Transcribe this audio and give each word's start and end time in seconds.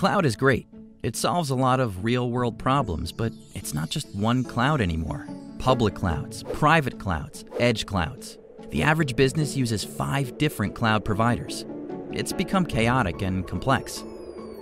cloud 0.00 0.24
is 0.24 0.34
great. 0.34 0.66
It 1.02 1.14
solves 1.14 1.50
a 1.50 1.54
lot 1.54 1.78
of 1.78 2.02
real 2.02 2.30
world 2.30 2.58
problems, 2.58 3.12
but 3.12 3.34
it's 3.54 3.74
not 3.74 3.90
just 3.90 4.14
one 4.14 4.42
cloud 4.42 4.80
anymore. 4.80 5.28
Public 5.58 5.94
clouds, 5.94 6.42
private 6.54 6.98
clouds, 6.98 7.44
edge 7.58 7.84
clouds. 7.84 8.38
The 8.70 8.82
average 8.82 9.14
business 9.14 9.58
uses 9.58 9.84
five 9.84 10.38
different 10.38 10.74
cloud 10.74 11.04
providers. 11.04 11.66
It's 12.12 12.32
become 12.32 12.64
chaotic 12.64 13.20
and 13.20 13.46
complex. 13.46 14.02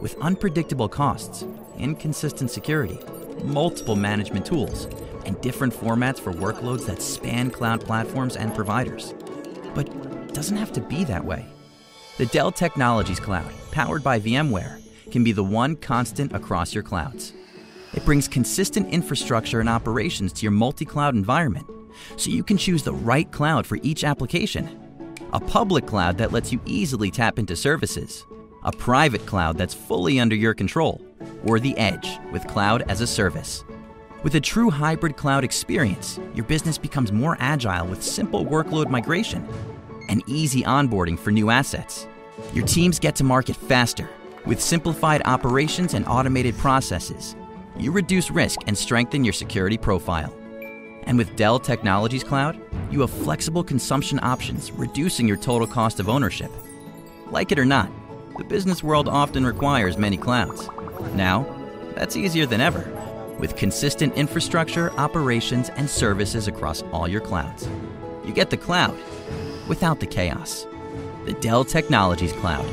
With 0.03 0.19
unpredictable 0.21 0.89
costs, 0.89 1.45
inconsistent 1.79 2.51
security, 2.51 2.99
multiple 3.45 3.95
management 3.95 4.45
tools, 4.45 4.87
and 5.25 5.41
different 5.41 5.73
formats 5.73 6.19
for 6.19 6.33
workloads 6.33 6.85
that 6.87 7.01
span 7.01 7.53
cloud 7.53 7.85
platforms 7.85 8.35
and 8.35 8.53
providers. 8.57 9.15
But 9.73 9.89
it 9.89 10.35
doesn't 10.35 10.57
have 10.57 10.73
to 10.73 10.81
be 10.81 11.05
that 11.05 11.25
way. 11.25 11.47
The 12.17 12.27
Dell 12.27 12.51
Technologies 12.51 13.21
Cloud, 13.21 13.53
powered 13.71 14.03
by 14.03 14.19
VMware, 14.19 14.83
can 15.11 15.25
be 15.25 15.33
the 15.33 15.45
one 15.45 15.77
constant 15.77 16.33
across 16.33 16.75
your 16.75 16.83
clouds. 16.83 17.33
It 17.95 18.05
brings 18.05 18.29
consistent 18.29 18.89
infrastructure 18.91 19.61
and 19.61 19.69
operations 19.69 20.33
to 20.35 20.43
your 20.43 20.53
multi 20.53 20.85
cloud 20.85 21.15
environment, 21.15 21.67
so 22.17 22.31
you 22.31 22.45
can 22.45 22.57
choose 22.57 22.83
the 22.83 22.93
right 22.93 23.31
cloud 23.33 23.67
for 23.67 23.79
each 23.83 24.05
application. 24.05 24.69
A 25.33 25.41
public 25.41 25.87
cloud 25.87 26.19
that 26.19 26.33
lets 26.33 26.53
you 26.53 26.61
easily 26.67 27.11
tap 27.11 27.39
into 27.39 27.57
services, 27.57 28.25
a 28.65 28.73
private 28.73 29.25
cloud 29.27 29.57
that's 29.57 29.75
fully 29.75 30.21
under 30.21 30.35
your 30.35 30.55
control, 30.55 31.01
or 31.45 31.59
the 31.59 31.77
edge 31.79 32.19
with 32.33 32.47
cloud 32.47 32.83
as 32.89 33.01
a 33.01 33.07
service. 33.07 33.65
With 34.23 34.35
a 34.35 34.41
true 34.41 34.71
hybrid 34.71 35.17
cloud 35.17 35.45
experience, 35.45 36.19
your 36.35 36.45
business 36.45 36.77
becomes 36.77 37.13
more 37.13 37.37
agile 37.41 37.87
with 37.87 38.03
simple 38.03 38.45
workload 38.45 38.91
migration 38.91 39.47
and 40.09 40.23
easy 40.27 40.63
onboarding 40.63 41.19
for 41.19 41.31
new 41.31 41.51
assets. 41.51 42.07
Your 42.53 42.67
teams 42.67 42.99
get 42.99 43.15
to 43.17 43.25
market 43.25 43.57
faster 43.57 44.09
with 44.49 44.61
simplified 44.63 45.21
operations 45.27 45.93
and 45.93 46.09
automated 46.09 46.57
processes. 46.57 47.37
You 47.77 47.93
reduce 47.93 48.31
risk 48.31 48.61
and 48.67 48.77
strengthen 48.77 49.23
your 49.23 49.35
security 49.35 49.77
profile. 49.77 50.35
And 51.05 51.19
with 51.19 51.37
Dell 51.37 51.61
Technologies 51.61 52.25
Cloud, 52.25 52.59
you 52.91 53.03
have 53.03 53.11
flexible 53.11 53.63
consumption 53.63 54.19
options, 54.23 54.73
reducing 54.73 55.29
your 55.29 55.37
total 55.37 55.67
cost 55.67 56.01
of 56.01 56.09
ownership. 56.09 56.51
Like 57.31 57.53
it 57.53 57.59
or 57.59 57.67
not, 57.67 57.91
the 58.39 58.45
business 58.45 58.83
world 58.83 59.07
often 59.07 59.45
requires 59.45 59.99
many 59.99 60.17
clouds. 60.17 60.69
Now, 61.13 61.47
that's 61.95 62.17
easier 62.17 62.47
than 62.47 62.63
ever 62.63 62.91
with 63.39 63.55
consistent 63.55 64.15
infrastructure, 64.15 64.91
operations, 64.93 65.69
and 65.71 65.89
services 65.89 66.49
across 66.49 66.83
all 66.91 67.07
your 67.07 67.21
clouds. 67.21 67.69
You 68.25 68.33
get 68.33 68.51
the 68.51 68.57
cloud 68.57 68.99
without 69.69 70.01
the 70.01 70.07
chaos. 70.07 70.67
The 71.27 71.35
Dell 71.35 71.65
Technologies 71.65 72.33
Cloud. 72.33 72.67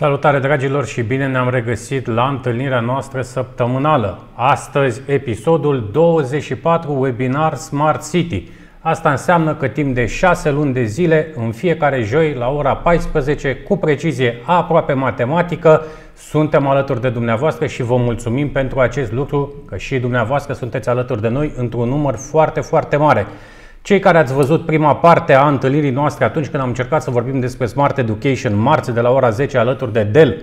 Salutare 0.00 0.38
dragilor 0.38 0.86
și 0.86 1.02
bine 1.02 1.26
ne-am 1.26 1.50
regăsit 1.50 2.06
la 2.06 2.28
întâlnirea 2.28 2.80
noastră 2.80 3.22
săptămânală. 3.22 4.18
Astăzi 4.34 5.00
episodul 5.06 5.88
24 5.92 7.00
webinar 7.00 7.54
Smart 7.54 8.10
City– 8.10 8.48
Asta 8.82 9.10
înseamnă 9.10 9.54
că 9.54 9.68
timp 9.68 9.94
de 9.94 10.06
6 10.06 10.50
luni 10.50 10.72
de 10.72 10.84
zile, 10.84 11.32
în 11.36 11.52
fiecare 11.52 12.02
joi, 12.02 12.34
la 12.34 12.48
ora 12.48 12.76
14, 12.76 13.54
cu 13.54 13.76
precizie 13.76 14.42
aproape 14.46 14.92
matematică, 14.92 15.82
suntem 16.16 16.66
alături 16.66 17.00
de 17.00 17.08
dumneavoastră 17.08 17.66
și 17.66 17.82
vă 17.82 17.96
mulțumim 17.96 18.50
pentru 18.50 18.80
acest 18.80 19.12
lucru, 19.12 19.54
că 19.66 19.76
și 19.76 19.98
dumneavoastră 19.98 20.52
sunteți 20.52 20.88
alături 20.88 21.20
de 21.20 21.28
noi 21.28 21.52
într-un 21.56 21.88
număr 21.88 22.14
foarte, 22.14 22.60
foarte 22.60 22.96
mare. 22.96 23.26
Cei 23.82 23.98
care 23.98 24.18
ați 24.18 24.32
văzut 24.32 24.66
prima 24.66 24.96
parte 24.96 25.34
a 25.34 25.48
întâlnirii 25.48 25.90
noastre 25.90 26.24
atunci 26.24 26.48
când 26.48 26.62
am 26.62 26.68
încercat 26.68 27.02
să 27.02 27.10
vorbim 27.10 27.40
despre 27.40 27.66
Smart 27.66 27.98
Education 27.98 28.58
marți 28.58 28.94
de 28.94 29.00
la 29.00 29.10
ora 29.10 29.30
10 29.30 29.58
alături 29.58 29.92
de 29.92 30.02
Dell, 30.02 30.42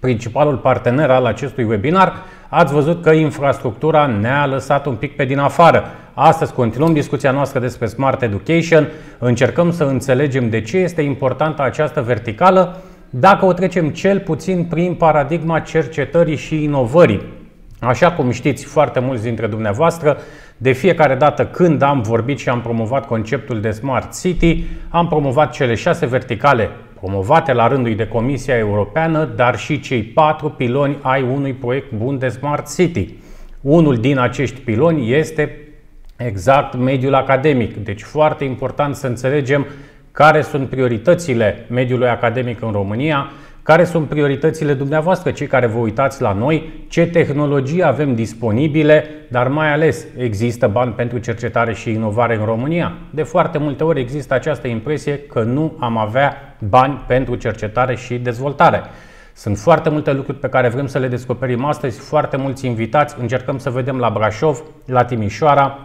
principalul 0.00 0.56
partener 0.56 1.10
al 1.10 1.24
acestui 1.24 1.64
webinar, 1.64 2.14
ați 2.48 2.72
văzut 2.72 3.02
că 3.02 3.10
infrastructura 3.10 4.06
ne-a 4.06 4.46
lăsat 4.46 4.86
un 4.86 4.94
pic 4.94 5.16
pe 5.16 5.24
din 5.24 5.38
afară. 5.38 5.84
Astăzi 6.14 6.52
continuăm 6.52 6.92
discuția 6.92 7.30
noastră 7.30 7.60
despre 7.60 7.86
Smart 7.86 8.22
Education, 8.22 8.88
încercăm 9.18 9.72
să 9.72 9.84
înțelegem 9.84 10.48
de 10.48 10.60
ce 10.60 10.76
este 10.76 11.02
importantă 11.02 11.62
această 11.62 12.02
verticală, 12.02 12.76
dacă 13.10 13.44
o 13.44 13.52
trecem 13.52 13.88
cel 13.88 14.20
puțin 14.20 14.64
prin 14.64 14.94
paradigma 14.94 15.58
cercetării 15.58 16.36
și 16.36 16.62
inovării. 16.62 17.22
Așa 17.80 18.12
cum 18.12 18.30
știți 18.30 18.64
foarte 18.64 19.00
mulți 19.00 19.22
dintre 19.22 19.46
dumneavoastră, 19.46 20.16
de 20.56 20.72
fiecare 20.72 21.14
dată 21.14 21.46
când 21.46 21.82
am 21.82 22.00
vorbit 22.00 22.38
și 22.38 22.48
am 22.48 22.60
promovat 22.60 23.06
conceptul 23.06 23.60
de 23.60 23.70
Smart 23.70 24.20
City, 24.20 24.64
am 24.88 25.08
promovat 25.08 25.52
cele 25.52 25.74
șase 25.74 26.06
verticale 26.06 26.70
promovate 27.00 27.52
la 27.52 27.66
rândul 27.66 27.94
de 27.94 28.06
Comisia 28.06 28.56
Europeană, 28.56 29.24
dar 29.24 29.58
și 29.58 29.80
cei 29.80 30.02
patru 30.02 30.50
piloni 30.50 30.98
ai 31.02 31.22
unui 31.22 31.52
proiect 31.52 31.92
bun 31.92 32.18
de 32.18 32.28
Smart 32.28 32.74
City. 32.74 33.14
Unul 33.60 33.96
din 33.96 34.18
acești 34.18 34.60
piloni 34.60 35.12
este 35.12 35.58
exact 36.16 36.74
mediul 36.74 37.14
academic. 37.14 37.76
Deci 37.76 38.02
foarte 38.02 38.44
important 38.44 38.94
să 38.94 39.06
înțelegem 39.06 39.66
care 40.12 40.42
sunt 40.42 40.68
prioritățile 40.68 41.66
mediului 41.68 42.08
academic 42.08 42.62
în 42.62 42.70
România, 42.70 43.30
care 43.66 43.84
sunt 43.84 44.08
prioritățile 44.08 44.74
dumneavoastră, 44.74 45.30
cei 45.30 45.46
care 45.46 45.66
vă 45.66 45.78
uitați 45.78 46.22
la 46.22 46.32
noi, 46.32 46.86
ce 46.88 47.06
tehnologii 47.06 47.84
avem 47.84 48.14
disponibile, 48.14 49.04
dar 49.30 49.48
mai 49.48 49.72
ales 49.72 50.06
există 50.16 50.66
bani 50.66 50.92
pentru 50.92 51.18
cercetare 51.18 51.74
și 51.74 51.90
inovare 51.90 52.36
în 52.36 52.44
România? 52.44 52.92
De 53.10 53.22
foarte 53.22 53.58
multe 53.58 53.84
ori 53.84 54.00
există 54.00 54.34
această 54.34 54.68
impresie 54.68 55.18
că 55.18 55.42
nu 55.42 55.76
am 55.80 55.96
avea 55.96 56.56
bani 56.68 57.04
pentru 57.06 57.34
cercetare 57.34 57.96
și 57.96 58.14
dezvoltare. 58.14 58.82
Sunt 59.32 59.58
foarte 59.58 59.88
multe 59.88 60.12
lucruri 60.12 60.38
pe 60.38 60.48
care 60.48 60.68
vrem 60.68 60.86
să 60.86 60.98
le 60.98 61.08
descoperim 61.08 61.64
astăzi, 61.64 61.98
foarte 61.98 62.36
mulți 62.36 62.66
invitați, 62.66 63.16
încercăm 63.20 63.58
să 63.58 63.70
vedem 63.70 63.98
la 63.98 64.10
Brașov, 64.10 64.62
la 64.84 65.04
Timișoara, 65.04 65.78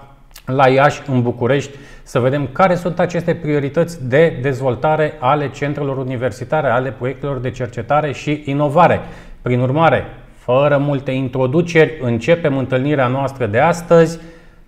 la 0.45 0.67
Iași, 0.67 1.01
în 1.07 1.21
București, 1.21 1.77
să 2.03 2.19
vedem 2.19 2.47
care 2.51 2.75
sunt 2.75 2.99
aceste 2.99 3.35
priorități 3.35 4.07
de 4.07 4.39
dezvoltare 4.41 5.13
ale 5.19 5.49
centrelor 5.49 5.97
universitare, 5.97 6.69
ale 6.69 6.91
proiectelor 6.91 7.37
de 7.37 7.51
cercetare 7.51 8.11
și 8.11 8.41
inovare. 8.45 8.99
Prin 9.41 9.59
urmare, 9.59 10.05
fără 10.37 10.77
multe 10.77 11.11
introduceri, 11.11 11.97
începem 12.01 12.57
întâlnirea 12.57 13.07
noastră 13.07 13.45
de 13.45 13.59
astăzi, 13.59 14.19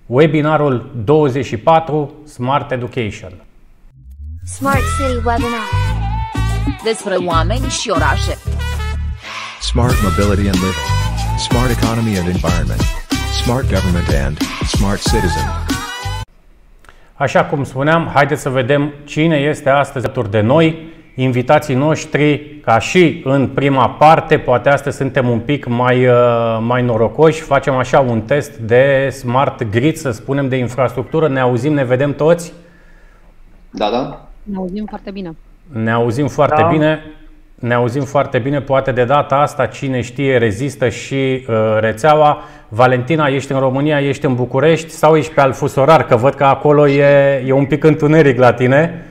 webinarul 0.05 0.91
24 1.03 2.13
Smart 2.25 2.71
Education. 2.71 3.31
Smart 4.45 4.81
City 4.97 5.15
Webinar 5.15 5.67
Despre 6.83 7.15
oameni 7.15 7.67
și 7.67 7.89
orașe. 7.89 8.37
Smart 9.61 9.95
Mobility 10.01 10.47
and 10.47 10.55
Living. 10.55 10.89
Smart 11.37 11.69
Economy 11.69 12.17
and 12.17 12.27
Environment. 12.27 12.81
Smart 13.43 13.65
Government 13.69 14.07
and 14.25 14.37
Smart 14.67 15.01
Citizen. 15.01 15.62
Așa 17.13 17.45
cum 17.45 17.63
spuneam, 17.63 18.11
haideți 18.13 18.41
să 18.41 18.49
vedem 18.49 18.93
cine 19.03 19.35
este 19.35 19.69
astăzi 19.69 20.05
alături 20.05 20.31
de 20.31 20.41
noi. 20.41 20.91
Invitații 21.15 21.75
noștri, 21.75 22.59
ca 22.59 22.79
și 22.79 23.21
în 23.23 23.47
prima 23.47 23.89
parte, 23.89 24.37
poate 24.37 24.69
astăzi 24.69 24.97
suntem 24.97 25.29
un 25.29 25.39
pic 25.39 25.65
mai, 25.65 26.07
uh, 26.07 26.57
mai 26.61 26.81
norocoși, 26.81 27.41
facem 27.41 27.73
așa 27.73 27.99
un 27.99 28.21
test 28.21 28.57
de 28.57 29.09
smart 29.09 29.63
grid, 29.63 29.95
să 29.95 30.11
spunem, 30.11 30.49
de 30.49 30.55
infrastructură. 30.55 31.27
Ne 31.27 31.39
auzim, 31.39 31.73
ne 31.73 31.83
vedem 31.83 32.13
toți? 32.13 32.53
Da, 33.69 33.89
da. 33.89 34.27
Ne 34.43 34.55
auzim 34.57 34.85
foarte 34.85 35.11
bine. 35.11 35.35
Ne 35.71 35.91
auzim 35.91 36.27
foarte 36.27 36.61
da. 36.61 36.67
bine. 36.67 36.99
Ne 37.55 37.73
auzim 37.73 38.03
foarte 38.03 38.39
bine, 38.39 38.61
poate 38.61 38.91
de 38.91 39.03
data 39.03 39.35
asta 39.35 39.65
cine 39.65 40.01
știe 40.01 40.37
rezistă 40.37 40.89
și 40.89 41.45
uh, 41.47 41.77
rețeaua. 41.79 42.41
Valentina, 42.75 43.27
ești 43.27 43.51
în 43.51 43.59
România, 43.59 44.01
ești 44.01 44.25
în 44.25 44.35
București 44.35 44.89
sau 44.89 45.15
ești 45.15 45.33
pe 45.33 45.41
Alfusorar? 45.41 46.05
Că 46.05 46.15
văd 46.15 46.33
că 46.33 46.43
acolo 46.43 46.87
e, 46.87 47.43
e 47.45 47.51
un 47.51 47.65
pic 47.65 47.83
întuneric 47.83 48.37
la 48.37 48.53
tine. 48.53 49.05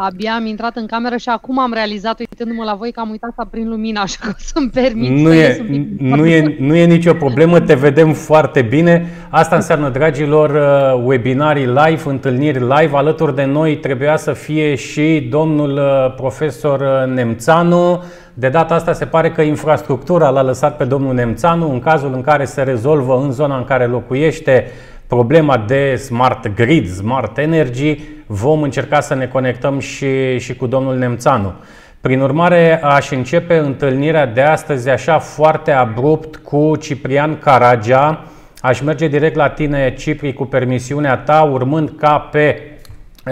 Abia 0.00 0.34
am 0.34 0.46
intrat 0.46 0.76
în 0.76 0.86
cameră 0.86 1.16
și 1.16 1.28
acum 1.28 1.58
am 1.58 1.72
realizat, 1.72 2.18
uitându-mă 2.18 2.64
la 2.64 2.74
voi, 2.74 2.92
că 2.92 3.00
am 3.00 3.10
uitat 3.10 3.30
să 3.34 3.40
aprind 3.40 3.68
lumina, 3.68 4.00
așa 4.08 4.18
că 4.20 4.32
să-mi 4.36 4.70
permit 4.70 5.10
nu 5.10 5.28
să 5.28 5.34
e, 5.34 5.66
nu, 5.98 6.26
e, 6.26 6.56
nu 6.58 6.74
e 6.74 6.84
nicio 6.84 7.14
problemă, 7.14 7.60
te 7.60 7.74
vedem 7.74 8.12
foarte 8.12 8.62
bine. 8.62 9.06
Asta 9.28 9.56
înseamnă, 9.56 9.88
dragilor, 9.88 10.50
uh, 10.50 11.02
webinarii 11.04 11.66
live, 11.66 12.02
întâlniri 12.04 12.58
live. 12.58 12.90
Alături 12.92 13.34
de 13.34 13.44
noi 13.44 13.76
trebuia 13.76 14.16
să 14.16 14.32
fie 14.32 14.74
și 14.74 15.26
domnul 15.30 15.72
uh, 15.72 16.14
profesor 16.16 16.80
uh, 16.80 17.14
Nemțanu. 17.14 18.02
De 18.34 18.48
data 18.48 18.74
asta 18.74 18.92
se 18.92 19.04
pare 19.04 19.30
că 19.30 19.42
infrastructura 19.42 20.28
l-a 20.28 20.42
lăsat 20.42 20.76
pe 20.76 20.84
domnul 20.84 21.14
Nemțanu 21.14 21.72
în 21.72 21.80
cazul 21.80 22.14
în 22.14 22.20
care 22.22 22.44
se 22.44 22.62
rezolvă 22.62 23.20
în 23.24 23.32
zona 23.32 23.56
în 23.56 23.64
care 23.64 23.86
locuiește 23.86 24.70
problema 25.06 25.64
de 25.66 25.96
smart 25.96 26.54
grid, 26.54 26.88
smart 26.88 27.38
energy, 27.38 27.98
vom 28.30 28.62
încerca 28.62 29.00
să 29.00 29.14
ne 29.14 29.26
conectăm 29.26 29.78
și, 29.78 30.38
și 30.38 30.56
cu 30.56 30.66
domnul 30.66 30.96
Nemțanu. 30.96 31.52
Prin 32.00 32.20
urmare, 32.20 32.82
aș 32.82 33.10
începe 33.10 33.56
întâlnirea 33.56 34.26
de 34.26 34.40
astăzi 34.40 34.88
așa 34.88 35.18
foarte 35.18 35.70
abrupt 35.70 36.36
cu 36.36 36.76
Ciprian 36.76 37.38
Caragea. 37.38 38.24
Aș 38.60 38.80
merge 38.80 39.08
direct 39.08 39.36
la 39.36 39.48
tine, 39.48 39.94
Cipri, 39.94 40.32
cu 40.32 40.44
permisiunea 40.44 41.16
ta, 41.16 41.42
urmând 41.42 41.92
ca 41.98 42.18
pe 42.18 42.62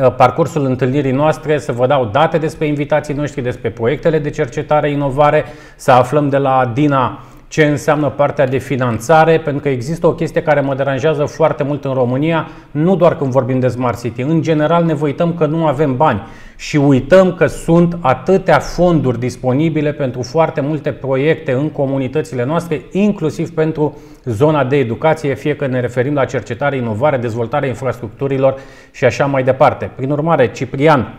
uh, 0.03 0.15
parcursul 0.15 0.65
întâlnirii 0.65 1.13
noastre 1.13 1.59
să 1.59 1.73
vă 1.73 1.87
dau 1.87 2.05
date 2.05 2.39
despre 2.39 2.67
invitații 2.67 3.15
noștri, 3.15 3.43
despre 3.43 3.71
proiectele 3.71 4.19
de 4.19 4.31
cercetare, 4.31 4.91
inovare, 4.91 5.45
să 5.77 5.91
aflăm 5.91 6.29
de 6.29 6.37
la 6.37 6.71
Dina 6.75 7.25
ce 7.57 7.65
înseamnă 7.65 8.09
partea 8.09 8.47
de 8.47 8.59
finanțare, 8.59 9.41
pentru 9.41 9.63
că 9.63 9.69
există 9.69 10.07
o 10.07 10.13
chestie 10.13 10.43
care 10.43 10.61
mă 10.61 10.75
deranjează 10.75 11.25
foarte 11.25 11.63
mult 11.63 11.85
în 11.85 11.93
România, 11.93 12.49
nu 12.71 12.97
doar 12.97 13.17
când 13.17 13.31
vorbim 13.31 13.61
de 13.61 13.69
Smart 13.69 14.01
City. 14.01 14.21
În 14.21 14.43
general 14.43 14.85
ne 14.85 14.97
uităm 15.01 15.35
că 15.35 15.47
nu 15.47 15.67
avem 15.67 15.97
bani 15.97 16.23
și 16.57 16.77
uităm 16.77 17.35
că 17.35 17.47
sunt 17.47 17.99
atâtea 18.01 18.59
fonduri 18.59 19.19
disponibile 19.19 19.93
pentru 19.93 20.23
foarte 20.23 20.61
multe 20.61 20.93
proiecte 20.93 21.53
în 21.53 21.71
comunitățile 21.71 22.45
noastre, 22.45 22.83
inclusiv 22.93 23.51
pentru 23.51 23.99
zona 24.25 24.65
de 24.65 24.77
educație, 24.77 25.35
fie 25.35 25.57
că 25.57 25.67
ne 25.67 25.81
referim 25.81 26.15
la 26.15 26.25
cercetare, 26.25 26.77
inovare, 26.77 27.17
dezvoltarea 27.17 27.69
infrastructurilor 27.69 28.55
și 28.91 29.05
așa 29.05 29.27
mai 29.27 29.43
departe. 29.43 29.91
Prin 29.97 30.11
urmare, 30.11 30.51
Ciprian, 30.51 31.15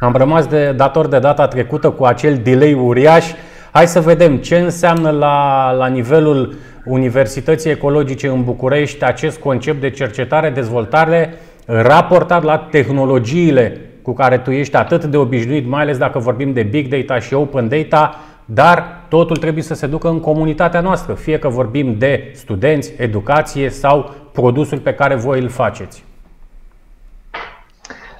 am 0.00 0.12
rămas 0.12 0.46
de 0.46 0.72
dator 0.76 1.06
de 1.06 1.18
data 1.18 1.48
trecută 1.48 1.90
cu 1.90 2.04
acel 2.04 2.40
delay 2.42 2.72
uriaș 2.72 3.32
Hai 3.72 3.86
să 3.86 4.00
vedem 4.00 4.36
ce 4.36 4.58
înseamnă 4.58 5.10
la, 5.10 5.70
la 5.72 5.86
nivelul 5.86 6.54
Universității 6.84 7.70
Ecologice 7.70 8.28
în 8.28 8.44
București 8.44 9.04
acest 9.04 9.38
concept 9.38 9.80
de 9.80 9.90
cercetare, 9.90 10.50
dezvoltare 10.50 11.34
raportat 11.66 12.42
la 12.42 12.58
tehnologiile 12.58 13.80
cu 14.02 14.12
care 14.12 14.38
tu 14.38 14.50
ești 14.50 14.76
atât 14.76 15.04
de 15.04 15.16
obișnuit, 15.16 15.66
mai 15.66 15.80
ales 15.82 15.98
dacă 15.98 16.18
vorbim 16.18 16.52
de 16.52 16.62
big 16.62 16.88
data 16.88 17.20
și 17.20 17.34
open 17.34 17.68
data, 17.68 18.14
dar 18.44 19.04
totul 19.08 19.36
trebuie 19.36 19.62
să 19.62 19.74
se 19.74 19.86
ducă 19.86 20.08
în 20.08 20.20
comunitatea 20.20 20.80
noastră, 20.80 21.14
fie 21.14 21.38
că 21.38 21.48
vorbim 21.48 21.94
de 21.98 22.30
studenți, 22.34 22.92
educație 22.96 23.68
sau 23.68 24.10
produsul 24.32 24.78
pe 24.78 24.94
care 24.94 25.14
voi 25.14 25.40
îl 25.40 25.48
faceți. 25.48 26.04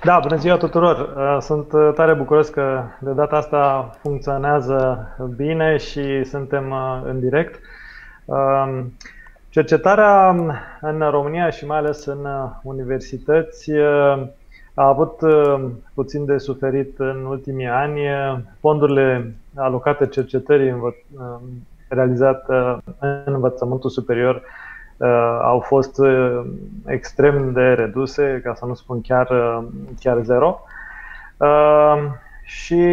Da, 0.04 0.18
bună 0.18 0.36
ziua 0.36 0.56
tuturor! 0.56 1.14
Uh, 1.16 1.36
sunt 1.40 1.72
uh, 1.72 1.90
tare 1.94 2.14
bucuros 2.14 2.48
că 2.48 2.82
de 3.00 3.12
data 3.12 3.36
asta 3.36 3.90
funcționează 4.00 5.08
bine 5.36 5.76
și 5.76 6.24
suntem 6.24 6.70
uh, 6.70 7.02
în 7.04 7.20
direct. 7.20 7.60
Um, 8.24 8.92
cercetarea 9.48 10.28
în 10.80 11.00
România 11.10 11.50
și 11.50 11.66
mai 11.66 11.78
ales 11.78 12.04
în 12.04 12.26
universități 12.62 13.70
a 14.74 14.86
avut 14.86 15.20
puțin 15.94 16.24
de 16.24 16.38
suferit 16.38 16.98
în 16.98 17.24
ultimii 17.24 17.66
ani. 17.66 18.00
Fondurile 18.60 19.34
alocate 19.54 20.06
cercetării 20.06 20.94
realizate 21.88 22.52
în 22.98 23.22
învățământul 23.24 23.90
superior 23.90 24.34
uh, 24.34 24.42
au 25.42 25.60
fost 25.60 25.98
uh, 25.98 26.42
extrem 26.86 27.52
de 27.52 27.72
reduse, 27.72 28.40
ca 28.44 28.54
să 28.54 28.64
nu 28.64 28.74
spun 28.74 29.00
chiar, 29.00 29.30
uh, 29.30 29.64
chiar 30.00 30.20
zero. 30.22 30.60
Uh, 31.36 32.02
și 32.44 32.84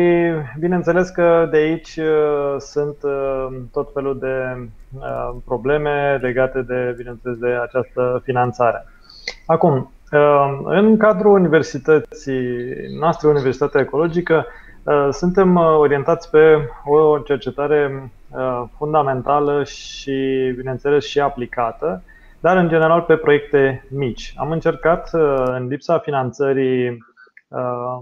bineînțeles 0.60 1.10
că 1.10 1.48
de 1.52 1.58
aici 1.58 1.96
uh, 1.96 2.56
sunt 2.58 2.96
uh, 3.02 3.48
tot 3.72 3.90
felul 3.94 4.20
de 4.20 4.68
uh, 5.00 5.36
probleme 5.46 6.20
legate 6.22 6.62
de, 6.62 6.94
bineînțeles, 6.98 7.38
de 7.38 7.60
această 7.62 8.22
finanțare. 8.24 8.86
Acum, 9.46 9.92
uh, 10.12 10.60
în 10.64 10.98
cadrul 10.98 11.32
universității 11.32 12.42
noastre, 13.00 13.28
Universitatea 13.28 13.82
Ecologică, 13.82 14.46
uh, 14.84 15.08
suntem 15.12 15.56
uh, 15.56 15.78
orientați 15.78 16.30
pe 16.30 16.70
o 16.86 17.18
cercetare 17.18 17.92
Uh, 17.92 18.19
fundamentală 18.78 19.64
și, 19.64 20.52
bineînțeles, 20.56 21.06
și 21.06 21.20
aplicată, 21.20 22.04
dar 22.40 22.58
în 22.58 22.68
general 22.68 23.02
pe 23.02 23.16
proiecte 23.16 23.88
mici. 23.90 24.34
Am 24.38 24.52
încercat, 24.52 25.10
uh, 25.14 25.44
în 25.46 25.68
lipsa 25.68 26.00
finanțării, 26.00 26.90
uh, 27.48 27.98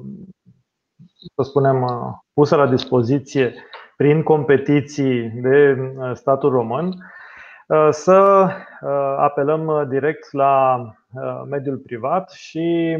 să 1.35 1.41
spunem, 1.41 1.85
pusă 2.33 2.55
la 2.55 2.67
dispoziție 2.67 3.53
prin 3.97 4.23
competiții 4.23 5.29
de 5.29 5.77
statul 6.13 6.49
român, 6.49 6.93
să 7.89 8.49
apelăm 9.17 9.85
direct 9.89 10.33
la 10.33 10.81
mediul 11.49 11.77
privat 11.77 12.31
și 12.31 12.97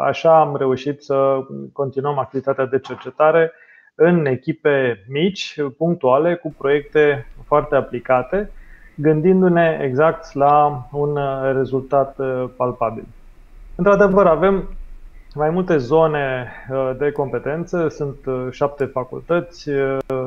așa 0.00 0.40
am 0.40 0.56
reușit 0.56 1.02
să 1.02 1.38
continuăm 1.72 2.18
activitatea 2.18 2.66
de 2.66 2.78
cercetare 2.78 3.52
în 3.96 4.26
echipe 4.26 5.04
mici, 5.08 5.56
punctuale, 5.76 6.34
cu 6.34 6.54
proiecte 6.58 7.26
foarte 7.46 7.74
aplicate, 7.74 8.50
gândindu-ne 8.94 9.78
exact 9.82 10.34
la 10.34 10.86
un 10.92 11.18
rezultat 11.54 12.18
uh, 12.18 12.44
palpabil. 12.56 13.06
Într-adevăr, 13.74 14.26
avem 14.26 14.68
mai 15.34 15.50
multe 15.50 15.76
zone 15.76 16.46
uh, 16.70 16.90
de 16.98 17.10
competență, 17.10 17.88
sunt 17.88 18.26
uh, 18.26 18.46
șapte 18.50 18.84
facultăți 18.84 19.70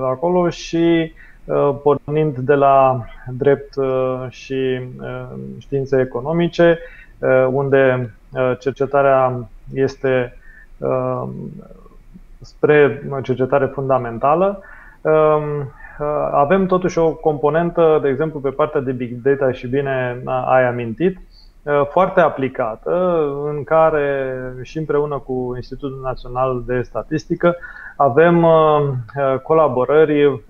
acolo 0.04 0.50
și 0.50 1.14
pornind 1.84 2.38
de 2.38 2.54
la 2.54 3.06
drept 3.32 3.74
și 4.30 4.80
științe 5.58 6.00
economice, 6.00 6.80
unde 7.52 8.14
cercetarea 8.60 9.50
este 9.74 10.38
spre 12.42 13.04
cercetare 13.24 13.66
fundamentală. 13.66 14.62
Um, 15.02 15.60
uh, 16.00 16.30
avem 16.32 16.66
totuși 16.66 16.98
o 16.98 17.14
componentă, 17.14 18.00
de 18.02 18.10
exemplu, 18.10 18.40
pe 18.40 18.50
partea 18.50 18.82
de 18.82 18.92
big 18.92 19.22
data 19.22 19.52
și 19.52 19.68
bine 19.68 20.22
ai 20.46 20.68
amintit, 20.68 21.18
uh, 21.64 21.82
foarte 21.90 22.20
aplicată, 22.20 23.24
în 23.46 23.64
care 23.64 24.34
și 24.62 24.78
împreună 24.78 25.18
cu 25.18 25.54
Institutul 25.56 26.00
Național 26.04 26.64
de 26.66 26.82
Statistică 26.82 27.56
avem 27.96 28.44
uh, 28.44 28.82
colaborări 29.44 30.42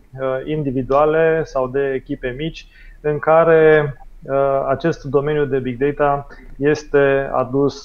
individuale 0.46 1.44
sau 1.44 1.68
de 1.68 1.94
echipe 1.96 2.36
mici 2.38 2.68
în 3.02 3.20
care 3.20 3.94
acest 4.68 5.04
domeniu 5.04 5.46
de 5.46 5.60
big 5.60 5.78
data 5.78 6.28
este 6.58 7.30
adus, 7.34 7.84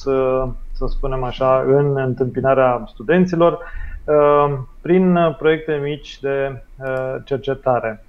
să 0.72 0.86
spunem 0.86 1.22
așa, 1.22 1.64
în 1.66 1.96
întâmpinarea 1.96 2.84
studenților 2.86 3.52
Uh, 3.52 3.84
prin 4.80 5.16
uh, 5.16 5.36
proiecte 5.36 5.80
mici 5.82 6.20
de 6.20 6.62
uh, 6.78 7.14
cercetare. 7.24 8.04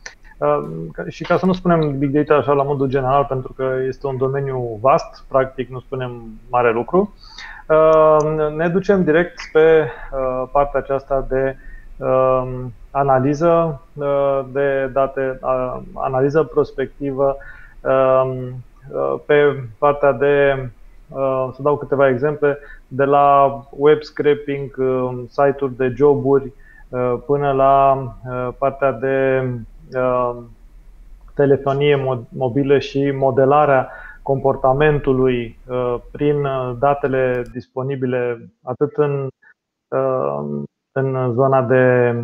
Și 1.08 1.24
ca 1.24 1.38
să 1.38 1.46
nu 1.46 1.54
spunem 1.54 1.98
big 1.98 2.12
data 2.12 2.40
așa 2.40 2.54
la 2.54 2.64
modul 2.64 2.88
general, 2.88 3.26
pentru 3.26 3.54
că 3.54 3.76
este 3.88 4.08
un 4.08 4.18
domeniu 4.18 4.78
vast, 4.82 5.26
practic 5.28 5.70
nu 5.70 5.80
spunem 5.80 6.24
mare 6.50 6.72
lucru, 6.72 7.14
ne 8.56 8.68
ducem 8.68 9.04
direct 9.04 9.40
pe 9.52 9.88
partea 10.52 10.80
aceasta 10.80 11.26
de 11.30 11.56
analiză 12.92 13.82
de 14.52 14.90
date, 14.94 15.40
analiză 15.94 16.44
prospectivă, 16.44 17.38
pe 19.26 19.64
partea 19.78 20.12
de 20.12 20.66
Uh, 21.08 21.50
să 21.56 21.62
dau 21.62 21.78
câteva 21.78 22.10
exemple, 22.10 22.60
de 22.88 23.04
la 23.04 23.60
web 23.70 24.02
scraping, 24.02 24.76
uh, 24.78 25.24
site-uri 25.28 25.76
de 25.76 25.94
joburi, 25.96 26.54
uh, 26.90 27.16
până 27.26 27.52
la 27.52 28.04
partea 28.58 28.92
de 28.92 29.44
telefonie 31.34 32.20
mobilă 32.30 32.80
și 32.80 33.12
modelarea 33.12 33.90
comportamentului 34.22 35.60
prin 36.12 36.48
datele 36.80 37.44
disponibile 37.52 38.50
atât 38.64 38.98
în, 38.98 39.28
în 40.92 41.34
zona 41.34 41.62
de 41.62 42.16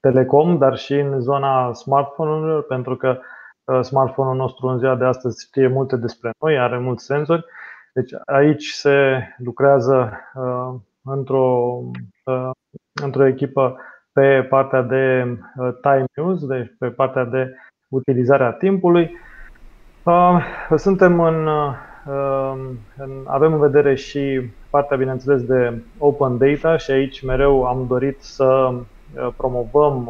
telecom, 0.00 0.58
dar 0.58 0.76
și 0.76 0.94
în 0.94 1.20
zona 1.20 1.72
smartphone-urilor, 1.72 2.62
pentru 2.62 2.96
că 2.96 3.18
smartphone-ul 3.82 4.36
nostru 4.36 4.66
în 4.66 4.78
ziua 4.78 4.94
de 4.94 5.04
astăzi 5.04 5.44
știe 5.46 5.66
multe 5.68 5.96
despre 5.96 6.30
noi, 6.38 6.58
are 6.58 6.78
mulți 6.78 7.04
senzori. 7.04 7.44
Deci 7.94 8.10
aici 8.26 8.66
se 8.66 9.22
lucrează 9.36 10.12
uh, 10.34 10.80
într-o, 11.04 11.80
uh, 12.24 12.50
într-o 13.02 13.26
echipă 13.26 13.76
pe 14.12 14.46
partea 14.48 14.82
de 14.82 15.26
uh, 15.56 15.68
time 15.80 16.26
use, 16.26 16.46
deci 16.46 16.74
pe 16.78 16.86
partea 16.86 17.24
de 17.24 17.54
utilizarea 17.88 18.52
timpului. 18.52 19.10
Uh, 20.02 20.44
suntem 20.76 21.20
în, 21.20 21.46
uh, 21.46 21.74
în, 22.96 23.10
avem 23.26 23.52
în 23.52 23.58
vedere 23.58 23.94
și 23.94 24.40
partea, 24.70 24.96
bineînțeles, 24.96 25.42
de 25.42 25.82
open 25.98 26.38
data 26.38 26.76
și 26.76 26.90
aici 26.90 27.22
mereu 27.22 27.64
am 27.64 27.86
dorit 27.86 28.20
să 28.20 28.44
uh, 28.44 29.28
promovăm 29.36 30.08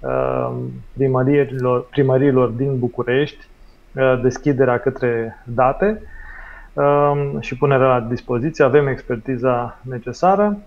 Um, 0.00 0.72
primăriilor, 0.92 1.86
primăriilor 1.90 2.48
din 2.48 2.78
București 2.78 3.46
uh, 3.94 4.20
deschiderea 4.22 4.78
către 4.78 5.42
date 5.44 5.86
um, 5.86 6.06
și 7.40 7.56
punerea 7.56 7.86
la 7.86 8.00
dispoziție. 8.00 8.64
Avem 8.64 8.86
expertiza 8.86 9.78
necesară 9.82 10.58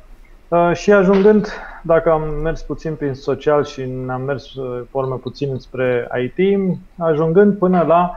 uh, 0.47 0.71
și 0.73 0.91
ajungând, 0.91 1.47
dacă 1.81 2.11
am 2.11 2.21
mers 2.43 2.61
puțin 2.61 2.95
prin 2.95 3.13
social 3.13 3.63
și 3.63 3.85
ne-am 4.05 4.21
mers 4.21 4.53
uh, 4.53 4.81
formă 4.89 5.17
puțin 5.17 5.57
spre 5.57 6.07
IT, 6.23 6.59
ajungând 6.97 7.57
până 7.57 7.83
la 7.87 8.11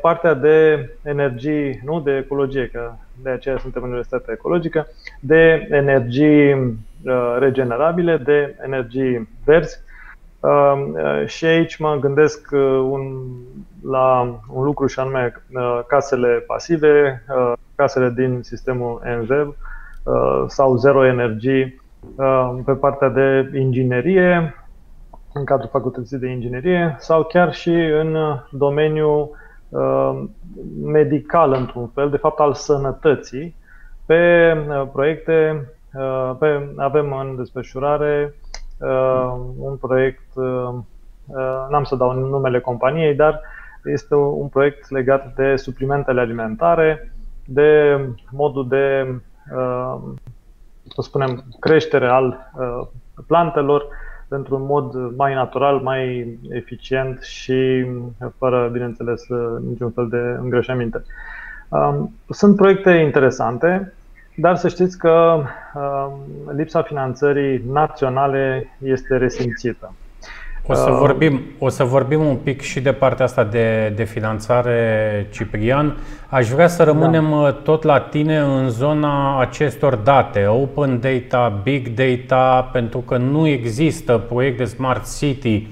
partea 0.00 0.34
de 0.34 0.88
energii, 1.02 1.80
nu 1.84 2.00
de 2.00 2.16
ecologie, 2.16 2.68
că 2.72 2.92
de 3.22 3.30
aceea 3.30 3.58
suntem 3.58 3.82
în 3.82 3.88
Universitatea 3.88 4.34
Ecologică, 4.34 4.86
de 5.20 5.68
energii 5.70 6.76
regenerabile, 7.38 8.16
de 8.16 8.56
energii 8.64 9.28
verzi. 9.44 9.80
Și 11.26 11.44
aici 11.44 11.76
mă 11.76 11.96
gândesc 12.00 12.48
un, 12.90 13.22
la 13.82 14.20
un 14.52 14.64
lucru 14.64 14.86
și 14.86 15.00
anume 15.00 15.42
casele 15.86 16.44
pasive, 16.46 17.24
casele 17.74 18.10
din 18.16 18.42
sistemul 18.42 19.02
NVEV 19.20 19.56
sau 20.46 20.76
zero 20.76 21.06
energii 21.06 21.82
pe 22.64 22.72
partea 22.72 23.08
de 23.08 23.50
inginerie, 23.58 24.54
în 25.32 25.44
cadrul 25.44 25.68
facultății 25.72 26.18
de 26.18 26.28
inginerie 26.28 26.96
sau 26.98 27.24
chiar 27.24 27.54
și 27.54 27.70
în 27.70 28.16
domeniul 28.50 29.30
uh, 29.68 30.22
medical, 30.82 31.52
într-un 31.52 31.86
fel, 31.94 32.10
de 32.10 32.16
fapt 32.16 32.38
al 32.38 32.54
sănătății, 32.54 33.54
pe 34.06 34.52
uh, 34.68 34.88
proiecte. 34.92 35.68
Uh, 35.94 36.36
pe, 36.38 36.72
avem 36.76 37.12
în 37.12 37.36
desfășurare 37.36 38.34
un 39.58 39.76
proiect, 39.80 40.34
n-am 41.70 41.84
să 41.84 41.96
dau 41.96 42.12
numele 42.12 42.60
companiei, 42.60 43.14
dar 43.14 43.40
este 43.84 44.14
un 44.14 44.48
proiect 44.48 44.90
legat 44.90 45.34
de 45.34 45.56
suplimentele 45.56 46.20
alimentare, 46.20 47.12
de 47.46 48.00
modul 48.30 48.68
de, 48.68 49.14
să 50.88 51.00
spunem, 51.02 51.44
creștere 51.60 52.08
al 52.08 52.52
plantelor, 53.26 53.86
într-un 54.28 54.62
mod 54.62 55.16
mai 55.16 55.34
natural, 55.34 55.80
mai 55.80 56.38
eficient 56.50 57.22
și 57.22 57.86
fără, 58.38 58.68
bineînțeles, 58.72 59.22
niciun 59.68 59.90
fel 59.90 60.08
de 60.08 60.36
îngrășăminte. 60.40 61.02
Um, 61.68 62.14
sunt 62.28 62.56
proiecte 62.56 62.90
interesante, 62.90 63.92
dar 64.40 64.56
să 64.56 64.68
știți 64.68 64.98
că 64.98 65.42
um, 65.74 66.56
lipsa 66.56 66.82
finanțării 66.82 67.62
naționale 67.72 68.70
este 68.82 69.16
resimțită. 69.16 69.94
O 70.66 70.74
să, 70.74 70.90
uh, 70.90 70.96
vorbim, 70.98 71.40
o 71.58 71.68
să 71.68 71.84
vorbim 71.84 72.26
un 72.26 72.36
pic 72.36 72.60
și 72.60 72.80
de 72.80 72.92
partea 72.92 73.24
asta 73.24 73.44
de, 73.44 73.92
de 73.96 74.04
finanțare, 74.04 75.26
Ciprian. 75.30 75.96
Aș 76.28 76.48
vrea 76.48 76.68
să 76.68 76.82
rămânem 76.82 77.30
da. 77.30 77.36
Uh, 77.36 77.62
tot 77.62 77.82
la 77.82 78.00
tine 78.00 78.38
în 78.38 78.68
zona 78.68 79.40
acestor 79.40 79.94
date, 79.94 80.46
open 80.46 81.00
data, 81.00 81.60
big 81.62 81.88
data, 81.88 82.68
pentru 82.72 82.98
că 82.98 83.16
nu 83.16 83.46
există 83.46 84.18
proiect 84.28 84.58
de 84.58 84.64
smart 84.64 85.16
city 85.18 85.66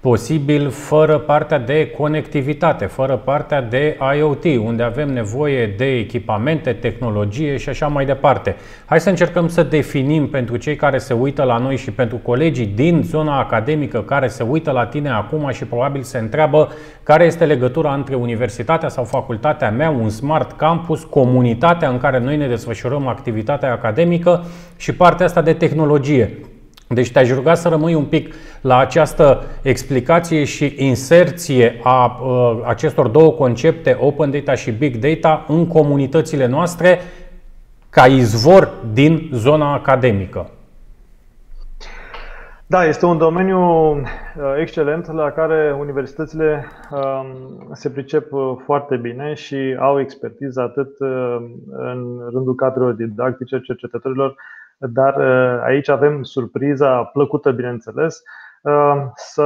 posibil 0.00 0.70
fără 0.70 1.18
partea 1.18 1.58
de 1.58 1.90
conectivitate, 1.90 2.84
fără 2.84 3.16
partea 3.16 3.62
de 3.62 3.98
IoT, 4.16 4.44
unde 4.44 4.82
avem 4.82 5.12
nevoie 5.12 5.66
de 5.66 5.84
echipamente, 5.84 6.72
tehnologie 6.72 7.56
și 7.56 7.68
așa 7.68 7.86
mai 7.86 8.04
departe. 8.04 8.56
Hai 8.86 9.00
să 9.00 9.08
încercăm 9.08 9.48
să 9.48 9.62
definim 9.62 10.28
pentru 10.28 10.56
cei 10.56 10.76
care 10.76 10.98
se 10.98 11.14
uită 11.14 11.42
la 11.42 11.58
noi 11.58 11.76
și 11.76 11.90
pentru 11.90 12.16
colegii 12.16 12.66
din 12.66 13.02
zona 13.04 13.38
academică 13.38 14.02
care 14.02 14.28
se 14.28 14.42
uită 14.42 14.70
la 14.70 14.86
tine 14.86 15.10
acum 15.10 15.50
și 15.50 15.64
probabil 15.64 16.02
se 16.02 16.18
întreabă 16.18 16.72
care 17.02 17.24
este 17.24 17.44
legătura 17.44 17.94
între 17.94 18.14
universitatea 18.14 18.88
sau 18.88 19.04
facultatea 19.04 19.70
mea, 19.70 19.90
un 19.90 20.08
smart 20.08 20.52
campus, 20.56 21.04
comunitatea 21.04 21.88
în 21.88 21.98
care 21.98 22.18
noi 22.18 22.36
ne 22.36 22.46
desfășurăm 22.48 23.06
activitatea 23.06 23.72
academică 23.72 24.44
și 24.76 24.94
partea 24.94 25.26
asta 25.26 25.42
de 25.42 25.52
tehnologie. 25.52 26.38
Deci 26.94 27.12
te-aș 27.12 27.30
ruga 27.30 27.54
să 27.54 27.68
rămâi 27.68 27.94
un 27.94 28.04
pic 28.04 28.34
la 28.60 28.78
această 28.78 29.42
explicație 29.62 30.44
și 30.44 30.74
inserție 30.76 31.80
a 31.82 32.20
uh, 32.22 32.60
acestor 32.64 33.08
două 33.08 33.32
concepte, 33.32 33.96
open 34.00 34.30
data 34.30 34.54
și 34.54 34.70
big 34.70 34.96
data, 34.96 35.44
în 35.48 35.66
comunitățile 35.66 36.46
noastre 36.46 36.98
ca 37.90 38.06
izvor 38.06 38.72
din 38.92 39.30
zona 39.32 39.72
academică. 39.72 40.50
Da, 42.66 42.84
este 42.84 43.06
un 43.06 43.18
domeniu 43.18 43.60
uh, 43.60 44.02
excelent 44.60 45.12
la 45.12 45.30
care 45.30 45.76
universitățile 45.78 46.64
um, 46.90 47.72
se 47.72 47.90
pricep 47.90 48.32
uh, 48.32 48.56
foarte 48.64 48.96
bine 48.96 49.34
și 49.34 49.76
au 49.78 50.00
expertiză 50.00 50.60
atât 50.60 50.98
uh, 50.98 51.36
în 51.70 52.28
rândul 52.32 52.54
cadrelor 52.54 52.92
didactice, 52.92 53.60
cercetătorilor, 53.60 54.34
dar 54.88 55.16
uh, 55.16 55.62
aici 55.62 55.88
avem 55.88 56.22
surpriza 56.22 57.04
plăcută, 57.04 57.50
bineînțeles, 57.50 58.22
uh, 58.62 59.02
să 59.14 59.42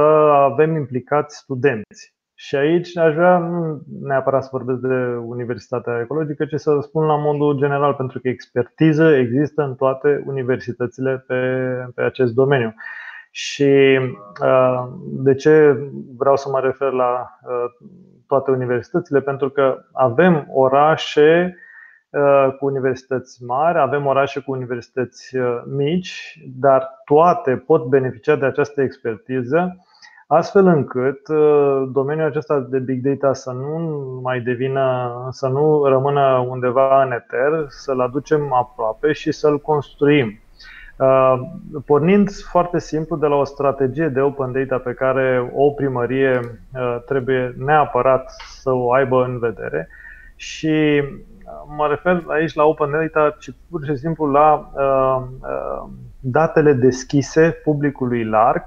avem 0.51 0.75
implicați 0.75 1.37
studenți. 1.37 2.13
Și 2.37 2.55
aici 2.55 2.97
aș 2.97 3.13
vrea 3.13 3.37
nu 3.37 3.81
neapărat 4.01 4.43
să 4.43 4.49
vorbesc 4.51 4.79
de 4.79 4.95
Universitatea 5.25 5.99
Ecologică, 5.99 6.45
ci 6.45 6.59
să 6.59 6.79
spun 6.81 7.05
la 7.05 7.15
modul 7.15 7.57
general, 7.57 7.93
pentru 7.93 8.19
că 8.19 8.27
expertiză 8.27 9.15
există 9.15 9.61
în 9.61 9.75
toate 9.75 10.23
universitățile 10.25 11.23
pe, 11.27 11.35
pe 11.95 12.01
acest 12.01 12.33
domeniu. 12.33 12.73
Și 13.31 13.99
uh, 14.41 14.87
de 15.03 15.35
ce 15.35 15.77
vreau 16.17 16.35
să 16.35 16.49
mă 16.49 16.59
refer 16.59 16.91
la 16.91 17.39
toate 18.27 18.51
universitățile? 18.51 19.21
Pentru 19.21 19.49
că 19.49 19.85
avem 19.91 20.47
orașe 20.53 21.55
Uh, 21.55 21.63
cu 22.59 22.65
universități 22.65 23.43
mari, 23.43 23.79
avem 23.79 24.05
orașe 24.05 24.39
cu 24.39 24.51
universități 24.51 25.37
uh, 25.37 25.61
mici, 25.65 26.43
dar 26.59 27.01
toate 27.05 27.63
pot 27.65 27.85
beneficia 27.85 28.35
de 28.35 28.45
această 28.45 28.81
expertiză, 28.81 29.85
astfel 30.27 30.65
încât 30.65 31.27
uh, 31.27 31.89
domeniul 31.91 32.27
acesta 32.27 32.59
de 32.59 32.79
big 32.79 33.01
data 33.03 33.33
să 33.33 33.51
nu 33.51 34.19
mai 34.23 34.39
devină, 34.39 35.11
să 35.29 35.47
nu 35.47 35.85
rămână 35.85 36.45
undeva 36.49 37.03
în 37.03 37.11
eter, 37.11 37.65
să-l 37.67 37.99
aducem 37.99 38.53
aproape 38.53 39.11
și 39.11 39.31
să-l 39.31 39.59
construim. 39.59 40.39
Pornind 41.85 42.29
foarte 42.49 42.79
simplu 42.79 43.15
de 43.15 43.25
la 43.25 43.35
o 43.35 43.43
strategie 43.43 44.07
de 44.07 44.21
open 44.21 44.51
data 44.51 44.77
pe 44.77 44.93
care 44.93 45.51
o 45.55 45.69
primărie 45.69 46.59
trebuie 47.05 47.55
neapărat 47.57 48.33
să 48.61 48.71
o 48.71 48.93
aibă 48.93 49.23
în 49.23 49.39
vedere 49.39 49.87
și 50.35 51.03
mă 51.77 51.87
refer 51.87 52.23
aici 52.27 52.53
la 52.53 52.63
Open 52.63 52.91
Data, 52.91 53.35
ci 53.39 53.49
pur 53.69 53.85
și 53.85 53.95
simplu 53.95 54.25
la 54.25 54.71
uh, 54.73 55.27
uh, 55.41 55.89
datele 56.19 56.73
deschise 56.73 57.49
publicului 57.63 58.23
larg. 58.23 58.63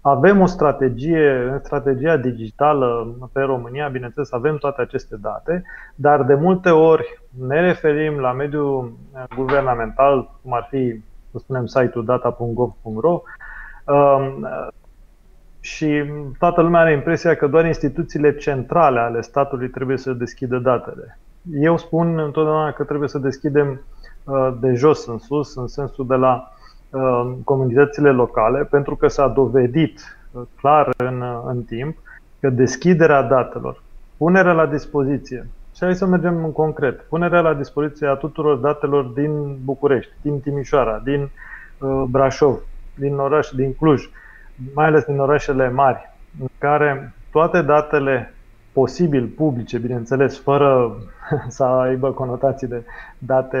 Avem 0.00 0.40
o 0.40 0.46
strategie, 0.46 1.32
în 1.32 1.58
strategia 1.62 2.16
digitală 2.16 3.16
pe 3.32 3.40
România, 3.40 3.88
bineînțeles, 3.88 4.32
avem 4.32 4.56
toate 4.56 4.80
aceste 4.80 5.16
date, 5.16 5.62
dar 5.94 6.22
de 6.22 6.34
multe 6.34 6.70
ori 6.70 7.22
ne 7.46 7.60
referim 7.60 8.18
la 8.18 8.32
mediul 8.32 8.92
guvernamental, 9.36 10.38
cum 10.42 10.52
ar 10.52 10.66
fi, 10.70 11.02
să 11.30 11.38
spunem, 11.38 11.66
site-ul 11.66 12.04
data.gov.ro, 12.04 13.22
um, 13.84 14.48
și 15.60 16.04
toată 16.38 16.60
lumea 16.60 16.80
are 16.80 16.92
impresia 16.92 17.34
că 17.34 17.46
doar 17.46 17.64
instituțiile 17.64 18.36
centrale 18.36 19.00
ale 19.00 19.20
statului 19.20 19.68
trebuie 19.68 19.96
să 19.96 20.12
deschidă 20.12 20.58
datele 20.58 21.18
eu 21.52 21.76
spun 21.76 22.18
întotdeauna 22.18 22.72
că 22.72 22.84
trebuie 22.84 23.08
să 23.08 23.18
deschidem 23.18 23.82
uh, 24.24 24.56
de 24.60 24.72
jos 24.74 25.06
în 25.06 25.18
sus, 25.18 25.56
în 25.56 25.66
sensul 25.66 26.06
de 26.06 26.14
la 26.14 26.52
uh, 26.90 27.32
comunitățile 27.44 28.10
locale, 28.10 28.64
pentru 28.64 28.96
că 28.96 29.08
s-a 29.08 29.28
dovedit 29.28 30.18
uh, 30.32 30.42
clar 30.60 30.90
în, 30.96 31.24
în 31.46 31.62
timp 31.62 31.96
că 32.40 32.50
deschiderea 32.50 33.22
datelor, 33.22 33.82
punerea 34.16 34.52
la 34.52 34.66
dispoziție, 34.66 35.48
și 35.74 35.84
hai 35.84 35.94
să 35.94 36.06
mergem 36.06 36.44
în 36.44 36.52
concret, 36.52 37.00
punerea 37.00 37.40
la 37.40 37.54
dispoziție 37.54 38.06
a 38.06 38.14
tuturor 38.14 38.56
datelor 38.56 39.04
din 39.04 39.58
București, 39.64 40.12
din 40.22 40.40
Timișoara, 40.40 41.00
din 41.04 41.30
Brașov, 42.08 42.58
din 42.94 43.18
oraș, 43.18 43.48
din 43.48 43.74
Cluj, 43.74 44.10
mai 44.74 44.86
ales 44.86 45.04
din 45.04 45.18
orașele 45.18 45.70
mari, 45.70 46.14
în 46.40 46.46
care 46.58 47.14
toate 47.30 47.62
datele 47.62 48.34
posibil 48.72 49.26
publice, 49.36 49.78
bineînțeles, 49.78 50.38
fără 50.38 50.96
să 51.48 51.64
aibă 51.64 52.10
conotații 52.10 52.66
de 52.66 52.82
date 53.18 53.58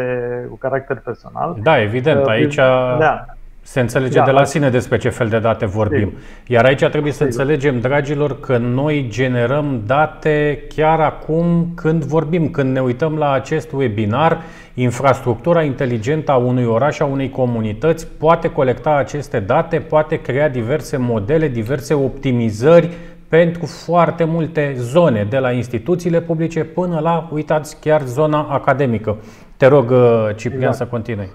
cu 0.48 0.56
caracter 0.56 1.00
personal. 1.04 1.56
Da, 1.62 1.82
evident, 1.82 2.20
uh, 2.20 2.28
aici 2.28 2.54
da. 2.54 3.24
se 3.62 3.80
înțelege 3.80 4.18
da, 4.18 4.24
de 4.24 4.30
la 4.30 4.44
sine 4.44 4.70
despre 4.70 4.96
ce 4.96 5.08
fel 5.08 5.28
de 5.28 5.38
date 5.38 5.66
vorbim. 5.66 6.12
Iar 6.46 6.64
aici 6.64 6.84
trebuie 6.84 7.12
să 7.12 7.24
înțelegem, 7.24 7.80
dragilor, 7.80 8.40
că 8.40 8.56
noi 8.56 9.06
generăm 9.08 9.82
date 9.86 10.62
chiar 10.74 11.00
acum 11.00 11.72
când 11.74 12.04
vorbim, 12.04 12.50
când 12.50 12.72
ne 12.72 12.80
uităm 12.80 13.16
la 13.16 13.32
acest 13.32 13.72
webinar, 13.72 14.38
infrastructura 14.74 15.62
inteligentă 15.62 16.32
a 16.32 16.36
unui 16.36 16.64
oraș, 16.64 16.98
a 17.00 17.04
unei 17.04 17.30
comunități 17.30 18.06
poate 18.06 18.50
colecta 18.50 18.94
aceste 18.94 19.40
date, 19.40 19.78
poate 19.78 20.20
crea 20.20 20.48
diverse 20.48 20.96
modele, 20.96 21.48
diverse 21.48 21.94
optimizări 21.94 22.90
pentru 23.28 23.66
foarte 23.66 24.24
multe 24.24 24.72
zone, 24.76 25.26
de 25.30 25.38
la 25.38 25.50
instituțiile 25.50 26.20
publice 26.20 26.64
până 26.64 26.98
la, 27.00 27.28
uitați, 27.32 27.80
chiar 27.80 28.00
zona 28.00 28.42
academică. 28.42 29.16
Te 29.56 29.66
rog, 29.66 29.90
uh, 29.90 30.28
Ciprian, 30.34 30.62
exact. 30.62 30.76
să 30.76 30.86
continui. 30.86 31.28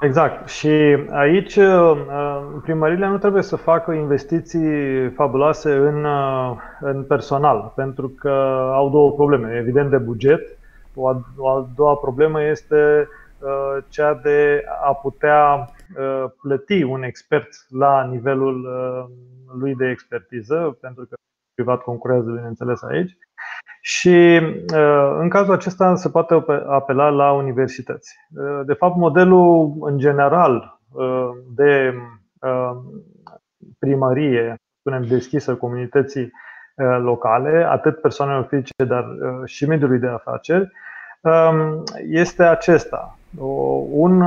Exact. 0.00 0.48
Și 0.48 0.68
aici 1.10 1.56
uh, 1.56 1.92
primările 2.62 3.06
nu 3.06 3.18
trebuie 3.18 3.42
să 3.42 3.56
facă 3.56 3.92
investiții 3.92 5.08
fabuloase 5.08 5.72
în, 5.72 6.04
uh, 6.04 6.56
în 6.80 7.02
personal, 7.02 7.72
pentru 7.76 8.08
că 8.08 8.28
au 8.72 8.90
două 8.90 9.12
probleme. 9.12 9.56
Evident 9.56 9.90
de 9.90 9.96
buget. 9.96 10.58
O 10.94 11.08
a, 11.08 11.20
o 11.36 11.48
a 11.48 11.68
doua 11.76 11.94
problemă 11.94 12.42
este 12.42 13.08
uh, 13.38 13.82
cea 13.88 14.20
de 14.22 14.64
a 14.84 14.92
putea 14.92 15.70
plăti 16.42 16.82
un 16.82 17.02
expert 17.02 17.48
la 17.68 18.08
nivelul 18.10 18.68
lui 19.58 19.74
de 19.74 19.88
expertiză, 19.88 20.78
pentru 20.80 21.04
că 21.04 21.14
privat 21.54 21.82
concurează, 21.82 22.30
bineînțeles, 22.30 22.82
aici. 22.82 23.16
Și 23.80 24.40
uh, 24.74 25.16
în 25.18 25.28
cazul 25.28 25.52
acesta 25.52 25.94
se 25.94 26.08
poate 26.08 26.44
apela 26.68 27.08
la 27.08 27.32
universități. 27.32 28.16
Uh, 28.30 28.60
de 28.66 28.72
fapt, 28.72 28.96
modelul 28.96 29.76
în 29.80 29.98
general 29.98 30.80
uh, 30.92 31.28
de 31.54 31.94
primărie, 33.78 34.54
spunem, 34.78 35.02
deschisă 35.02 35.56
comunității 35.56 36.30
locale, 37.00 37.66
atât 37.68 38.00
persoanelor 38.00 38.46
fizice, 38.48 38.84
dar 38.84 39.04
și 39.44 39.66
mediului 39.66 39.98
de 39.98 40.06
afaceri, 40.06 40.72
um, 41.20 41.82
este 42.08 42.42
acesta. 42.42 43.17
Un 43.90 44.24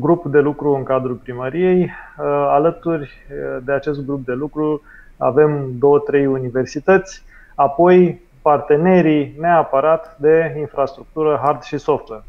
grup 0.00 0.24
de 0.24 0.38
lucru 0.38 0.74
în 0.74 0.82
cadrul 0.82 1.14
primăriei, 1.14 1.90
alături 2.48 3.10
de 3.62 3.72
acest 3.72 4.04
grup 4.06 4.24
de 4.24 4.32
lucru 4.32 4.82
avem 5.16 5.70
două, 5.78 5.98
trei 5.98 6.26
universități, 6.26 7.22
apoi 7.54 8.20
partenerii 8.42 9.36
neapărat 9.40 10.16
de 10.18 10.54
infrastructură 10.58 11.40
hard 11.42 11.62
și 11.62 11.78
software. 11.78 12.24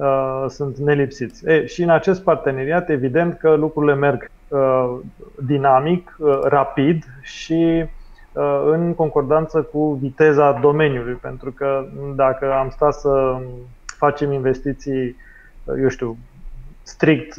Uh, 0.00 0.44
sunt 0.48 0.76
nelipsiți. 0.76 1.48
E, 1.48 1.66
și 1.66 1.82
în 1.82 1.90
acest 1.90 2.22
parteneriat, 2.22 2.90
evident 2.90 3.38
că 3.38 3.54
lucrurile 3.54 3.94
merg 3.94 4.30
uh, 4.48 4.98
dinamic, 5.46 6.16
uh, 6.18 6.38
rapid 6.42 7.04
și 7.22 7.84
în 8.64 8.94
concordanță 8.94 9.62
cu 9.62 9.98
viteza 10.00 10.52
domeniului, 10.52 11.12
pentru 11.14 11.50
că 11.50 11.84
dacă 12.14 12.52
am 12.52 12.68
stat 12.68 12.94
să 12.94 13.36
facem 13.84 14.32
investiții, 14.32 15.16
eu 15.80 15.88
știu, 15.88 16.16
strict 16.82 17.34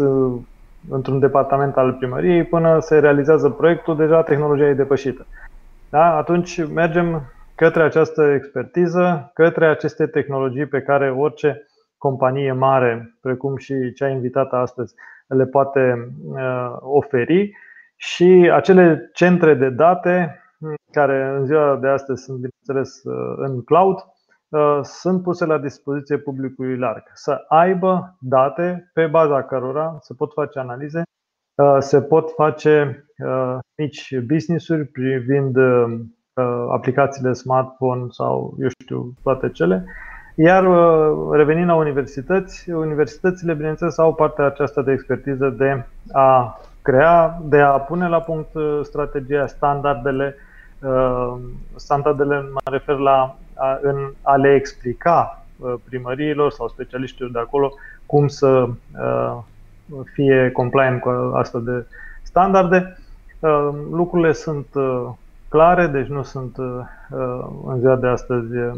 într-un 0.89 1.19
departament 1.19 1.77
al 1.77 1.93
primăriei, 1.93 2.43
până 2.43 2.79
se 2.79 2.99
realizează 2.99 3.49
proiectul, 3.49 3.95
deja 3.95 4.23
tehnologia 4.23 4.67
e 4.67 4.73
depășită. 4.73 5.25
Da? 5.89 6.15
Atunci 6.15 6.65
mergem 6.65 7.21
către 7.55 7.83
această 7.83 8.23
expertiză, 8.23 9.31
către 9.33 9.67
aceste 9.67 10.05
tehnologii 10.05 10.65
pe 10.65 10.81
care 10.81 11.11
orice 11.11 11.65
companie 11.97 12.51
mare, 12.51 13.15
precum 13.21 13.57
și 13.57 13.93
cea 13.93 14.07
invitată 14.07 14.55
astăzi, 14.55 14.93
le 15.27 15.45
poate 15.45 16.13
uh, 16.25 16.75
oferi 16.79 17.51
și 17.95 18.49
acele 18.53 19.09
centre 19.13 19.53
de 19.53 19.69
date 19.69 20.41
care 20.91 21.35
în 21.37 21.45
ziua 21.45 21.77
de 21.81 21.87
astăzi 21.87 22.23
sunt, 22.23 22.39
bineînțeles, 22.39 23.03
uh, 23.03 23.33
în 23.37 23.63
cloud, 23.63 23.95
uh, 23.95 24.03
sunt 24.83 25.23
puse 25.23 25.45
la 25.45 25.57
dispoziție 25.57 26.17
publicului 26.17 26.77
larg. 26.77 27.03
Să 27.13 27.45
aibă 27.47 28.15
date 28.19 28.91
pe 28.93 29.07
baza 29.07 29.43
cărora 29.43 29.97
se 30.01 30.13
pot 30.13 30.33
face 30.33 30.59
analize, 30.59 31.03
se 31.79 32.01
pot 32.01 32.31
face 32.31 33.05
mici 33.75 34.19
business-uri 34.19 34.85
privind 34.85 35.57
Uh, 36.33 36.67
aplicațiile 36.71 37.33
smartphone 37.33 38.05
sau, 38.09 38.55
eu 38.59 38.67
știu, 38.81 39.13
toate 39.23 39.49
cele. 39.49 39.85
Iar 40.35 40.67
uh, 40.67 41.29
revenind 41.31 41.67
la 41.67 41.75
universități, 41.75 42.69
universitățile, 42.69 43.53
bineînțeles, 43.53 43.97
au 43.97 44.13
partea 44.13 44.45
aceasta 44.45 44.81
de 44.81 44.91
expertiză 44.91 45.49
de 45.49 45.85
a 46.11 46.59
crea, 46.81 47.39
de 47.43 47.59
a 47.59 47.79
pune 47.79 48.07
la 48.07 48.21
punct 48.21 48.53
uh, 48.53 48.79
strategia, 48.83 49.47
standardele. 49.47 50.35
Standardele 51.75 52.41
mă 52.41 52.71
refer 52.71 52.95
la 52.95 53.37
a, 53.53 53.79
în 53.81 54.11
a 54.21 54.35
le 54.35 54.53
explica 54.53 55.45
primăriilor 55.83 56.51
sau 56.51 56.67
specialiștilor 56.67 57.31
de 57.31 57.39
acolo 57.39 57.73
cum 58.05 58.27
să 58.27 58.69
fie 60.13 60.49
compliant 60.51 61.01
cu 61.01 61.09
astfel 61.33 61.63
de 61.63 61.85
standarde. 62.23 62.97
Lucrurile 63.91 64.31
sunt 64.31 64.67
clare, 65.51 65.87
deci 65.87 66.07
nu 66.07 66.23
sunt 66.23 66.57
uh, 66.57 66.79
uh, 67.09 67.45
în 67.65 67.79
ziua 67.79 67.95
de 67.95 68.07
astăzi 68.07 68.57
uh, 68.57 68.71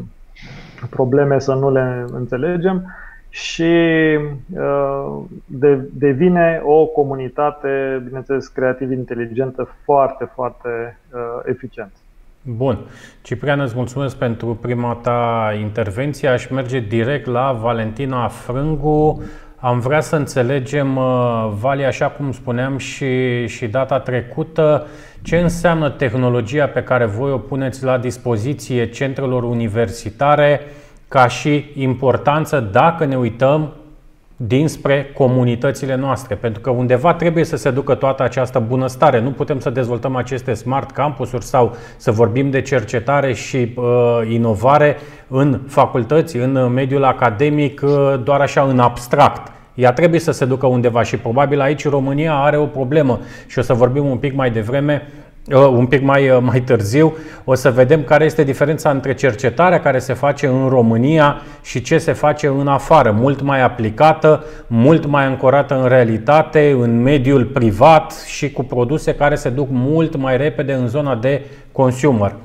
probleme 0.89 1.39
să 1.39 1.53
nu 1.53 1.71
le 1.71 2.05
înțelegem 2.11 2.95
și 3.29 3.73
devine 5.91 6.61
o 6.63 6.85
comunitate, 6.85 8.01
bineînțeles, 8.05 8.47
creativ 8.47 8.91
inteligentă 8.91 9.75
foarte, 9.83 10.25
foarte 10.33 10.97
eficientă. 11.45 11.97
Bun. 12.45 12.77
Ciprian, 13.21 13.59
îți 13.59 13.75
mulțumesc 13.75 14.15
pentru 14.15 14.55
prima 14.61 14.93
ta 14.93 15.53
intervenție. 15.59 16.27
Aș 16.27 16.47
merge 16.47 16.79
direct 16.79 17.25
la 17.25 17.51
Valentina 17.51 18.27
Frângu. 18.27 19.23
Am 19.59 19.79
vrea 19.79 20.01
să 20.01 20.15
înțelegem, 20.15 20.99
Vali, 21.59 21.85
așa 21.85 22.07
cum 22.07 22.31
spuneam 22.31 22.77
și, 22.77 23.47
și 23.47 23.67
data 23.67 23.99
trecută, 23.99 24.87
ce 25.21 25.37
înseamnă 25.37 25.89
tehnologia 25.89 26.67
pe 26.67 26.83
care 26.83 27.05
voi 27.05 27.31
o 27.31 27.37
puneți 27.37 27.83
la 27.83 27.97
dispoziție 27.97 28.89
centrelor 28.89 29.43
universitare 29.43 30.61
ca 31.07 31.27
și 31.27 31.71
importanță 31.75 32.59
dacă 32.59 33.05
ne 33.05 33.17
uităm 33.17 33.73
dinspre 34.35 35.11
comunitățile 35.13 35.95
noastre, 35.95 36.35
pentru 36.35 36.61
că 36.61 36.69
undeva 36.69 37.13
trebuie 37.13 37.43
să 37.43 37.55
se 37.55 37.71
ducă 37.71 37.95
toată 37.95 38.23
această 38.23 38.63
bunăstare. 38.67 39.19
Nu 39.19 39.31
putem 39.31 39.59
să 39.59 39.69
dezvoltăm 39.69 40.15
aceste 40.15 40.53
smart 40.53 40.91
campusuri 40.91 41.43
sau 41.43 41.75
să 41.97 42.11
vorbim 42.11 42.49
de 42.49 42.61
cercetare 42.61 43.33
și 43.33 43.73
uh, 43.75 43.83
inovare 44.29 44.97
în 45.27 45.59
facultăți, 45.67 46.37
în 46.37 46.71
mediul 46.73 47.03
academic, 47.03 47.81
uh, 47.83 48.13
doar 48.23 48.41
așa 48.41 48.61
în 48.61 48.79
abstract. 48.79 49.51
Ea 49.73 49.93
trebuie 49.93 50.19
să 50.19 50.31
se 50.31 50.45
ducă 50.45 50.67
undeva 50.67 51.03
și 51.03 51.17
probabil 51.17 51.61
aici 51.61 51.89
România 51.89 52.33
are 52.33 52.57
o 52.57 52.65
problemă 52.65 53.19
și 53.47 53.59
o 53.59 53.61
să 53.61 53.73
vorbim 53.73 54.05
un 54.05 54.17
pic 54.17 54.35
mai 54.35 54.51
devreme 54.51 55.07
uh, 55.07 55.22
un 55.51 55.87
pic 55.87 56.01
mai, 56.01 56.29
uh, 56.29 56.37
mai 56.41 56.61
târziu, 56.61 57.13
o 57.43 57.55
să 57.55 57.71
vedem 57.71 58.03
care 58.03 58.25
este 58.25 58.43
diferența 58.43 58.89
între 58.89 59.13
cercetarea 59.13 59.81
care 59.81 59.99
se 59.99 60.13
face 60.13 60.47
în 60.47 60.67
România 60.67 61.41
și 61.63 61.81
ce 61.81 61.97
se 61.97 62.11
face 62.11 62.47
în 62.47 62.67
afară, 62.67 63.11
mult 63.11 63.41
mai 63.41 63.61
aplicată, 63.61 64.43
mult 64.67 65.05
mai 65.05 65.25
ancorată 65.25 65.81
în 65.81 65.87
realitate, 65.87 66.75
în 66.79 67.01
mediul 67.01 67.45
privat 67.45 68.11
și 68.25 68.51
cu 68.51 68.63
produse 68.63 69.15
care 69.15 69.35
se 69.35 69.49
duc 69.49 69.67
mult 69.69 70.15
mai 70.15 70.37
repede 70.37 70.73
în 70.73 70.87
zona 70.87 71.15
de 71.15 71.45
consumer. 71.71 72.35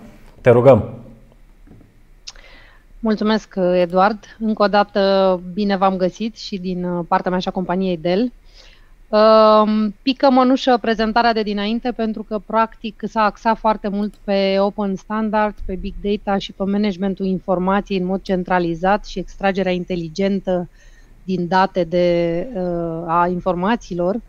Te 0.41 0.51
rugăm! 0.51 0.93
Mulțumesc, 3.01 3.55
Eduard. 3.75 4.19
Încă 4.39 4.63
o 4.63 4.67
dată 4.67 5.41
bine 5.55 5.77
v-am 5.77 5.97
găsit 5.97 6.37
și 6.37 6.59
din 6.59 6.85
uh, 6.85 7.05
partea 7.09 7.31
mea 7.31 7.41
și 7.41 7.49
a 7.49 7.51
companiei 7.51 7.97
Dell. 7.97 8.33
Um, 9.11 9.95
pică 10.03 10.31
mănușă 10.31 10.79
prezentarea 10.81 11.33
de 11.33 11.43
dinainte 11.43 11.93
pentru 11.93 12.23
că 12.23 12.39
practic 12.39 13.03
s-a 13.07 13.23
axat 13.23 13.59
foarte 13.59 13.89
mult 13.89 14.15
pe 14.25 14.57
open 14.59 14.97
standard, 14.97 15.55
pe 15.67 15.75
big 15.75 15.95
data 16.03 16.39
și 16.39 16.53
pe 16.53 16.65
managementul 16.65 17.27
informației 17.27 17.99
în 17.99 18.07
mod 18.07 18.23
centralizat 18.23 19.07
și 19.07 19.19
extragerea 19.19 19.73
inteligentă 19.73 20.69
din 21.25 21.49
date 21.49 21.85
de, 21.85 22.49
uh, 22.55 23.05
a 23.07 23.29
informațiilor. 23.29 24.21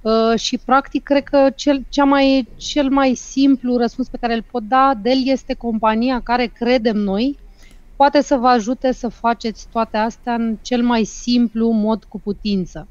Uh, 0.00 0.38
și 0.38 0.58
practic 0.58 1.02
cred 1.02 1.24
că 1.24 1.50
cel, 1.54 1.84
cea 1.88 2.04
mai, 2.04 2.48
cel 2.56 2.88
mai 2.88 3.14
simplu 3.14 3.76
răspuns 3.76 4.08
pe 4.08 4.16
care 4.20 4.34
îl 4.34 4.44
pot 4.50 4.62
da, 4.62 4.92
Dell 5.02 5.22
este 5.24 5.54
compania 5.54 6.20
care 6.20 6.46
credem 6.46 6.96
noi 6.96 7.38
poate 7.96 8.22
să 8.22 8.36
vă 8.36 8.46
ajute 8.46 8.92
să 8.92 9.08
faceți 9.08 9.68
toate 9.72 9.96
astea 9.96 10.34
în 10.34 10.56
cel 10.62 10.82
mai 10.82 11.04
simplu 11.04 11.70
mod 11.70 12.04
cu 12.04 12.20
putință. 12.20 12.88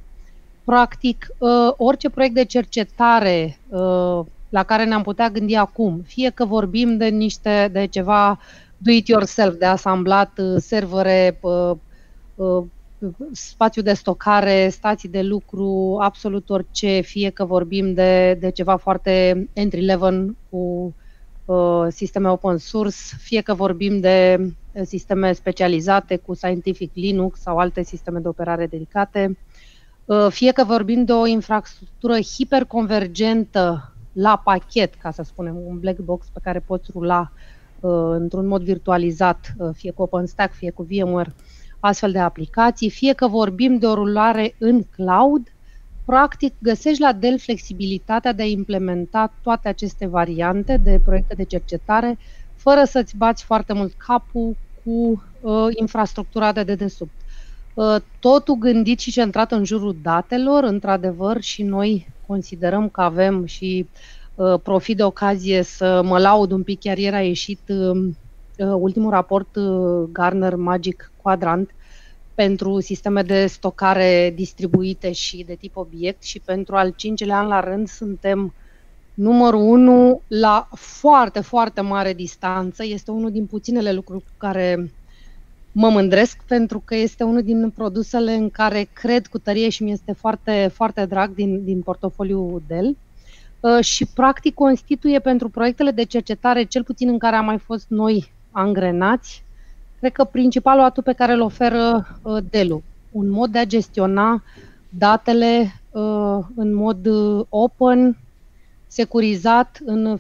Practic, 0.68 1.28
uh, 1.38 1.50
orice 1.78 2.10
proiect 2.10 2.34
de 2.34 2.46
cercetare 2.46 3.58
uh, 3.68 4.26
la 4.50 4.64
care 4.64 4.86
ne-am 4.86 5.02
putea 5.02 5.30
gândi 5.30 5.56
acum, 5.56 6.02
fie 6.06 6.30
că 6.30 6.46
vorbim 6.46 6.98
de 6.98 7.08
niște 7.08 7.70
de 7.72 7.86
ceva 7.86 8.40
do-it-yourself, 8.78 9.56
de 9.56 9.66
asamblat 9.66 10.40
uh, 10.40 10.56
servere, 10.58 11.40
spațiu 13.32 13.82
de 13.82 13.94
stocare, 13.94 14.70
stații 14.70 15.10
de 15.10 15.22
lucru, 15.22 15.98
absolut 16.02 16.50
orice, 16.50 17.02
fie 17.02 17.30
că 17.30 17.46
vorbim 17.46 17.94
de, 17.94 18.34
de 18.34 18.52
ceva 18.52 18.76
foarte 18.76 19.48
entry-level 19.54 20.36
cu 20.50 20.94
Uh, 21.48 21.88
sisteme 21.90 22.30
open 22.30 22.58
source, 22.58 22.98
fie 23.18 23.42
că 23.42 23.54
vorbim 23.54 24.00
de 24.00 24.38
uh, 24.40 24.82
sisteme 24.86 25.34
specializate 25.34 26.16
cu 26.16 26.34
Scientific 26.34 26.92
Linux 26.94 27.40
sau 27.40 27.58
alte 27.58 27.84
sisteme 27.84 28.20
de 28.20 28.28
operare 28.28 28.66
dedicate, 28.66 29.30
uh, 29.30 29.36
fie 30.30 30.52
că 30.52 30.64
vorbim 30.64 31.06
de 31.06 31.12
o 31.12 31.26
infrastructură 31.26 32.20
hiperconvergentă 32.20 33.94
la 34.14 34.42
pachet, 34.44 34.94
ca 34.94 35.12
să 35.12 35.24
spunem, 35.24 35.56
un 35.68 35.80
black 35.80 36.00
box 36.00 36.28
pe 36.34 36.40
care 36.44 36.60
poți 36.60 36.90
rula 36.94 37.32
într-un 38.18 38.48
mod 38.48 38.62
virtualizat, 38.62 39.56
fie 39.74 39.92
cu 39.92 40.02
OpenStack, 40.02 40.54
fie 40.54 40.72
cu 40.72 40.88
VMware, 40.90 41.34
astfel 41.80 42.12
de 42.12 42.20
aplicații, 42.20 42.90
fie 42.90 43.14
că 43.14 43.28
vorbim 43.28 43.78
de 43.78 43.86
o 43.86 43.94
rulare 43.94 44.56
în 44.60 44.84
cloud, 44.84 45.52
practic 46.06 46.54
găsești 46.60 47.02
la 47.02 47.14
Dell 47.14 47.40
flexibilitatea 47.40 48.34
de 48.34 48.42
a 48.42 48.46
implementa 48.46 49.34
toate 49.42 49.68
aceste 49.68 50.06
variante 50.06 50.78
de 50.84 51.00
proiecte 51.06 51.34
de 51.34 51.44
cercetare 51.44 52.18
fără 52.56 52.84
să-ți 52.84 53.18
bați 53.18 53.44
foarte 53.44 53.74
mult 53.74 53.94
capul 53.94 54.56
cu 54.84 55.24
uh, 55.42 55.68
infrastructura 55.70 56.52
de 56.52 56.64
dedesubt. 56.64 57.12
Uh, 57.78 57.96
totul 58.20 58.56
gândit 58.56 59.00
și 59.00 59.12
centrat 59.12 59.52
în 59.52 59.64
jurul 59.64 59.96
datelor, 60.02 60.64
într-adevăr, 60.64 61.42
și 61.42 61.64
noi 61.64 62.08
considerăm 62.28 62.90
că 62.90 63.02
avem 63.02 63.46
și 63.46 63.88
uh, 64.36 64.60
profit 64.64 64.98
de 64.98 65.04
ocazie 65.04 65.62
să 65.62 66.02
mă 66.04 66.20
laud 66.20 66.52
un 66.52 66.64
pic, 66.64 66.80
chiar 66.80 66.98
ieri 66.98 67.16
a 67.16 67.22
ieșit 67.22 67.60
uh, 67.68 67.98
uh 68.58 68.76
ultimul 68.80 69.10
raport 69.10 69.56
uh, 69.56 70.10
Garner 70.12 70.56
Magic 70.56 71.12
Quadrant 71.22 71.70
pentru 72.34 72.80
sisteme 72.80 73.22
de 73.22 73.46
stocare 73.46 74.34
distribuite 74.36 75.12
și 75.12 75.44
de 75.48 75.56
tip 75.56 75.76
obiect 75.76 76.24
și 76.24 76.40
pentru 76.40 76.76
al 76.76 76.94
cincilea 76.96 77.40
an 77.40 77.48
la 77.48 77.60
rând 77.60 77.88
suntem 77.88 78.54
numărul 79.14 79.62
unu 79.62 80.22
la 80.28 80.68
foarte, 80.74 81.40
foarte 81.40 81.82
mare 81.82 82.14
distanță. 82.14 82.84
Este 82.86 83.12
unul 83.12 83.32
din 83.32 83.46
puținele 83.46 83.92
lucruri 83.92 84.24
cu 84.24 84.32
care 84.38 84.92
mă 85.72 85.90
mândresc 85.90 86.44
pentru 86.48 86.82
că 86.86 86.96
este 86.96 87.24
unul 87.24 87.44
din 87.44 87.70
produsele 87.70 88.34
în 88.34 88.50
care 88.50 88.90
cred 88.94 89.28
cu 89.28 89.38
tărie 89.38 89.70
și 89.70 89.84
mi 89.84 89.92
este 89.92 90.12
foarte, 90.12 90.70
foarte 90.74 91.06
drag 91.06 91.36
din, 91.36 91.64
din 91.64 91.82
portofoliul 91.82 92.62
Dell. 92.68 92.98
Uh, 93.60 93.84
și 93.84 94.06
practic 94.06 94.54
constituie 94.54 95.20
pentru 95.20 95.50
proiectele 95.50 95.92
de 95.92 96.04
cercetare, 96.04 96.64
cel 96.64 96.84
puțin 96.84 97.10
în 97.10 97.18
care 97.18 97.36
am 97.36 97.46
mai 97.46 97.58
fost 97.58 97.86
noi 97.90 98.32
angrenați, 98.52 99.44
cred 100.00 100.12
că 100.12 100.24
principalul 100.24 100.84
atu 100.84 101.02
pe 101.02 101.14
care 101.14 101.34
îl 101.34 101.42
oferă 101.42 102.08
uh, 102.22 102.38
Dell, 102.50 102.84
un 103.12 103.30
mod 103.30 103.52
de 103.52 103.60
a 103.60 103.66
gestiona 103.66 104.44
datele 104.90 105.82
uh, 105.92 106.40
în 106.56 106.74
mod 106.74 107.08
open, 107.50 108.18
securizat, 108.88 109.80
în 109.86 110.18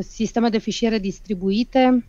sisteme 0.00 0.48
de 0.48 0.58
fișiere 0.58 0.98
distribuite, 0.98 2.04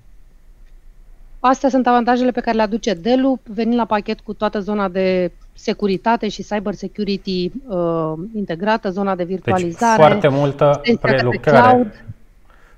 Astea 1.45 1.69
sunt 1.69 1.87
avantajele 1.87 2.31
pe 2.31 2.39
care 2.39 2.55
le 2.55 2.61
aduce 2.61 2.93
Dell, 2.93 3.39
venind 3.43 3.75
la 3.75 3.85
pachet 3.85 4.19
cu 4.19 4.33
toată 4.33 4.59
zona 4.59 4.87
de 4.87 5.31
securitate 5.53 6.27
și 6.27 6.43
cyber 6.43 6.73
security 6.73 7.51
uh, 7.67 8.13
integrată, 8.35 8.89
zona 8.89 9.15
de 9.15 9.23
virtualizare. 9.23 9.97
Deci 9.97 10.07
foarte 10.07 10.27
multă 10.27 10.81
prelucrare, 11.01 11.93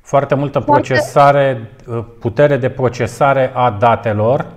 foarte 0.02 0.36
multă 0.36 0.60
foarte... 0.60 0.82
procesare, 0.82 1.72
uh, 1.88 2.04
putere 2.20 2.58
de 2.58 2.70
procesare 2.70 3.52
a 3.56 3.72
datelor. 3.80 4.54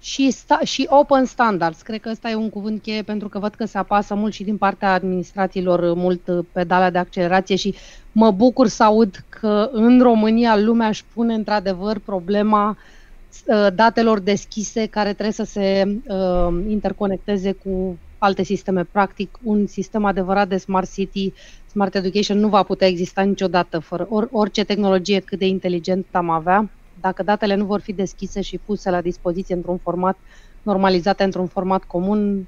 Și, 0.00 0.30
sta- 0.30 0.64
și 0.64 0.86
open 0.90 1.24
standards, 1.24 1.82
cred 1.82 2.00
că 2.00 2.08
ăsta 2.10 2.28
e 2.28 2.34
un 2.34 2.50
cuvânt 2.50 2.82
cheie 2.82 3.02
pentru 3.02 3.28
că 3.28 3.38
văd 3.38 3.54
că 3.54 3.64
se 3.64 3.78
apasă 3.78 4.14
mult 4.14 4.32
și 4.32 4.44
din 4.44 4.56
partea 4.56 4.92
administrațiilor 4.92 5.94
mult 5.94 6.20
pedala 6.52 6.90
de 6.90 6.98
accelerație 6.98 7.56
și 7.56 7.74
mă 8.12 8.30
bucur 8.30 8.66
să 8.66 8.82
aud 8.84 9.24
că 9.28 9.68
în 9.72 10.00
România 10.02 10.56
lumea 10.56 10.88
își 10.88 11.04
pune 11.14 11.34
într-adevăr 11.34 11.98
problema 12.04 12.68
uh, 12.68 12.76
Uh, 12.76 12.97
datelor 13.74 14.18
deschise 14.18 14.86
care 14.86 15.12
trebuie 15.12 15.32
să 15.32 15.44
se 15.44 15.98
uh, 16.08 16.64
interconecteze 16.68 17.52
cu 17.52 17.98
alte 18.18 18.42
sisteme. 18.42 18.84
Practic, 18.84 19.38
un 19.42 19.66
sistem 19.66 20.04
adevărat 20.04 20.48
de 20.48 20.56
Smart 20.56 20.92
City, 20.92 21.32
Smart 21.70 21.94
Education 21.94 22.38
nu 22.38 22.48
va 22.48 22.62
putea 22.62 22.86
exista 22.86 23.22
niciodată 23.22 23.78
fără 23.78 24.06
or, 24.10 24.28
orice 24.32 24.64
tehnologie 24.64 25.20
cât 25.20 25.38
de 25.38 25.46
inteligent 25.46 26.06
am 26.10 26.30
avea. 26.30 26.70
Dacă 27.00 27.22
datele 27.22 27.54
nu 27.54 27.64
vor 27.64 27.80
fi 27.80 27.92
deschise 27.92 28.40
și 28.40 28.58
puse 28.64 28.90
la 28.90 29.00
dispoziție 29.00 29.54
într-un 29.54 29.78
format 29.78 30.16
normalizat, 30.62 31.20
într-un 31.20 31.46
format 31.46 31.84
comun, 31.84 32.46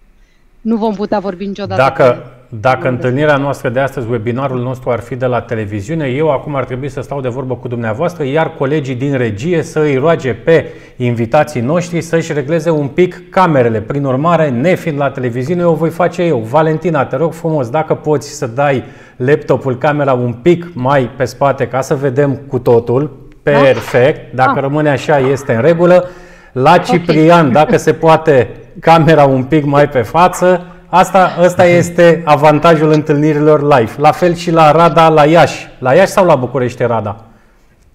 nu 0.60 0.76
vom 0.76 0.94
putea 0.94 1.18
vorbi 1.18 1.46
niciodată. 1.46 1.82
Dacă, 1.82 2.39
dacă 2.52 2.88
întâlnirea 2.88 3.36
noastră 3.36 3.68
de 3.68 3.80
astăzi, 3.80 4.10
webinarul 4.10 4.60
nostru 4.60 4.90
ar 4.90 5.00
fi 5.00 5.16
de 5.16 5.26
la 5.26 5.40
televiziune, 5.40 6.06
eu 6.06 6.30
acum 6.30 6.54
ar 6.54 6.64
trebui 6.64 6.88
să 6.88 7.00
stau 7.00 7.20
de 7.20 7.28
vorbă 7.28 7.54
cu 7.54 7.68
dumneavoastră, 7.68 8.24
iar 8.24 8.54
colegii 8.54 8.94
din 8.94 9.16
regie 9.16 9.62
să 9.62 9.80
îi 9.80 9.96
roage 9.96 10.32
pe 10.32 10.66
invitații 10.96 11.60
noștri 11.60 12.00
să-și 12.00 12.32
regleze 12.32 12.70
un 12.70 12.86
pic 12.86 13.30
camerele. 13.30 13.80
Prin 13.80 14.04
urmare, 14.04 14.48
nefiind 14.48 14.98
la 14.98 15.10
televiziune, 15.10 15.64
o 15.64 15.72
voi 15.72 15.90
face 15.90 16.22
eu. 16.22 16.38
Valentina, 16.38 17.04
te 17.04 17.16
rog 17.16 17.32
frumos, 17.32 17.68
dacă 17.68 17.94
poți 17.94 18.28
să 18.28 18.46
dai 18.46 18.84
laptopul, 19.16 19.78
camera 19.78 20.12
un 20.12 20.32
pic 20.32 20.66
mai 20.74 21.10
pe 21.16 21.24
spate 21.24 21.68
ca 21.68 21.80
să 21.80 21.94
vedem 21.94 22.34
cu 22.34 22.58
totul, 22.58 23.28
perfect, 23.42 24.34
dacă 24.34 24.52
ah. 24.54 24.60
rămâne 24.60 24.90
așa 24.90 25.18
este 25.18 25.54
în 25.54 25.60
regulă. 25.60 26.08
La 26.52 26.78
Ciprian, 26.78 27.40
okay. 27.40 27.50
dacă 27.50 27.76
se 27.76 27.92
poate, 27.92 28.48
camera 28.80 29.24
un 29.24 29.42
pic 29.42 29.64
mai 29.64 29.88
pe 29.88 30.00
față. 30.00 30.64
Asta, 30.92 31.34
asta 31.38 31.66
este 31.66 32.22
avantajul 32.24 32.92
întâlnirilor 32.92 33.78
live. 33.78 33.92
La 33.96 34.12
fel 34.12 34.34
și 34.34 34.50
la 34.50 34.70
Rada, 34.70 35.08
la 35.08 35.24
Iași. 35.24 35.68
La 35.78 35.94
Iași 35.94 36.12
sau 36.12 36.26
la 36.26 36.34
București, 36.34 36.82
Rada? 36.82 37.16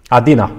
Adina. 0.08 0.51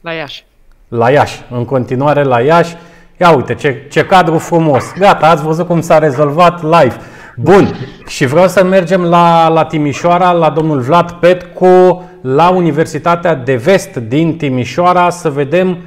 La 0.00 0.12
Iași. 0.12 0.44
La 0.88 1.10
Iași. 1.10 1.42
În 1.50 1.64
continuare 1.64 2.22
la 2.22 2.40
Iași. 2.40 2.76
Ia 3.20 3.30
uite, 3.30 3.54
ce, 3.54 3.86
ce 3.90 4.04
cadru 4.04 4.38
frumos. 4.38 4.84
Gata, 4.98 5.26
ați 5.26 5.42
văzut 5.42 5.66
cum 5.66 5.80
s-a 5.80 5.98
rezolvat 5.98 6.62
live. 6.62 6.96
Bun. 7.36 7.74
Și 8.06 8.26
vreau 8.26 8.48
să 8.48 8.64
mergem 8.64 9.02
la, 9.02 9.48
la 9.48 9.64
Timișoara, 9.64 10.30
la 10.30 10.50
domnul 10.50 10.80
Vlad 10.80 11.10
Petcu, 11.10 12.04
la 12.20 12.48
Universitatea 12.48 13.34
de 13.34 13.54
Vest 13.56 13.96
din 13.96 14.36
Timișoara, 14.36 15.10
să 15.10 15.30
vedem 15.30 15.78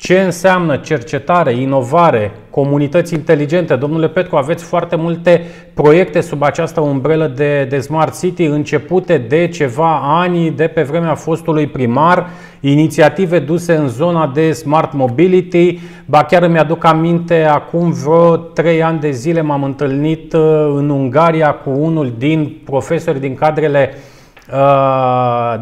ce 0.00 0.20
înseamnă 0.20 0.76
cercetare, 0.76 1.52
inovare, 1.52 2.32
comunități 2.50 3.14
inteligente? 3.14 3.76
Domnule 3.76 4.08
Petru, 4.08 4.36
aveți 4.36 4.64
foarte 4.64 4.96
multe 4.96 5.42
proiecte 5.74 6.20
sub 6.20 6.42
această 6.42 6.80
umbrelă 6.80 7.26
de, 7.26 7.64
de 7.64 7.80
Smart 7.80 8.20
City, 8.20 8.44
începute 8.44 9.18
de 9.18 9.48
ceva 9.48 10.00
ani, 10.20 10.50
de 10.50 10.66
pe 10.66 10.82
vremea 10.82 11.14
fostului 11.14 11.66
primar, 11.66 12.26
inițiative 12.60 13.38
duse 13.38 13.74
în 13.74 13.88
zona 13.88 14.30
de 14.34 14.52
Smart 14.52 14.92
Mobility. 14.92 15.78
Ba 16.06 16.24
chiar 16.24 16.42
îmi 16.42 16.58
aduc 16.58 16.84
aminte, 16.84 17.44
acum 17.44 17.92
vreo 17.92 18.36
trei 18.36 18.82
ani 18.82 19.00
de 19.00 19.10
zile 19.10 19.40
m-am 19.40 19.62
întâlnit 19.62 20.32
uh, 20.32 20.40
în 20.76 20.90
Ungaria 20.90 21.52
cu 21.52 21.70
unul 21.70 22.14
din 22.18 22.60
profesori 22.64 23.20
din 23.20 23.34
cadrele 23.34 23.94
Uh, 23.94 24.19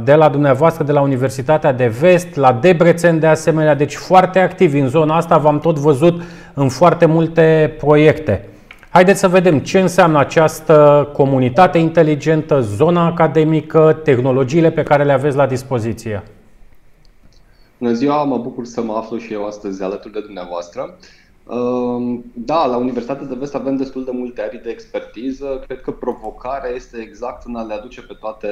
de 0.05 0.15
la 0.15 0.29
dumneavoastră, 0.29 0.85
de 0.85 0.93
la 0.93 1.01
Universitatea 1.01 1.73
de 1.73 1.87
Vest, 1.87 2.35
la 2.35 2.53
Debrecen 2.53 3.19
de 3.19 3.27
asemenea, 3.27 3.75
deci 3.75 3.95
foarte 3.95 4.39
activi 4.39 4.79
în 4.79 4.89
zona 4.89 5.17
asta, 5.17 5.39
v-am 5.39 5.59
tot 5.59 5.79
văzut 5.79 6.23
în 6.55 6.69
foarte 6.69 7.07
multe 7.07 7.75
proiecte. 7.79 8.49
Haideți 8.91 9.21
să 9.21 9.29
vedem 9.29 9.59
ce 9.59 9.81
înseamnă 9.81 10.19
această 10.19 11.09
comunitate 11.13 11.79
inteligentă, 11.79 12.61
zona 12.61 13.07
academică, 13.07 14.01
tehnologiile 14.05 14.71
pe 14.71 14.83
care 14.83 15.05
le 15.05 15.13
aveți 15.13 15.37
la 15.37 15.47
dispoziție. 15.47 16.23
Bună 17.79 17.93
ziua, 17.93 18.25
mă 18.25 18.37
bucur 18.37 18.65
să 18.65 18.83
mă 18.83 18.95
aflu 18.97 19.17
și 19.19 19.33
eu 19.33 19.47
astăzi 19.47 19.83
alături 19.83 20.13
de 20.13 20.21
dumneavoastră. 20.21 20.97
Ehm, 21.51 22.25
da, 22.35 22.67
la 22.67 22.77
Universitatea 22.77 23.27
de 23.27 23.35
Vest 23.35 23.55
avem 23.55 23.77
destul 23.77 24.05
de 24.05 24.11
multe 24.11 24.43
arii 24.43 24.59
de 24.59 24.71
expertiză. 24.71 25.63
Cred 25.67 25.81
că 25.81 25.91
provocarea 25.91 26.71
este 26.71 26.99
exact 26.99 27.47
în 27.47 27.57
a 27.57 27.63
le 27.63 27.73
aduce 27.75 28.03
pe 28.03 28.15
toate 28.21 28.49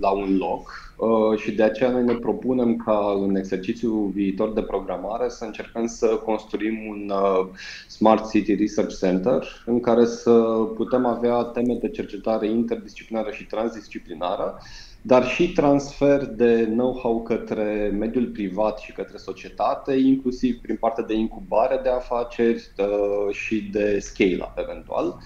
la 0.00 0.10
un 0.10 0.36
loc 0.36 0.94
ehm, 1.00 1.36
și 1.36 1.52
de 1.52 1.62
aceea 1.62 1.90
noi 1.90 2.04
ne 2.04 2.14
propunem 2.14 2.76
ca 2.76 3.18
în 3.22 3.36
exercițiul 3.36 4.10
viitor 4.14 4.52
de 4.52 4.62
programare 4.62 5.28
să 5.28 5.44
încercăm 5.44 5.86
să 5.86 6.06
construim 6.06 6.86
un 6.88 7.10
ehm, 7.10 7.50
Smart 7.88 8.30
City 8.30 8.54
Research 8.54 8.98
Center 8.98 9.62
în 9.66 9.80
care 9.80 10.04
să 10.04 10.32
putem 10.74 11.06
avea 11.06 11.42
teme 11.42 11.74
de 11.74 11.88
cercetare 11.88 12.48
interdisciplinară 12.48 13.30
și 13.30 13.46
transdisciplinară 13.46 14.58
dar 15.02 15.26
și 15.26 15.52
transfer 15.52 16.24
de 16.24 16.64
know-how 16.64 17.22
către 17.22 17.90
mediul 17.98 18.26
privat 18.26 18.78
și 18.78 18.92
către 18.92 19.16
societate, 19.16 19.92
inclusiv 19.92 20.60
prin 20.60 20.76
partea 20.76 21.04
de 21.04 21.14
incubare 21.14 21.80
de 21.82 21.88
afaceri 21.88 22.72
uh, 22.76 23.34
și 23.34 23.68
de 23.72 23.98
scale-up 23.98 24.52
eventual. 24.58 25.18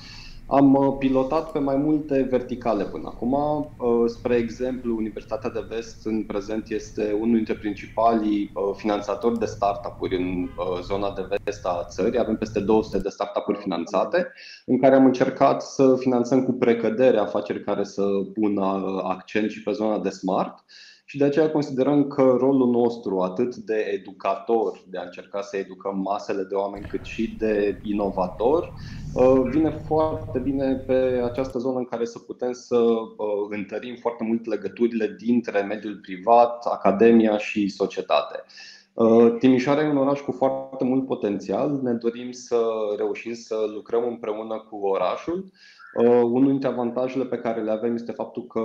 Am 0.48 0.74
uh, 0.74 0.96
pilotat 0.98 1.52
pe 1.52 1.58
mai 1.58 1.76
multe 1.76 2.26
verticale 2.30 2.84
până 2.84 3.06
acum. 3.06 3.32
Uh, 3.32 4.04
spre 4.06 4.34
exemplu, 4.34 4.96
Universitatea 4.96 5.50
de 5.50 5.64
Vest 5.68 6.06
în 6.06 6.24
prezent 6.24 6.68
este 6.68 7.12
unul 7.12 7.34
dintre 7.34 7.54
principalii 7.54 8.50
uh, 8.54 8.74
finanțatori 8.76 9.38
de 9.38 9.44
startup-uri 9.44 10.16
în 10.16 10.48
zona 10.82 11.12
de 11.12 11.26
vest 11.44 11.66
a 11.66 11.86
țării. 11.88 12.18
Avem 12.18 12.36
peste 12.36 12.60
200 12.60 12.98
de 12.98 13.08
startup-uri 13.08 13.58
finanțate, 13.58 14.32
în 14.66 14.80
care 14.80 14.94
am 14.94 15.04
încercat 15.04 15.62
să 15.62 15.96
finanțăm 15.98 16.44
cu 16.44 16.52
precădere 16.52 17.18
afaceri 17.18 17.64
care 17.64 17.84
să 17.84 18.02
pună 18.34 19.00
accent 19.02 19.50
și 19.50 19.62
pe 19.62 19.72
zona 19.72 19.98
de 19.98 20.08
smart 20.08 20.64
și 21.08 21.18
de 21.18 21.24
aceea 21.24 21.50
considerăm 21.50 22.08
că 22.08 22.22
rolul 22.22 22.68
nostru, 22.70 23.20
atât 23.20 23.56
de 23.56 23.74
educator, 23.74 24.82
de 24.88 24.98
a 24.98 25.02
încerca 25.02 25.40
să 25.40 25.56
educăm 25.56 25.98
masele 25.98 26.42
de 26.42 26.54
oameni, 26.54 26.86
cât 26.86 27.04
și 27.04 27.36
de 27.38 27.80
inovator, 27.82 28.72
uh, 29.12 29.42
vine 29.50 29.70
foarte 29.70 30.38
bine 30.38 30.74
pe 30.74 31.20
această 31.24 31.58
zonă 31.58 31.78
în 31.78 31.84
care 31.84 32.04
să 32.04 32.18
putem 32.18 32.52
să 32.52 32.76
uh, 32.76 33.46
întărim 33.50 33.96
foarte 34.00 34.24
mult 34.24 34.46
legăturile 34.46 35.16
dintre 35.18 35.60
mediul 35.60 35.98
privat, 36.02 36.64
academia 36.64 37.38
și 37.38 37.68
societate. 37.68 38.42
Uh, 38.92 39.36
Timișoara 39.38 39.82
e 39.82 39.88
un 39.88 39.96
oraș 39.96 40.20
cu 40.20 40.32
foarte 40.32 40.84
mult 40.84 41.06
potențial. 41.06 41.80
Ne 41.82 41.92
dorim 41.92 42.30
să 42.30 42.62
reușim 42.96 43.34
să 43.34 43.56
lucrăm 43.74 44.06
împreună 44.06 44.66
cu 44.70 44.76
orașul. 44.76 45.50
Uh, 45.98 46.22
unul 46.22 46.50
dintre 46.50 46.68
avantajele 46.68 47.24
pe 47.24 47.38
care 47.38 47.62
le 47.62 47.70
avem 47.70 47.94
este 47.94 48.12
faptul 48.12 48.46
că 48.46 48.60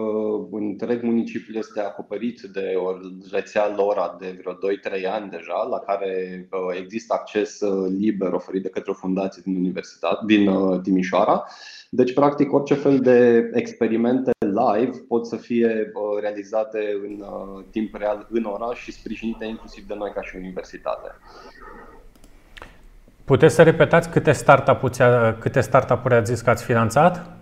întreg 0.52 1.02
municipiul 1.02 1.56
este 1.56 1.80
acoperit 1.80 2.42
de 2.42 2.74
o 2.76 2.98
rețea 3.32 3.76
LoRa 3.76 4.18
de 4.20 4.38
vreo 4.40 4.54
2-3 4.54 5.06
ani 5.12 5.30
deja, 5.30 5.68
la 5.70 5.80
care 5.80 6.48
uh, 6.52 6.78
există 6.80 7.14
acces 7.14 7.60
liber 7.98 8.32
oferit 8.32 8.62
de 8.62 8.70
către 8.70 8.92
o 8.92 8.94
fundație 8.94 9.42
din 9.46 9.56
universitate, 9.56 10.26
din 10.26 10.50
Timișoara. 10.82 11.44
Deci, 11.90 12.14
practic, 12.14 12.54
orice 12.54 12.74
fel 12.74 13.00
de 13.00 13.50
experimente 13.54 14.32
live 14.40 14.98
pot 15.08 15.28
să 15.28 15.36
fie 15.36 15.92
realizate 16.20 16.80
în 17.04 17.24
timp 17.70 17.96
real 17.96 18.28
în 18.30 18.44
oraș 18.44 18.80
și 18.80 18.92
sprijinite 18.92 19.46
inclusiv 19.46 19.88
de 19.88 19.96
noi 19.98 20.12
ca 20.12 20.22
și 20.22 20.36
universitate. 20.36 21.08
Puteți 23.32 23.56
să 23.56 23.64
repetați 23.64 24.10
câte 24.10 24.32
startup-uri, 24.32 24.98
câte 25.40 25.62
startup-uri 25.62 26.14
ați 26.14 26.32
zis 26.32 26.42
că 26.42 26.50
ați 26.50 26.64
finanțat? 26.64 27.38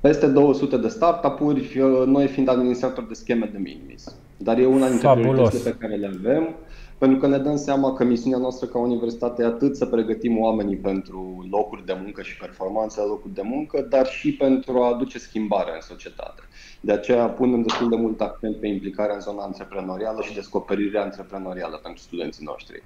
Peste 0.00 0.26
200 0.26 0.76
de 0.76 0.88
startup-uri, 0.88 1.80
noi 2.06 2.26
fiind 2.26 2.48
administratori 2.48 3.08
de 3.08 3.14
scheme 3.14 3.48
de 3.52 3.58
minimis. 3.58 4.16
Dar 4.36 4.58
e 4.58 4.66
una 4.66 4.88
dintre 4.88 5.06
Fabulos. 5.06 5.32
prioritățile 5.32 5.70
pe 5.70 5.76
care 5.78 5.94
le 5.94 6.10
avem 6.18 6.54
pentru 6.98 7.18
că 7.18 7.26
ne 7.26 7.38
dăm 7.38 7.56
seama 7.56 7.92
că 7.92 8.04
misiunea 8.04 8.38
noastră 8.38 8.66
ca 8.66 8.78
universitate 8.78 9.42
e 9.42 9.46
atât 9.46 9.76
să 9.76 9.86
pregătim 9.86 10.40
oamenii 10.40 10.76
pentru 10.76 11.46
locuri 11.50 11.86
de 11.86 11.96
muncă 12.02 12.22
și 12.22 12.36
performanțe 12.36 13.00
la 13.00 13.06
locuri 13.06 13.34
de 13.34 13.42
muncă, 13.44 13.86
dar 13.90 14.06
și 14.06 14.32
pentru 14.32 14.82
a 14.82 14.94
aduce 14.94 15.18
schimbare 15.18 15.70
în 15.74 15.80
societate. 15.80 16.42
De 16.80 16.92
aceea 16.92 17.26
punem 17.26 17.62
destul 17.62 17.88
de 17.88 17.96
mult 17.96 18.20
accent 18.20 18.56
pe 18.56 18.66
implicarea 18.66 19.14
în 19.14 19.20
zona 19.20 19.42
antreprenorială 19.42 20.22
și 20.22 20.34
descoperirea 20.34 21.02
antreprenorială 21.02 21.80
pentru 21.82 22.02
studenții 22.02 22.44
noștri. 22.44 22.82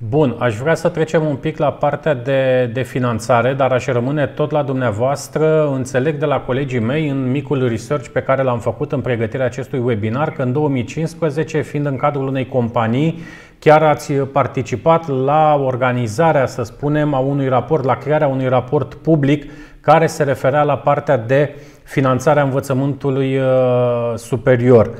Bun, 0.00 0.36
aș 0.38 0.56
vrea 0.56 0.74
să 0.74 0.88
trecem 0.88 1.24
un 1.24 1.36
pic 1.36 1.56
la 1.56 1.72
partea 1.72 2.14
de, 2.14 2.70
de 2.72 2.82
finanțare, 2.82 3.54
dar 3.54 3.72
aș 3.72 3.86
rămâne 3.86 4.26
tot 4.26 4.50
la 4.50 4.62
dumneavoastră. 4.62 5.70
Înțeleg 5.74 6.18
de 6.18 6.24
la 6.24 6.40
colegii 6.40 6.78
mei 6.78 7.08
în 7.08 7.30
micul 7.30 7.68
research 7.68 8.08
pe 8.08 8.20
care 8.22 8.42
l-am 8.42 8.58
făcut 8.58 8.92
în 8.92 9.00
pregătirea 9.00 9.46
acestui 9.46 9.78
webinar 9.78 10.32
că 10.32 10.42
în 10.42 10.52
2015, 10.52 11.60
fiind 11.60 11.86
în 11.86 11.96
cadrul 11.96 12.26
unei 12.26 12.46
companii, 12.46 13.18
chiar 13.58 13.82
ați 13.82 14.12
participat 14.12 15.08
la 15.08 15.60
organizarea, 15.64 16.46
să 16.46 16.62
spunem, 16.62 17.14
a 17.14 17.18
unui 17.18 17.48
raport, 17.48 17.84
la 17.84 17.96
crearea 17.96 18.28
unui 18.28 18.48
raport 18.48 18.94
public 18.94 19.50
care 19.80 20.06
se 20.06 20.22
referea 20.22 20.62
la 20.62 20.76
partea 20.76 21.16
de 21.16 21.54
finanțare 21.82 22.40
a 22.40 22.44
învățământului 22.44 23.38
uh, 23.38 24.12
superior. 24.14 24.90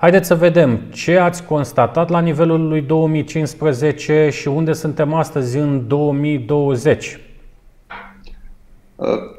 Haideți 0.00 0.26
să 0.26 0.34
vedem 0.34 0.80
ce 0.92 1.18
ați 1.18 1.44
constatat 1.44 2.08
la 2.08 2.20
nivelul 2.20 2.68
lui 2.68 2.80
2015 2.80 4.28
și 4.30 4.48
unde 4.48 4.72
suntem 4.72 5.14
astăzi 5.14 5.58
în 5.58 5.88
2020. 5.88 7.20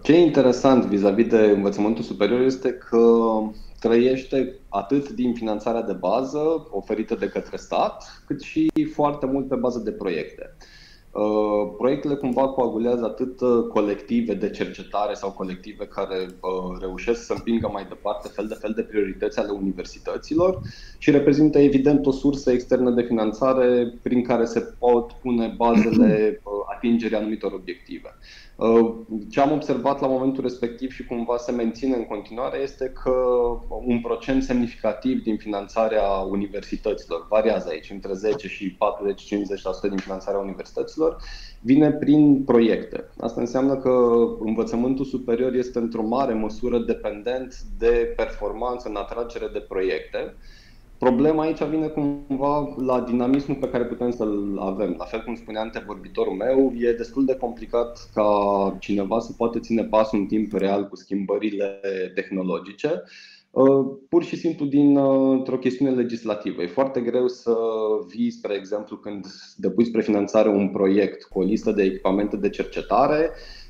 Ce 0.04 0.14
e 0.14 0.20
interesant 0.20 0.86
vis-a-vis 0.86 1.28
de 1.28 1.38
învățământul 1.38 2.04
superior 2.04 2.42
este 2.42 2.70
că 2.72 3.08
trăiește 3.80 4.56
atât 4.70 5.10
din 5.10 5.34
finanțarea 5.34 5.82
de 5.82 5.94
bază 5.94 6.68
oferită 6.72 7.16
de 7.16 7.28
către 7.28 7.58
stat, 7.58 8.24
cât 8.28 8.42
și 8.42 8.70
foarte 8.94 9.26
mult 9.26 9.48
pe 9.48 9.56
bază 9.56 9.80
de 9.80 9.92
proiecte. 9.92 10.56
Uh, 11.12 11.74
proiectele 11.78 12.16
cumva 12.16 12.48
coagulează 12.48 13.06
atât 13.06 13.42
uh, 13.42 13.68
colective 13.68 14.34
de 14.34 14.50
cercetare 14.50 15.14
sau 15.14 15.32
colective 15.32 15.86
care 15.86 16.16
uh, 16.26 16.78
reușesc 16.80 17.26
să 17.26 17.34
împingă 17.34 17.70
mai 17.72 17.86
departe 17.90 18.28
fel 18.28 18.48
de 18.48 18.54
fel 18.54 18.74
de 18.76 18.82
priorități 18.82 19.40
ale 19.40 19.52
universităților 19.52 20.62
și 20.98 21.12
reprezintă 21.12 21.60
evident 21.60 22.06
o 22.06 22.12
sursă 22.12 22.52
externă 22.52 22.90
de 22.90 23.02
finanțare 23.02 23.94
prin 24.02 24.24
care 24.24 24.46
se 24.46 24.60
pot 24.80 25.12
pune 25.12 25.54
bazele 25.58 26.42
atingerii 26.76 27.18
anumitor 27.18 27.54
obiective. 27.54 28.16
Uh, 28.62 28.96
ce 29.30 29.40
am 29.42 29.52
observat 29.52 30.02
la 30.02 30.08
momentul 30.08 30.44
respectiv 30.44 30.92
și 30.92 31.06
cumva 31.06 31.38
se 31.38 31.52
menține 31.52 31.96
în 31.96 32.06
continuare 32.06 32.58
este 32.58 32.94
că 33.04 33.12
un 33.86 34.02
procent 34.02 34.44
semnificativ 34.44 35.24
din 35.24 35.38
finanțarea 35.38 36.08
universităților, 36.08 37.26
variază 37.30 37.70
aici, 37.70 37.90
între 37.90 38.14
10 38.14 38.48
și 38.48 38.78
40-50% 39.86 39.90
din 39.90 39.98
finanțarea 39.98 40.40
universităților, 40.40 41.18
vine 41.60 41.92
prin 41.92 42.44
proiecte. 42.44 43.10
Asta 43.20 43.42
înseamnă 43.42 43.78
că 43.78 44.16
învățământul 44.40 45.06
superior 45.06 45.54
este 45.54 45.80
într-o 45.80 46.08
mare 46.08 46.34
măsură 46.34 46.80
dependent 46.80 47.56
de 47.78 48.14
performanță 48.16 48.90
în 48.90 48.96
atragere 48.96 49.48
de 49.54 49.60
proiecte 49.60 50.36
Problema 51.02 51.44
aici 51.44 51.64
vine 51.64 51.88
cumva 51.88 52.76
la 52.78 53.02
dinamismul 53.02 53.58
pe 53.58 53.70
care 53.70 53.86
putem 53.86 54.12
să-l 54.12 54.58
avem. 54.60 54.96
La 54.98 55.06
fel 55.06 55.24
cum 55.24 55.36
spunea 55.36 55.62
antevorbitorul 55.62 56.34
meu, 56.34 56.74
e 56.78 56.94
destul 56.94 57.26
de 57.26 57.36
complicat 57.36 58.10
ca 58.14 58.30
cineva 58.80 59.20
să 59.20 59.34
poată 59.38 59.60
ține 59.60 59.84
pasul 59.84 60.20
în 60.20 60.26
timp 60.26 60.54
real 60.54 60.88
cu 60.88 60.96
schimbările 60.96 61.80
tehnologice, 62.16 63.04
uh, 63.52 63.86
pur 64.10 64.24
și 64.24 64.36
simplu 64.36 64.66
dintr-o 64.66 65.58
chestiune 65.58 65.92
legislativă. 65.92 66.62
E 66.62 66.68
foarte 66.68 67.02
greu 67.02 67.28
să 67.28 67.56
vii, 68.08 68.32
spre 68.32 68.54
exemplu, 68.54 68.98
când 68.98 69.26
depui 69.56 69.86
spre 69.86 70.02
finanțare 70.02 70.50
un 70.50 70.70
proiect 70.70 71.24
cu 71.24 71.40
o 71.40 71.44
listă 71.44 71.72
de 71.72 71.84
echipamente 71.84 72.38
de 72.38 72.50
cercetare, 72.50 73.30
Uh, 73.30 73.61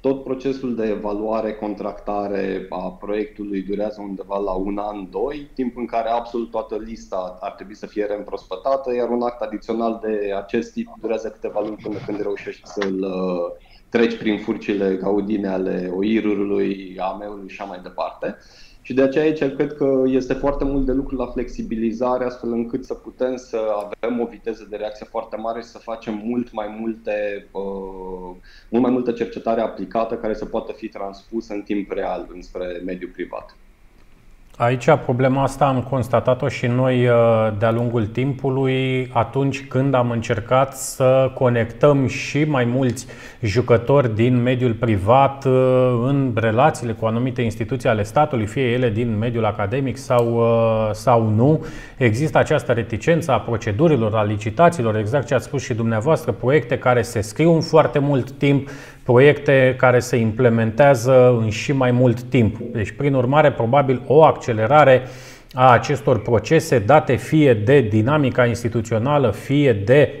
tot 0.00 0.24
procesul 0.24 0.74
de 0.74 0.86
evaluare, 0.86 1.54
contractare 1.54 2.66
a 2.68 2.90
proiectului 2.90 3.62
durează 3.62 4.00
undeva 4.00 4.38
la 4.38 4.52
un 4.52 4.78
an, 4.78 5.10
doi, 5.10 5.50
timp 5.54 5.76
în 5.76 5.86
care 5.86 6.08
absolut 6.08 6.50
toată 6.50 6.76
lista 6.76 7.38
ar 7.40 7.52
trebui 7.52 7.74
să 7.74 7.86
fie 7.86 8.04
reîmprospătată, 8.04 8.94
iar 8.94 9.08
un 9.08 9.22
act 9.22 9.40
adițional 9.40 10.00
de 10.02 10.32
acest 10.36 10.72
tip 10.72 10.88
durează 11.00 11.28
câteva 11.28 11.60
luni 11.60 11.78
până 11.82 11.96
când 12.06 12.20
reușești 12.20 12.66
să-l 12.68 13.02
uh, 13.02 13.66
treci 13.88 14.16
prin 14.16 14.38
furcile 14.38 14.94
gaudine 14.94 15.48
ale 15.48 15.92
OIR-ului, 15.96 16.96
AME-ului 16.98 17.48
și 17.48 17.60
așa 17.60 17.70
mai 17.70 17.80
departe. 17.82 18.36
Și 18.88 18.94
de 18.94 19.02
aceea 19.02 19.24
aici 19.24 19.54
cred 19.54 19.72
că 19.72 20.02
este 20.06 20.32
foarte 20.32 20.64
mult 20.64 20.86
de 20.86 20.92
lucru 20.92 21.16
la 21.16 21.26
flexibilizare, 21.26 22.24
astfel 22.24 22.52
încât 22.52 22.84
să 22.84 22.94
putem 22.94 23.36
să 23.36 23.58
avem 23.76 24.20
o 24.20 24.26
viteză 24.26 24.66
de 24.70 24.76
reacție 24.76 25.06
foarte 25.10 25.36
mare 25.36 25.60
și 25.60 25.66
să 25.66 25.78
facem 25.78 26.20
mult 26.24 26.52
mai 26.52 26.76
multe, 26.80 27.48
uh, 27.52 28.36
mult 28.68 28.82
mai 28.82 28.90
multă 28.90 29.12
cercetare 29.12 29.60
aplicată 29.60 30.16
care 30.16 30.34
să 30.34 30.44
poată 30.44 30.72
fi 30.72 30.88
transpusă 30.88 31.52
în 31.52 31.62
timp 31.62 31.90
real 31.90 32.28
înspre 32.32 32.82
mediul 32.84 33.10
privat. 33.10 33.56
Aici 34.60 34.90
problema 35.04 35.42
asta 35.42 35.66
am 35.66 35.82
constatat-o 35.82 36.48
și 36.48 36.66
noi 36.66 37.06
uh, 37.06 37.14
de-a 37.58 37.70
lungul 37.70 38.06
timpului 38.06 39.10
atunci 39.12 39.66
când 39.66 39.94
am 39.94 40.10
încercat 40.10 40.76
să 40.76 41.30
conectăm 41.34 42.06
și 42.06 42.44
mai 42.44 42.64
mulți 42.64 43.06
jucători 43.40 44.14
din 44.14 44.42
mediul 44.42 44.72
privat 44.72 45.44
uh, 45.44 45.52
în 46.06 46.32
relațiile 46.34 46.92
cu 46.92 47.06
anumite 47.06 47.42
instituții 47.42 47.88
ale 47.88 48.02
statului, 48.02 48.46
fie 48.46 48.62
ele 48.62 48.90
din 48.90 49.18
mediul 49.18 49.44
academic 49.44 49.96
sau, 49.96 50.34
uh, 50.34 50.90
sau 50.92 51.28
nu. 51.28 51.66
Există 51.96 52.38
această 52.38 52.72
reticență 52.72 53.32
a 53.32 53.40
procedurilor, 53.40 54.14
a 54.14 54.22
licitațiilor, 54.22 54.96
exact 54.96 55.26
ce 55.26 55.34
ați 55.34 55.44
spus 55.44 55.62
și 55.62 55.74
dumneavoastră, 55.74 56.32
proiecte 56.32 56.78
care 56.78 57.02
se 57.02 57.20
scriu 57.20 57.52
în 57.52 57.60
foarte 57.60 57.98
mult 57.98 58.30
timp, 58.30 58.68
proiecte 59.10 59.74
care 59.78 59.98
se 59.98 60.16
implementează 60.16 61.38
în 61.40 61.48
și 61.48 61.72
mai 61.72 61.90
mult 61.90 62.22
timp. 62.22 62.58
Deci, 62.58 62.90
prin 62.90 63.14
urmare, 63.14 63.52
probabil 63.52 64.02
o 64.06 64.22
accelerare 64.24 65.02
a 65.52 65.72
acestor 65.72 66.22
procese, 66.22 66.78
date 66.78 67.14
fie 67.14 67.54
de 67.54 67.80
dinamica 67.80 68.46
instituțională, 68.46 69.30
fie 69.30 69.72
de 69.72 70.12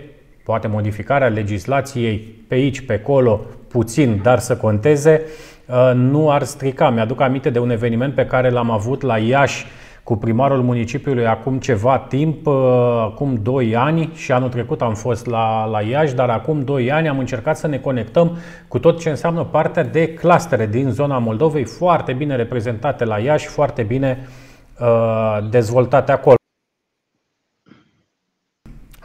poate 0.44 0.68
modificarea 0.68 1.28
legislației 1.28 2.34
pe 2.48 2.54
aici, 2.54 2.80
pe 2.80 2.92
acolo, 2.92 3.40
puțin, 3.68 4.20
dar 4.22 4.38
să 4.38 4.56
conteze, 4.56 5.22
uh, 5.66 5.92
nu 5.94 6.30
ar 6.30 6.42
strica. 6.42 6.90
Mi-aduc 6.90 7.20
aminte 7.20 7.50
de 7.50 7.58
un 7.58 7.70
eveniment 7.70 8.14
pe 8.14 8.26
care 8.26 8.50
l-am 8.50 8.70
avut 8.70 9.02
la 9.02 9.18
Iași 9.18 9.66
cu 10.08 10.16
primarul 10.16 10.62
municipiului 10.62 11.26
acum 11.26 11.58
ceva 11.58 11.98
timp, 11.98 12.46
uh, 12.46 12.54
acum 13.00 13.40
2 13.42 13.76
ani 13.76 14.10
și 14.14 14.32
anul 14.32 14.48
trecut 14.48 14.82
am 14.82 14.94
fost 14.94 15.26
la, 15.26 15.64
la 15.64 15.80
Iași, 15.82 16.14
dar 16.14 16.28
acum 16.28 16.64
2 16.64 16.92
ani 16.92 17.08
am 17.08 17.18
încercat 17.18 17.56
să 17.56 17.66
ne 17.66 17.78
conectăm 17.78 18.36
cu 18.68 18.78
tot 18.78 19.00
ce 19.00 19.08
înseamnă 19.08 19.44
partea 19.44 19.84
de 19.84 20.14
clustere 20.14 20.66
din 20.66 20.90
zona 20.90 21.18
Moldovei, 21.18 21.64
foarte 21.64 22.12
bine 22.12 22.36
reprezentate 22.36 23.04
la 23.04 23.18
Iași, 23.18 23.46
foarte 23.46 23.82
bine 23.82 24.28
uh, 24.80 25.38
dezvoltate 25.50 26.12
acolo 26.12 26.37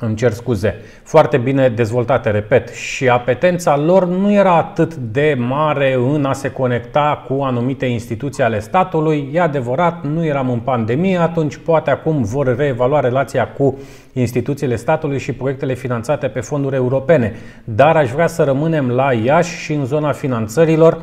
îmi 0.06 0.16
cer 0.16 0.32
scuze, 0.32 0.76
foarte 1.04 1.38
bine 1.38 1.70
dezvoltate, 1.70 2.30
repet, 2.30 2.70
și 2.70 3.10
apetența 3.10 3.78
lor 3.78 4.08
nu 4.08 4.32
era 4.32 4.56
atât 4.56 4.96
de 4.96 5.36
mare 5.39 5.94
în 6.13 6.26
a 6.26 6.34
se 6.34 6.52
conecta 6.52 7.26
cu 7.28 7.42
anumite 7.42 7.86
instituții 7.86 8.44
ale 8.44 8.60
statului. 8.60 9.30
E 9.34 9.42
adevărat, 9.42 10.04
nu 10.04 10.26
eram 10.26 10.50
în 10.50 10.60
pandemie, 10.60 11.18
atunci 11.18 11.58
poate 11.58 11.89
acum 11.89 12.24
vor 12.24 12.56
reevalua 12.56 13.00
relația 13.00 13.48
cu 13.48 13.78
instituțiile 14.13 14.76
statului 14.76 15.20
și 15.20 15.32
proiectele 15.32 15.74
finanțate 15.74 16.28
pe 16.28 16.39
fonduri 16.39 16.76
europene. 16.76 17.36
Dar 17.63 17.96
aș 17.96 18.12
vrea 18.12 18.28
să 18.28 18.44
rămânem 18.44 18.89
la 18.89 19.13
Iași 19.13 19.63
și 19.63 19.74
în 19.74 19.86
zona 19.86 20.12
finanțărilor 20.12 20.98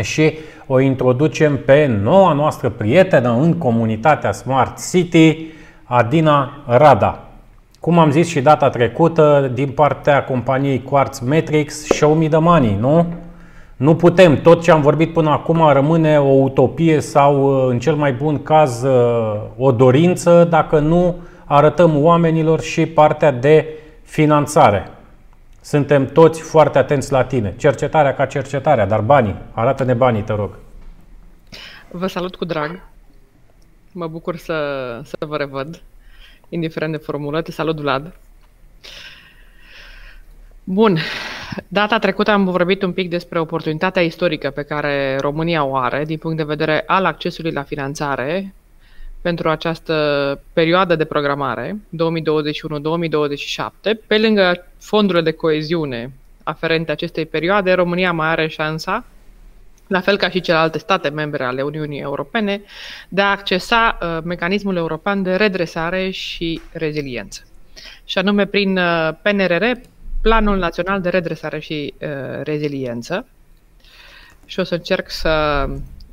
și 0.00 0.38
o 0.66 0.80
introducem 0.80 1.58
pe 1.64 1.86
noua 2.02 2.32
noastră 2.32 2.68
prietenă 2.68 3.38
în 3.40 3.54
comunitatea 3.58 4.32
Smart 4.32 4.90
City, 4.90 5.46
Adina 5.84 6.62
Rada. 6.66 7.29
Cum 7.80 7.98
am 7.98 8.10
zis 8.10 8.28
și 8.28 8.40
data 8.40 8.70
trecută, 8.70 9.50
din 9.54 9.70
partea 9.70 10.24
companiei 10.24 10.82
Quartz 10.82 11.18
Metrics, 11.18 11.84
show 11.84 12.14
me 12.14 12.28
the 12.28 12.38
money, 12.38 12.76
nu? 12.80 13.14
Nu 13.76 13.96
putem. 13.96 14.40
Tot 14.40 14.62
ce 14.62 14.70
am 14.70 14.80
vorbit 14.80 15.12
până 15.12 15.30
acum 15.30 15.72
rămâne 15.72 16.20
o 16.20 16.28
utopie 16.32 17.00
sau, 17.00 17.44
în 17.68 17.78
cel 17.78 17.94
mai 17.94 18.12
bun 18.12 18.42
caz, 18.42 18.84
o 19.56 19.72
dorință 19.72 20.44
dacă 20.44 20.78
nu 20.78 21.16
arătăm 21.44 22.02
oamenilor 22.04 22.60
și 22.60 22.86
partea 22.86 23.30
de 23.30 23.66
finanțare. 24.02 24.90
Suntem 25.60 26.06
toți 26.06 26.40
foarte 26.40 26.78
atenți 26.78 27.12
la 27.12 27.24
tine. 27.24 27.54
Cercetarea 27.56 28.14
ca 28.14 28.26
cercetarea, 28.26 28.86
dar 28.86 29.00
banii. 29.00 29.36
Arată-ne 29.52 29.94
banii, 29.94 30.22
te 30.22 30.32
rog. 30.32 30.50
Vă 31.90 32.06
salut 32.06 32.36
cu 32.36 32.44
drag. 32.44 32.80
Mă 33.92 34.06
bucur 34.06 34.36
să, 34.36 34.54
să 35.04 35.26
vă 35.26 35.36
revăd, 35.36 35.82
indiferent 36.50 36.92
de 36.92 36.98
formulă. 36.98 37.42
Te 37.42 37.50
salut, 37.50 37.76
Vlad. 37.76 38.12
Bun. 40.64 40.98
Data 41.68 41.98
trecută 41.98 42.30
am 42.30 42.44
vorbit 42.44 42.82
un 42.82 42.92
pic 42.92 43.10
despre 43.10 43.38
oportunitatea 43.38 44.02
istorică 44.02 44.50
pe 44.50 44.62
care 44.62 45.16
România 45.20 45.64
o 45.64 45.76
are 45.76 46.04
din 46.04 46.18
punct 46.18 46.36
de 46.36 46.42
vedere 46.42 46.82
al 46.86 47.04
accesului 47.04 47.52
la 47.52 47.62
finanțare 47.62 48.54
pentru 49.20 49.48
această 49.48 49.94
perioadă 50.52 50.96
de 50.96 51.04
programare 51.04 51.76
2021-2027. 51.76 51.80
Pe 54.06 54.18
lângă 54.18 54.66
fondurile 54.78 55.22
de 55.22 55.30
coeziune 55.32 56.12
aferente 56.42 56.92
acestei 56.92 57.26
perioade, 57.26 57.72
România 57.72 58.12
mai 58.12 58.28
are 58.28 58.46
șansa, 58.46 59.04
la 59.90 60.00
fel 60.00 60.16
ca 60.16 60.28
și 60.28 60.40
celelalte 60.40 60.78
state 60.78 61.08
membre 61.08 61.44
ale 61.44 61.62
Uniunii 61.62 62.00
Europene, 62.00 62.62
de 63.08 63.20
a 63.20 63.30
accesa 63.30 63.98
uh, 64.02 64.18
mecanismul 64.24 64.76
european 64.76 65.22
de 65.22 65.34
redresare 65.36 66.10
și 66.10 66.60
reziliență. 66.72 67.42
Și 68.04 68.18
anume 68.18 68.46
prin 68.46 68.76
uh, 68.78 69.10
PNRR, 69.22 69.70
Planul 70.22 70.58
Național 70.58 71.00
de 71.00 71.08
Redresare 71.08 71.58
și 71.58 71.94
uh, 72.00 72.08
Reziliență. 72.42 73.26
Și 74.44 74.60
o 74.60 74.64
să 74.64 74.74
încerc 74.74 75.10
să 75.10 75.66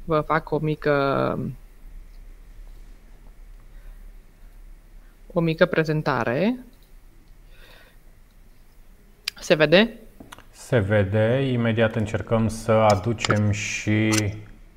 vă 0.06 0.20
fac 0.20 0.52
o 0.52 0.58
mică 0.58 1.40
o 5.34 5.40
mică 5.40 5.66
prezentare. 5.66 6.60
Se 9.40 9.56
vede? 9.56 10.07
Se 10.68 10.80
vede. 10.80 11.50
Imediat 11.52 11.96
încercăm 11.96 12.48
să 12.48 12.72
aducem 12.72 13.52
și 13.52 14.10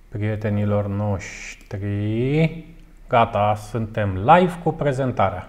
prietenilor 0.09 0.87
noștri. 0.87 2.65
Gata, 3.09 3.55
suntem 3.55 4.15
live 4.15 4.59
cu 4.63 4.73
prezentarea. 4.73 5.49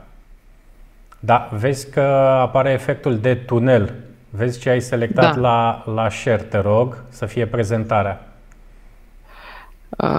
Da, 1.20 1.50
vezi 1.52 1.92
că 1.92 2.02
apare 2.42 2.72
efectul 2.72 3.20
de 3.20 3.36
tunel. 3.36 3.94
Vezi 4.30 4.60
ce 4.60 4.70
ai 4.70 4.82
selectat 4.82 5.34
da. 5.34 5.40
la, 5.42 5.84
la 5.94 6.10
share, 6.10 6.44
te 6.44 6.58
rog, 6.58 7.04
să 7.10 7.26
fie 7.26 7.46
prezentarea. 7.48 8.28
Uh... 9.90 10.10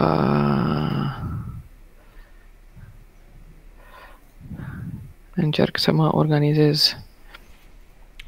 Încerc 5.34 5.78
să 5.78 5.92
mă 5.92 6.16
organizez 6.16 6.96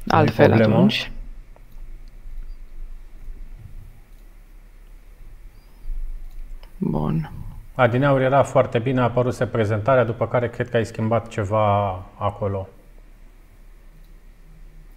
altfel 0.07 0.47
problemă. 0.47 0.75
atunci. 0.75 1.09
Bun. 6.77 7.31
Adineauri 7.75 8.23
era 8.23 8.43
foarte 8.43 8.79
bine, 8.79 8.99
a 8.99 9.03
apărut 9.03 9.43
prezentarea, 9.45 10.03
după 10.03 10.27
care 10.27 10.49
cred 10.49 10.69
că 10.69 10.77
ai 10.77 10.85
schimbat 10.85 11.27
ceva 11.27 12.03
acolo. 12.17 12.67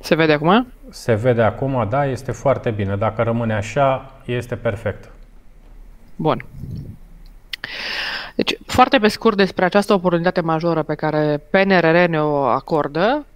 Se 0.01 0.15
vede 0.15 0.33
acum? 0.33 0.67
Se 0.91 1.15
vede 1.15 1.43
acum, 1.43 1.89
da, 1.89 2.07
este 2.07 2.33
foarte 2.33 2.71
bine. 2.71 2.97
Dacă 2.97 3.23
rămâne 3.23 3.55
așa, 3.55 4.13
este 4.25 4.57
perfect. 4.57 5.11
Bun. 6.17 6.45
Deci, 8.35 8.59
foarte 8.67 8.99
pe 8.99 9.09
scurt 9.09 9.37
despre 9.37 9.65
această 9.65 9.93
oportunitate 9.93 10.41
majoră 10.41 10.83
pe 10.83 10.95
care 10.95 11.43
PNRR 11.51 12.09
ne-o 12.09 12.45
acordă, 12.45 13.27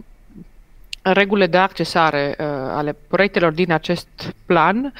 regulile 1.02 1.46
de 1.46 1.57
accesare 1.57 2.37
uh, 2.38 2.46
ale 2.48 2.96
proiectelor 3.09 3.52
din 3.52 3.72
acest 3.72 4.35
plan 4.46 4.92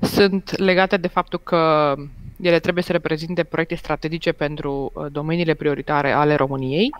sunt 0.00 0.58
legate 0.58 0.96
de 0.96 1.08
faptul 1.08 1.40
că 1.44 1.94
ele 2.42 2.58
trebuie 2.58 2.84
să 2.84 2.92
reprezinte 2.92 3.44
proiecte 3.44 3.74
strategice 3.74 4.32
pentru 4.32 4.92
uh, 4.94 5.06
domeniile 5.12 5.54
prioritare 5.54 6.12
ale 6.12 6.34
României, 6.34 6.90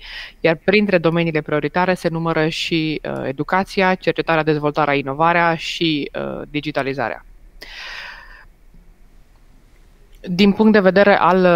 iar 0.41 0.59
printre 0.65 0.99
domeniile 0.99 1.41
prioritare 1.41 1.95
se 1.95 2.09
numără 2.09 2.49
și 2.49 3.01
uh, 3.05 3.23
educația, 3.25 3.95
cercetarea, 3.95 4.43
dezvoltarea, 4.43 4.95
inovarea 4.95 5.55
și 5.55 6.11
uh, 6.15 6.43
digitalizarea. 6.51 7.25
Din 10.21 10.53
punct 10.53 10.73
de 10.73 10.81
vedere 10.81 11.19
al 11.19 11.47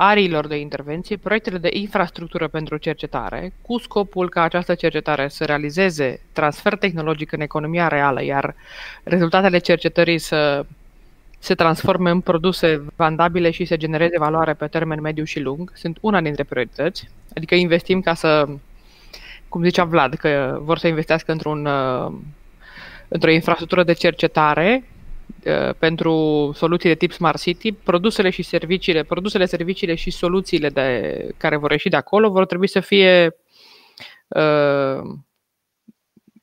ariilor 0.00 0.46
de 0.46 0.56
intervenție, 0.56 1.16
proiectele 1.16 1.58
de 1.58 1.68
infrastructură 1.72 2.48
pentru 2.48 2.76
cercetare, 2.76 3.52
cu 3.62 3.78
scopul 3.78 4.28
ca 4.28 4.42
această 4.42 4.74
cercetare 4.74 5.28
să 5.28 5.44
realizeze 5.44 6.20
transfer 6.32 6.76
tehnologic 6.76 7.32
în 7.32 7.40
economia 7.40 7.88
reală, 7.88 8.24
iar 8.24 8.54
rezultatele 9.02 9.58
cercetării 9.58 10.18
să 10.18 10.66
se 11.38 11.54
transforme 11.54 12.10
în 12.10 12.20
produse 12.20 12.84
vandabile 12.96 13.50
și 13.50 13.64
să 13.64 13.76
genereze 13.76 14.18
valoare 14.18 14.54
pe 14.54 14.66
termen 14.66 15.00
mediu 15.00 15.24
și 15.24 15.40
lung, 15.40 15.72
sunt 15.74 15.98
una 16.00 16.20
dintre 16.20 16.44
priorități. 16.44 17.08
Adică 17.36 17.54
investim 17.54 18.00
ca 18.00 18.14
să, 18.14 18.48
cum 19.48 19.64
zicea 19.64 19.84
Vlad, 19.84 20.14
că 20.14 20.58
vor 20.60 20.78
să 20.78 20.86
investească 20.86 21.32
într-un, 21.32 21.66
uh, 21.66 22.12
într-o 23.08 23.30
infrastructură 23.30 23.82
de 23.84 23.92
cercetare 23.92 24.84
Uh, 25.44 25.74
pentru 25.78 26.12
soluții 26.54 26.88
de 26.88 26.94
tip 26.94 27.12
Smart 27.12 27.40
City, 27.40 27.72
produsele 27.72 28.30
și 28.30 28.42
serviciile, 28.42 29.02
produsele, 29.02 29.46
serviciile 29.46 29.94
și 29.94 30.10
soluțiile 30.10 30.68
de, 30.68 31.34
care 31.36 31.56
vor 31.56 31.70
ieși 31.70 31.88
de 31.88 31.96
acolo 31.96 32.30
vor 32.30 32.46
trebui 32.46 32.68
să 32.68 32.80
fie 32.80 33.36
uh, 34.28 35.00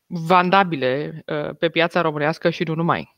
vandabile 0.06 1.24
uh, 1.26 1.56
pe 1.60 1.70
piața 1.70 2.02
românească 2.02 2.50
și 2.50 2.64
nu 2.64 2.74
numai. 2.74 3.16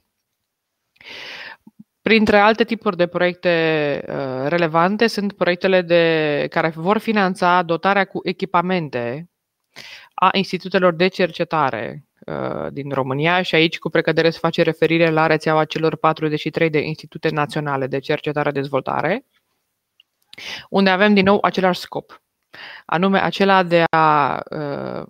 Printre 2.08 2.38
alte 2.38 2.64
tipuri 2.64 2.98
de 2.98 3.08
proiecte 3.08 4.04
uh, 4.08 4.48
relevante 4.48 5.08
sunt 5.08 5.34
proiectele 5.34 5.82
de, 5.82 6.48
care 6.50 6.70
vor 6.70 6.98
finanța 6.98 7.62
dotarea 7.62 8.06
cu 8.06 8.20
echipamente 8.24 9.30
a 10.14 10.30
institutelor 10.32 10.94
de 10.94 11.08
cercetare 11.08 12.08
Uh, 12.28 12.68
din 12.72 12.92
România 12.92 13.42
și 13.42 13.56
aici 13.56 13.80
cu 13.80 13.90
precădere 13.90 14.30
se 14.30 14.38
face 14.38 14.62
referire 14.62 15.10
la 15.10 15.28
rețeaua 15.28 15.66
celor 15.66 15.96
43 15.96 16.70
de 16.70 16.80
institute 16.80 17.30
naționale 17.30 17.88
de 17.88 18.00
cercetare-dezvoltare, 18.00 19.26
unde 20.70 20.90
avem 20.90 21.14
din 21.14 21.24
nou 21.24 21.38
același 21.42 21.80
scop, 21.80 22.22
anume 22.86 23.24
acela 23.24 23.64
de 23.64 23.84
a 23.90 24.40
uh, 24.50 25.06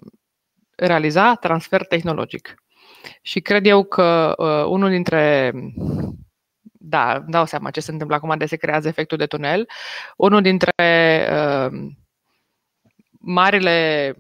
realiza 0.75 1.35
transfer 1.35 1.85
tehnologic. 1.85 2.55
Și 3.21 3.39
cred 3.39 3.65
eu 3.65 3.83
că 3.83 4.33
uh, 4.37 4.65
unul 4.71 4.89
dintre 4.89 5.53
da, 6.89 7.13
îmi 7.13 7.31
dau 7.31 7.45
seama 7.45 7.71
ce 7.71 7.79
se 7.79 7.91
întâmplă 7.91 8.15
acum 8.15 8.37
de 8.37 8.45
se 8.45 8.55
creează 8.55 8.87
efectul 8.87 9.17
de 9.17 9.25
tunel. 9.25 9.67
Unul 10.17 10.41
dintre 10.41 10.71
uh, 11.31 11.79
marile 13.19 14.15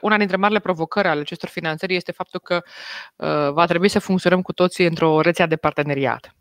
una 0.00 0.16
dintre 0.16 0.36
marile 0.36 0.58
provocări 0.58 1.08
ale 1.08 1.20
acestor 1.20 1.48
finanțări 1.48 1.94
este 1.94 2.12
faptul 2.12 2.40
că 2.40 2.62
uh, 3.16 3.52
va 3.52 3.66
trebui 3.66 3.88
să 3.88 3.98
funcționăm 3.98 4.42
cu 4.42 4.52
toții 4.52 4.86
într-o 4.86 5.20
rețea 5.20 5.46
de 5.46 5.56
parteneriat. 5.56 6.34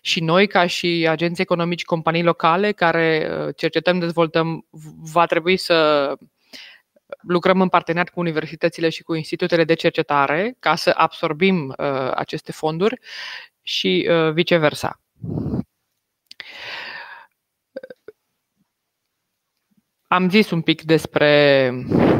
Și 0.00 0.20
noi, 0.20 0.46
ca 0.46 0.66
și 0.66 1.06
agenții 1.10 1.42
economici, 1.42 1.84
companii 1.84 2.22
locale 2.22 2.72
care 2.72 3.28
uh, 3.30 3.54
cercetăm, 3.56 3.98
dezvoltăm, 3.98 4.66
va 5.12 5.26
trebui 5.26 5.56
să 5.56 6.12
lucrăm 7.20 7.60
în 7.60 7.68
parteneriat 7.68 8.12
cu 8.12 8.20
universitățile 8.20 8.88
și 8.88 9.02
cu 9.02 9.14
institutele 9.14 9.64
de 9.64 9.74
cercetare 9.74 10.56
ca 10.58 10.74
să 10.74 10.92
absorbim 10.96 11.74
uh, 11.78 12.10
aceste 12.14 12.52
fonduri 12.52 12.98
și 13.62 14.08
uh, 14.10 14.32
viceversa. 14.32 15.00
Am 20.08 20.30
zis 20.30 20.50
un 20.50 20.60
pic 20.60 20.82
despre 20.82 21.70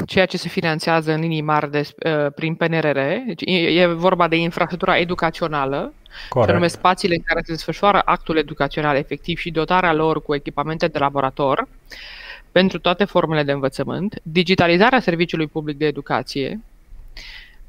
ceea 0.06 0.26
ce 0.26 0.36
se 0.36 0.48
finanțează 0.48 1.12
în 1.12 1.20
linii 1.20 1.40
mari 1.40 1.70
de, 1.70 1.88
uh, 2.06 2.32
prin 2.34 2.54
PNRR. 2.54 2.98
Deci, 3.26 3.42
e 3.46 3.86
vorba 3.86 4.28
de 4.28 4.36
infrastructura 4.36 4.98
educațională, 4.98 5.94
Corect. 6.28 6.46
și 6.46 6.50
anume 6.50 6.66
spațiile 6.66 7.14
în 7.14 7.22
care 7.24 7.40
se 7.44 7.52
desfășoară 7.52 8.02
actul 8.04 8.36
educațional 8.36 8.96
efectiv 8.96 9.38
și 9.38 9.50
dotarea 9.50 9.92
lor 9.92 10.22
cu 10.22 10.34
echipamente 10.34 10.86
de 10.86 10.98
laborator 10.98 11.68
pentru 12.52 12.78
toate 12.78 13.04
formele 13.04 13.42
de 13.42 13.52
învățământ, 13.52 14.20
digitalizarea 14.22 15.00
serviciului 15.00 15.46
public 15.46 15.76
de 15.76 15.86
educație, 15.86 16.60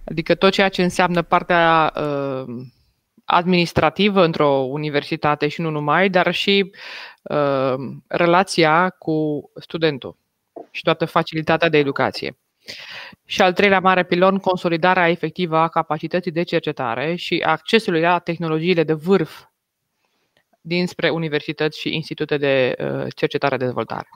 adică 0.03 0.35
tot 0.35 0.51
ceea 0.51 0.69
ce 0.69 0.83
înseamnă 0.83 1.21
partea 1.21 1.93
uh, 1.95 2.55
administrativă 3.25 4.23
într-o 4.23 4.49
universitate 4.49 5.47
și 5.47 5.61
nu 5.61 5.69
numai, 5.69 6.09
dar 6.09 6.33
și 6.33 6.71
uh, 7.23 7.75
relația 8.07 8.89
cu 8.89 9.49
studentul. 9.55 10.17
și 10.71 10.81
toată 10.81 11.05
facilitatea 11.05 11.69
de 11.69 11.77
educație. 11.77 12.37
Și 13.25 13.41
al 13.41 13.53
treilea 13.53 13.79
mare 13.79 14.03
pilon, 14.03 14.37
consolidarea 14.37 15.09
efectivă 15.09 15.57
a 15.57 15.67
capacității 15.67 16.31
de 16.31 16.43
cercetare 16.43 17.15
și 17.15 17.43
accesului 17.45 18.01
la 18.01 18.19
tehnologiile 18.19 18.83
de 18.83 18.93
vârf 18.93 19.43
dinspre 20.61 21.09
universități 21.09 21.79
și 21.79 21.95
institute 21.95 22.37
de 22.37 22.75
uh, 22.79 23.05
cercetare-dezvoltare. 23.15 24.07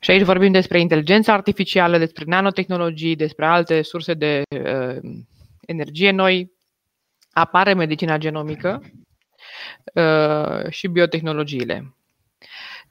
Și 0.00 0.10
aici 0.10 0.22
vorbim 0.22 0.52
despre 0.52 0.80
inteligența 0.80 1.32
artificială, 1.32 1.98
despre 1.98 2.24
nanotehnologii, 2.26 3.16
despre 3.16 3.46
alte 3.46 3.82
surse 3.82 4.14
de 4.14 4.42
uh, 4.56 4.96
energie 5.66 6.10
noi. 6.10 6.52
Apare 7.32 7.72
medicina 7.74 8.18
genomică 8.18 8.82
uh, 9.94 10.70
și 10.70 10.86
biotehnologiile. 10.86 11.94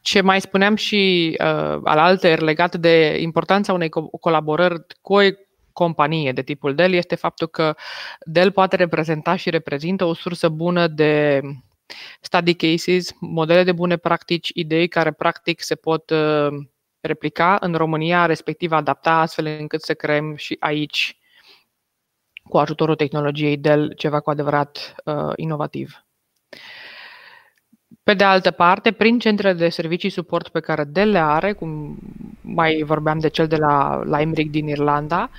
Ce 0.02 0.22
mai 0.22 0.42
spuneam 0.42 0.76
și 0.76 1.36
uh, 1.40 1.80
al 1.84 1.98
alter 1.98 2.40
legat 2.40 2.76
de 2.76 3.18
importanța 3.20 3.74
unei 3.74 3.88
co- 3.88 4.20
colaborări 4.20 4.86
cu 5.02 5.14
o 5.14 5.20
companie 5.74 6.32
de 6.32 6.42
tipul 6.42 6.76
Dell 6.76 6.94
este 6.94 7.16
faptul 7.16 7.48
că 7.48 7.76
Dell 8.20 8.52
poate 8.52 8.76
reprezenta 8.76 9.36
și 9.36 9.50
reprezintă 9.50 10.06
o 10.06 10.14
sursă 10.14 10.50
bună 10.50 10.88
de 10.88 11.42
study 12.22 12.54
cases, 12.54 13.12
modele 13.20 13.64
de 13.64 13.72
bune 13.72 13.98
practici, 13.98 14.52
idei 14.54 14.88
care 14.88 15.12
practic 15.12 15.62
se 15.62 15.76
pot 15.76 16.10
uh, 16.10 16.48
replica 17.00 17.58
în 17.60 17.74
România, 17.74 18.26
respectiv 18.26 18.72
adapta 18.72 19.12
astfel 19.12 19.46
încât 19.46 19.82
să 19.82 19.94
creăm 19.94 20.36
și 20.36 20.56
aici, 20.60 21.18
cu 22.50 22.58
ajutorul 22.58 22.96
tehnologiei 22.96 23.58
Dell, 23.58 23.94
ceva 23.94 24.20
cu 24.20 24.30
adevărat 24.30 24.96
uh, 25.06 25.32
inovativ. 25.36 26.06
Pe 28.04 28.14
de 28.14 28.24
altă 28.24 28.52
parte, 28.52 28.92
prin 28.92 29.20
centrele 29.20 29.54
de 29.54 29.70
servicii 29.70 30.10
suport 30.10 30.48
pe 30.48 30.60
care 30.60 30.84
Dell 30.84 31.12
le 31.12 31.20
are, 31.20 31.54
cum 31.54 31.98
mai 32.42 32.84
vorbeam 32.86 33.20
de 33.20 33.28
cel 33.28 33.48
de 33.48 33.56
la 33.56 34.02
Limerick 34.04 34.52
din 34.52 34.68
Irlanda, 34.68 35.30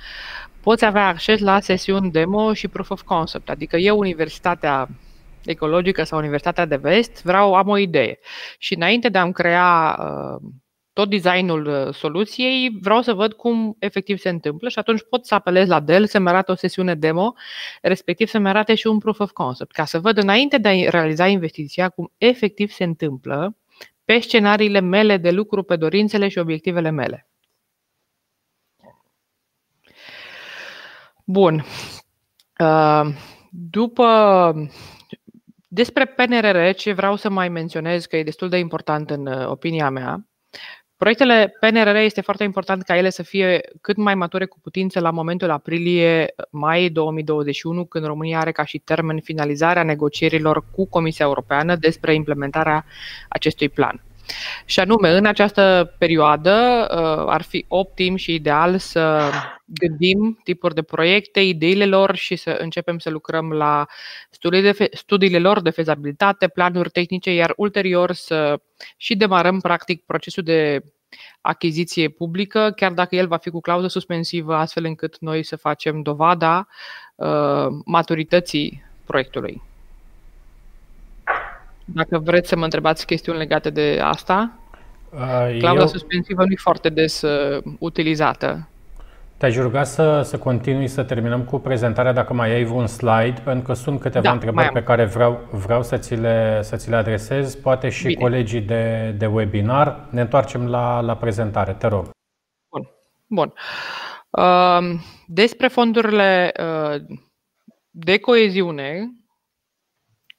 poți 0.61 0.85
avea 0.85 1.07
acces 1.07 1.39
la 1.39 1.59
sesiuni 1.59 2.11
demo 2.11 2.53
și 2.53 2.67
proof 2.67 2.89
of 2.89 3.01
concept. 3.01 3.49
Adică 3.49 3.77
eu, 3.77 3.97
Universitatea 3.99 4.87
Ecologică 5.45 6.03
sau 6.03 6.17
Universitatea 6.17 6.65
de 6.65 6.75
Vest, 6.75 7.23
vreau, 7.23 7.53
am 7.53 7.67
o 7.67 7.77
idee. 7.77 8.19
Și 8.57 8.75
înainte 8.75 9.09
de 9.09 9.17
a-mi 9.17 9.33
crea 9.33 9.99
uh, 9.99 10.49
tot 10.93 11.09
designul 11.09 11.65
uh, 11.65 11.93
soluției, 11.93 12.77
vreau 12.81 13.01
să 13.01 13.13
văd 13.13 13.33
cum 13.33 13.75
efectiv 13.79 14.17
se 14.17 14.29
întâmplă 14.29 14.69
și 14.69 14.79
atunci 14.79 15.01
pot 15.09 15.25
să 15.25 15.33
apelez 15.33 15.67
la 15.67 15.79
Dell 15.79 16.05
să-mi 16.05 16.27
arate 16.27 16.51
o 16.51 16.55
sesiune 16.55 16.95
demo, 16.95 17.33
respectiv 17.81 18.27
să-mi 18.27 18.47
arate 18.47 18.75
și 18.75 18.87
un 18.87 18.97
proof 18.97 19.19
of 19.19 19.31
concept, 19.31 19.71
ca 19.71 19.85
să 19.85 19.99
văd 19.99 20.17
înainte 20.17 20.57
de 20.57 20.67
a 20.67 20.89
realiza 20.89 21.27
investiția 21.27 21.89
cum 21.89 22.11
efectiv 22.17 22.71
se 22.71 22.83
întâmplă 22.83 23.55
pe 24.05 24.19
scenariile 24.19 24.79
mele 24.79 25.17
de 25.17 25.31
lucru, 25.31 25.63
pe 25.63 25.75
dorințele 25.75 26.27
și 26.27 26.37
obiectivele 26.37 26.89
mele. 26.89 27.27
Bun. 31.25 31.65
Uh, 32.59 33.05
după 33.49 34.53
despre 35.67 36.05
PNRR, 36.05 36.69
ce 36.69 36.93
vreau 36.93 37.15
să 37.15 37.29
mai 37.29 37.49
menționez 37.49 38.05
că 38.05 38.17
e 38.17 38.23
destul 38.23 38.49
de 38.49 38.57
important 38.57 39.09
în 39.09 39.25
uh, 39.27 39.47
opinia 39.47 39.89
mea, 39.89 40.25
Proiectele 41.01 41.53
PNRR 41.59 41.95
este 41.95 42.21
foarte 42.21 42.43
important 42.43 42.83
ca 42.83 42.97
ele 42.97 43.09
să 43.09 43.23
fie 43.23 43.61
cât 43.81 43.97
mai 43.97 44.15
mature 44.15 44.45
cu 44.45 44.59
putință 44.59 44.99
la 44.99 45.11
momentul 45.11 45.49
aprilie-mai 45.49 46.89
2021, 46.89 47.85
când 47.85 48.05
România 48.05 48.39
are 48.39 48.51
ca 48.51 48.65
și 48.65 48.77
termen 48.77 49.19
finalizarea 49.19 49.83
negocierilor 49.83 50.65
cu 50.71 50.87
Comisia 50.87 51.25
Europeană 51.25 51.75
despre 51.75 52.13
implementarea 52.13 52.85
acestui 53.29 53.69
plan. 53.69 54.01
Și 54.65 54.79
anume, 54.79 55.09
în 55.09 55.25
această 55.25 55.95
perioadă 55.97 56.87
uh, 56.91 57.25
ar 57.27 57.41
fi 57.41 57.65
optim 57.67 58.15
și 58.15 58.33
ideal 58.33 58.77
să 58.77 59.31
gândim 59.65 60.39
tipuri 60.43 60.73
de 60.73 60.81
proiecte, 60.81 61.39
ideile 61.39 61.85
lor 61.85 62.15
și 62.15 62.35
să 62.35 62.49
începem 62.59 62.99
să 62.99 63.09
lucrăm 63.09 63.51
la 63.51 63.85
studiile, 64.29 64.71
de 64.71 64.89
studiile 64.93 65.39
lor 65.39 65.61
de 65.61 65.69
fezabilitate, 65.69 66.47
planuri 66.47 66.89
tehnice, 66.89 67.31
iar 67.33 67.53
ulterior 67.55 68.11
să 68.11 68.59
și 68.97 69.15
demarăm 69.15 69.59
practic 69.59 70.03
procesul 70.05 70.43
de 70.43 70.83
achiziție 71.41 72.09
publică, 72.09 72.73
chiar 72.75 72.91
dacă 72.91 73.15
el 73.15 73.27
va 73.27 73.37
fi 73.37 73.49
cu 73.49 73.59
clauză 73.59 73.87
suspensivă, 73.87 74.55
astfel 74.55 74.85
încât 74.85 75.19
noi 75.19 75.43
să 75.43 75.55
facem 75.55 76.01
dovada 76.01 76.67
uh, 77.15 77.67
maturității 77.85 78.83
proiectului. 79.05 79.61
Dacă 81.93 82.19
vreți 82.19 82.49
să 82.49 82.55
mă 82.55 82.63
întrebați 82.63 83.05
chestiuni 83.05 83.37
legate 83.37 83.69
de 83.69 83.99
asta, 84.03 84.59
uh, 85.09 85.57
clauza 85.59 85.81
eu... 85.81 85.87
suspensivă 85.87 86.43
nu 86.43 86.51
e 86.51 86.55
foarte 86.57 86.89
des 86.89 87.21
uh, 87.21 87.63
utilizată. 87.79 88.65
Te-aș 89.37 89.55
ruga 89.55 89.83
să, 89.83 90.21
să 90.23 90.37
continui 90.37 90.87
să 90.87 91.03
terminăm 91.03 91.43
cu 91.43 91.59
prezentarea 91.59 92.13
dacă 92.13 92.33
mai 92.33 92.51
ai 92.51 92.65
un 92.65 92.87
slide, 92.87 93.41
pentru 93.43 93.63
că 93.63 93.73
sunt 93.73 93.99
câteva 93.99 94.23
da, 94.23 94.31
întrebări 94.31 94.71
pe 94.71 94.83
care 94.83 95.05
vreau, 95.05 95.39
vreau 95.51 95.83
să, 95.83 95.97
ți 95.97 96.15
le, 96.15 96.59
să 96.61 96.75
ți 96.75 96.89
le 96.89 96.95
adresez, 96.95 97.55
poate 97.55 97.89
și 97.89 98.05
Bine. 98.05 98.21
colegii 98.21 98.61
de, 98.61 99.15
de 99.17 99.25
webinar. 99.25 100.07
Ne 100.09 100.21
întoarcem 100.21 100.67
la, 100.67 100.99
la 100.99 101.15
prezentare, 101.15 101.73
te 101.73 101.87
rog. 101.87 102.09
Bun. 102.69 102.89
Bun. 103.27 103.53
Uh, 104.29 104.99
despre 105.25 105.67
fondurile 105.67 106.51
uh, 106.59 107.01
de 107.89 108.17
coeziune, 108.17 109.11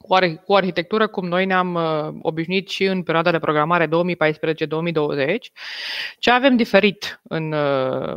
cu, 0.03 0.15
ar- 0.15 0.43
cu 0.45 0.55
arhitectură 0.55 1.07
cum 1.07 1.29
noi 1.29 1.47
ne-am 1.47 1.75
uh, 1.75 2.15
obișnuit 2.23 2.69
și 2.69 2.85
în 2.85 3.03
perioada 3.03 3.31
de 3.31 3.39
programare 3.39 3.87
2014-2020, 3.87 3.91
ce 6.19 6.31
avem 6.31 6.57
diferit 6.57 7.21
în 7.23 7.53
uh, 7.53 8.17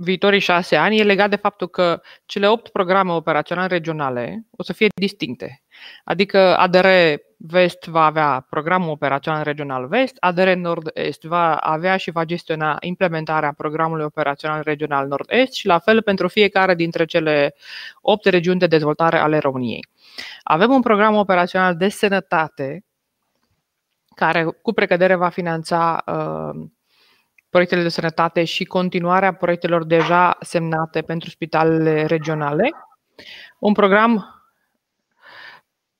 viitorii 0.00 0.40
șase 0.40 0.76
ani 0.76 0.98
e 0.98 1.02
legat 1.02 1.30
de 1.30 1.36
faptul 1.36 1.68
că 1.68 2.00
cele 2.26 2.48
opt 2.48 2.68
programe 2.68 3.12
operaționale 3.12 3.66
regionale 3.66 4.46
o 4.56 4.62
să 4.62 4.72
fie 4.72 4.86
distincte. 4.94 5.62
Adică 6.04 6.56
ADR 6.56 6.86
Vest 7.36 7.84
va 7.84 8.04
avea 8.04 8.46
programul 8.50 8.90
operațional 8.90 9.42
regional 9.42 9.86
Vest, 9.86 10.16
ADR 10.20 10.48
Nord-Est 10.48 11.22
va 11.22 11.56
avea 11.56 11.96
și 11.96 12.10
va 12.10 12.24
gestiona 12.24 12.76
implementarea 12.80 13.52
programului 13.52 14.04
operațional 14.04 14.62
regional 14.64 15.06
Nord-Est 15.06 15.52
și 15.52 15.66
la 15.66 15.78
fel 15.78 16.02
pentru 16.02 16.28
fiecare 16.28 16.74
dintre 16.74 17.04
cele 17.04 17.54
opt 18.00 18.24
regiuni 18.24 18.58
de 18.58 18.66
dezvoltare 18.66 19.18
ale 19.18 19.38
României. 19.38 19.86
Avem 20.42 20.70
un 20.70 20.80
program 20.80 21.14
operațional 21.14 21.76
de 21.76 21.88
sănătate 21.88 22.84
care 24.14 24.44
cu 24.44 24.72
precădere 24.72 25.14
va 25.14 25.28
finanța 25.28 26.02
uh, 26.06 26.66
proiectele 27.58 27.88
de 27.88 27.94
sănătate 27.94 28.44
și 28.44 28.64
continuarea 28.64 29.32
proiectelor 29.32 29.84
deja 29.84 30.36
semnate 30.40 31.02
pentru 31.02 31.30
spitalele 31.30 32.04
regionale. 32.06 32.70
Un 33.58 33.72
program 33.72 34.42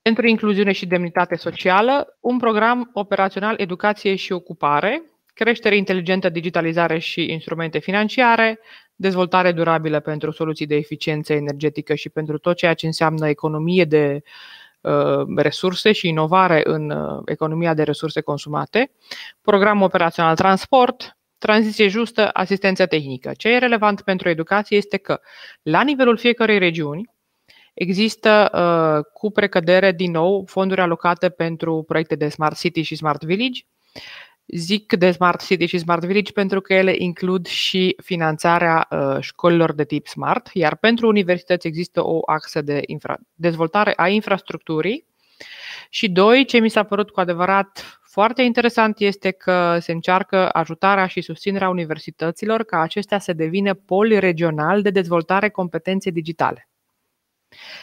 pentru 0.01 0.27
incluziune 0.27 0.71
și 0.71 0.85
demnitate 0.85 1.35
socială, 1.35 2.17
un 2.19 2.37
program 2.37 2.89
operațional 2.93 3.55
educație 3.57 4.15
și 4.15 4.31
ocupare, 4.31 5.03
creștere 5.33 5.75
inteligentă, 5.75 6.29
digitalizare 6.29 6.97
și 6.99 7.31
instrumente 7.31 7.79
financiare, 7.79 8.59
dezvoltare 8.95 9.51
durabilă 9.51 9.99
pentru 9.99 10.31
soluții 10.31 10.65
de 10.65 10.75
eficiență 10.75 11.33
energetică 11.33 11.95
și 11.95 12.09
pentru 12.09 12.37
tot 12.37 12.55
ceea 12.55 12.73
ce 12.73 12.85
înseamnă 12.85 13.27
economie 13.27 13.85
de 13.85 14.21
uh, 14.81 15.25
resurse 15.35 15.91
și 15.91 16.07
inovare 16.07 16.61
în 16.63 16.89
uh, 16.89 17.21
economia 17.25 17.73
de 17.73 17.83
resurse 17.83 18.21
consumate, 18.21 18.91
program 19.41 19.81
operațional 19.81 20.35
transport, 20.35 21.13
tranziție 21.39 21.87
justă, 21.87 22.29
asistență 22.33 22.85
tehnică. 22.85 23.31
Ce 23.37 23.49
e 23.49 23.57
relevant 23.57 24.01
pentru 24.01 24.29
educație 24.29 24.77
este 24.77 24.97
că 24.97 25.19
la 25.61 25.81
nivelul 25.81 26.17
fiecărei 26.17 26.57
regiuni 26.57 27.09
există 27.73 28.49
uh, 28.53 29.11
cu 29.13 29.31
precădere 29.31 29.91
din 29.91 30.11
nou 30.11 30.45
fonduri 30.47 30.81
alocate 30.81 31.29
pentru 31.29 31.83
proiecte 31.87 32.15
de 32.15 32.29
Smart 32.29 32.59
City 32.59 32.81
și 32.81 32.95
Smart 32.95 33.23
Village. 33.23 33.61
Zic 34.45 34.93
de 34.93 35.11
Smart 35.11 35.45
City 35.45 35.65
și 35.65 35.77
Smart 35.77 36.05
Village 36.05 36.31
pentru 36.31 36.61
că 36.61 36.73
ele 36.73 36.95
includ 36.97 37.45
și 37.45 37.95
finanțarea 38.03 38.87
uh, 38.89 39.17
școlilor 39.19 39.73
de 39.73 39.83
tip 39.83 40.07
Smart, 40.07 40.49
iar 40.53 40.75
pentru 40.75 41.07
universități 41.07 41.67
există 41.67 42.05
o 42.05 42.19
axă 42.25 42.61
de 42.61 42.81
infra- 42.87 43.19
dezvoltare 43.33 43.93
a 43.95 44.07
infrastructurii. 44.07 45.05
Și 45.89 46.09
doi, 46.09 46.45
ce 46.45 46.59
mi 46.59 46.69
s-a 46.69 46.83
părut 46.83 47.09
cu 47.09 47.19
adevărat 47.19 47.98
foarte 48.11 48.41
interesant 48.41 48.99
este 48.99 49.31
că 49.31 49.77
se 49.79 49.91
încearcă 49.91 50.49
ajutarea 50.49 51.07
și 51.07 51.21
susținerea 51.21 51.69
universităților 51.69 52.63
ca 52.63 52.79
acestea 52.79 53.19
să 53.19 53.33
devină 53.33 53.73
poli 53.73 54.19
regional 54.19 54.81
de 54.81 54.89
dezvoltare 54.89 55.49
competențe 55.49 56.09
digitale. 56.09 56.67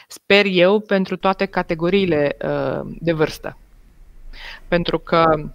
Sper 0.07 0.45
eu 0.45 0.79
pentru 0.79 1.17
toate 1.17 1.45
categoriile 1.45 2.37
uh, 2.41 2.95
de 2.99 3.11
vârstă. 3.11 3.57
Pentru 4.67 4.99
că 4.99 5.49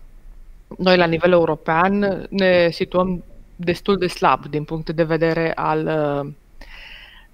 noi 0.78 0.96
la 0.96 1.06
nivel 1.06 1.32
european 1.32 2.26
ne 2.30 2.70
situăm 2.70 3.24
destul 3.56 3.98
de 3.98 4.06
slab 4.06 4.46
din 4.46 4.64
punct 4.64 4.90
de 4.90 5.04
vedere 5.04 5.52
al 5.54 5.86
uh, 5.86 6.32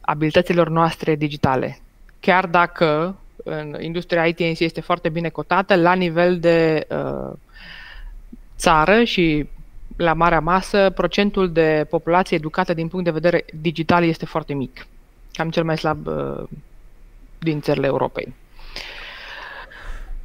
abilităților 0.01 0.69
noastre 0.69 1.15
digitale. 1.15 1.79
Chiar 2.21 2.47
dacă 2.47 3.17
în 3.49 3.77
industria 3.81 4.27
ITNC 4.27 4.59
este 4.59 4.81
foarte 4.81 5.09
bine 5.09 5.29
cotată 5.29 5.75
la 5.75 5.93
nivel 5.93 6.39
de 6.39 6.87
uh, 6.91 7.33
țară 8.57 9.05
și 9.05 9.49
la 9.97 10.13
marea 10.13 10.41
masă, 10.41 10.91
procentul 10.91 11.53
de 11.53 11.87
populație 11.91 12.37
educată 12.37 12.75
din 12.75 12.89
punct 12.89 13.05
de 13.05 13.11
vedere 13.11 13.45
digital 13.61 14.05
este 14.05 14.25
foarte 14.25 14.55
mic. 14.55 14.87
Cam 15.33 15.51
cel 15.51 15.65
mai 15.65 15.79
slab 15.79 16.07
uh, 16.07 16.45
din 17.39 17.61
țările 17.61 17.87
Europei. 17.87 18.35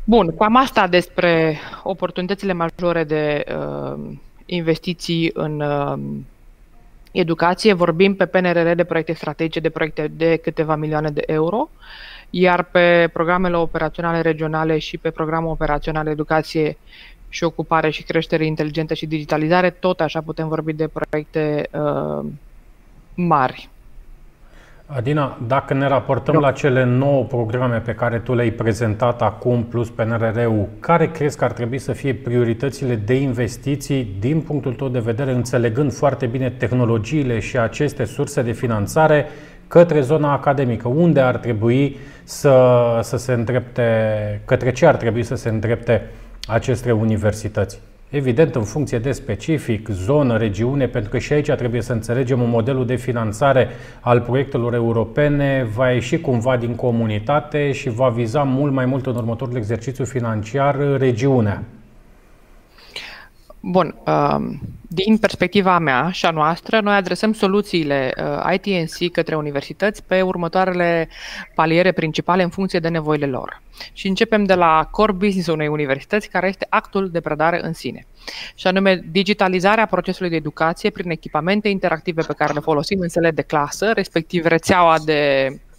Bun, 0.03 0.35
cam 0.37 0.55
asta 0.55 0.87
despre 0.87 1.59
oportunitățile 1.83 2.53
majore 2.53 3.03
de 3.03 3.43
uh, 3.57 3.99
investiții 4.45 5.31
în 5.33 5.61
uh, 5.61 5.93
educație. 7.11 7.73
Vorbim 7.73 8.15
pe 8.15 8.25
PNRR 8.25 8.71
de 8.71 8.83
proiecte 8.83 9.13
strategice, 9.13 9.59
de 9.59 9.69
proiecte 9.69 10.07
de 10.07 10.35
câteva 10.35 10.75
milioane 10.75 11.09
de 11.09 11.23
euro, 11.25 11.69
iar 12.35 12.63
pe 12.63 13.09
programele 13.13 13.55
operaționale 13.55 14.21
regionale 14.21 14.77
și 14.77 14.97
pe 14.97 15.09
programul 15.09 15.49
operațional 15.49 16.07
educație 16.07 16.77
și 17.29 17.43
ocupare 17.43 17.89
și 17.89 18.03
creștere 18.03 18.45
inteligentă 18.45 18.93
și 18.93 19.05
digitalizare, 19.05 19.69
tot 19.69 19.99
așa 19.99 20.21
putem 20.21 20.47
vorbi 20.47 20.73
de 20.73 20.87
proiecte 20.87 21.69
uh, 21.71 22.25
mari. 23.13 23.69
Adina, 24.85 25.37
dacă 25.47 25.73
ne 25.73 25.87
raportăm 25.87 26.35
la 26.35 26.51
cele 26.51 26.83
nouă 26.83 27.23
programe 27.23 27.77
pe 27.77 27.93
care 27.93 28.19
tu 28.19 28.33
le-ai 28.33 28.51
prezentat 28.51 29.21
acum, 29.21 29.63
plus 29.63 29.89
PNRR-ul, 29.89 30.67
care 30.79 31.11
crezi 31.11 31.37
că 31.37 31.43
ar 31.43 31.51
trebui 31.51 31.77
să 31.77 31.91
fie 31.91 32.13
prioritățile 32.13 32.95
de 32.95 33.13
investiții 33.13 34.15
din 34.19 34.41
punctul 34.41 34.73
tău 34.73 34.87
de 34.87 34.99
vedere, 34.99 35.31
înțelegând 35.31 35.93
foarte 35.93 36.25
bine 36.25 36.49
tehnologiile 36.49 37.39
și 37.39 37.57
aceste 37.57 38.03
surse 38.03 38.41
de 38.41 38.51
finanțare 38.51 39.25
către 39.73 40.01
zona 40.01 40.31
academică? 40.31 40.87
Unde 40.87 41.19
ar 41.19 41.37
trebui 41.37 41.97
să, 42.23 42.99
să 43.01 43.17
se 43.17 43.33
îndrepte, 43.33 43.83
către 44.45 44.71
ce 44.71 44.85
ar 44.85 44.95
trebui 44.95 45.23
să 45.23 45.35
se 45.35 45.49
îndrepte 45.49 46.01
aceste 46.47 46.91
universități? 46.91 47.79
Evident, 48.09 48.55
în 48.55 48.63
funcție 48.63 48.99
de 48.99 49.11
specific, 49.11 49.89
zonă, 49.89 50.37
regiune, 50.37 50.87
pentru 50.87 51.09
că 51.09 51.17
și 51.17 51.33
aici 51.33 51.51
trebuie 51.51 51.81
să 51.81 51.93
înțelegem 51.93 52.41
un 52.41 52.49
modelul 52.49 52.85
de 52.85 52.95
finanțare 52.95 53.67
al 53.99 54.21
proiectelor 54.21 54.73
europene 54.73 55.67
va 55.75 55.89
ieși 55.89 56.19
cumva 56.19 56.57
din 56.57 56.75
comunitate 56.75 57.71
și 57.71 57.89
va 57.89 58.09
viza 58.09 58.43
mult 58.43 58.73
mai 58.73 58.85
mult 58.85 59.05
în 59.05 59.15
următorul 59.15 59.55
exercițiu 59.55 60.05
financiar 60.05 60.97
regiunea. 60.97 61.63
Bun, 63.65 63.95
um, 64.05 64.59
din 64.87 65.17
perspectiva 65.17 65.79
mea 65.79 66.09
și 66.11 66.25
a 66.25 66.31
noastră, 66.31 66.79
noi 66.79 66.95
adresăm 66.95 67.33
soluțiile 67.33 68.13
uh, 68.17 68.53
ITNC 68.53 69.11
către 69.11 69.35
universități 69.35 70.03
pe 70.03 70.21
următoarele 70.21 71.09
paliere 71.55 71.91
principale 71.91 72.43
în 72.43 72.49
funcție 72.49 72.79
de 72.79 72.87
nevoile 72.87 73.25
lor. 73.25 73.61
Și 73.93 74.07
începem 74.07 74.43
de 74.43 74.53
la 74.53 74.87
core 74.91 75.11
business 75.11 75.47
unei 75.47 75.67
universități, 75.67 76.29
care 76.29 76.47
este 76.47 76.67
actul 76.69 77.09
de 77.09 77.21
predare 77.21 77.65
în 77.65 77.73
sine. 77.73 78.05
Și 78.55 78.67
anume 78.67 79.03
digitalizarea 79.11 79.85
procesului 79.85 80.29
de 80.29 80.35
educație 80.35 80.89
prin 80.89 81.09
echipamente 81.09 81.69
interactive 81.69 82.21
pe 82.21 82.33
care 82.33 82.53
le 82.53 82.59
folosim 82.59 82.99
în 82.99 83.09
sele 83.09 83.31
de 83.31 83.41
clasă, 83.41 83.91
respectiv 83.91 84.45
rețeaua 84.45 84.99
de 85.05 85.47
uh, 85.49 85.72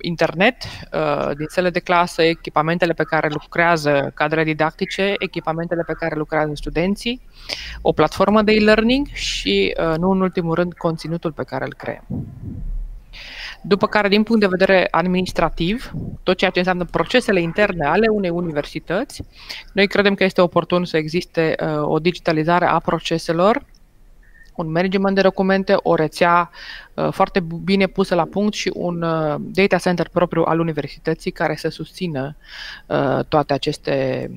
internet, 0.00 0.56
uh, 0.92 1.36
din 1.36 1.46
sele 1.48 1.70
de 1.70 1.80
clasă, 1.80 2.22
echipamentele 2.22 2.92
pe 2.92 3.04
care 3.04 3.28
lucrează 3.28 4.10
cadre 4.14 4.44
didactice, 4.44 5.14
echipamentele 5.18 5.82
pe 5.86 5.96
care 5.98 6.16
lucrează 6.16 6.50
studenții, 6.54 7.20
o 7.80 7.92
platformă 7.92 8.42
de 8.42 8.52
e-learning 8.52 9.06
și, 9.12 9.74
uh, 9.78 9.96
nu 9.98 10.10
în 10.10 10.20
ultimul 10.20 10.54
rând, 10.54 10.72
conținutul 10.72 11.32
pe 11.32 11.44
care 11.44 11.64
îl 11.64 11.74
creăm. 11.74 12.04
După 13.64 13.86
care, 13.86 14.08
din 14.08 14.22
punct 14.22 14.40
de 14.40 14.46
vedere 14.46 14.88
administrativ, 14.90 15.92
tot 16.22 16.36
ceea 16.36 16.50
ce 16.50 16.58
înseamnă 16.58 16.84
procesele 16.84 17.40
interne 17.40 17.86
ale 17.86 18.06
unei 18.08 18.30
universități, 18.30 19.22
noi 19.72 19.86
credem 19.86 20.14
că 20.14 20.24
este 20.24 20.40
oportun 20.40 20.84
să 20.84 20.96
existe 20.96 21.54
uh, 21.60 21.82
o 21.82 21.98
digitalizare 21.98 22.66
a 22.66 22.78
proceselor 22.78 23.64
un 24.54 24.70
management 24.70 25.14
de 25.14 25.20
documente, 25.20 25.74
o 25.82 25.94
rețea 25.94 26.50
uh, 26.94 27.08
foarte 27.10 27.40
bine 27.64 27.86
pusă 27.86 28.14
la 28.14 28.24
punct 28.24 28.54
și 28.54 28.70
un 28.74 29.02
uh, 29.02 29.34
data 29.40 29.76
center 29.76 30.08
propriu 30.08 30.42
al 30.42 30.58
universității 30.60 31.30
care 31.30 31.56
să 31.56 31.68
susțină 31.68 32.36
uh, 32.86 33.24
toate 33.28 33.52
aceste 33.52 34.28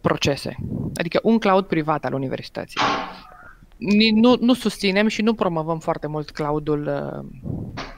procese. 0.00 0.56
Adică 0.94 1.20
un 1.22 1.38
cloud 1.38 1.66
privat 1.66 2.04
al 2.04 2.12
universității. 2.12 2.80
Nu, 4.14 4.36
nu 4.40 4.54
susținem 4.54 5.08
și 5.08 5.22
nu 5.22 5.34
promovăm 5.34 5.78
foarte 5.78 6.06
mult 6.06 6.30
cloudul 6.30 6.90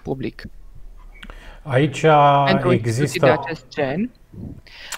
public. 0.03 0.43
Aici 1.63 2.01
Pentru 2.45 2.73
există... 2.73 3.27
de 3.27 3.31
acest 3.31 3.69
gen. 3.69 4.11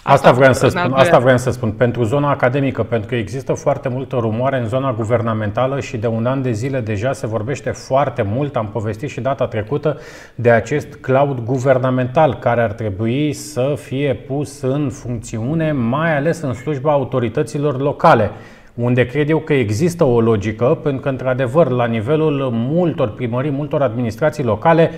Asta, 0.02 0.28
asta 0.28 0.32
vreau 0.32 0.52
să 0.52 0.68
spun, 0.68 0.92
asta 0.92 1.18
vreau 1.18 1.36
să 1.38 1.50
spun. 1.50 1.70
Pentru 1.70 2.02
zona 2.02 2.30
academică, 2.30 2.82
pentru 2.82 3.08
că 3.08 3.14
există 3.14 3.52
foarte 3.52 3.88
multă 3.88 4.16
rumoare 4.16 4.58
în 4.58 4.66
zona 4.66 4.92
guvernamentală 4.92 5.80
și 5.80 5.96
de 5.96 6.06
un 6.06 6.26
an 6.26 6.42
de 6.42 6.52
zile 6.52 6.80
deja 6.80 7.12
se 7.12 7.26
vorbește 7.26 7.70
foarte 7.70 8.22
mult, 8.22 8.56
am 8.56 8.68
povestit 8.68 9.08
și 9.08 9.20
data 9.20 9.46
trecută, 9.46 9.98
de 10.34 10.50
acest 10.50 10.94
cloud 10.94 11.40
guvernamental 11.40 12.34
care 12.34 12.60
ar 12.60 12.72
trebui 12.72 13.32
să 13.32 13.74
fie 13.76 14.14
pus 14.14 14.60
în 14.60 14.90
funcțiune, 14.90 15.72
mai 15.72 16.16
ales 16.16 16.40
în 16.40 16.52
slujba 16.52 16.92
autorităților 16.92 17.80
locale 17.80 18.30
unde 18.76 19.06
cred 19.06 19.30
eu 19.30 19.38
că 19.38 19.52
există 19.52 20.04
o 20.04 20.20
logică, 20.20 20.78
pentru 20.82 21.02
că, 21.02 21.08
într-adevăr, 21.08 21.68
la 21.68 21.86
nivelul 21.86 22.50
multor 22.52 23.10
primării, 23.10 23.50
multor 23.50 23.82
administrații 23.82 24.44
locale, 24.44 24.90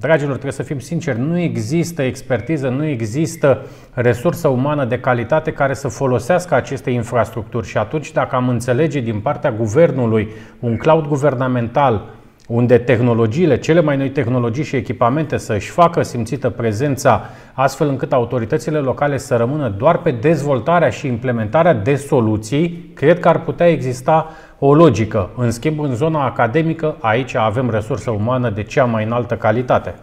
Dragilor, 0.00 0.32
trebuie 0.32 0.52
să 0.52 0.62
fim 0.62 0.78
sinceri, 0.78 1.20
nu 1.20 1.38
există 1.38 2.02
expertiză, 2.02 2.68
nu 2.68 2.86
există 2.86 3.66
resursă 3.92 4.48
umană 4.48 4.84
de 4.84 4.98
calitate 4.98 5.52
care 5.52 5.74
să 5.74 5.88
folosească 5.88 6.54
aceste 6.54 6.90
infrastructuri. 6.90 7.66
Și 7.66 7.76
atunci 7.76 8.12
dacă 8.12 8.36
am 8.36 8.48
înțelege 8.48 9.00
din 9.00 9.20
partea 9.20 9.52
guvernului 9.52 10.28
un 10.60 10.76
cloud 10.76 11.06
guvernamental 11.06 12.04
unde 12.46 12.78
tehnologiile, 12.78 13.58
cele 13.58 13.80
mai 13.80 13.96
noi 13.96 14.10
tehnologii 14.10 14.64
și 14.64 14.76
echipamente 14.76 15.36
să-și 15.36 15.70
facă 15.70 16.02
simțită 16.02 16.50
prezența 16.50 17.30
astfel 17.52 17.88
încât 17.88 18.12
autoritățile 18.12 18.78
locale 18.78 19.16
să 19.16 19.36
rămână 19.36 19.68
doar 19.68 19.98
pe 19.98 20.10
dezvoltarea 20.10 20.90
și 20.90 21.06
implementarea 21.06 21.74
de 21.74 21.94
soluții, 21.94 22.90
cred 22.94 23.20
că 23.20 23.28
ar 23.28 23.40
putea 23.40 23.68
exista 23.68 24.30
o 24.62 24.74
logică. 24.74 25.30
În 25.36 25.50
schimb, 25.50 25.80
în 25.80 25.94
zona 25.94 26.24
academică, 26.24 26.96
aici 27.00 27.34
avem 27.34 27.70
resursă 27.70 28.10
umană 28.10 28.50
de 28.50 28.62
cea 28.62 28.84
mai 28.84 29.04
înaltă 29.04 29.36
calitate. 29.36 29.94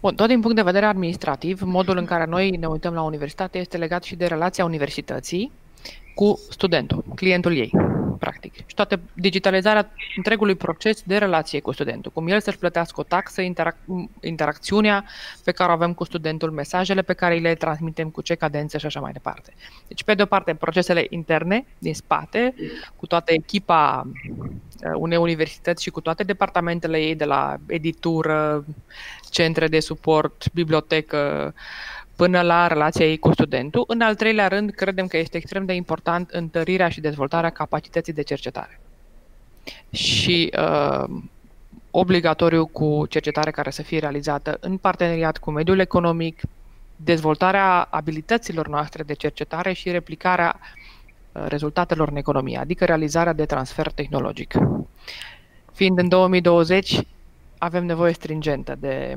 Bun, 0.00 0.14
tot 0.14 0.28
din 0.28 0.40
punct 0.40 0.56
de 0.56 0.62
vedere 0.62 0.86
administrativ, 0.86 1.60
modul 1.62 1.96
în 1.96 2.04
care 2.04 2.26
noi 2.28 2.50
ne 2.50 2.66
uităm 2.66 2.94
la 2.94 3.02
universitate 3.02 3.58
este 3.58 3.76
legat 3.76 4.02
și 4.02 4.16
de 4.16 4.26
relația 4.26 4.64
universității 4.64 5.52
cu 6.14 6.38
studentul, 6.50 7.04
clientul 7.14 7.56
ei 7.56 7.70
practic. 8.24 8.54
Și 8.66 8.74
toată 8.74 9.00
digitalizarea 9.14 9.90
întregului 10.16 10.54
proces 10.54 11.02
de 11.02 11.16
relație 11.16 11.60
cu 11.60 11.72
studentul, 11.72 12.10
cum 12.12 12.28
el 12.28 12.40
să-și 12.40 12.58
plătească 12.58 13.00
o 13.00 13.02
taxă, 13.02 13.42
interac- 13.42 14.08
interacțiunea 14.20 15.04
pe 15.44 15.52
care 15.52 15.70
o 15.70 15.74
avem 15.74 15.92
cu 15.94 16.04
studentul, 16.04 16.50
mesajele 16.50 17.02
pe 17.02 17.12
care 17.12 17.38
le 17.38 17.54
transmitem, 17.54 18.08
cu 18.10 18.20
ce 18.20 18.34
cadențe 18.34 18.78
și 18.78 18.86
așa 18.86 19.00
mai 19.00 19.12
departe. 19.12 19.52
Deci, 19.88 20.04
pe 20.04 20.14
de 20.14 20.22
o 20.22 20.26
parte, 20.26 20.54
procesele 20.54 21.06
interne 21.10 21.66
din 21.78 21.94
spate, 21.94 22.54
cu 22.96 23.06
toată 23.06 23.32
echipa 23.32 24.06
uh, 24.06 24.92
unei 24.94 25.18
universități 25.18 25.82
și 25.82 25.90
cu 25.90 26.00
toate 26.00 26.22
departamentele 26.22 26.98
ei, 26.98 27.14
de 27.14 27.24
la 27.24 27.56
editură, 27.66 28.64
centre 29.30 29.68
de 29.68 29.80
suport, 29.80 30.52
bibliotecă, 30.52 31.54
până 32.16 32.40
la 32.40 32.66
relația 32.66 33.06
ei 33.06 33.18
cu 33.18 33.32
studentul. 33.32 33.84
În 33.86 34.00
al 34.00 34.14
treilea 34.14 34.48
rând, 34.48 34.70
credem 34.70 35.06
că 35.06 35.16
este 35.16 35.36
extrem 35.36 35.64
de 35.64 35.72
important 35.72 36.30
întărirea 36.30 36.88
și 36.88 37.00
dezvoltarea 37.00 37.50
capacității 37.50 38.12
de 38.12 38.22
cercetare. 38.22 38.80
Și 39.90 40.52
uh, 40.58 41.04
obligatoriu 41.90 42.66
cu 42.66 43.06
cercetare 43.08 43.50
care 43.50 43.70
să 43.70 43.82
fie 43.82 43.98
realizată 43.98 44.56
în 44.60 44.76
parteneriat 44.76 45.38
cu 45.38 45.50
mediul 45.50 45.78
economic, 45.78 46.40
dezvoltarea 46.96 47.88
abilităților 47.90 48.68
noastre 48.68 49.02
de 49.02 49.12
cercetare 49.12 49.72
și 49.72 49.90
replicarea 49.90 50.60
uh, 51.32 51.44
rezultatelor 51.48 52.08
în 52.08 52.16
economie, 52.16 52.58
adică 52.58 52.84
realizarea 52.84 53.32
de 53.32 53.44
transfer 53.44 53.92
tehnologic. 53.92 54.54
Fiind 55.72 55.98
în 55.98 56.08
2020, 56.08 57.00
avem 57.58 57.84
nevoie 57.84 58.12
stringentă 58.12 58.76
de 58.78 59.16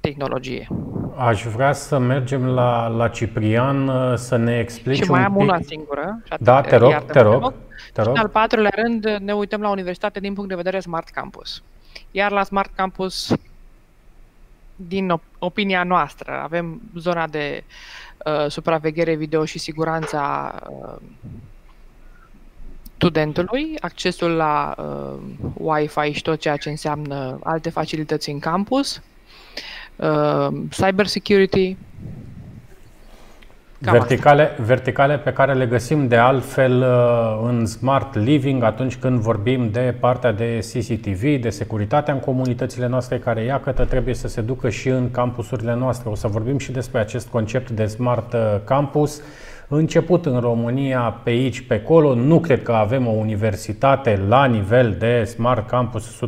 tehnologie. 0.00 0.68
Aș 1.16 1.42
vrea 1.44 1.72
să 1.72 1.98
mergem 1.98 2.46
la, 2.46 2.86
la 2.86 3.08
Ciprian 3.08 3.88
uh, 3.88 4.16
să 4.16 4.36
ne 4.36 4.58
explici 4.58 5.02
Și 5.02 5.10
mai 5.10 5.20
un 5.20 5.24
am 5.24 5.32
pic... 5.32 5.42
una 5.42 5.58
singură. 5.66 6.22
Da, 6.38 6.60
te 6.60 6.76
rog, 6.76 7.04
te 7.04 7.20
rog. 7.20 7.54
Te 7.92 8.02
rog. 8.02 8.14
Și 8.14 8.20
în 8.20 8.22
al 8.22 8.28
patrulea 8.28 8.72
rând 8.74 9.16
ne 9.20 9.32
uităm 9.32 9.60
la 9.60 9.68
universitate 9.68 10.20
din 10.20 10.34
punct 10.34 10.48
de 10.48 10.54
vedere 10.54 10.80
Smart 10.80 11.08
Campus. 11.08 11.62
Iar 12.10 12.30
la 12.30 12.42
Smart 12.42 12.70
Campus, 12.74 13.34
din 14.76 15.20
opinia 15.38 15.82
noastră, 15.82 16.40
avem 16.42 16.80
zona 16.96 17.26
de 17.26 17.64
uh, 18.24 18.50
supraveghere 18.50 19.14
video 19.14 19.44
și 19.44 19.58
siguranța 19.58 20.54
uh, 20.68 20.96
studentului, 22.96 23.76
accesul 23.80 24.30
la 24.30 24.74
uh, 24.78 25.20
Wi-Fi 25.54 26.12
și 26.12 26.22
tot 26.22 26.40
ceea 26.40 26.56
ce 26.56 26.68
înseamnă 26.68 27.38
alte 27.42 27.70
facilități 27.70 28.30
în 28.30 28.38
campus, 28.38 29.02
uh, 30.00 30.48
cyber 30.70 31.06
security, 31.06 31.76
verticale, 33.80 34.50
verticale 34.64 35.18
pe 35.18 35.32
care 35.32 35.54
le 35.54 35.66
găsim 35.66 36.08
de 36.08 36.16
altfel 36.16 36.80
uh, 36.80 37.48
în 37.48 37.66
Smart 37.66 38.14
Living 38.14 38.62
atunci 38.62 38.96
când 38.96 39.20
vorbim 39.20 39.70
de 39.70 39.94
partea 40.00 40.32
de 40.32 40.58
CCTV, 40.58 41.40
de 41.40 41.50
securitatea 41.50 42.14
în 42.14 42.20
comunitățile 42.20 42.86
noastre 42.86 43.18
care 43.18 43.44
iată 43.44 43.84
trebuie 43.84 44.14
să 44.14 44.28
se 44.28 44.40
ducă 44.40 44.68
și 44.68 44.88
în 44.88 45.10
campusurile 45.10 45.74
noastre. 45.74 46.08
O 46.08 46.14
să 46.14 46.28
vorbim 46.28 46.58
și 46.58 46.72
despre 46.72 47.00
acest 47.00 47.28
concept 47.28 47.70
de 47.70 47.86
Smart 47.86 48.32
uh, 48.32 48.40
Campus. 48.64 49.20
Început 49.72 50.26
în 50.26 50.40
România, 50.40 51.20
pe 51.22 51.30
aici, 51.30 51.60
pe 51.60 51.74
acolo, 51.74 52.14
nu 52.14 52.40
cred 52.40 52.62
că 52.62 52.72
avem 52.72 53.06
o 53.06 53.10
universitate 53.10 54.22
la 54.28 54.44
nivel 54.44 54.96
de 54.98 55.24
Smart 55.24 55.68
Campus 55.68 56.20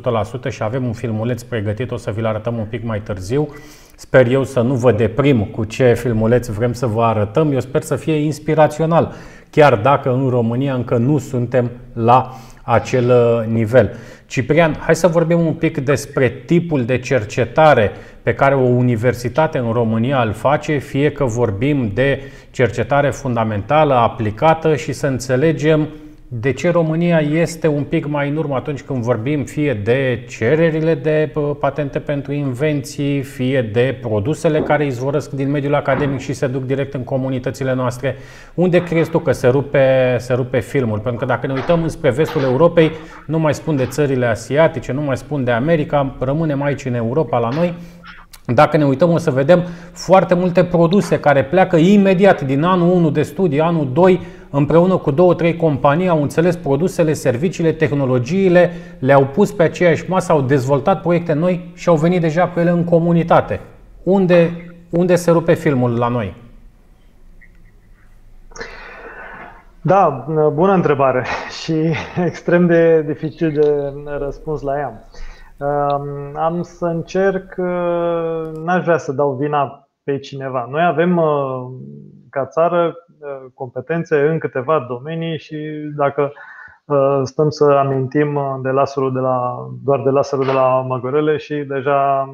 100% 0.48 0.50
și 0.50 0.62
avem 0.62 0.84
un 0.84 0.92
filmuleț 0.92 1.42
pregătit, 1.42 1.90
o 1.90 1.96
să 1.96 2.10
vi-l 2.10 2.26
arătăm 2.26 2.58
un 2.58 2.64
pic 2.64 2.84
mai 2.84 3.00
târziu. 3.00 3.48
Sper 3.96 4.26
eu 4.26 4.44
să 4.44 4.60
nu 4.60 4.74
vă 4.74 4.92
deprim 4.92 5.44
cu 5.44 5.64
ce 5.64 5.94
filmuleț 5.94 6.48
vrem 6.48 6.72
să 6.72 6.86
vă 6.86 7.02
arătăm. 7.02 7.52
Eu 7.52 7.60
sper 7.60 7.82
să 7.82 7.96
fie 7.96 8.14
inspirațional, 8.14 9.12
chiar 9.50 9.76
dacă 9.76 10.12
în 10.12 10.28
România 10.28 10.74
încă 10.74 10.96
nu 10.96 11.18
suntem 11.18 11.70
la 11.92 12.32
acel 12.62 13.10
uh, 13.10 13.52
nivel. 13.52 13.96
Ciprian, 14.26 14.76
hai 14.80 14.96
să 14.96 15.06
vorbim 15.06 15.40
un 15.40 15.52
pic 15.52 15.78
despre 15.78 16.28
tipul 16.46 16.84
de 16.84 16.98
cercetare 16.98 17.92
pe 18.22 18.34
care 18.34 18.54
o 18.54 18.60
universitate 18.60 19.58
în 19.58 19.72
România 19.72 20.22
îl 20.22 20.32
face, 20.32 20.78
fie 20.78 21.12
că 21.12 21.24
vorbim 21.24 21.90
de 21.94 22.22
cercetare 22.50 23.10
fundamentală, 23.10 23.94
aplicată 23.94 24.76
și 24.76 24.92
să 24.92 25.06
înțelegem 25.06 25.88
de 26.34 26.52
ce 26.52 26.70
România 26.70 27.18
este 27.18 27.66
un 27.66 27.82
pic 27.82 28.06
mai 28.06 28.28
în 28.28 28.36
urmă 28.36 28.54
atunci 28.54 28.82
când 28.82 29.02
vorbim 29.02 29.44
fie 29.44 29.74
de 29.74 30.24
cererile 30.28 30.94
de 30.94 31.32
patente 31.60 31.98
pentru 31.98 32.32
invenții, 32.32 33.22
fie 33.22 33.62
de 33.62 33.98
produsele 34.00 34.60
care 34.60 34.86
izvorăsc 34.86 35.30
din 35.30 35.50
mediul 35.50 35.74
academic 35.74 36.20
și 36.20 36.32
se 36.32 36.46
duc 36.46 36.64
direct 36.64 36.94
în 36.94 37.04
comunitățile 37.04 37.74
noastre? 37.74 38.16
Unde 38.54 38.82
crezi 38.82 39.10
tu 39.10 39.18
că 39.18 39.32
se 39.32 39.48
rupe, 39.48 40.16
se 40.18 40.32
rupe 40.32 40.60
filmul? 40.60 40.98
Pentru 40.98 41.20
că 41.20 41.24
dacă 41.24 41.46
ne 41.46 41.52
uităm 41.52 41.82
înspre 41.82 42.10
vestul 42.10 42.42
Europei, 42.42 42.90
nu 43.26 43.38
mai 43.38 43.54
spun 43.54 43.76
de 43.76 43.86
țările 43.86 44.26
asiatice, 44.26 44.92
nu 44.92 45.02
mai 45.02 45.16
spun 45.16 45.44
de 45.44 45.50
America, 45.50 46.16
rămânem 46.18 46.62
aici 46.62 46.84
în 46.84 46.94
Europa 46.94 47.38
la 47.38 47.48
noi 47.48 47.74
dacă 48.46 48.76
ne 48.76 48.84
uităm, 48.84 49.10
o 49.10 49.18
să 49.18 49.30
vedem 49.30 49.64
foarte 49.92 50.34
multe 50.34 50.64
produse 50.64 51.20
care 51.20 51.44
pleacă 51.44 51.76
imediat 51.76 52.42
din 52.42 52.62
anul 52.62 52.90
1 52.90 53.10
de 53.10 53.22
studii, 53.22 53.60
anul 53.60 53.88
2, 53.92 54.20
împreună 54.52 54.96
cu 54.96 55.10
două, 55.10 55.34
trei 55.34 55.56
companii, 55.56 56.08
au 56.08 56.22
înțeles 56.22 56.56
produsele, 56.56 57.12
serviciile, 57.12 57.72
tehnologiile, 57.72 58.70
le-au 58.98 59.26
pus 59.26 59.52
pe 59.52 59.62
aceeași 59.62 60.10
masă, 60.10 60.32
au 60.32 60.40
dezvoltat 60.40 61.00
proiecte 61.00 61.32
noi 61.32 61.70
și 61.74 61.88
au 61.88 61.96
venit 61.96 62.20
deja 62.20 62.46
pe 62.46 62.60
ele 62.60 62.70
în 62.70 62.84
comunitate. 62.84 63.60
Unde, 64.02 64.50
unde 64.90 65.14
se 65.14 65.30
rupe 65.30 65.54
filmul 65.54 65.98
la 65.98 66.08
noi? 66.08 66.34
Da, 69.80 70.26
bună 70.52 70.72
întrebare 70.72 71.24
și 71.62 71.74
extrem 72.26 72.66
de 72.66 73.02
dificil 73.02 73.52
de 73.52 73.92
răspuns 74.18 74.60
la 74.60 74.78
ea. 74.78 75.08
Am 76.34 76.62
să 76.62 76.86
încerc, 76.86 77.54
uh, 77.56 78.50
n-aș 78.64 78.84
vrea 78.84 78.98
să 78.98 79.12
dau 79.12 79.36
vina 79.40 79.88
pe 80.04 80.18
cineva. 80.18 80.68
Noi 80.70 80.84
avem 80.84 81.16
uh, 81.16 81.24
ca 82.30 82.46
țară 82.46 82.86
uh, 82.86 83.11
competențe 83.54 84.28
în 84.28 84.38
câteva 84.38 84.84
domenii 84.88 85.38
și 85.38 85.56
dacă 85.96 86.32
stăm 87.22 87.48
să 87.48 87.64
amintim 87.64 88.60
de 88.62 88.70
laserul 88.70 89.12
de 89.12 89.18
la, 89.18 89.66
doar 89.84 90.02
de 90.02 90.10
laserul 90.10 90.44
de 90.44 90.52
la 90.52 90.80
Măgorele 90.80 91.36
și 91.36 91.54
deja 91.54 92.30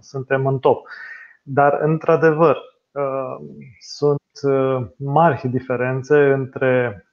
suntem 0.00 0.46
în 0.46 0.58
top. 0.58 0.86
Dar, 1.42 1.78
într-adevăr, 1.80 2.58
sunt 3.78 4.20
mari 4.96 5.48
diferențe 5.48 6.32
între, 6.32 7.04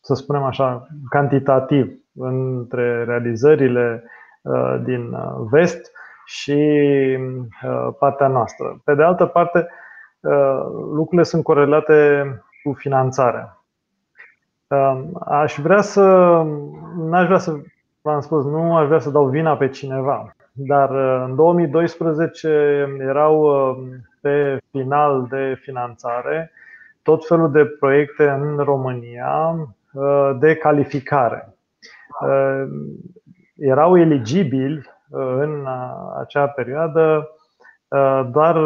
să 0.00 0.14
spunem 0.14 0.42
așa, 0.42 0.86
cantitativ, 1.08 2.04
între 2.14 3.04
realizările 3.04 4.04
uh, 4.42 4.80
din 4.84 5.12
uh, 5.12 5.46
vest 5.50 5.92
și 6.24 6.58
uh, 7.64 7.88
partea 7.98 8.28
noastră. 8.28 8.80
Pe 8.84 8.94
de 8.94 9.02
altă 9.02 9.26
parte, 9.26 9.68
lucrurile 10.92 11.22
sunt 11.22 11.42
corelate 11.42 12.28
cu 12.62 12.72
finanțarea. 12.72 13.64
Aș 15.24 15.58
vrea 15.58 15.80
să, 15.80 16.02
n-aș 16.96 17.26
vrea 17.26 17.38
să, 17.38 17.54
v-am 18.02 18.20
spus, 18.20 18.44
nu 18.44 18.76
aș 18.76 18.86
vrea 18.86 18.98
să 18.98 19.10
dau 19.10 19.28
vina 19.28 19.56
pe 19.56 19.68
cineva, 19.68 20.34
dar 20.52 20.90
în 21.24 21.34
2012 21.34 22.48
erau 22.98 23.76
pe 24.20 24.58
final 24.70 25.26
de 25.30 25.58
finanțare 25.60 26.50
tot 27.02 27.26
felul 27.26 27.50
de 27.50 27.64
proiecte 27.64 28.28
în 28.28 28.56
România 28.56 29.56
de 30.38 30.54
calificare. 30.54 31.54
Uh, 32.20 32.64
erau 33.56 33.98
eligibili 33.98 34.76
uh, 35.08 35.34
în 35.38 35.60
uh, 35.60 36.16
acea 36.20 36.46
perioadă 36.46 37.28
doar 38.30 38.56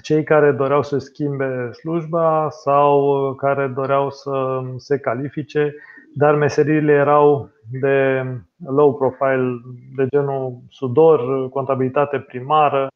cei 0.00 0.22
care 0.22 0.52
doreau 0.52 0.82
să 0.82 0.98
schimbe 0.98 1.70
slujba 1.72 2.48
sau 2.50 3.34
care 3.34 3.66
doreau 3.66 4.10
să 4.10 4.60
se 4.76 4.98
califice, 4.98 5.74
dar 6.14 6.34
meseriile 6.34 6.92
erau 6.92 7.50
de 7.80 8.24
low 8.66 8.94
profile, 8.94 9.60
de 9.96 10.06
genul 10.06 10.58
sudor, 10.68 11.48
contabilitate 11.48 12.18
primară, 12.18 12.88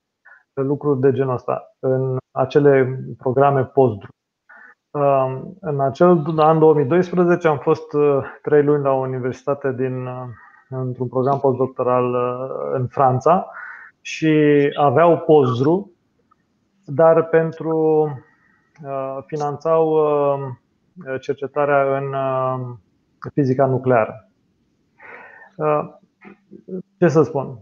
lucruri 0.53 1.01
de 1.01 1.13
genul 1.13 1.35
ăsta, 1.35 1.77
în 1.79 2.17
acele 2.31 3.05
programe 3.19 3.65
post 3.65 3.99
Um, 4.93 5.57
în 5.61 5.81
acel 5.81 6.25
an 6.37 6.59
2012 6.59 7.49
am 7.49 7.59
fost 7.59 7.93
uh, 7.93 8.19
trei 8.43 8.63
luni 8.63 8.83
la 8.83 8.91
o 8.91 8.99
universitate 8.99 9.73
din, 9.73 10.07
uh, 10.07 10.13
într-un 10.69 11.09
program 11.09 11.41
postdoctoral 11.41 12.15
uh, 12.15 12.71
în 12.73 12.87
Franța 12.87 13.51
și 14.01 14.33
aveau 14.77 15.19
postdru, 15.19 15.91
dar 16.91 17.25
pentru 17.25 18.09
finanțau 19.27 19.97
cercetarea 21.21 21.97
în 21.97 22.15
fizica 23.35 23.67
nucleară. 23.67 24.29
Ce 26.99 27.09
să 27.09 27.23
spun? 27.23 27.59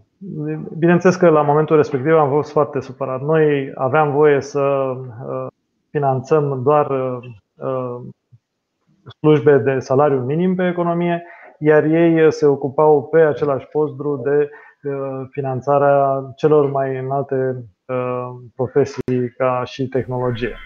Bineînțeles 0.78 1.16
că 1.16 1.28
la 1.28 1.42
momentul 1.42 1.76
respectiv 1.76 2.12
am 2.12 2.28
fost 2.30 2.52
foarte 2.52 2.80
supărat. 2.80 3.20
Noi 3.20 3.72
aveam 3.74 4.12
voie 4.12 4.40
să 4.40 4.94
finanțăm 5.90 6.62
doar 6.62 6.90
uh, 6.90 7.18
uh, 7.54 8.00
slujbe 9.18 9.58
de 9.58 9.78
salariu 9.78 10.20
minim 10.20 10.54
pe 10.54 10.68
economie, 10.68 11.24
iar 11.58 11.84
ei 11.84 12.32
se 12.32 12.46
ocupau 12.46 13.08
pe 13.08 13.20
același 13.20 13.66
postru 13.66 14.20
de 14.24 14.50
uh, 14.82 15.26
finanțarea 15.30 16.22
celor 16.36 16.70
mai 16.70 16.98
înalte 16.98 17.64
profesii 18.56 19.34
ca 19.36 19.62
și 19.64 19.88
tehnologie. 19.88 20.56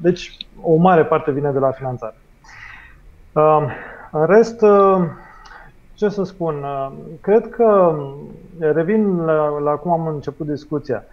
Deci, 0.00 0.36
o 0.62 0.74
mare 0.76 1.04
parte 1.04 1.30
vine 1.30 1.50
de 1.50 1.58
la 1.58 1.70
finanțare. 1.70 2.14
În 4.10 4.26
rest, 4.26 4.64
ce 5.94 6.08
să 6.08 6.22
spun, 6.22 6.64
cred 7.20 7.48
că 7.48 7.98
revin 8.58 9.24
la, 9.24 9.58
la 9.58 9.72
cum 9.72 9.90
am 9.90 10.06
început 10.06 10.46
discuția. 10.46 11.04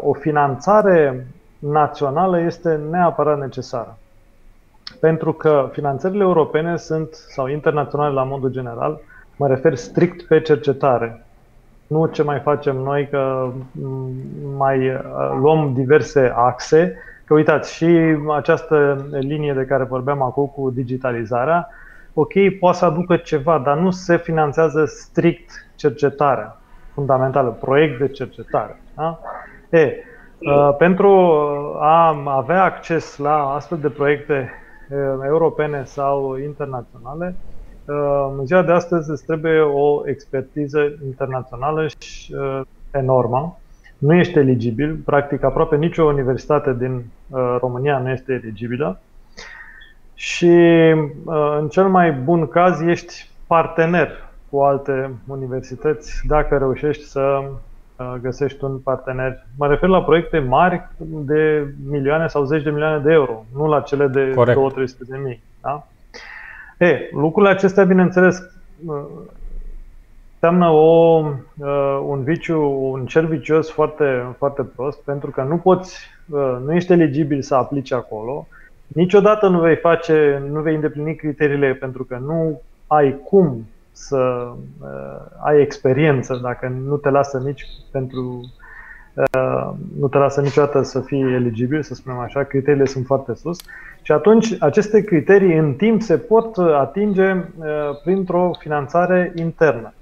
O 0.00 0.12
finanțare 0.12 1.26
națională 1.58 2.40
este 2.40 2.80
neapărat 2.90 3.38
necesară. 3.38 3.98
Pentru 5.00 5.32
că 5.32 5.68
finanțările 5.72 6.22
europene 6.22 6.76
sunt, 6.76 7.14
sau 7.14 7.46
internaționale 7.46 8.14
la 8.14 8.22
modul 8.22 8.50
general, 8.50 9.00
mă 9.36 9.46
refer 9.46 9.74
strict 9.74 10.22
pe 10.26 10.40
cercetare. 10.40 11.25
Nu 11.86 12.06
ce 12.06 12.22
mai 12.22 12.40
facem 12.40 12.76
noi, 12.76 13.08
că 13.08 13.52
mai 14.56 14.88
uh, 14.88 15.00
luăm 15.40 15.72
diverse 15.74 16.32
axe. 16.34 16.98
Că 17.24 17.34
uitați, 17.34 17.74
și 17.74 18.16
această 18.36 19.06
linie 19.10 19.52
de 19.52 19.64
care 19.64 19.84
vorbeam 19.84 20.22
acum 20.22 20.46
cu 20.46 20.70
digitalizarea, 20.70 21.68
ok, 22.14 22.32
poate 22.60 22.76
să 22.76 22.84
aducă 22.84 23.16
ceva, 23.16 23.58
dar 23.58 23.78
nu 23.78 23.90
se 23.90 24.18
finanțează 24.18 24.84
strict 24.84 25.50
cercetarea 25.74 26.60
fundamentală, 26.92 27.50
proiect 27.50 27.98
de 27.98 28.08
cercetare. 28.08 28.82
Da? 28.94 29.20
E, 29.70 29.96
Uh, 30.38 30.74
pentru 30.78 31.08
a 31.80 32.22
avea 32.26 32.62
acces 32.62 33.16
la 33.16 33.54
astfel 33.54 33.78
de 33.78 33.88
proiecte 33.88 34.50
uh, 34.90 35.24
europene 35.24 35.84
sau 35.84 36.36
internaționale, 36.36 37.36
uh, 37.36 37.55
în 38.38 38.46
ziua 38.46 38.62
de 38.62 38.72
astăzi 38.72 39.10
îți 39.10 39.24
trebuie 39.24 39.60
o 39.60 40.08
expertiză 40.08 40.78
internațională 41.04 41.86
și 41.98 42.34
enormă. 42.90 43.58
Nu 43.98 44.14
ești 44.14 44.38
eligibil, 44.38 44.94
practic 45.04 45.42
aproape 45.42 45.76
nicio 45.76 46.04
universitate 46.04 46.74
din 46.74 47.04
România 47.60 47.98
nu 47.98 48.10
este 48.10 48.32
eligibilă 48.32 49.00
și 50.14 50.54
în 51.58 51.68
cel 51.70 51.88
mai 51.88 52.12
bun 52.12 52.48
caz 52.48 52.80
ești 52.80 53.30
partener 53.46 54.26
cu 54.50 54.62
alte 54.62 55.10
universități 55.26 56.20
dacă 56.26 56.56
reușești 56.56 57.04
să 57.04 57.42
uh, 57.96 58.14
găsești 58.20 58.64
un 58.64 58.78
partener. 58.78 59.46
Mă 59.56 59.66
refer 59.66 59.88
la 59.88 60.02
proiecte 60.02 60.38
mari 60.38 60.88
de 60.98 61.66
milioane 61.88 62.26
sau 62.26 62.44
zeci 62.44 62.62
de 62.62 62.70
milioane 62.70 63.02
de 63.02 63.12
euro, 63.12 63.44
nu 63.54 63.66
la 63.66 63.80
cele 63.80 64.06
de 64.06 64.34
2-300 64.34 64.34
de 65.08 65.16
mii. 65.24 65.42
Da? 65.60 65.86
E, 66.78 67.08
lucrurile 67.12 67.52
acestea, 67.52 67.84
bineînțeles, 67.84 68.38
uh, 68.86 69.04
înseamnă 70.32 70.68
o, 70.68 71.24
un 72.06 72.22
viciu, 72.22 72.60
un 72.70 73.06
cer 73.06 73.24
vicios 73.24 73.70
foarte, 73.70 74.34
foarte 74.38 74.62
prost, 74.62 75.00
pentru 75.00 75.30
că 75.30 75.42
nu 75.42 75.56
poți, 75.56 75.98
nu 76.64 76.74
ești 76.74 76.92
eligibil 76.92 77.42
să 77.42 77.54
aplici 77.54 77.92
acolo, 77.92 78.46
niciodată 78.86 79.48
nu 79.48 79.60
vei 79.60 79.76
face, 79.76 80.42
nu 80.50 80.60
vei 80.60 80.74
îndeplini 80.74 81.14
criteriile 81.14 81.74
pentru 81.74 82.04
că 82.04 82.18
nu 82.24 82.60
ai 82.86 83.18
cum 83.24 83.66
să 83.92 84.52
uh, 84.80 85.20
ai 85.44 85.60
experiență 85.60 86.40
dacă 86.42 86.68
nu 86.84 86.96
te 86.96 87.10
lasă 87.10 87.38
nici 87.44 87.66
pentru 87.90 88.40
uh, 88.42 88.65
nu 89.98 90.08
te 90.08 90.18
lasă 90.18 90.40
niciodată 90.40 90.82
să 90.82 91.00
fii 91.00 91.20
eligibil, 91.20 91.82
să 91.82 91.94
spunem 91.94 92.18
așa, 92.18 92.42
criteriile 92.42 92.86
sunt 92.86 93.06
foarte 93.06 93.34
sus 93.34 93.58
și 94.06 94.12
atunci 94.12 94.56
aceste 94.58 95.04
criterii 95.04 95.56
în 95.56 95.74
timp 95.74 96.02
se 96.02 96.18
pot 96.18 96.56
atinge 96.56 97.32
uh, 97.32 97.66
printr-o 98.04 98.50
finanțare 98.58 99.32
internă. 99.34 99.92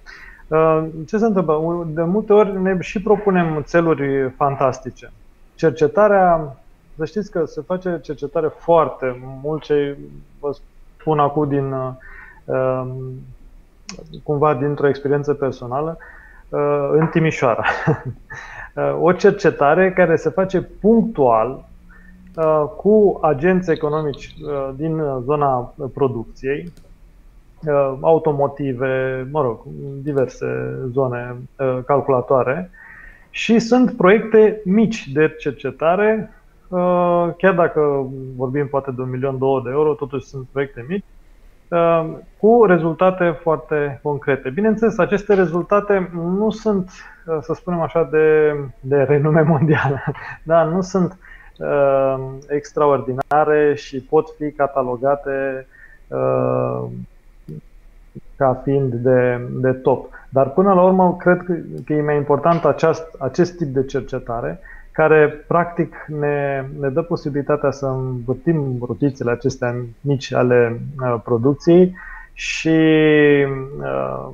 Uh, 0.48 0.84
ce 1.06 1.18
se 1.18 1.24
întâmplă? 1.24 1.86
De 1.86 2.02
multe 2.02 2.32
ori 2.32 2.62
ne 2.62 2.76
și 2.80 3.02
propunem 3.02 3.62
țeluri 3.62 4.30
fantastice. 4.30 5.12
Cercetarea, 5.54 6.56
să 6.96 7.04
știți 7.04 7.30
că 7.30 7.44
se 7.44 7.62
face 7.66 7.98
cercetare 8.02 8.48
foarte 8.58 9.20
mult 9.42 9.62
ce 9.62 9.98
vă 10.40 10.54
spun 10.98 11.18
acum 11.18 11.48
din 11.48 11.72
uh, 12.44 12.86
cumva 14.22 14.54
dintr-o 14.54 14.88
experiență 14.88 15.34
personală 15.34 15.98
uh, 16.48 16.88
în 16.92 17.06
Timișoara. 17.06 17.64
Uh, 18.74 18.98
o 19.00 19.12
cercetare 19.12 19.92
care 19.92 20.16
se 20.16 20.30
face 20.30 20.60
punctual 20.60 21.68
uh, 22.36 22.64
cu 22.76 23.18
agenți 23.22 23.70
economici 23.70 24.34
din 24.76 25.02
zona 25.24 25.74
producției, 25.94 26.72
automotive, 28.00 29.26
mă 29.30 29.42
rog, 29.42 29.60
diverse 30.02 30.46
zone 30.92 31.36
calculatoare. 31.86 32.70
Și 33.30 33.58
sunt 33.58 33.96
proiecte 33.96 34.60
mici 34.64 35.08
de 35.12 35.36
cercetare, 35.38 36.30
chiar 37.36 37.54
dacă 37.54 38.06
vorbim 38.36 38.66
poate 38.66 38.90
de 38.90 39.00
un 39.00 39.10
milion, 39.10 39.38
două 39.38 39.60
de 39.64 39.70
euro, 39.70 39.94
totuși 39.94 40.26
sunt 40.26 40.46
proiecte 40.52 40.84
mici, 40.88 41.04
Um, 41.04 41.13
cu 42.38 42.64
rezultate 42.64 43.38
foarte 43.40 44.00
concrete. 44.02 44.50
Bineînțeles, 44.50 44.98
aceste 44.98 45.34
rezultate 45.34 46.10
nu 46.12 46.50
sunt, 46.50 46.90
uh, 47.26 47.38
să 47.40 47.54
spunem 47.54 47.80
așa, 47.80 48.08
de, 48.10 48.54
de 48.80 48.96
renume 48.96 49.42
mondială, 49.54 50.02
da, 50.42 50.62
nu 50.62 50.80
sunt 50.80 51.18
uh, 51.58 52.24
extraordinare 52.48 53.74
și 53.74 54.00
pot 54.00 54.34
fi 54.38 54.52
catalogate 54.52 55.66
uh, 56.08 56.84
ca 58.36 58.60
fiind 58.64 58.94
de, 58.94 59.48
de 59.50 59.72
top. 59.72 60.08
Dar 60.28 60.50
până 60.50 60.72
la 60.72 60.82
urmă, 60.82 61.16
cred 61.16 61.42
că, 61.42 61.54
că 61.84 61.92
e 61.92 62.02
mai 62.02 62.16
important 62.16 62.64
aceast, 62.64 63.06
acest 63.18 63.56
tip 63.56 63.68
de 63.68 63.84
cercetare 63.84 64.60
care 64.94 65.28
practic 65.28 66.04
ne, 66.06 66.66
ne 66.80 66.88
dă 66.88 67.02
posibilitatea 67.02 67.70
să 67.70 67.86
învârtim 67.86 68.76
rotițele 68.86 69.30
acestea 69.30 69.76
mici 70.00 70.32
ale 70.32 70.80
uh, 71.00 71.20
producției 71.24 71.94
și 72.32 72.78
uh, 73.80 74.28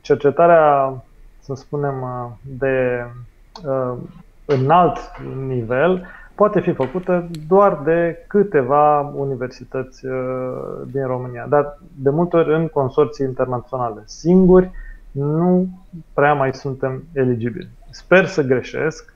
cercetarea, 0.00 0.94
să 1.40 1.54
spunem, 1.54 2.02
uh, 2.02 2.30
de 2.58 3.06
uh, 3.64 3.96
înalt 4.44 4.98
nivel 5.46 6.06
poate 6.34 6.60
fi 6.60 6.72
făcută 6.72 7.28
doar 7.48 7.80
de 7.84 8.24
câteva 8.26 9.00
universități 9.00 10.06
uh, 10.06 10.12
din 10.86 11.06
România, 11.06 11.46
dar 11.48 11.78
de 11.94 12.10
multe 12.10 12.36
ori 12.36 12.54
în 12.54 12.68
consorții 12.68 13.26
internaționale. 13.26 14.02
Singuri 14.04 14.70
nu 15.10 15.68
prea 16.14 16.34
mai 16.34 16.54
suntem 16.54 17.04
eligibili. 17.12 17.68
Sper 17.90 18.26
să 18.26 18.42
greșesc, 18.42 19.14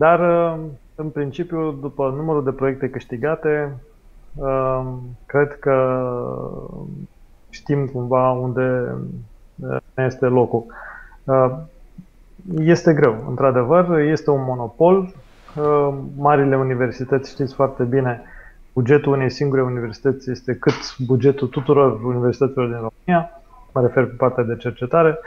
dar, 0.00 0.20
uh, 0.20 0.58
în 0.94 1.08
principiu, 1.08 1.70
după 1.80 2.14
numărul 2.16 2.44
de 2.44 2.50
proiecte 2.50 2.90
câștigate, 2.90 3.76
uh, 4.34 4.86
cred 5.26 5.58
că 5.58 6.06
știm 7.50 7.86
cumva 7.86 8.30
unde 8.30 8.94
uh, 9.56 9.76
ne 9.94 10.04
este 10.04 10.26
locul. 10.26 10.64
Este 12.58 12.92
greu, 12.92 13.24
într-adevăr, 13.28 13.98
este 13.98 14.30
un 14.30 14.44
monopol. 14.44 15.14
Marile 16.16 16.56
universități, 16.56 17.30
știți 17.30 17.54
foarte 17.54 17.82
bine, 17.82 18.22
bugetul 18.72 19.12
unei 19.12 19.30
singure 19.30 19.62
universități 19.62 20.30
este 20.30 20.54
cât 20.54 20.96
bugetul 21.06 21.48
tuturor 21.48 22.02
universităților 22.04 22.66
din 22.66 22.76
România, 22.88 23.30
mă 23.72 23.80
refer 23.80 24.04
pe 24.04 24.14
partea 24.16 24.44
de 24.44 24.56
cercetare. 24.56 25.18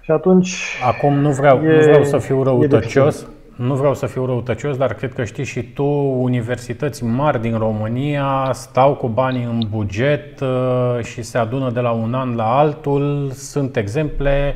Și 0.00 0.10
atunci. 0.10 0.78
Acum 0.86 1.14
nu 1.14 1.30
vreau, 1.30 1.62
e, 1.62 1.76
nu 1.76 1.80
vreau 1.80 2.04
să 2.04 2.18
fiu 2.18 2.42
răutăcios, 2.42 3.26
nu 3.58 3.74
vreau 3.74 3.94
să 3.94 4.06
fiu 4.06 4.26
răutăcios, 4.26 4.76
dar 4.76 4.94
cred 4.94 5.12
că 5.12 5.24
știi 5.24 5.44
și 5.44 5.62
tu, 5.62 5.84
universități 6.20 7.04
mari 7.04 7.40
din 7.40 7.58
România 7.58 8.50
stau 8.52 8.94
cu 8.94 9.08
banii 9.08 9.44
în 9.44 9.62
buget 9.70 10.40
uh, 10.40 11.04
și 11.04 11.22
se 11.22 11.38
adună 11.38 11.70
de 11.70 11.80
la 11.80 11.90
un 11.90 12.14
an 12.14 12.34
la 12.34 12.58
altul. 12.58 13.30
Sunt 13.34 13.76
exemple, 13.76 14.54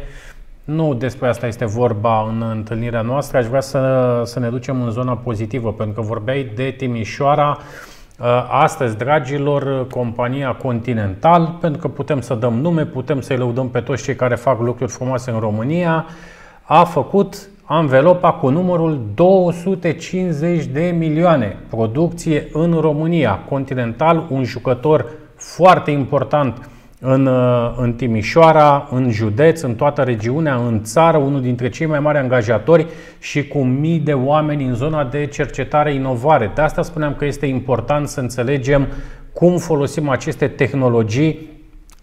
nu 0.64 0.94
despre 0.94 1.28
asta 1.28 1.46
este 1.46 1.64
vorba 1.64 2.26
în 2.28 2.44
întâlnirea 2.50 3.02
noastră, 3.02 3.38
aș 3.38 3.46
vrea 3.46 3.60
să, 3.60 4.22
să 4.24 4.38
ne 4.38 4.48
ducem 4.48 4.82
în 4.82 4.90
zona 4.90 5.16
pozitivă, 5.16 5.72
pentru 5.72 6.00
că 6.00 6.06
vorbeai 6.06 6.52
de 6.54 6.74
Timișoara. 6.76 7.58
Uh, 8.18 8.26
astăzi, 8.50 8.96
dragilor, 8.96 9.86
compania 9.86 10.54
Continental, 10.54 11.58
pentru 11.60 11.80
că 11.80 11.88
putem 11.88 12.20
să 12.20 12.34
dăm 12.34 12.54
nume, 12.54 12.84
putem 12.84 13.20
să-i 13.20 13.36
lăudăm 13.36 13.68
pe 13.68 13.80
toți 13.80 14.02
cei 14.02 14.14
care 14.14 14.34
fac 14.34 14.60
lucruri 14.60 14.90
frumoase 14.90 15.30
în 15.30 15.38
România, 15.38 16.06
a 16.62 16.84
făcut 16.84 17.50
anvelopa 17.74 18.32
cu 18.32 18.48
numărul 18.48 19.00
250 19.14 20.64
de 20.64 20.94
milioane. 20.98 21.56
Producție 21.68 22.48
în 22.52 22.72
România. 22.80 23.30
Continental, 23.48 24.26
un 24.30 24.44
jucător 24.44 25.06
foarte 25.36 25.90
important 25.90 26.68
în, 27.00 27.26
uh, 27.26 27.74
în 27.76 27.92
Timișoara, 27.92 28.88
în 28.90 29.10
județ, 29.10 29.60
în 29.60 29.74
toată 29.74 30.02
regiunea, 30.02 30.54
în 30.54 30.82
țară, 30.82 31.16
unul 31.16 31.40
dintre 31.40 31.68
cei 31.68 31.86
mai 31.86 32.00
mari 32.00 32.18
angajatori 32.18 32.86
și 33.18 33.48
cu 33.48 33.58
mii 33.58 33.98
de 33.98 34.12
oameni 34.12 34.64
în 34.64 34.74
zona 34.74 35.04
de 35.04 35.26
cercetare 35.26 35.94
inovare. 35.94 36.52
De 36.54 36.60
asta 36.60 36.82
spuneam 36.82 37.14
că 37.14 37.24
este 37.24 37.46
important 37.46 38.08
să 38.08 38.20
înțelegem 38.20 38.86
cum 39.32 39.56
folosim 39.56 40.08
aceste 40.08 40.46
tehnologii 40.48 41.50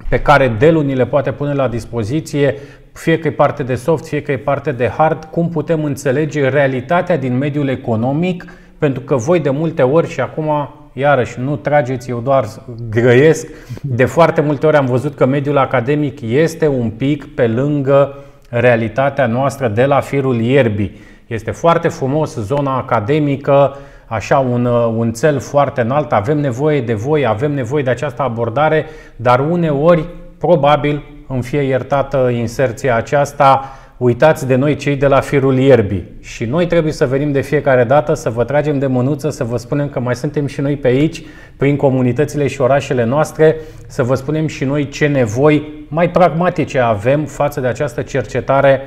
pe 0.09 0.19
care 0.19 0.47
Dell 0.47 0.83
ni 0.83 0.95
le 0.95 1.05
poate 1.05 1.31
pune 1.31 1.53
la 1.53 1.67
dispoziție 1.67 2.55
fie 2.99 3.19
că 3.19 3.27
e 3.27 3.31
parte 3.31 3.63
de 3.63 3.75
soft, 3.75 4.07
fie 4.07 4.21
că 4.21 4.31
e 4.31 4.37
parte 4.37 4.71
de 4.71 4.87
hard, 4.87 5.23
cum 5.23 5.49
putem 5.49 5.83
înțelege 5.83 6.49
realitatea 6.49 7.17
din 7.17 7.37
mediul 7.37 7.67
economic, 7.67 8.45
pentru 8.77 9.01
că 9.01 9.15
voi 9.15 9.39
de 9.39 9.49
multe 9.49 9.81
ori 9.81 10.09
și 10.09 10.19
acum 10.19 10.69
iarăși, 10.93 11.39
nu 11.39 11.55
trageți, 11.55 12.09
eu 12.09 12.19
doar 12.19 12.45
grăiesc. 12.89 13.47
De 13.81 14.05
foarte 14.05 14.41
multe 14.41 14.65
ori 14.65 14.75
am 14.75 14.85
văzut 14.85 15.15
că 15.15 15.25
mediul 15.25 15.57
academic 15.57 16.21
este 16.21 16.67
un 16.67 16.89
pic 16.89 17.35
pe 17.35 17.47
lângă 17.47 18.15
realitatea 18.49 19.25
noastră 19.25 19.67
de 19.67 19.85
la 19.85 19.99
firul 19.99 20.39
ierbii. 20.39 20.99
Este 21.27 21.51
foarte 21.51 21.87
frumos 21.87 22.35
zona 22.35 22.77
academică, 22.77 23.75
așa 24.05 24.37
un, 24.37 24.65
un 24.95 25.11
cel 25.11 25.39
foarte 25.39 25.81
înalt, 25.81 26.11
avem 26.11 26.37
nevoie 26.37 26.81
de 26.81 26.93
voi, 26.93 27.25
avem 27.25 27.51
nevoie 27.51 27.83
de 27.83 27.89
această 27.89 28.21
abordare, 28.21 28.85
dar 29.15 29.39
uneori, 29.39 30.05
probabil, 30.37 31.03
îmi 31.31 31.43
fie 31.43 31.61
iertată 31.61 32.29
inserția 32.33 32.95
aceasta, 32.95 33.77
uitați 33.97 34.47
de 34.47 34.55
noi 34.55 34.75
cei 34.75 34.95
de 34.95 35.07
la 35.07 35.19
firul 35.19 35.57
ierbii. 35.57 36.07
Și 36.21 36.45
noi 36.45 36.67
trebuie 36.67 36.91
să 36.91 37.05
venim 37.05 37.31
de 37.31 37.41
fiecare 37.41 37.83
dată 37.83 38.13
să 38.13 38.29
vă 38.29 38.43
tragem 38.43 38.79
de 38.79 38.87
mânuță, 38.87 39.29
să 39.29 39.43
vă 39.43 39.57
spunem 39.57 39.89
că 39.89 39.99
mai 39.99 40.15
suntem 40.15 40.45
și 40.45 40.61
noi 40.61 40.77
pe 40.77 40.87
aici, 40.87 41.23
prin 41.57 41.75
comunitățile 41.75 42.47
și 42.47 42.61
orașele 42.61 43.03
noastre, 43.03 43.55
să 43.87 44.03
vă 44.03 44.15
spunem 44.15 44.47
și 44.47 44.63
noi 44.63 44.89
ce 44.89 45.07
nevoi 45.07 45.85
mai 45.87 46.09
pragmatice 46.09 46.79
avem 46.79 47.25
față 47.25 47.59
de 47.59 47.67
această 47.67 48.01
cercetare 48.01 48.81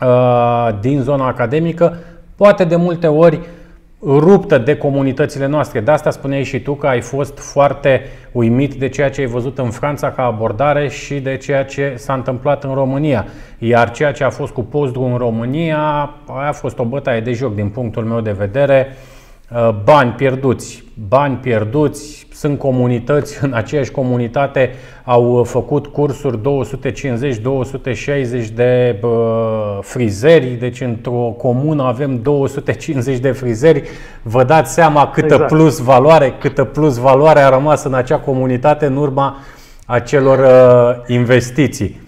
uh, 0.00 0.68
din 0.80 1.00
zona 1.00 1.26
academică. 1.26 1.98
Poate 2.36 2.64
de 2.64 2.76
multe 2.76 3.06
ori 3.06 3.40
ruptă 4.06 4.58
de 4.58 4.76
comunitățile 4.76 5.46
noastre. 5.46 5.80
De 5.80 5.90
asta 5.90 6.10
spuneai 6.10 6.44
și 6.44 6.60
tu 6.60 6.74
că 6.74 6.86
ai 6.86 7.00
fost 7.00 7.38
foarte 7.38 8.02
uimit 8.32 8.74
de 8.74 8.88
ceea 8.88 9.10
ce 9.10 9.20
ai 9.20 9.26
văzut 9.26 9.58
în 9.58 9.70
Franța 9.70 10.10
ca 10.10 10.24
abordare 10.24 10.88
și 10.88 11.14
de 11.20 11.36
ceea 11.36 11.64
ce 11.64 11.94
s-a 11.96 12.14
întâmplat 12.14 12.64
în 12.64 12.74
România. 12.74 13.26
Iar 13.58 13.90
ceea 13.90 14.12
ce 14.12 14.24
a 14.24 14.30
fost 14.30 14.52
cu 14.52 14.62
postdru 14.62 15.02
în 15.02 15.16
România 15.16 16.10
a 16.26 16.52
fost 16.52 16.78
o 16.78 16.84
bătaie 16.84 17.20
de 17.20 17.32
joc 17.32 17.54
din 17.54 17.68
punctul 17.68 18.04
meu 18.04 18.20
de 18.20 18.32
vedere. 18.32 18.86
uh, 18.90 19.13
bani 19.84 20.10
pierduți, 20.10 20.84
bani 21.08 21.36
pierduți, 21.36 22.26
sunt 22.32 22.58
comunități, 22.58 23.38
în 23.44 23.52
aceeași 23.52 23.90
comunitate 23.90 24.70
au 25.04 25.44
făcut 25.44 25.86
cursuri 25.86 26.38
250-260 26.38 26.40
de 28.54 29.00
uh, 29.02 29.78
frizeri, 29.80 30.46
deci 30.46 30.80
într-o 30.80 31.34
comună 31.38 31.82
avem 31.82 32.22
250 32.22 33.18
de 33.18 33.30
frizeri. 33.30 33.82
Vă 34.22 34.44
dați 34.44 34.72
seama 34.72 35.10
câtă 35.10 35.34
exact. 35.34 35.50
plus 35.50 35.78
valoare, 35.78 36.34
câtă 36.40 36.64
plus 36.64 36.96
valoare 36.96 37.40
a 37.40 37.48
rămas 37.48 37.84
în 37.84 37.94
acea 37.94 38.18
comunitate 38.18 38.86
în 38.86 38.96
urma 38.96 39.36
acelor 39.86 40.38
uh, 40.38 41.02
investiții. 41.06 42.02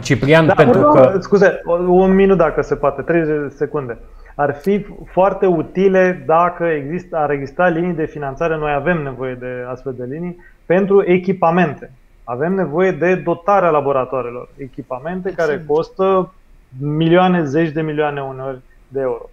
Ciprian, 0.00 0.46
da, 0.46 0.54
pentru 0.54 0.80
că... 0.80 1.18
Scuze, 1.20 1.62
un 1.86 2.14
minut 2.14 2.36
dacă 2.36 2.62
se 2.62 2.74
poate, 2.74 3.02
30 3.02 3.28
de 3.28 3.54
secunde. 3.56 3.98
Ar 4.34 4.54
fi 4.54 4.86
foarte 5.04 5.46
utile 5.46 6.24
dacă 6.26 6.64
există, 6.64 7.16
ar 7.16 7.30
exista 7.30 7.68
linii 7.68 7.92
de 7.92 8.06
finanțare, 8.06 8.56
noi 8.56 8.72
avem 8.72 9.02
nevoie 9.02 9.34
de 9.34 9.64
astfel 9.68 9.94
de 9.96 10.04
linii, 10.04 10.36
pentru 10.66 11.02
echipamente. 11.06 11.90
Avem 12.24 12.54
nevoie 12.54 12.90
de 12.90 13.14
dotarea 13.14 13.70
laboratoarelor, 13.70 14.48
echipamente 14.56 15.30
care 15.30 15.64
costă 15.66 16.32
milioane, 16.80 17.44
zeci 17.44 17.70
de 17.70 17.80
milioane 17.80 18.22
uneori 18.22 18.60
de 18.88 19.00
euro. 19.00 19.30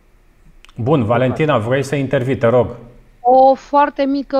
Bun, 0.75 1.03
Valentina, 1.03 1.57
vrei 1.57 1.83
să 1.83 1.95
intervii, 1.95 2.37
te 2.37 2.47
rog. 2.47 2.67
O 3.19 3.53
foarte 3.53 4.03
mică 4.03 4.37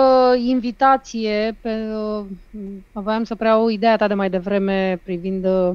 invitație, 0.48 1.58
pe, 1.62 1.70
aveam 2.94 3.24
să 3.24 3.36
preiau 3.36 3.68
ideea 3.70 3.96
ta 3.96 4.08
de 4.08 4.14
mai 4.14 4.30
devreme 4.30 5.00
privind 5.04 5.46
uh, 5.46 5.74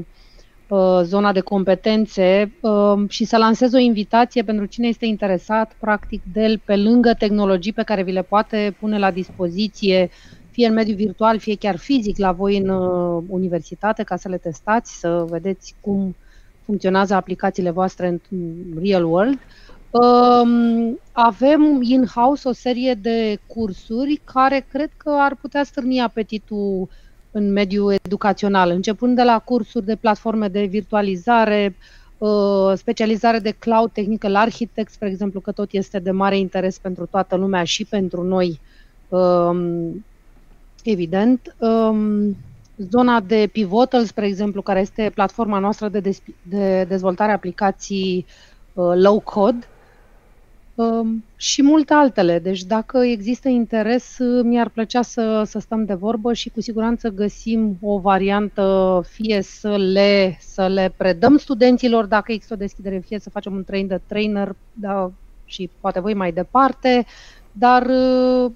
zona 1.03 1.33
de 1.33 1.41
competențe 1.41 2.53
uh, 2.61 3.09
și 3.09 3.25
să 3.25 3.37
lansez 3.37 3.73
o 3.73 3.79
invitație 3.79 4.43
pentru 4.43 4.65
cine 4.65 4.87
este 4.87 5.07
interesat, 5.07 5.77
practic, 5.81 6.23
de 6.33 6.61
pe 6.65 6.77
lângă 6.77 7.15
tehnologii 7.19 7.73
pe 7.73 7.83
care 7.83 8.03
vi 8.03 8.13
le 8.13 8.23
poate 8.23 8.77
pune 8.81 8.99
la 8.99 9.11
dispoziție, 9.11 10.11
fie 10.51 10.67
în 10.67 10.75
mediul 10.75 10.97
virtual, 10.97 11.39
fie 11.39 11.57
chiar 11.57 11.77
fizic 11.77 12.19
la 12.19 12.33
voi 12.33 12.57
în 12.57 12.69
uh, 12.69 13.23
universitate, 13.29 14.03
ca 14.03 14.17
să 14.17 14.29
le 14.29 14.37
testați, 14.37 14.99
să 14.99 15.25
vedeți 15.29 15.75
cum 15.81 16.17
funcționează 16.65 17.15
aplicațiile 17.15 17.71
voastre 17.71 18.07
în 18.07 18.21
real 18.83 19.05
world. 19.05 19.39
Um, 19.91 20.99
avem 21.13 21.83
in-house 21.83 22.49
o 22.49 22.53
serie 22.53 22.95
de 22.95 23.39
cursuri 23.47 24.21
care 24.25 24.67
cred 24.69 24.91
că 24.97 25.17
ar 25.19 25.37
putea 25.41 25.65
stârni 25.65 26.01
apetitul 26.01 26.89
în 27.37 27.53
mediul 27.53 27.95
educațional, 28.03 28.71
începând 28.71 29.17
de 29.17 29.23
la 29.23 29.39
cursuri 29.39 29.85
de 29.85 29.97
platforme 29.97 30.49
de 30.49 30.65
virtualizare, 30.65 31.77
uh, 32.19 32.73
specializare 32.77 33.39
de 33.39 33.51
cloud 33.51 33.91
technical 33.93 34.37
architect, 34.37 34.91
spre 34.91 35.09
exemplu, 35.09 35.41
că 35.41 35.53
tot 35.53 35.73
este 35.73 35.99
de 35.99 36.11
mare 36.11 36.39
interes 36.39 36.79
pentru 36.79 37.07
toată 37.07 37.37
lumea 37.37 37.65
și 37.65 37.85
pentru 37.85 38.23
noi, 38.23 38.61
um, 39.09 40.05
evident. 40.85 41.57
Um, 41.59 42.37
zona 42.91 43.21
de 43.21 43.49
Pivotal, 43.53 44.05
spre 44.05 44.27
exemplu, 44.27 44.63
care 44.63 44.81
este 44.81 45.11
platforma 45.15 45.59
noastră 45.59 45.89
de, 45.89 46.19
de 46.43 46.85
dezvoltare 46.89 47.33
aplicații 47.33 48.27
uh, 48.75 48.93
low 48.95 49.21
code, 49.21 49.59
Um, 49.59 49.76
și 51.37 51.63
multe 51.63 51.95
altele. 51.95 52.39
Deci 52.39 52.63
dacă 52.63 52.99
există 52.99 53.49
interes, 53.49 54.17
mi-ar 54.43 54.69
plăcea 54.69 55.03
să, 55.03 55.43
să 55.47 55.59
stăm 55.59 55.85
de 55.85 55.95
vorbă 55.95 56.33
și 56.33 56.49
cu 56.49 56.61
siguranță 56.61 57.09
găsim 57.09 57.79
o 57.81 57.99
variantă, 57.99 59.03
fie 59.09 59.43
să 59.43 59.77
le, 59.77 60.37
să 60.41 60.67
le 60.67 60.95
predăm 60.97 61.37
studenților 61.37 62.05
dacă 62.05 62.33
există 62.33 62.55
o 62.55 62.57
deschidere, 62.57 62.99
fie 62.99 63.19
să 63.19 63.31
facem 63.31 63.55
un 63.55 63.65
train 63.65 63.87
de 63.87 64.01
trainer 64.07 64.55
da, 64.73 65.13
și 65.45 65.71
poate 65.81 66.01
voi 66.01 66.15
mai 66.15 66.33
departe, 66.33 67.07
dar 67.53 67.87
uh, 67.87 68.53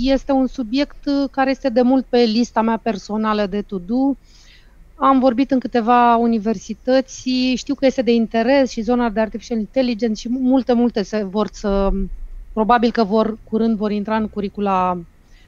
este 0.00 0.32
un 0.32 0.46
subiect 0.46 1.08
care 1.30 1.50
este 1.50 1.68
de 1.68 1.82
mult 1.82 2.04
pe 2.04 2.18
lista 2.18 2.62
mea 2.62 2.80
personală 2.82 3.46
de 3.46 3.62
to-do 3.62 4.16
am 4.94 5.18
vorbit 5.18 5.50
în 5.50 5.58
câteva 5.58 6.16
universități, 6.16 7.28
știu 7.56 7.74
că 7.74 7.86
este 7.86 8.02
de 8.02 8.12
interes 8.12 8.70
și 8.70 8.80
zona 8.80 9.08
de 9.08 9.20
artificial 9.20 9.58
intelligence 9.58 10.20
și 10.20 10.28
multe, 10.30 10.72
multe 10.72 11.02
se 11.02 11.24
vor 11.30 11.48
să, 11.52 11.90
probabil 12.52 12.90
că 12.90 13.04
vor, 13.04 13.38
curând 13.50 13.76
vor 13.76 13.90
intra 13.90 14.16
în 14.16 14.28
curicula 14.28 14.98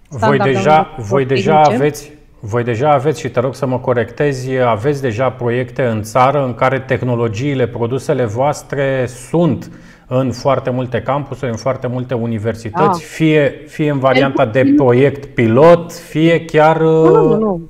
voi 0.09 0.39
deja, 0.39 0.95
voi 0.99 1.25
deja 1.25 1.63
aveți 1.63 2.11
voi 2.41 2.65
deja 2.65 2.93
aveți, 2.93 3.21
și 3.21 3.29
te 3.29 3.41
rog 3.41 3.55
să 3.55 3.67
mă 3.67 3.79
corectezi, 3.79 4.59
aveți 4.59 5.03
deja 5.03 5.31
proiecte 5.31 5.85
în 5.85 6.03
țară 6.03 6.45
în 6.45 6.55
care 6.55 6.81
tehnologiile, 6.81 7.67
produsele 7.67 8.25
voastre 8.25 9.07
sunt 9.07 9.71
în 10.07 10.33
foarte 10.33 10.71
multe 10.71 11.03
campusuri, 11.03 11.51
în 11.51 11.57
foarte 11.57 11.87
multe 11.87 12.15
universități, 12.15 13.01
da. 13.01 13.07
fie, 13.07 13.65
fie 13.67 13.91
în 13.91 13.99
varianta 13.99 14.47
de 14.47 14.73
proiect 14.77 15.25
pilot, 15.25 15.93
fie 15.93 16.45
chiar 16.45 16.81
nu, 16.81 17.27
nu, 17.27 17.39
nu. 17.39 17.61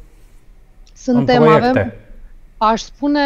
Suntem, 1.12 1.42
avem, 1.42 1.92
aș 2.56 2.80
spune, 2.80 3.20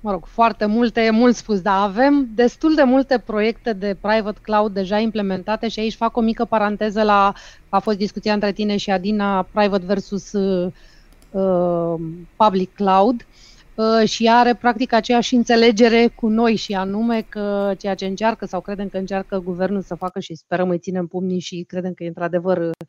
mă 0.00 0.10
rog, 0.10 0.26
foarte 0.26 0.66
multe, 0.66 1.00
e 1.00 1.10
mult 1.10 1.34
spus, 1.34 1.60
dar 1.60 1.82
avem 1.82 2.28
destul 2.34 2.74
de 2.74 2.82
multe 2.82 3.18
proiecte 3.18 3.72
de 3.72 3.96
private 4.00 4.38
cloud 4.42 4.72
deja 4.72 4.98
implementate 4.98 5.68
și 5.68 5.80
aici 5.80 5.94
fac 5.94 6.16
o 6.16 6.20
mică 6.20 6.44
paranteză 6.44 7.02
la, 7.02 7.32
a 7.68 7.78
fost 7.78 7.96
discuția 7.96 8.32
între 8.32 8.52
tine 8.52 8.76
și 8.76 8.90
Adina, 8.90 9.42
private 9.42 9.86
versus 9.86 10.32
uh, 10.32 11.94
public 12.36 12.74
cloud 12.74 13.26
uh, 13.74 14.08
și 14.08 14.28
are 14.28 14.54
practic 14.54 14.92
aceeași 14.92 15.34
înțelegere 15.34 16.12
cu 16.14 16.28
noi 16.28 16.54
și 16.54 16.72
anume 16.74 17.26
că 17.28 17.72
ceea 17.78 17.94
ce 17.94 18.06
încearcă 18.06 18.46
sau 18.46 18.60
credem 18.60 18.88
că 18.88 18.96
încearcă 18.96 19.38
guvernul 19.38 19.82
să 19.82 19.94
facă 19.94 20.20
și 20.20 20.34
sperăm 20.34 20.68
îi 20.68 20.78
ținem 20.78 21.06
pumnii 21.06 21.40
și 21.40 21.64
credem 21.68 21.92
că 21.92 22.04
e 22.04 22.06
într-adevăr 22.06 22.58
Uh, 22.58 22.86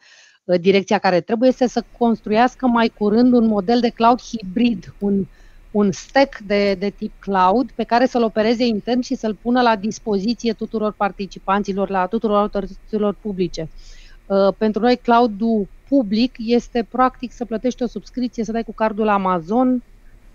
direcția 0.57 0.97
care 0.97 1.21
trebuie 1.21 1.49
este 1.49 1.67
să 1.67 1.83
construiască 1.97 2.67
mai 2.67 2.91
curând 2.97 3.33
un 3.33 3.47
model 3.47 3.79
de 3.79 3.89
cloud 3.89 4.21
hibrid, 4.21 4.93
un, 4.99 5.25
un 5.71 5.91
stack 5.91 6.37
de, 6.37 6.73
de 6.73 6.89
tip 6.89 7.11
cloud 7.19 7.71
pe 7.71 7.83
care 7.83 8.05
să-l 8.05 8.23
opereze 8.23 8.65
intern 8.65 9.01
și 9.01 9.15
să-l 9.15 9.37
pună 9.41 9.61
la 9.61 9.75
dispoziție 9.75 10.53
tuturor 10.53 10.93
participanților, 10.97 11.89
la 11.89 12.05
tuturor 12.05 12.37
autorităților 12.37 13.15
publice. 13.21 13.69
Uh, 14.25 14.53
pentru 14.57 14.81
noi, 14.81 14.95
cloud-ul 14.95 15.67
public 15.87 16.35
este 16.37 16.87
practic 16.89 17.31
să 17.31 17.45
plătești 17.45 17.83
o 17.83 17.87
subscripție, 17.87 18.43
să 18.43 18.51
dai 18.51 18.63
cu 18.63 18.73
cardul 18.73 19.05
la 19.05 19.13
Amazon, 19.13 19.83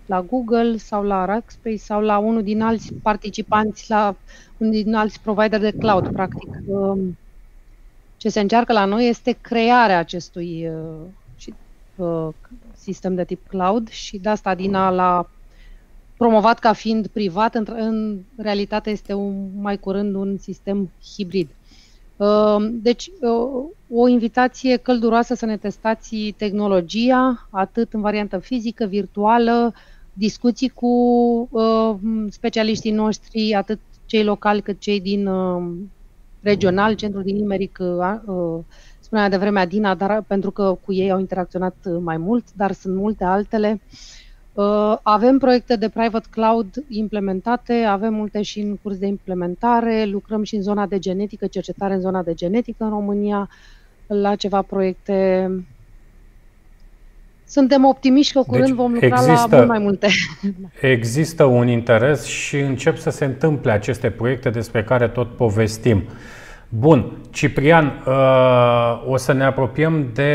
la 0.05 0.21
Google 0.21 0.77
sau 0.77 1.03
la 1.03 1.25
Rackspace 1.25 1.77
sau 1.77 2.01
la 2.01 2.17
unul 2.17 2.43
din 2.43 2.61
alți 2.61 2.93
participanți, 2.93 3.89
la 3.89 4.15
unul 4.57 4.73
din 4.73 4.93
alți 4.93 5.21
provider 5.21 5.59
de 5.59 5.71
cloud, 5.71 6.11
practic. 6.11 6.49
Um, 6.65 7.17
ce 8.17 8.29
se 8.29 8.39
încearcă 8.39 8.73
la 8.73 8.85
noi 8.85 9.07
este 9.07 9.37
crearea 9.41 9.99
acestui 9.99 10.67
uh, 10.67 11.53
uh, 11.95 12.27
sistem 12.75 13.15
de 13.15 13.23
tip 13.23 13.47
cloud 13.47 13.89
și 13.89 14.17
de 14.17 14.29
asta 14.29 14.55
Dina 14.55 14.89
l-a 14.89 15.29
promovat 16.17 16.59
ca 16.59 16.73
fiind 16.73 17.07
privat, 17.07 17.55
în, 17.55 17.65
în 17.67 18.19
realitate 18.37 18.89
este 18.89 19.13
un, 19.13 19.49
mai 19.61 19.77
curând 19.77 20.15
un 20.15 20.37
sistem 20.37 20.91
hibrid. 21.15 21.49
Uh, 22.17 22.55
deci, 22.71 23.07
uh, 23.21 23.63
o 23.89 24.07
invitație 24.07 24.77
călduroasă 24.77 25.33
să 25.33 25.45
ne 25.45 25.57
testați 25.57 26.33
tehnologia, 26.37 27.47
atât 27.49 27.93
în 27.93 28.01
variantă 28.01 28.37
fizică, 28.37 28.85
virtuală, 28.85 29.73
discuții 30.13 30.69
cu 30.69 30.87
uh, 31.51 31.95
specialiștii 32.29 32.91
noștri, 32.91 33.53
atât 33.53 33.79
cei 34.05 34.23
locali 34.23 34.61
cât 34.61 34.79
cei 34.79 35.01
din 35.01 35.27
uh, 35.27 35.63
regional, 36.45 36.93
centrul 36.93 37.23
din 37.23 37.37
Imeric, 37.37 37.77
uh, 37.81 38.13
uh, 38.25 38.63
spunea 38.99 39.29
de 39.29 39.37
vremea 39.37 39.65
Dina, 39.65 39.95
dar 39.95 40.21
pentru 40.27 40.51
că 40.51 40.77
cu 40.85 40.93
ei 40.93 41.11
au 41.11 41.19
interacționat 41.19 41.75
uh, 41.85 41.97
mai 42.03 42.17
mult, 42.17 42.45
dar 42.53 42.71
sunt 42.71 42.95
multe 42.95 43.23
altele. 43.23 43.81
Avem 45.01 45.37
proiecte 45.37 45.75
de 45.75 45.89
private 45.89 46.27
cloud 46.31 46.67
implementate, 46.89 47.73
avem 47.73 48.13
multe 48.13 48.41
și 48.41 48.59
în 48.59 48.77
curs 48.77 48.97
de 48.97 49.05
implementare, 49.05 50.05
lucrăm 50.05 50.43
și 50.43 50.55
în 50.55 50.61
zona 50.61 50.85
de 50.85 50.99
genetică, 50.99 51.47
cercetare 51.47 51.93
în 51.93 51.99
zona 51.99 52.23
de 52.23 52.33
genetică 52.33 52.83
în 52.83 52.89
România, 52.89 53.49
la 54.07 54.35
ceva 54.35 54.61
proiecte 54.61 55.49
suntem 57.47 57.85
optimiști 57.85 58.33
că 58.33 58.41
curând 58.47 58.67
deci 58.67 58.75
vom 58.75 58.91
lucra 58.91 59.07
există, 59.07 59.47
la 59.49 59.57
mult 59.57 59.67
mai 59.67 59.79
multe. 59.79 60.07
Există 60.81 61.43
un 61.43 61.67
interes 61.67 62.23
și 62.23 62.59
încep 62.59 62.97
să 62.97 63.09
se 63.09 63.25
întâmple 63.25 63.71
aceste 63.71 64.09
proiecte 64.09 64.49
despre 64.49 64.83
care 64.83 65.07
tot 65.07 65.35
povestim. 65.35 66.03
Bun, 66.69 67.11
Ciprian, 67.31 68.03
uh, 68.07 68.13
o 69.07 69.17
să 69.17 69.33
ne 69.33 69.43
apropiem 69.43 70.09
de 70.13 70.31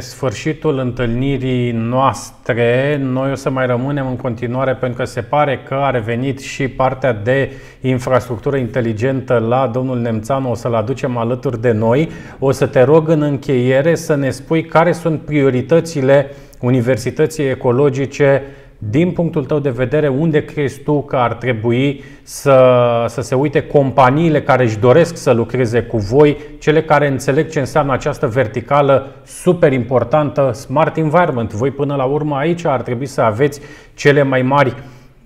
sfârșitul 0.00 0.78
întâlnirii 0.78 1.70
noastre. 1.72 3.00
Noi 3.02 3.30
o 3.30 3.34
să 3.34 3.50
mai 3.50 3.66
rămânem 3.66 4.06
în 4.06 4.16
continuare 4.16 4.74
pentru 4.74 4.98
că 4.98 5.04
se 5.04 5.20
pare 5.20 5.60
că 5.68 5.74
a 5.74 5.90
revenit 5.90 6.40
și 6.40 6.68
partea 6.68 7.12
de 7.12 7.52
infrastructură 7.80 8.56
inteligentă 8.56 9.38
la 9.48 9.70
domnul 9.72 9.98
Nemțanu, 9.98 10.50
o 10.50 10.54
să-l 10.54 10.74
aducem 10.74 11.16
alături 11.16 11.60
de 11.60 11.72
noi. 11.72 12.08
O 12.38 12.50
să 12.50 12.66
te 12.66 12.82
rog 12.82 13.08
în 13.08 13.22
încheiere 13.22 13.94
să 13.94 14.14
ne 14.14 14.30
spui 14.30 14.64
care 14.64 14.92
sunt 14.92 15.20
prioritățile 15.20 16.30
Universității 16.60 17.44
Ecologice 17.44 18.42
din 18.82 19.12
punctul 19.12 19.44
tău 19.44 19.58
de 19.58 19.70
vedere, 19.70 20.08
unde 20.08 20.44
crezi 20.44 20.80
tu 20.80 21.02
că 21.02 21.16
ar 21.16 21.34
trebui 21.34 22.02
să, 22.22 23.04
să 23.08 23.20
se 23.20 23.34
uite 23.34 23.62
companiile 23.62 24.42
care 24.42 24.62
își 24.62 24.78
doresc 24.78 25.16
să 25.16 25.32
lucreze 25.32 25.82
cu 25.82 25.96
voi, 25.96 26.38
cele 26.58 26.82
care 26.82 27.06
înțeleg 27.06 27.48
ce 27.48 27.58
înseamnă 27.58 27.92
această 27.92 28.26
verticală 28.26 29.12
super 29.24 29.72
importantă, 29.72 30.52
Smart 30.52 30.96
Environment. 30.96 31.52
Voi 31.52 31.70
până 31.70 31.94
la 31.94 32.04
urmă 32.04 32.36
aici 32.36 32.64
ar 32.64 32.82
trebui 32.82 33.06
să 33.06 33.20
aveți 33.20 33.60
cele 33.94 34.22
mai 34.22 34.42
mari 34.42 34.74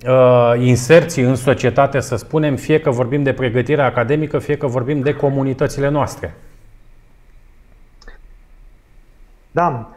uh, 0.06 0.52
inserții 0.58 1.22
în 1.22 1.34
societate, 1.34 2.00
să 2.00 2.16
spunem, 2.16 2.56
fie 2.56 2.80
că 2.80 2.90
vorbim 2.90 3.22
de 3.22 3.32
pregătire 3.32 3.82
academică, 3.82 4.38
fie 4.38 4.56
că 4.56 4.66
vorbim 4.66 5.00
de 5.00 5.14
comunitățile 5.14 5.88
noastre. 5.88 6.34
Da, 9.50 9.88
uh, 9.90 9.93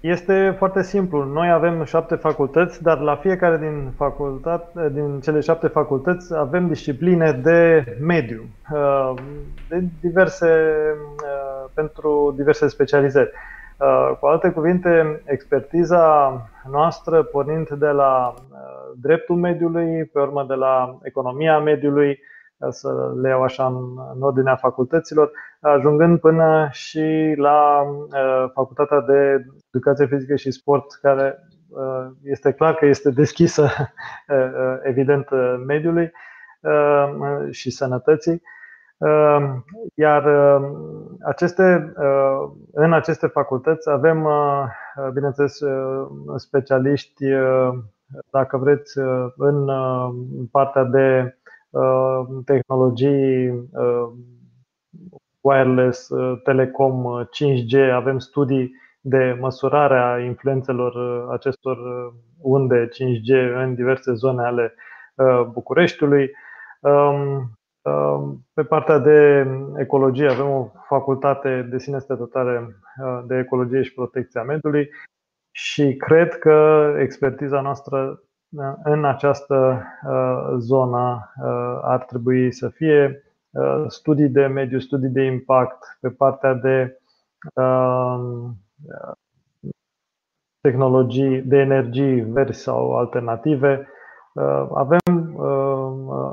este 0.00 0.54
foarte 0.58 0.82
simplu. 0.82 1.24
Noi 1.24 1.50
avem 1.50 1.84
șapte 1.84 2.14
facultăți, 2.14 2.82
dar 2.82 2.98
la 2.98 3.16
fiecare 3.16 3.58
din, 3.58 3.92
facultate, 3.96 4.90
din 4.92 5.20
cele 5.20 5.40
șapte 5.40 5.66
facultăți 5.66 6.36
avem 6.36 6.68
discipline 6.68 7.32
de 7.32 7.84
mediu, 8.00 8.44
uh, 8.72 9.12
de 9.68 9.84
diverse, 10.00 10.74
uh, 11.02 11.70
pentru 11.74 12.34
diverse 12.36 12.68
specializări. 12.68 13.30
Cu 14.20 14.26
alte 14.26 14.50
cuvinte, 14.50 15.22
expertiza 15.24 16.32
noastră, 16.70 17.22
pornind 17.22 17.68
de 17.68 17.86
la 17.86 18.34
dreptul 19.00 19.36
mediului, 19.36 20.04
pe 20.04 20.18
urmă 20.20 20.44
de 20.48 20.54
la 20.54 20.98
economia 21.02 21.58
mediului, 21.58 22.20
să 22.68 23.12
le 23.20 23.28
iau 23.28 23.42
așa 23.42 23.66
în 24.14 24.22
ordinea 24.22 24.56
facultăților, 24.56 25.30
ajungând 25.60 26.20
până 26.20 26.68
și 26.70 27.34
la 27.36 27.80
uh, 27.82 28.50
Facultatea 28.52 29.00
de 29.00 29.44
Educație 29.70 30.06
Fizică 30.06 30.34
și 30.34 30.50
Sport, 30.50 30.92
care 31.00 31.38
uh, 31.68 32.06
este 32.22 32.52
clar 32.52 32.74
că 32.74 32.86
este 32.86 33.10
deschisă, 33.10 33.62
uh, 34.28 34.76
evident, 34.82 35.28
mediului 35.66 36.12
și 37.50 37.70
sănătății. 37.70 38.42
Iar 39.94 40.26
aceste, 41.24 41.92
în 42.72 42.92
aceste 42.92 43.26
facultăți 43.26 43.90
avem, 43.90 44.28
bineînțeles, 45.12 45.58
specialiști, 46.36 47.24
dacă 48.30 48.56
vreți, 48.56 48.98
în 49.36 49.66
partea 50.50 50.84
de 50.84 51.36
tehnologii 52.44 53.52
wireless, 55.44 56.08
uh, 56.08 56.40
telecom, 56.42 57.26
5G, 57.30 57.72
uh, 57.72 57.92
avem 57.92 58.18
studii 58.18 58.72
de 59.00 59.36
măsurare 59.40 59.98
a 59.98 60.18
influențelor 60.18 60.94
uh, 60.94 61.32
acestor 61.32 61.78
unde 62.40 62.88
5G 62.88 63.54
în 63.54 63.74
diverse 63.74 64.12
zone 64.12 64.42
ale 64.42 64.74
Bucureștiului. 65.52 66.30
Um, 66.80 67.50
um, 67.82 68.46
pe 68.54 68.62
partea 68.62 68.98
de 68.98 69.46
ecologie 69.76 70.28
avem 70.28 70.50
o 70.50 70.70
facultate 70.88 71.66
de 71.70 71.78
sine 71.78 71.98
stătătare 71.98 72.76
de 73.26 73.38
ecologie 73.38 73.82
și 73.82 73.94
protecția 73.94 74.42
mediului 74.42 74.88
și 75.50 75.96
cred 75.96 76.38
că 76.38 76.88
expertiza 76.98 77.60
noastră 77.60 78.22
în 78.84 79.04
această 79.04 79.82
zonă 80.58 81.32
ar 81.82 82.04
trebui 82.04 82.52
să 82.52 82.68
fie 82.68 83.24
Uh, 83.54 83.84
studii 83.88 84.28
de 84.28 84.46
mediu, 84.46 84.78
studii 84.78 85.08
de 85.08 85.22
impact, 85.22 85.98
pe 86.00 86.08
partea 86.08 86.54
de 86.54 86.98
uh, 87.54 88.50
tehnologii 90.60 91.42
de 91.42 91.56
energii 91.56 92.20
verzi 92.20 92.60
sau 92.60 92.96
alternative, 92.96 93.88
uh, 94.32 94.66
avem, 94.74 95.00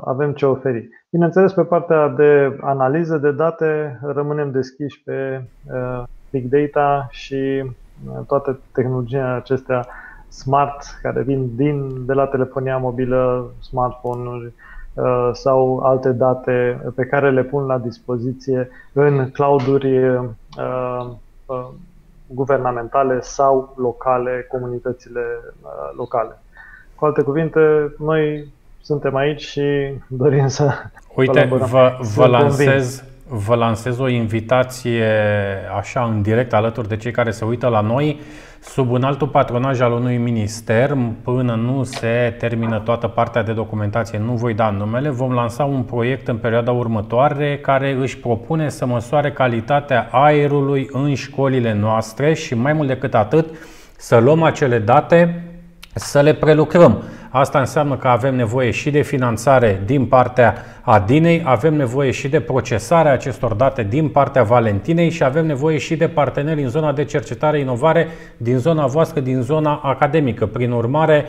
avem 0.04 0.32
ce 0.32 0.46
oferi. 0.46 0.88
Bineînțeles, 1.10 1.52
pe 1.52 1.62
partea 1.64 2.08
de 2.08 2.58
analiză 2.60 3.18
de 3.18 3.32
date, 3.32 4.00
rămânem 4.02 4.50
deschiși 4.50 5.02
pe 5.02 5.44
big 6.30 6.44
data 6.44 7.06
și 7.10 7.70
toate 8.26 8.58
tehnologiile 8.72 9.22
acestea 9.22 9.86
smart 10.32 10.98
care 11.02 11.22
vin 11.22 11.56
din, 11.56 12.06
de 12.06 12.12
la 12.12 12.26
telefonia 12.26 12.76
mobilă, 12.76 13.50
smartphone-uri, 13.60 14.52
Uh, 14.94 15.30
sau 15.32 15.78
alte 15.78 16.08
date 16.08 16.80
pe 16.94 17.04
care 17.04 17.30
le 17.30 17.42
pun 17.42 17.66
la 17.66 17.78
dispoziție 17.78 18.68
în 18.92 19.30
clouduri 19.30 20.08
uh, 20.08 20.24
uh, 21.46 21.66
guvernamentale 22.26 23.20
sau 23.20 23.74
locale, 23.76 24.46
comunitățile 24.50 25.20
locale. 25.96 26.38
Cu 26.94 27.04
alte 27.04 27.22
cuvinte, 27.22 27.60
noi 27.98 28.52
suntem 28.80 29.16
aici 29.16 29.42
și 29.42 29.94
dorim 30.06 30.48
să 30.48 30.72
Uite, 31.14 31.48
vă, 31.50 31.98
vă 32.14 32.26
lansez, 32.26 33.04
vă 33.28 33.54
lansez 33.54 33.98
o 33.98 34.08
invitație 34.08 35.06
așa 35.76 36.04
în 36.04 36.22
direct 36.22 36.52
alături 36.52 36.88
de 36.88 36.96
cei 36.96 37.12
care 37.12 37.30
se 37.30 37.44
uită 37.44 37.68
la 37.68 37.80
noi 37.80 38.20
sub 38.64 38.90
un 38.90 39.02
altul 39.02 39.28
patronaj 39.28 39.80
al 39.80 39.92
unui 39.92 40.16
minister 40.16 40.96
până 41.22 41.54
nu 41.54 41.82
se 41.82 42.34
termină 42.38 42.80
toată 42.80 43.08
partea 43.08 43.42
de 43.42 43.52
documentație, 43.52 44.18
nu 44.18 44.32
voi 44.32 44.54
da 44.54 44.70
numele, 44.70 45.08
vom 45.08 45.32
lansa 45.32 45.64
un 45.64 45.82
proiect 45.82 46.28
în 46.28 46.36
perioada 46.36 46.70
următoare 46.70 47.58
care 47.58 47.92
își 47.92 48.18
propune 48.18 48.68
să 48.68 48.86
măsoare 48.86 49.32
calitatea 49.32 50.08
aerului 50.10 50.88
în 50.92 51.14
școlile 51.14 51.74
noastre 51.74 52.34
și 52.34 52.54
mai 52.54 52.72
mult 52.72 52.88
decât 52.88 53.14
atât 53.14 53.46
să 53.96 54.18
luăm 54.18 54.42
acele 54.42 54.78
date 54.78 55.44
să 55.94 56.20
le 56.20 56.34
prelucrăm. 56.34 57.02
Asta 57.30 57.58
înseamnă 57.58 57.96
că 57.96 58.08
avem 58.08 58.34
nevoie 58.34 58.70
și 58.70 58.90
de 58.90 59.02
finanțare 59.02 59.82
din 59.84 60.06
partea 60.06 60.54
Adinei, 60.82 61.42
avem 61.44 61.74
nevoie 61.74 62.10
și 62.10 62.28
de 62.28 62.40
procesarea 62.40 63.12
acestor 63.12 63.54
date 63.54 63.82
din 63.82 64.08
partea 64.08 64.42
Valentinei 64.42 65.10
și 65.10 65.24
avem 65.24 65.46
nevoie 65.46 65.78
și 65.78 65.96
de 65.96 66.08
parteneri 66.08 66.62
în 66.62 66.68
zona 66.68 66.92
de 66.92 67.04
cercetare 67.04 67.58
inovare 67.58 68.08
din 68.36 68.58
zona 68.58 68.86
voastră, 68.86 69.20
din 69.20 69.40
zona 69.40 69.80
academică. 69.82 70.46
Prin 70.46 70.70
urmare, 70.70 71.24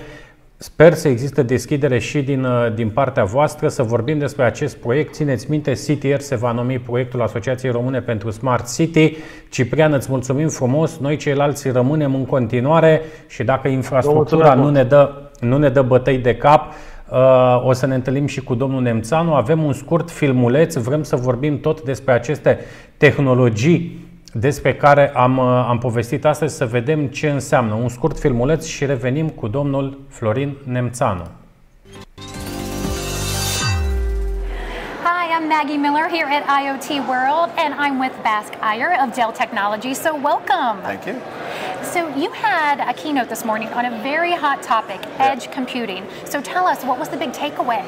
Sper 0.58 0.94
să 0.94 1.08
existe 1.08 1.44
deschidere 1.44 2.00
și 2.00 2.22
din, 2.22 2.44
uh, 2.44 2.74
din 2.74 2.90
partea 2.90 3.24
voastră 3.24 3.68
să 3.68 3.84
vorbim 3.84 4.18
despre 4.18 4.44
acest 4.44 4.78
proiect. 4.78 5.14
Țineți 5.14 5.50
minte, 5.50 5.72
CTR 5.72 6.20
se 6.20 6.36
va 6.36 6.52
numi 6.52 6.80
proiectul 6.80 7.22
Asociației 7.22 7.72
Române 7.72 8.02
pentru 8.02 8.30
Smart 8.30 8.76
City. 8.76 9.16
Ciprian, 9.50 9.94
îți 9.94 10.08
mulțumim 10.10 10.48
frumos. 10.48 10.98
Noi 10.98 11.18
ceilalți 11.18 11.70
rămânem 11.70 12.16
în 12.16 12.26
continuare 12.26 13.02
și 13.28 13.44
dacă 13.44 13.68
infrastructura 13.68 14.54
nu 14.54 14.70
ne 14.70 14.84
dă, 14.84 15.12
nu 15.40 15.58
ne 15.58 15.70
dă 15.70 15.82
bătăi 15.82 16.18
de 16.18 16.36
cap, 16.36 16.74
uh, 17.10 17.64
o 17.66 17.74
să 17.74 17.86
ne 17.86 17.96
întâlnim 17.96 18.26
și 18.26 18.42
cu 18.42 18.56
domnul 18.56 18.82
Nemțanu. 18.82 19.34
Avem 19.34 19.64
un 19.64 19.74
scurt 19.74 20.12
filmuleț, 20.12 20.76
vrem 20.76 21.04
să 21.04 21.16
vorbim 21.16 21.60
tot 21.60 21.82
despre 21.82 22.14
aceste 22.14 22.60
tehnologii 22.98 24.12
despre 24.34 24.76
care 24.76 25.12
am, 25.16 25.38
uh, 25.38 25.66
am 25.68 25.78
povestit 25.78 26.26
astăzi, 26.26 26.56
să 26.56 26.66
vedem 26.66 27.08
ce 27.08 27.30
înseamnă. 27.30 27.74
Un 27.74 27.90
scurt 27.90 28.20
filmuleț 28.20 28.66
și 28.66 28.86
revenim 28.86 29.30
cu 29.30 29.48
domnul 29.48 30.00
Florin 30.10 30.58
Nemțanu. 30.64 31.28
Hi, 35.04 35.26
I'm 35.36 35.48
Maggie 35.48 35.78
Miller 35.78 36.08
here 36.18 36.28
at 36.40 36.44
IoT 36.62 36.90
World, 37.08 37.50
and 37.64 37.72
I'm 37.84 38.00
with 38.00 38.16
Basque 38.24 38.56
Iyer 38.74 38.92
of 39.04 39.16
Dell 39.16 39.32
Technologies. 39.32 39.98
So, 40.02 40.10
welcome. 40.32 40.76
Thank 40.82 41.06
you. 41.10 41.16
So, 41.94 42.00
you 42.22 42.30
had 42.48 42.78
a 42.92 42.94
keynote 43.02 43.30
this 43.34 43.44
morning 43.44 43.70
on 43.80 43.84
a 43.92 43.94
very 44.12 44.34
hot 44.44 44.60
topic 44.74 45.00
yeah. 45.02 45.32
edge 45.32 45.44
computing. 45.58 46.04
So, 46.32 46.38
tell 46.54 46.66
us, 46.72 46.80
what 46.90 46.98
was 47.02 47.10
the 47.14 47.18
big 47.24 47.32
takeaway? 47.44 47.84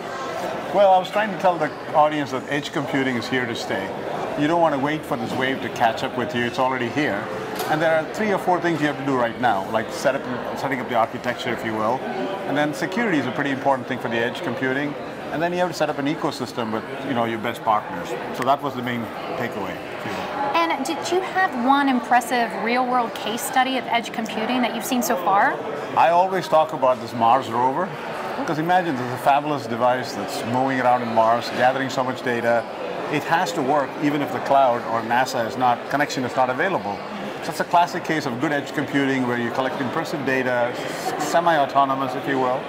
Well, 0.77 0.91
I 0.95 0.99
was 1.03 1.09
trying 1.09 1.31
to 1.35 1.39
tell 1.45 1.55
the 1.65 1.69
audience 2.03 2.29
that 2.35 2.43
edge 2.57 2.71
computing 2.71 3.15
is 3.21 3.27
here 3.33 3.45
to 3.45 3.55
stay. 3.55 3.85
You 4.37 4.47
don't 4.47 4.59
want 4.59 4.75
to 4.75 4.79
wait 4.79 5.05
for 5.05 5.15
this 5.15 5.31
wave 5.33 5.61
to 5.61 5.69
catch 5.69 6.03
up 6.03 6.17
with 6.17 6.35
you. 6.35 6.43
It's 6.43 6.59
already 6.59 6.89
here. 6.89 7.25
And 7.69 7.81
there 7.81 7.95
are 7.95 8.13
three 8.13 8.33
or 8.33 8.37
four 8.37 8.59
things 8.59 8.81
you 8.81 8.87
have 8.87 8.99
to 8.99 9.05
do 9.05 9.15
right 9.15 9.39
now, 9.39 9.69
like 9.71 9.89
set 9.93 10.13
up, 10.13 10.59
setting 10.59 10.81
up 10.81 10.89
the 10.89 10.95
architecture, 10.95 11.53
if 11.53 11.63
you 11.63 11.73
will. 11.73 11.99
And 12.49 12.57
then 12.57 12.73
security 12.73 13.17
is 13.17 13.25
a 13.27 13.31
pretty 13.31 13.51
important 13.51 13.87
thing 13.87 13.97
for 13.97 14.09
the 14.09 14.17
edge 14.17 14.41
computing. 14.41 14.93
And 15.31 15.41
then 15.41 15.53
you 15.53 15.59
have 15.59 15.69
to 15.69 15.73
set 15.73 15.89
up 15.89 15.99
an 15.99 16.05
ecosystem 16.07 16.73
with 16.73 16.83
you 17.07 17.13
know 17.13 17.23
your 17.23 17.39
best 17.39 17.63
partners. 17.63 18.09
So 18.37 18.43
that 18.43 18.61
was 18.61 18.75
the 18.75 18.81
main 18.81 19.03
takeaway. 19.37 19.75
And 20.53 20.85
did 20.85 21.11
you 21.11 21.21
have 21.21 21.65
one 21.65 21.87
impressive 21.87 22.51
real-world 22.61 23.15
case 23.15 23.41
study 23.41 23.77
of 23.77 23.85
edge 23.85 24.11
computing 24.11 24.61
that 24.63 24.75
you've 24.75 24.85
seen 24.85 25.01
so 25.01 25.15
far? 25.15 25.53
I 25.97 26.09
always 26.09 26.47
talk 26.49 26.73
about 26.73 26.99
this 26.99 27.13
Mars 27.13 27.49
rover 27.49 27.85
because 28.39 28.59
imagine 28.59 28.95
there's 28.95 29.13
a 29.13 29.23
fabulous 29.23 29.65
device 29.65 30.13
that's 30.13 30.43
moving 30.53 30.81
around 30.81 31.03
in 31.03 31.13
Mars, 31.15 31.49
gathering 31.51 31.89
so 31.89 32.03
much 32.03 32.21
data, 32.21 32.65
it 33.11 33.23
has 33.23 33.51
to 33.53 33.61
work 33.61 33.89
even 34.03 34.21
if 34.21 34.31
the 34.31 34.39
cloud 34.39 34.81
or 34.93 35.07
NASA 35.07 35.47
is 35.47 35.57
not 35.57 35.89
connection 35.89 36.23
is 36.23 36.35
not 36.35 36.49
available. 36.49 36.97
So 37.43 37.51
it's 37.51 37.59
a 37.59 37.65
classic 37.65 38.03
case 38.03 38.25
of 38.25 38.41
good 38.41 38.51
edge 38.51 38.73
computing 38.73 39.27
where 39.27 39.37
you 39.37 39.51
collect 39.51 39.79
impressive 39.79 40.25
data, 40.25 40.73
semi-autonomous, 41.19 42.15
if 42.15 42.27
you 42.27 42.39
will. 42.39 42.59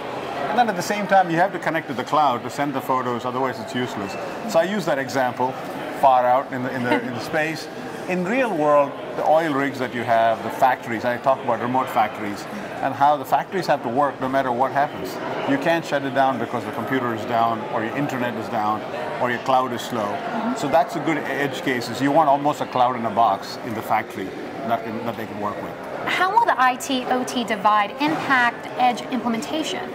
And 0.51 0.59
then 0.59 0.69
at 0.69 0.77
the 0.77 0.83
same 0.83 1.07
time, 1.07 1.31
you 1.31 1.37
have 1.37 1.53
to 1.53 1.59
connect 1.59 1.89
to 1.89 1.95
the 1.95 2.05
cloud 2.05 2.43
to 2.43 2.51
send 2.51 2.75
the 2.75 2.81
photos, 2.81 3.25
otherwise 3.25 3.59
it's 3.59 3.75
useless. 3.75 4.13
So 4.53 4.59
I 4.59 4.65
use 4.65 4.85
that 4.85 4.99
example 4.99 5.53
far 6.01 6.27
out 6.27 6.53
in 6.53 6.63
the, 6.63 6.75
in 6.75 6.83
the, 6.83 7.01
in 7.01 7.15
the 7.15 7.21
space. 7.21 7.69
In 8.09 8.25
real 8.25 8.57
world, 8.57 8.93
the 9.17 9.27
oil 9.29 9.53
rigs 9.53 9.81
that 9.81 9.93
you 9.93 10.05
have, 10.05 10.41
the 10.45 10.51
factories, 10.51 11.05
I 11.05 11.17
talk 11.17 11.43
about 11.43 11.61
remote 11.61 11.89
factories, 11.89 12.45
and 12.81 12.95
how 12.95 13.17
the 13.17 13.25
factories 13.25 13.67
have 13.67 13.83
to 13.83 13.89
work 13.89 14.21
no 14.21 14.29
matter 14.29 14.53
what 14.53 14.71
happens. 14.71 15.13
You 15.51 15.59
can't 15.59 15.85
shut 15.85 16.05
it 16.05 16.15
down 16.15 16.39
because 16.39 16.65
the 16.65 16.71
computer 16.71 17.17
is 17.17 17.25
down, 17.25 17.61
or 17.75 17.85
your 17.85 17.97
internet 17.97 18.35
is 18.35 18.49
down, 18.49 18.81
or 19.21 19.31
your 19.31 19.41
cloud 19.41 19.73
is 19.73 19.81
slow. 19.81 20.07
Mm-hmm. 20.07 20.55
So 20.55 20.69
that's 20.69 20.95
a 20.95 21.01
good 21.01 21.19
edge 21.19 21.63
case. 21.63 21.89
Is 21.89 22.01
you 22.01 22.13
want 22.13 22.29
almost 22.29 22.61
a 22.61 22.67
cloud 22.67 22.95
in 22.95 23.05
a 23.07 23.11
box 23.11 23.59
in 23.67 23.75
the 23.75 23.83
factory 23.83 24.27
that, 24.69 24.85
can, 24.85 25.05
that 25.05 25.17
they 25.17 25.27
can 25.27 25.41
work 25.41 25.61
with. 25.61 25.75
How 26.07 26.31
will 26.31 26.45
the 26.45 26.55
IT 26.57 27.11
OT 27.11 27.43
divide 27.43 27.91
impact 28.01 28.69
edge 28.79 29.03
implementation? 29.11 29.91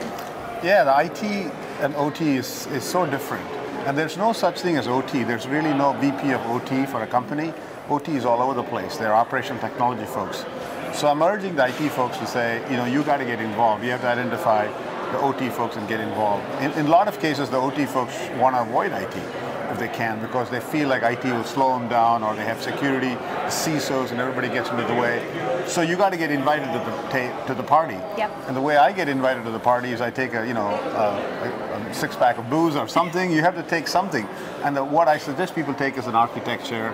Yeah, 0.61 0.83
the 0.83 1.05
IT 1.05 1.23
and 1.79 1.95
OT 1.95 2.35
is, 2.35 2.67
is 2.67 2.83
so 2.83 3.05
different. 3.05 3.47
And 3.87 3.97
there's 3.97 4.17
no 4.17 4.33
such 4.33 4.59
thing 4.59 4.75
as 4.75 4.87
OT. 4.87 5.23
There's 5.23 5.47
really 5.47 5.73
no 5.73 5.93
VP 5.93 6.31
of 6.33 6.41
OT 6.47 6.85
for 6.85 7.03
a 7.03 7.07
company. 7.07 7.53
OT 7.91 8.15
is 8.15 8.23
all 8.23 8.41
over 8.41 8.53
the 8.53 8.63
place. 8.63 8.95
They're 8.95 9.13
operational 9.13 9.59
technology 9.59 10.05
folks. 10.05 10.45
So 10.93 11.09
I'm 11.09 11.21
urging 11.21 11.57
the 11.57 11.67
IT 11.67 11.89
folks 11.89 12.17
to 12.19 12.25
say, 12.25 12.63
you 12.71 12.77
know, 12.77 12.85
you 12.85 13.03
got 13.03 13.17
to 13.17 13.25
get 13.25 13.41
involved. 13.41 13.83
You 13.83 13.91
have 13.91 13.99
to 14.01 14.07
identify 14.07 14.67
the 15.11 15.19
OT 15.19 15.49
folks 15.49 15.75
and 15.75 15.85
get 15.89 15.99
involved. 15.99 16.45
In, 16.61 16.71
in 16.79 16.85
a 16.85 16.89
lot 16.89 17.09
of 17.09 17.19
cases, 17.19 17.49
the 17.49 17.57
OT 17.57 17.85
folks 17.85 18.17
want 18.37 18.55
to 18.55 18.61
avoid 18.61 18.93
IT 18.93 19.50
if 19.71 19.79
they 19.79 19.87
can 19.87 20.19
because 20.19 20.49
they 20.49 20.59
feel 20.59 20.87
like 20.89 21.03
IT 21.03 21.23
will 21.23 21.43
slow 21.43 21.77
them 21.77 21.87
down 21.87 22.23
or 22.23 22.35
they 22.35 22.43
have 22.43 22.61
security, 22.61 23.15
CISOs 23.47 24.11
and 24.11 24.19
everybody 24.19 24.49
gets 24.49 24.69
into 24.69 24.83
the 24.83 24.93
way. 24.95 25.23
So 25.67 25.81
you 25.81 25.95
got 25.95 26.11
to 26.11 26.17
get 26.17 26.31
invited 26.31 26.65
to 26.73 26.79
the 26.79 26.91
ta- 27.09 27.45
to 27.47 27.53
the 27.53 27.63
party. 27.63 27.95
Yep. 28.17 28.31
And 28.47 28.55
the 28.55 28.61
way 28.61 28.77
I 28.77 28.91
get 28.91 29.07
invited 29.07 29.43
to 29.45 29.51
the 29.51 29.59
party 29.59 29.91
is 29.91 30.01
I 30.01 30.11
take 30.11 30.33
a 30.33 30.45
you 30.45 30.53
know 30.53 30.67
a, 30.67 31.89
a 31.89 31.93
six 31.93 32.15
pack 32.15 32.37
of 32.37 32.49
booze 32.49 32.75
or 32.75 32.87
something. 32.87 33.31
You 33.31 33.41
have 33.41 33.55
to 33.55 33.63
take 33.63 33.87
something. 33.87 34.27
And 34.63 34.75
the, 34.75 34.83
what 34.83 35.07
I 35.07 35.17
suggest 35.17 35.55
people 35.55 35.73
take 35.73 35.97
is 35.97 36.07
an 36.07 36.15
architecture, 36.15 36.93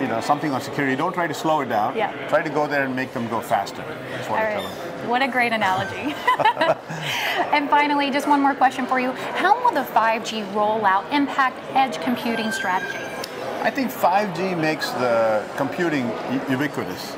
you 0.00 0.08
know, 0.08 0.20
something 0.20 0.52
on 0.52 0.60
security. 0.60 0.96
Don't 0.96 1.12
try 1.12 1.26
to 1.26 1.34
slow 1.34 1.60
it 1.60 1.68
down. 1.68 1.96
Yeah. 1.96 2.12
Try 2.28 2.42
to 2.42 2.50
go 2.50 2.66
there 2.66 2.84
and 2.84 2.94
make 2.94 3.12
them 3.12 3.28
go 3.28 3.40
faster. 3.40 3.82
That's 4.10 4.28
what 4.28 4.40
All 4.40 4.46
I 4.46 4.52
tell 4.52 4.62
them. 4.62 4.95
What 5.06 5.22
a 5.22 5.28
great 5.28 5.52
analogy. 5.52 6.16
and 7.54 7.70
finally, 7.70 8.10
just 8.10 8.26
one 8.26 8.40
more 8.40 8.54
question 8.54 8.86
for 8.86 8.98
you. 8.98 9.12
How 9.12 9.54
will 9.62 9.72
the 9.72 9.88
5G 9.92 10.52
rollout 10.52 11.10
impact 11.12 11.58
edge 11.76 12.00
computing 12.00 12.50
strategy? 12.50 12.98
I 13.62 13.70
think 13.70 13.92
5G 13.92 14.58
makes 14.58 14.90
the 14.90 15.48
computing 15.56 16.10
ubiquitous. 16.50 17.14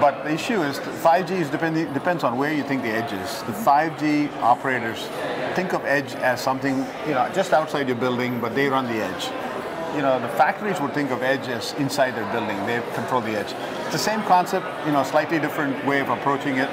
But 0.00 0.22
the 0.22 0.34
issue 0.34 0.62
is 0.62 0.78
5G 0.78 1.30
is 1.32 1.50
depending, 1.50 1.92
depends 1.92 2.22
on 2.22 2.38
where 2.38 2.52
you 2.52 2.62
think 2.62 2.82
the 2.82 2.90
edge 2.90 3.12
is. 3.12 3.42
The 3.42 3.52
5G 3.52 4.32
operators 4.40 5.08
think 5.56 5.72
of 5.72 5.84
edge 5.84 6.14
as 6.16 6.40
something, 6.40 6.86
you 7.08 7.14
know, 7.14 7.28
just 7.34 7.52
outside 7.52 7.88
your 7.88 7.96
building, 7.96 8.40
but 8.40 8.54
they 8.54 8.68
run 8.68 8.86
the 8.86 9.02
edge. 9.02 9.30
You 9.96 10.02
know, 10.02 10.20
the 10.20 10.28
factories 10.28 10.80
would 10.80 10.92
think 10.92 11.10
of 11.10 11.22
edge 11.22 11.48
as 11.48 11.72
inside 11.74 12.12
their 12.14 12.30
building. 12.30 12.56
They 12.66 12.82
control 12.94 13.20
the 13.20 13.36
edge. 13.36 13.52
It's 13.84 13.92
the 13.92 13.98
same 13.98 14.22
concept, 14.22 14.66
you 14.86 14.92
know, 14.92 15.02
slightly 15.02 15.40
different 15.40 15.84
way 15.86 16.00
of 16.00 16.08
approaching 16.10 16.58
it. 16.58 16.68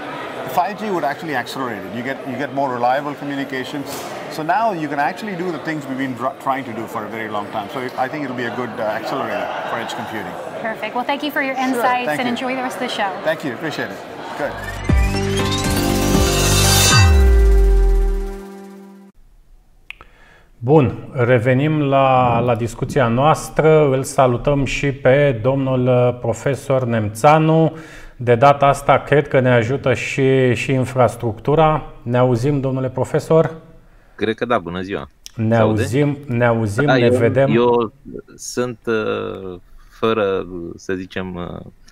5G 0.50 0.94
would 0.94 1.04
actually 1.04 1.36
accelerate 1.36 1.82
it. 1.86 1.96
You 1.96 2.04
get 2.04 2.18
you 2.28 2.36
get 2.38 2.54
more 2.54 2.72
reliable 2.74 3.16
communications. 3.16 3.88
So 4.32 4.44
now 4.44 4.74
you 4.74 4.88
can 4.88 5.00
actually 5.00 5.36
do 5.36 5.52
the 5.52 5.60
things 5.60 5.86
we've 5.88 5.98
been 5.98 6.16
dr- 6.16 6.40
trying 6.42 6.64
to 6.66 6.74
do 6.74 6.88
for 6.88 7.06
a 7.06 7.10
very 7.10 7.30
long 7.30 7.48
time. 7.52 7.70
So 7.70 7.80
I 7.98 8.08
think 8.08 8.24
it'll 8.24 8.36
be 8.36 8.46
a 8.46 8.56
good 8.56 8.70
uh, 8.80 8.84
accelerator 9.00 9.48
for 9.70 9.78
edge 9.78 9.94
computing. 9.94 10.34
Perfect. 10.62 10.96
Well, 10.96 11.06
thank 11.06 11.24
you 11.24 11.32
for 11.32 11.42
your 11.42 11.56
insights 11.56 12.08
thank 12.08 12.20
and 12.20 12.28
you. 12.28 12.34
enjoy 12.34 12.56
the 12.56 12.64
rest 12.64 12.78
of 12.78 12.82
the 12.82 12.90
show. 12.90 13.12
Thank 13.24 13.44
you. 13.46 13.54
Appreciate 13.54 13.92
it. 13.92 13.98
Good. 14.38 14.54
Bun, 20.58 21.10
revenim 21.14 21.82
la, 21.82 22.40
la 22.40 22.56
discuția 22.56 23.08
noastră. 23.08 23.90
Îl 23.96 24.04
salutăm 24.04 24.66
și 24.66 24.92
pe 24.92 25.40
domnul 25.42 25.88
uh, 25.88 26.20
profesor 26.20 26.84
Nemțanu. 26.84 27.74
De 28.18 28.36
data 28.36 28.66
asta 28.66 29.00
cred 29.00 29.28
că 29.28 29.40
ne 29.40 29.50
ajută 29.52 29.94
și, 29.94 30.54
și 30.54 30.72
infrastructura. 30.72 31.94
Ne 32.04 32.18
auzim, 32.18 32.60
domnule 32.60 32.90
profesor? 32.90 33.54
Cred 34.16 34.36
că 34.36 34.46
da, 34.46 34.58
bună 34.60 34.82
ziua. 34.82 35.10
Ne 35.36 35.56
Se 35.56 35.62
aude? 35.62 35.82
auzim, 35.82 36.18
ne 36.28 36.46
auzim, 36.46 36.86
Da, 36.86 36.94
ne 36.94 37.06
eu, 37.06 37.18
vedem. 37.18 37.56
Eu 37.56 37.94
sunt 38.36 38.80
uh, 38.86 39.60
fără, 40.00 40.46
să 40.76 40.94
zicem, 40.94 41.36
uh, 41.36 41.60
le- 41.60 41.83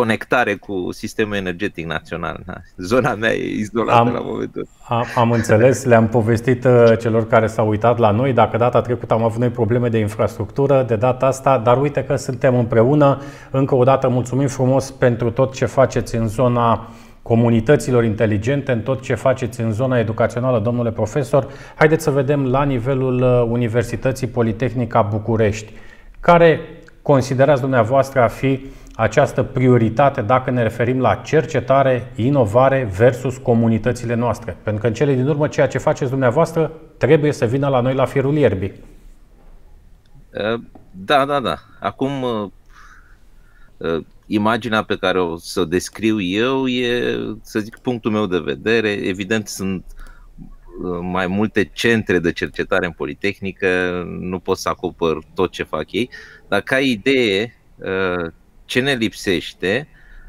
conectare 0.00 0.54
cu 0.54 0.88
sistemul 0.92 1.34
energetic 1.34 1.86
național. 1.86 2.40
Da. 2.46 2.54
Zona 2.76 3.14
mea 3.14 3.32
e 3.32 3.58
izolată 3.58 3.98
Am- 3.98 4.12
la 4.12 4.20
momentul. 4.20 4.66
Am, 4.88 5.04
am 5.14 5.30
înțeles, 5.30 5.84
le-am 5.84 6.08
povestit 6.08 6.64
uh, 6.64 6.92
celor 6.98 7.26
care 7.26 7.46
s-au 7.46 7.68
uitat 7.68 7.98
la 7.98 8.10
noi. 8.10 8.32
Dacă 8.32 8.56
data 8.56 8.80
trecută 8.80 9.14
am 9.14 9.22
avut 9.22 9.40
noi 9.40 9.48
probleme 9.48 9.88
de 9.88 9.98
infrastructură, 9.98 10.84
de 10.86 10.96
data 10.96 11.26
asta, 11.26 11.58
dar 11.58 11.80
uite 11.80 12.04
că 12.04 12.16
suntem 12.16 12.54
împreună. 12.56 13.20
Încă 13.50 13.74
o 13.74 13.84
dată 13.84 14.08
mulțumim 14.08 14.46
frumos 14.46 14.90
pentru 14.90 15.30
tot 15.30 15.54
ce 15.54 15.64
faceți 15.64 16.16
în 16.16 16.28
zona 16.28 16.88
comunităților 17.22 18.04
inteligente, 18.04 18.72
în 18.72 18.80
tot 18.80 19.02
ce 19.02 19.14
faceți 19.14 19.60
în 19.60 19.72
zona 19.72 19.98
educațională, 19.98 20.58
domnule 20.58 20.90
profesor. 20.90 21.46
Haideți 21.74 22.02
să 22.02 22.10
vedem 22.10 22.46
la 22.46 22.62
nivelul 22.62 23.22
uh, 23.22 23.48
Universității 23.50 24.26
Politehnica 24.26 25.02
București. 25.02 25.72
Care 26.20 26.60
considerați 27.02 27.60
dumneavoastră 27.60 28.20
a 28.20 28.26
fi 28.28 28.60
această 28.96 29.42
prioritate 29.42 30.22
dacă 30.22 30.50
ne 30.50 30.62
referim 30.62 31.00
la 31.00 31.14
cercetare, 31.14 32.12
inovare 32.14 32.88
versus 32.96 33.36
comunitățile 33.36 34.14
noastre? 34.14 34.56
Pentru 34.62 34.82
că 34.82 34.88
în 34.88 34.94
cele 34.94 35.14
din 35.14 35.28
urmă 35.28 35.48
ceea 35.48 35.66
ce 35.68 35.78
faceți 35.78 36.10
dumneavoastră 36.10 36.72
trebuie 36.96 37.32
să 37.32 37.44
vină 37.44 37.68
la 37.68 37.80
noi 37.80 37.94
la 37.94 38.04
firul 38.04 38.34
ierbii. 38.36 38.72
Uh, 40.32 40.60
Da, 40.90 41.24
da, 41.24 41.40
da. 41.40 41.56
Acum, 41.80 42.22
uh, 42.22 42.50
uh, 43.76 44.04
imaginea 44.26 44.82
pe 44.82 44.96
care 44.96 45.20
o 45.20 45.36
să 45.36 45.60
o 45.60 45.64
descriu 45.64 46.20
eu 46.20 46.66
e, 46.66 47.16
să 47.42 47.58
zic, 47.58 47.78
punctul 47.78 48.10
meu 48.10 48.26
de 48.26 48.38
vedere. 48.38 48.90
Evident, 48.90 49.48
sunt 49.48 49.84
uh, 50.82 50.98
mai 51.02 51.26
multe 51.26 51.70
centre 51.72 52.18
de 52.18 52.32
cercetare 52.32 52.86
în 52.86 52.92
Politehnică, 52.92 54.02
nu 54.20 54.38
pot 54.38 54.58
să 54.58 54.68
acopăr 54.68 55.18
tot 55.34 55.50
ce 55.50 55.62
fac 55.62 55.92
ei, 55.92 56.10
dar 56.48 56.60
ca 56.60 56.78
idee, 56.78 57.56
uh, 57.76 58.32
ce 58.66 58.80
ne 58.80 58.94
lipsește 58.94 59.88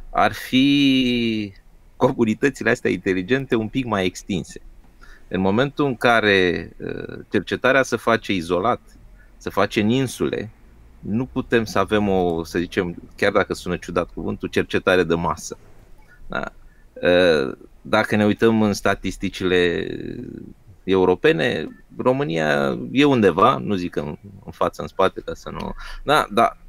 ar 0.10 0.34
fi 0.34 1.54
comunitățile 1.96 2.70
astea 2.70 2.92
inteligente 2.92 3.56
un 3.56 3.68
pic 3.68 3.86
mai 3.86 4.06
extinse. 4.06 4.62
În 5.28 5.42
momentul 5.42 5.86
în 5.86 5.96
care 5.96 6.72
uh, 6.78 7.20
cercetarea 7.30 7.84
se 7.84 7.96
face 7.96 8.34
izolat, 8.34 8.82
se 9.38 9.50
face 9.50 9.82
în 9.82 9.90
insule, 9.90 10.50
nu 11.00 11.26
putem 11.26 11.64
să 11.64 11.80
avem 11.80 12.10
o, 12.10 12.44
să 12.44 12.60
zicem, 12.60 12.96
chiar 13.16 13.32
dacă 13.32 13.54
sună 13.54 13.78
ciudat 13.78 14.10
cuvântul, 14.14 14.50
cercetare 14.50 15.04
de 15.04 15.16
masă. 15.16 15.58
Da? 16.28 16.52
Uh, 16.94 17.58
Dacă 17.82 18.16
ne 18.16 18.26
uităm 18.26 18.62
în 18.62 18.74
statisticile 18.74 19.88
europene, 20.84 21.68
România 21.98 22.78
e 22.92 23.06
undeva, 23.06 23.58
nu 23.58 23.76
zic 23.76 23.96
în, 23.96 24.18
în 24.46 24.52
față, 24.52 24.82
în 24.82 24.88
spate, 24.88 25.22
ca 25.22 25.34
să 25.34 25.50
nu... 25.50 25.74
Da, 26.04 26.28
da, 26.32 26.58
uh, 26.58 26.67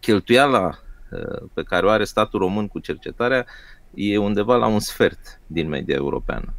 cheltuiala 0.00 0.78
uh, 1.10 1.48
pe 1.54 1.62
care 1.62 1.86
o 1.86 1.90
are 1.90 2.04
statul 2.04 2.38
român 2.38 2.68
cu 2.68 2.78
cercetarea 2.78 3.46
e 3.94 4.18
undeva 4.18 4.56
la 4.56 4.66
un 4.66 4.80
sfert 4.80 5.40
din 5.46 5.68
media 5.68 5.94
europeană. 5.94 6.54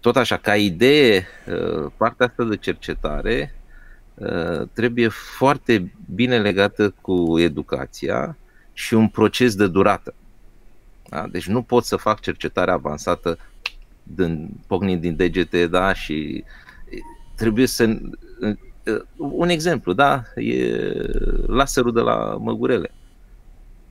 Tot 0.00 0.16
așa, 0.16 0.36
ca 0.36 0.56
idee, 0.56 1.26
uh, 1.46 1.90
partea 1.96 2.26
asta 2.26 2.44
de 2.44 2.56
cercetare 2.56 3.54
uh, 4.14 4.68
trebuie 4.72 5.08
foarte 5.08 5.92
bine 6.14 6.38
legată 6.38 6.94
cu 7.00 7.38
educația 7.38 8.36
și 8.72 8.94
un 8.94 9.08
proces 9.08 9.54
de 9.54 9.66
durată. 9.66 10.14
Da? 11.08 11.26
Deci 11.26 11.46
nu 11.46 11.62
pot 11.62 11.84
să 11.84 11.96
fac 11.96 12.20
cercetare 12.20 12.70
avansată 12.70 13.38
din, 14.02 14.50
pocnind 14.66 15.00
din 15.00 15.16
degete, 15.16 15.66
da, 15.66 15.92
și 15.92 16.44
trebuie 17.36 17.66
să... 17.66 17.98
Un 19.16 19.48
exemplu, 19.48 19.92
da, 19.92 20.22
e 20.34 20.76
laserul 21.46 21.92
de 21.92 22.00
la 22.00 22.36
Măgurele. 22.40 22.90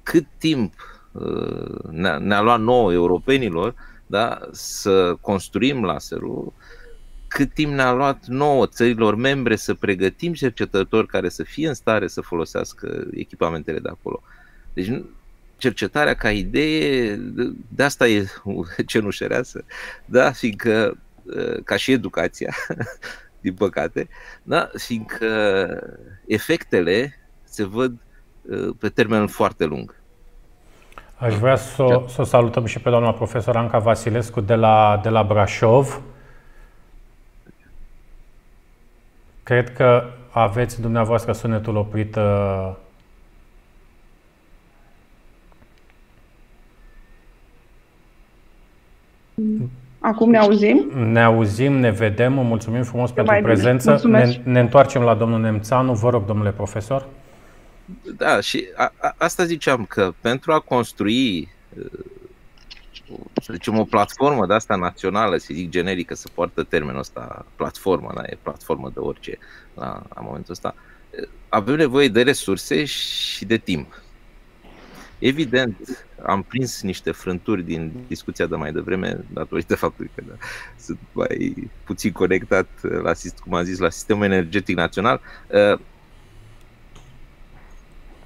Cât 0.04 0.26
timp 0.38 0.74
uh, 1.12 1.90
ne-a, 1.90 2.18
ne-a 2.18 2.42
luat 2.42 2.60
nouă 2.60 2.94
europenilor 2.94 3.76
da, 4.12 4.40
să 4.52 5.16
construim 5.22 5.84
laserul, 5.84 6.54
cât 7.28 7.54
timp 7.54 7.74
ne-a 7.74 7.92
luat 7.92 8.26
nouă 8.26 8.68
țărilor 8.68 9.16
membre 9.16 9.56
să 9.56 9.74
pregătim 9.74 10.34
cercetători 10.34 11.08
care 11.08 11.30
să 11.30 11.44
fie 11.44 11.68
în 11.68 11.74
stare 11.74 12.08
să 12.08 12.22
folosească 12.22 13.08
echipamentele 13.12 13.80
de 13.80 13.90
acolo. 13.90 14.22
Deci 14.74 14.88
nu- 14.88 15.10
cercetarea 15.58 16.14
ca 16.14 16.32
idee, 16.32 17.16
de- 17.16 17.54
de 17.68 17.84
asta 17.84 18.08
e 18.08 18.26
cenușăreasă, 18.86 19.64
da, 20.06 20.32
fiindcă, 20.32 20.98
uh, 21.24 21.64
ca 21.64 21.76
și 21.76 21.92
educația, 21.92 22.56
din 23.42 23.54
păcate, 23.54 24.08
da, 24.44 24.70
fiindcă 24.78 25.28
efectele 26.28 27.20
se 27.44 27.66
văd 27.66 27.94
uh, 28.42 28.76
pe 28.80 28.90
termen 28.90 29.28
foarte 29.28 29.66
lung. 29.66 29.96
Aș 31.16 31.36
vrea 31.36 31.56
să, 31.56 31.84
o- 31.84 32.08
să 32.08 32.22
o 32.22 32.24
salutăm 32.24 32.66
și 32.66 32.80
pe 32.80 32.90
doamna 32.90 33.14
profesor 33.14 33.56
Anca 33.56 33.80
Vasilescu 33.80 34.42
de 34.42 34.56
la, 34.56 35.00
de 35.04 35.10
la 35.10 35.24
Brașov. 35.24 36.02
Cred 39.44 39.74
că 39.74 40.04
aveți 40.30 40.82
dumneavoastră 40.82 41.32
sunetul 41.32 41.76
oprit. 41.76 42.16
Uh... 42.16 42.72
Acum 50.12 50.30
ne 50.30 50.38
auzim? 50.38 50.92
Ne 50.96 51.22
auzim, 51.22 51.74
ne 51.74 51.92
vedem, 51.92 52.34
mulțumim 52.34 52.84
frumos 52.84 53.10
Eu 53.10 53.24
pentru 53.24 53.44
prezență. 53.44 54.02
Ne, 54.04 54.42
ne 54.44 54.60
întoarcem 54.60 55.02
la 55.02 55.14
domnul 55.14 55.40
Nemțanu. 55.40 55.94
Vă 55.94 56.10
rog, 56.10 56.26
domnule 56.26 56.52
profesor. 56.52 57.08
Da, 58.18 58.40
și 58.40 58.68
a, 58.76 58.94
a, 58.98 59.16
asta 59.18 59.46
ziceam 59.46 59.86
că 59.86 60.14
pentru 60.22 60.52
a 60.52 60.60
construi 60.60 61.50
să 63.42 63.54
zicem, 63.54 63.80
o 63.80 63.84
platformă 63.84 64.46
de 64.46 64.54
asta 64.54 64.76
națională, 64.76 65.38
să 65.38 65.50
zic 65.54 65.70
generică, 65.70 66.16
să 66.16 66.28
poartă 66.34 66.64
termenul 66.64 67.00
ăsta, 67.00 67.46
platformă, 67.56 68.12
da, 68.16 68.22
e 68.26 68.38
platformă 68.42 68.90
de 68.94 69.00
orice 69.00 69.38
la, 69.74 70.04
la 70.16 70.22
momentul 70.22 70.52
ăsta, 70.52 70.76
avem 71.50 71.76
nevoie 71.76 72.08
de 72.08 72.22
resurse 72.22 72.86
și 72.86 73.46
de 73.46 73.58
timp. 73.58 74.01
Evident, 75.22 76.06
am 76.26 76.44
prins 76.44 76.82
niște 76.82 77.12
frânturi 77.12 77.64
din 77.64 77.92
discuția 78.08 78.46
de 78.46 78.56
mai 78.56 78.72
devreme, 78.72 79.26
datorită 79.34 79.76
faptului 79.86 80.12
că 80.16 80.24
da, 80.28 80.34
sunt 80.80 81.00
mai 81.12 81.70
puțin 81.84 82.12
conectat 82.12 82.68
la, 82.82 83.12
cum 83.44 83.54
am 83.54 83.64
zis, 83.64 83.78
la 83.80 83.90
sistemul 83.90 84.24
energetic 84.24 84.76
național. 84.76 85.22
Uh, 85.48 85.80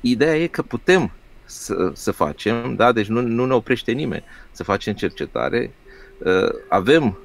ideea 0.01 0.35
e 0.35 0.47
că 0.47 0.61
putem 0.61 1.11
să, 1.45 1.91
să 1.93 2.11
facem, 2.11 2.75
da? 2.75 2.91
deci 2.91 3.07
nu, 3.07 3.21
nu 3.21 3.45
ne 3.45 3.53
oprește 3.53 3.91
nimeni 3.91 4.23
să 4.51 4.63
facem 4.63 4.93
cercetare. 4.93 5.73
Uh, 6.17 6.49
avem, 6.69 7.17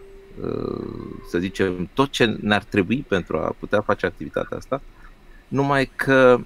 uh, 0.42 0.84
să 1.28 1.38
zicem, 1.38 1.90
tot 1.94 2.10
ce 2.10 2.38
ne-ar 2.40 2.64
trebui 2.64 3.04
pentru 3.08 3.38
a 3.38 3.56
putea 3.58 3.80
face 3.80 4.06
activitatea 4.06 4.56
asta, 4.56 4.82
numai 5.48 5.90
că 5.96 6.40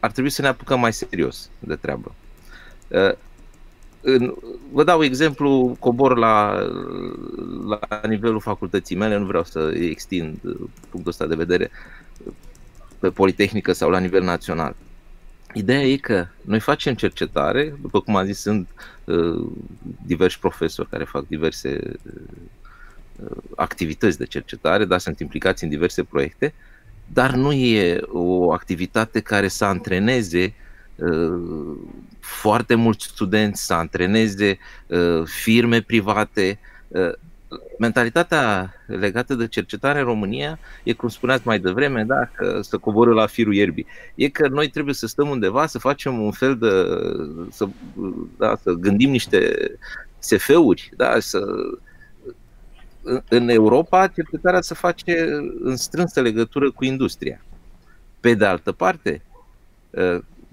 ar 0.00 0.10
trebui 0.10 0.30
să 0.30 0.42
ne 0.42 0.48
apucăm 0.48 0.80
mai 0.80 0.92
serios 0.92 1.50
de 1.58 1.76
treabă. 1.76 2.14
Uh, 2.88 3.12
în, 4.06 4.34
vă 4.72 4.84
dau 4.84 5.02
exemplu, 5.02 5.76
cobor 5.78 6.16
la, 6.16 6.58
la 7.68 8.00
nivelul 8.08 8.40
facultății 8.40 8.96
mele, 8.96 9.16
nu 9.16 9.26
vreau 9.26 9.44
să 9.44 9.72
extind 9.80 10.38
punctul 10.90 11.06
ăsta 11.06 11.26
de 11.26 11.34
vedere 11.34 11.70
pe 12.98 13.10
Politehnică 13.10 13.72
sau 13.72 13.90
la 13.90 13.98
nivel 13.98 14.22
național. 14.22 14.74
Ideea 15.52 15.82
e 15.82 15.96
că 15.96 16.26
noi 16.40 16.60
facem 16.60 16.94
cercetare, 16.94 17.78
după 17.82 18.00
cum 18.00 18.16
am 18.16 18.24
zis, 18.24 18.40
sunt 18.40 18.68
uh, 19.04 19.46
diversi 20.06 20.38
profesori 20.38 20.88
care 20.88 21.04
fac 21.04 21.26
diverse 21.26 21.80
uh, 23.22 23.36
activități 23.56 24.18
de 24.18 24.26
cercetare, 24.26 24.84
dar 24.84 24.98
sunt 24.98 25.20
implicați 25.20 25.64
în 25.64 25.70
diverse 25.70 26.02
proiecte, 26.02 26.54
dar 27.12 27.34
nu 27.34 27.52
e 27.52 28.00
o 28.06 28.52
activitate 28.52 29.20
care 29.20 29.48
să 29.48 29.64
antreneze 29.64 30.44
uh, 30.44 30.63
foarte 32.20 32.74
mulți 32.74 33.06
studenți, 33.06 33.66
să 33.66 33.74
antreneze 33.74 34.58
uh, 34.86 35.22
firme 35.24 35.80
private. 35.80 36.58
Uh, 36.88 37.12
mentalitatea 37.78 38.74
legată 38.86 39.34
de 39.34 39.46
cercetare 39.46 39.98
în 39.98 40.04
România 40.04 40.58
e, 40.82 40.92
cum 40.92 41.08
spuneați 41.08 41.46
mai 41.46 41.58
devreme, 41.58 42.04
da, 42.04 42.30
că 42.34 42.60
să 42.62 42.78
coboră 42.78 43.12
la 43.12 43.26
firul 43.26 43.54
ierbii. 43.54 43.86
E 44.14 44.28
că 44.28 44.48
noi 44.48 44.68
trebuie 44.68 44.94
să 44.94 45.06
stăm 45.06 45.28
undeva, 45.28 45.66
să 45.66 45.78
facem 45.78 46.20
un 46.20 46.30
fel 46.30 46.56
de, 46.56 46.70
să, 47.50 47.68
da, 48.38 48.56
să 48.62 48.72
gândim 48.72 49.10
niște 49.10 49.56
SF-uri, 50.18 50.90
da, 50.96 51.18
să, 51.18 51.40
în 53.28 53.48
Europa 53.48 54.06
cercetarea 54.06 54.60
se 54.60 54.74
face 54.74 55.26
în 55.60 55.76
strânsă 55.76 56.20
legătură 56.20 56.70
cu 56.70 56.84
industria. 56.84 57.44
Pe 58.20 58.34
de 58.34 58.44
altă 58.44 58.72
parte, 58.72 59.22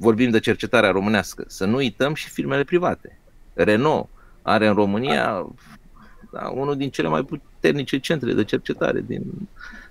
vorbim 0.01 0.29
de 0.29 0.39
cercetarea 0.39 0.91
românească, 0.91 1.43
să 1.47 1.65
nu 1.65 1.75
uităm 1.75 2.13
și 2.13 2.29
firmele 2.29 2.63
private. 2.63 3.19
Renault 3.53 4.07
are 4.41 4.67
în 4.67 4.73
România 4.73 5.47
da, 6.31 6.51
unul 6.55 6.77
din 6.77 6.89
cele 6.89 7.07
mai 7.07 7.23
puternice 7.23 7.99
centre 7.99 8.33
de 8.33 8.43
cercetare 8.43 9.03
din, 9.07 9.21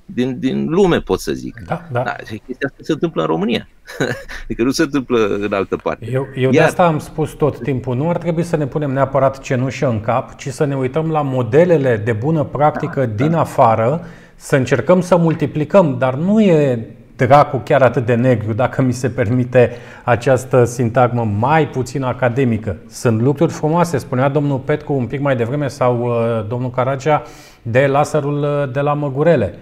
din, 0.04 0.38
din 0.38 0.66
lume, 0.68 1.00
pot 1.00 1.20
să 1.20 1.32
zic. 1.32 1.60
Da, 1.66 1.88
da. 1.92 2.02
da 2.02 2.12
chestia 2.12 2.68
asta 2.68 2.78
se 2.80 2.92
întâmplă 2.92 3.20
în 3.20 3.26
România. 3.26 3.68
adică 4.44 4.62
nu 4.62 4.70
se 4.70 4.82
întâmplă 4.82 5.26
în 5.26 5.52
altă 5.52 5.76
parte. 5.76 6.10
Eu, 6.10 6.26
eu 6.34 6.42
Iar... 6.42 6.52
de 6.52 6.60
asta 6.60 6.86
am 6.86 6.98
spus 6.98 7.30
tot 7.30 7.62
timpul, 7.62 7.96
nu 7.96 8.08
ar 8.08 8.18
trebui 8.18 8.42
să 8.42 8.56
ne 8.56 8.66
punem 8.66 8.90
neapărat 8.90 9.40
cenușă 9.40 9.88
în 9.88 10.00
cap, 10.00 10.36
ci 10.36 10.48
să 10.48 10.64
ne 10.64 10.76
uităm 10.76 11.10
la 11.10 11.22
modelele 11.22 11.96
de 11.96 12.12
bună 12.12 12.44
practică 12.44 13.00
da, 13.06 13.24
din 13.24 13.30
da. 13.30 13.40
afară, 13.40 14.06
să 14.36 14.56
încercăm 14.56 15.00
să 15.00 15.16
multiplicăm, 15.16 15.98
dar 15.98 16.14
nu 16.14 16.40
e 16.40 16.86
dracu 17.26 17.60
chiar 17.64 17.82
atât 17.82 18.06
de 18.06 18.14
negru, 18.14 18.52
dacă 18.52 18.82
mi 18.82 18.92
se 18.92 19.08
permite 19.08 19.76
această 20.04 20.64
sintagmă 20.64 21.28
mai 21.38 21.68
puțin 21.68 22.02
academică. 22.02 22.76
Sunt 22.88 23.20
lucruri 23.20 23.52
frumoase, 23.52 23.98
spunea 23.98 24.28
domnul 24.28 24.58
Petcu 24.58 24.92
un 24.92 25.06
pic 25.06 25.20
mai 25.20 25.36
devreme 25.36 25.68
sau 25.68 26.04
uh, 26.04 26.46
domnul 26.48 26.70
Caragea 26.70 27.22
de 27.62 27.86
laserul 27.86 28.42
uh, 28.42 28.72
de 28.72 28.80
la 28.80 28.92
Măgurele. 28.92 29.54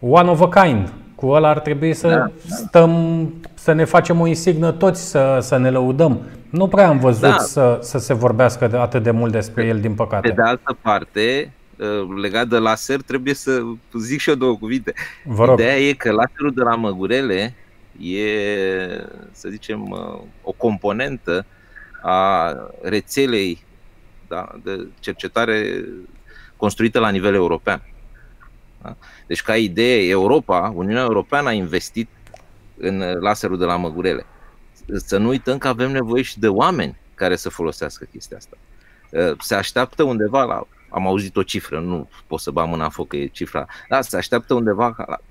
One 0.00 0.30
of 0.30 0.40
a 0.40 0.62
kind. 0.62 0.92
Cu 1.14 1.28
ăla 1.28 1.48
ar 1.48 1.58
trebui 1.58 1.94
să 1.94 2.08
da, 2.08 2.30
stăm, 2.46 3.34
să 3.54 3.72
ne 3.72 3.84
facem 3.84 4.20
o 4.20 4.26
insignă 4.26 4.70
toți, 4.70 5.10
să, 5.10 5.38
să 5.40 5.58
ne 5.58 5.70
lăudăm. 5.70 6.20
Nu 6.50 6.66
prea 6.66 6.88
am 6.88 6.98
văzut 6.98 7.30
da. 7.30 7.36
să, 7.38 7.78
să 7.80 7.98
se 7.98 8.14
vorbească 8.14 8.66
de, 8.66 8.76
atât 8.76 9.02
de 9.02 9.10
mult 9.10 9.32
despre 9.32 9.64
el, 9.64 9.80
din 9.80 9.94
păcate. 9.94 10.28
Pe 10.28 10.34
de 10.34 10.42
altă 10.42 10.78
parte, 10.82 11.52
Uh, 11.56 11.61
legat 12.16 12.48
de 12.48 12.58
laser, 12.58 13.00
trebuie 13.00 13.34
să 13.34 13.62
zic 13.98 14.20
și 14.20 14.28
eu 14.28 14.34
două 14.34 14.56
cuvinte. 14.56 14.94
Vă 15.24 15.44
rog. 15.44 15.58
Ideea 15.58 15.78
e 15.78 15.92
că 15.92 16.10
laserul 16.10 16.52
de 16.54 16.62
la 16.62 16.74
Măgurele 16.74 17.54
e, 18.00 18.26
să 19.32 19.48
zicem, 19.48 19.90
uh, 19.90 20.20
o 20.42 20.52
componentă 20.52 21.46
a 22.02 22.52
rețelei 22.82 23.64
da, 24.28 24.52
de 24.62 24.86
cercetare 25.00 25.84
construită 26.56 26.98
la 26.98 27.10
nivel 27.10 27.34
european. 27.34 27.82
Da? 28.82 28.96
Deci, 29.26 29.42
ca 29.42 29.56
idee, 29.56 30.08
Europa, 30.08 30.72
Uniunea 30.74 31.02
Europeană 31.02 31.48
a 31.48 31.52
investit 31.52 32.08
în 32.76 33.18
laserul 33.20 33.58
de 33.58 33.64
la 33.64 33.76
Măgurele. 33.76 34.26
Să 34.94 35.18
nu 35.18 35.28
uităm 35.28 35.58
că 35.58 35.68
avem 35.68 35.90
nevoie 35.90 36.22
și 36.22 36.38
de 36.38 36.48
oameni 36.48 36.96
care 37.14 37.36
să 37.36 37.48
folosească 37.48 38.06
chestia 38.12 38.36
asta. 38.36 38.56
Uh, 39.10 39.32
se 39.38 39.54
așteaptă 39.54 40.02
undeva 40.02 40.44
la 40.44 40.66
am 40.92 41.06
auzit 41.06 41.36
o 41.36 41.42
cifră, 41.42 41.80
nu 41.80 42.08
pot 42.26 42.40
să 42.40 42.50
bag 42.50 42.68
mâna 42.68 42.84
în 42.84 42.90
foc 42.90 43.08
că 43.08 43.16
e 43.16 43.26
cifra, 43.26 43.66
da, 43.88 44.00
se 44.00 44.16
așteaptă 44.16 44.54
undeva 44.54 44.94
la 44.96 45.18
5.000, 45.18 45.22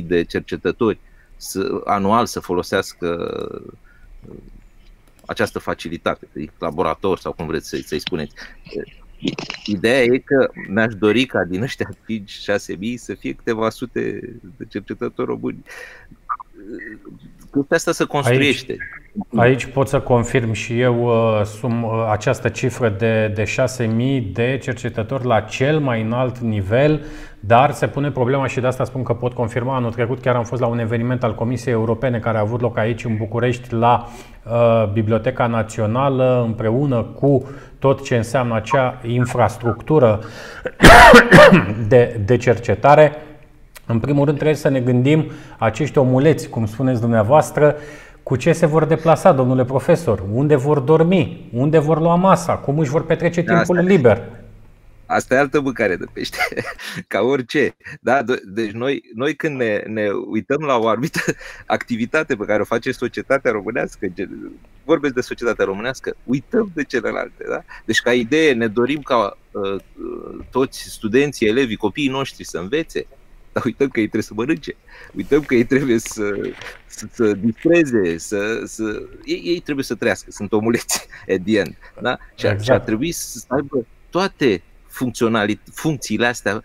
6.000 0.00 0.04
de 0.04 0.24
cercetători 0.24 0.98
să, 1.36 1.80
anual 1.84 2.26
să 2.26 2.40
folosească 2.40 3.08
uh, 4.28 4.36
această 5.26 5.58
facilitate, 5.58 6.28
laborator 6.58 7.18
sau 7.18 7.32
cum 7.32 7.46
vreți 7.46 7.68
să-i, 7.68 7.82
să 7.82 7.96
spuneți. 7.98 8.34
Ideea 9.64 10.02
e 10.02 10.18
că 10.18 10.50
mi-aș 10.68 10.94
dori 10.94 11.26
ca 11.26 11.44
din 11.44 11.62
ăștia 11.62 11.88
5-6 12.74 12.78
mii 12.78 12.96
să 12.96 13.14
fie 13.14 13.32
câteva 13.32 13.70
sute 13.70 14.20
de 14.56 14.64
cercetători 14.68 15.28
români 15.28 15.64
Chestia 17.52 17.76
asta 17.76 17.92
se 17.92 18.04
construiește. 18.04 18.76
Aici, 19.36 19.46
aici 19.46 19.72
pot 19.72 19.88
să 19.88 20.00
confirm 20.00 20.52
și 20.52 20.80
eu 20.80 21.04
uh, 21.04 21.44
sum, 21.44 21.82
uh, 21.82 22.08
această 22.10 22.48
cifră 22.48 22.88
de, 22.88 23.32
de 23.34 23.44
6.000 23.44 24.32
de 24.32 24.58
cercetători 24.62 25.26
la 25.26 25.40
cel 25.40 25.78
mai 25.78 26.02
înalt 26.02 26.38
nivel, 26.38 27.04
dar 27.40 27.72
se 27.72 27.86
pune 27.86 28.10
problema 28.10 28.46
și 28.46 28.60
de 28.60 28.66
asta 28.66 28.84
spun 28.84 29.02
că 29.02 29.12
pot 29.12 29.32
confirma. 29.32 29.76
Anul 29.76 29.92
trecut 29.92 30.20
chiar 30.20 30.34
am 30.34 30.44
fost 30.44 30.60
la 30.60 30.66
un 30.66 30.78
eveniment 30.78 31.24
al 31.24 31.34
Comisiei 31.34 31.74
Europene 31.74 32.18
care 32.18 32.36
a 32.36 32.40
avut 32.40 32.60
loc 32.60 32.78
aici 32.78 33.04
în 33.04 33.16
București 33.16 33.74
la 33.74 34.06
uh, 34.44 34.92
Biblioteca 34.92 35.46
Națională 35.46 36.42
împreună 36.46 37.02
cu 37.02 37.48
tot 37.78 38.04
ce 38.04 38.16
înseamnă 38.16 38.54
acea 38.54 39.00
infrastructură 39.06 40.20
de, 41.88 42.20
de 42.24 42.36
cercetare 42.36 43.25
în 43.86 43.98
primul 44.00 44.24
rând 44.24 44.36
trebuie 44.36 44.56
să 44.56 44.68
ne 44.68 44.80
gândim 44.80 45.30
acești 45.58 45.98
omuleți, 45.98 46.48
cum 46.48 46.66
spuneți 46.66 47.00
dumneavoastră, 47.00 47.76
cu 48.22 48.36
ce 48.36 48.52
se 48.52 48.66
vor 48.66 48.84
deplasa, 48.84 49.32
domnule 49.32 49.64
profesor? 49.64 50.22
Unde 50.32 50.56
vor 50.56 50.78
dormi? 50.78 51.48
Unde 51.52 51.78
vor 51.78 52.00
lua 52.00 52.14
masa? 52.14 52.56
Cum 52.56 52.78
își 52.78 52.90
vor 52.90 53.04
petrece 53.04 53.40
da, 53.42 53.54
timpul 53.56 53.78
asta, 53.78 53.88
liber? 53.88 54.22
Asta 55.06 55.34
e 55.34 55.38
altă 55.38 55.60
mâncare 55.60 55.96
de 55.96 56.04
pește, 56.12 56.38
ca 57.08 57.20
orice. 57.20 57.76
Da? 58.00 58.22
Deci 58.44 58.70
noi, 58.70 59.02
noi 59.14 59.34
când 59.34 59.56
ne, 59.56 59.82
ne 59.86 60.08
uităm 60.10 60.62
la 60.62 60.76
o 60.78 60.88
anumită 60.88 61.20
activitate 61.66 62.36
pe 62.36 62.44
care 62.44 62.60
o 62.60 62.64
face 62.64 62.92
societatea 62.92 63.50
românească, 63.50 64.06
vorbesc 64.84 65.14
de 65.14 65.20
societatea 65.20 65.64
românească, 65.64 66.16
uităm 66.24 66.70
de 66.74 66.84
celelalte. 66.84 67.44
Da? 67.48 67.62
Deci 67.84 68.00
ca 68.00 68.12
idee 68.12 68.52
ne 68.52 68.66
dorim 68.66 69.00
ca 69.00 69.38
uh, 69.50 69.82
toți 70.50 70.82
studenții, 70.82 71.48
elevii, 71.48 71.76
copiii 71.76 72.08
noștri 72.08 72.44
să 72.44 72.58
învețe, 72.58 73.06
dar 73.56 73.64
uităm 73.64 73.88
că 73.88 74.00
ei 74.00 74.06
trebuie 74.06 74.22
să 74.22 74.34
mănânce, 74.34 74.76
uităm 75.14 75.42
că 75.42 75.54
ei 75.54 75.64
trebuie 75.64 75.98
să, 75.98 76.52
să, 76.86 77.06
să 77.12 77.32
distreze, 77.32 78.18
să, 78.18 78.62
să, 78.64 79.02
ei, 79.24 79.42
ei 79.44 79.60
trebuie 79.60 79.84
să 79.84 79.94
trăiască, 79.94 80.30
sunt 80.30 80.52
omuleți 80.52 81.06
at 81.34 81.42
the 81.44 81.58
end. 81.58 81.76
Da? 82.00 82.18
Și, 82.34 82.46
exact. 82.46 82.62
și 82.62 82.70
ar 82.70 82.80
trebui 82.80 83.12
să 83.12 83.44
aibă 83.48 83.86
toate 84.10 84.62
funcțiile 85.72 86.26
astea 86.26 86.64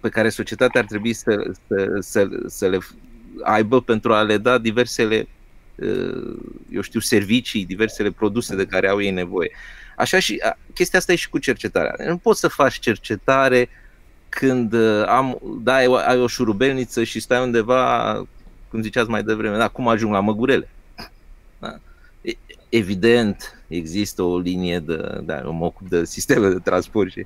pe 0.00 0.08
care 0.08 0.28
societatea 0.28 0.80
ar 0.80 0.86
trebui 0.86 1.12
să, 1.12 1.52
să, 1.68 1.96
să, 2.00 2.28
să 2.46 2.68
le 2.68 2.78
aibă 3.42 3.82
pentru 3.82 4.12
a 4.12 4.22
le 4.22 4.36
da 4.36 4.58
diversele, 4.58 5.28
eu 6.70 6.80
știu, 6.80 7.00
servicii, 7.00 7.66
diversele 7.66 8.10
produse 8.10 8.56
de 8.56 8.66
care 8.66 8.88
au 8.88 9.02
ei 9.02 9.10
nevoie. 9.10 9.50
Așa 9.96 10.18
și 10.18 10.42
chestia 10.72 10.98
asta 10.98 11.12
e 11.12 11.16
și 11.16 11.28
cu 11.28 11.38
cercetarea. 11.38 11.94
Nu 12.06 12.16
poți 12.16 12.40
să 12.40 12.48
faci 12.48 12.78
cercetare 12.78 13.68
când 14.34 14.74
am, 15.06 15.38
da, 15.62 15.74
ai 15.74 16.18
o 16.20 16.26
șurubelniță 16.26 17.04
și 17.04 17.20
stai 17.20 17.42
undeva, 17.42 18.14
cum 18.68 18.82
ziceați 18.82 19.10
mai 19.10 19.22
devreme, 19.22 19.56
da, 19.56 19.68
cum 19.68 19.88
ajung 19.88 20.12
la 20.12 20.20
măgurele? 20.20 20.68
Da? 21.58 21.78
Evident, 22.68 23.62
există 23.68 24.22
o 24.22 24.38
linie 24.38 24.78
de, 24.78 25.20
da, 25.22 25.40
eu 25.44 25.52
mă 25.52 25.64
ocup 25.64 25.88
de 25.88 26.04
sisteme 26.04 26.48
de 26.48 26.58
transport 26.58 27.10
și, 27.10 27.24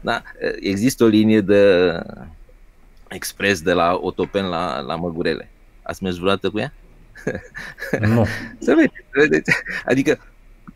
da, 0.00 0.22
există 0.60 1.04
o 1.04 1.06
linie 1.06 1.40
de 1.40 1.92
expres 3.08 3.60
de 3.60 3.72
la 3.72 3.98
Otopen 4.00 4.44
la, 4.44 4.80
la 4.80 4.96
Măgurele. 4.96 5.50
Ați 5.82 6.02
mers 6.02 6.16
vreodată 6.16 6.50
cu 6.50 6.58
ea? 6.58 6.72
Nu. 8.14 8.26
Să 8.58 8.74
vedeți. 9.10 9.52
Adică, 9.84 10.18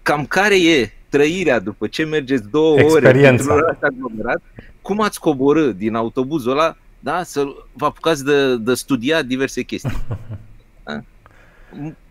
cam 0.03 0.27
care 0.27 0.63
e 0.63 0.91
trăirea 1.09 1.59
după 1.59 1.87
ce 1.87 2.05
mergeți 2.05 2.51
două 2.51 2.79
Experiența. 2.79 3.53
ore 3.53 3.65
într-un 3.69 3.89
aglomerat, 3.91 4.43
cum 4.83 5.01
ați 5.01 5.21
coborâ 5.21 5.73
din 5.73 5.95
autobuzul 5.95 6.51
ăla 6.51 6.77
da, 7.03 7.23
să 7.23 7.45
vă 7.73 7.87
apucați 7.87 8.25
de, 8.25 8.57
de 8.57 8.75
studiat 8.75 9.25
diverse 9.25 9.63
chestii. 9.63 9.97
Da? 10.85 11.03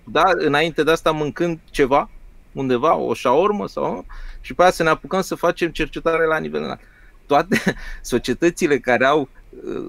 da, 0.03 0.23
înainte 0.33 0.83
de 0.83 0.91
asta 0.91 1.11
mâncând 1.11 1.59
ceva, 1.69 2.09
undeva, 2.51 2.95
o 2.95 3.13
șaormă 3.13 3.67
sau 3.67 4.05
și 4.41 4.53
pe 4.53 4.61
aia 4.61 4.71
să 4.71 4.83
ne 4.83 4.89
apucăm 4.89 5.21
să 5.21 5.35
facem 5.35 5.71
cercetare 5.71 6.25
la 6.25 6.37
nivel 6.37 6.63
înalt. 6.63 6.79
Toate 7.25 7.61
societățile 8.01 8.79
care 8.79 9.05
au 9.05 9.29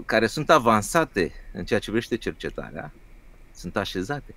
care 0.07 0.27
sunt 0.27 0.51
avansate 0.51 1.33
în 1.53 1.65
ceea 1.65 1.79
ce 1.79 1.91
privește 1.91 2.17
cercetarea 2.17 2.93
sunt 3.55 3.77
așezate. 3.77 4.35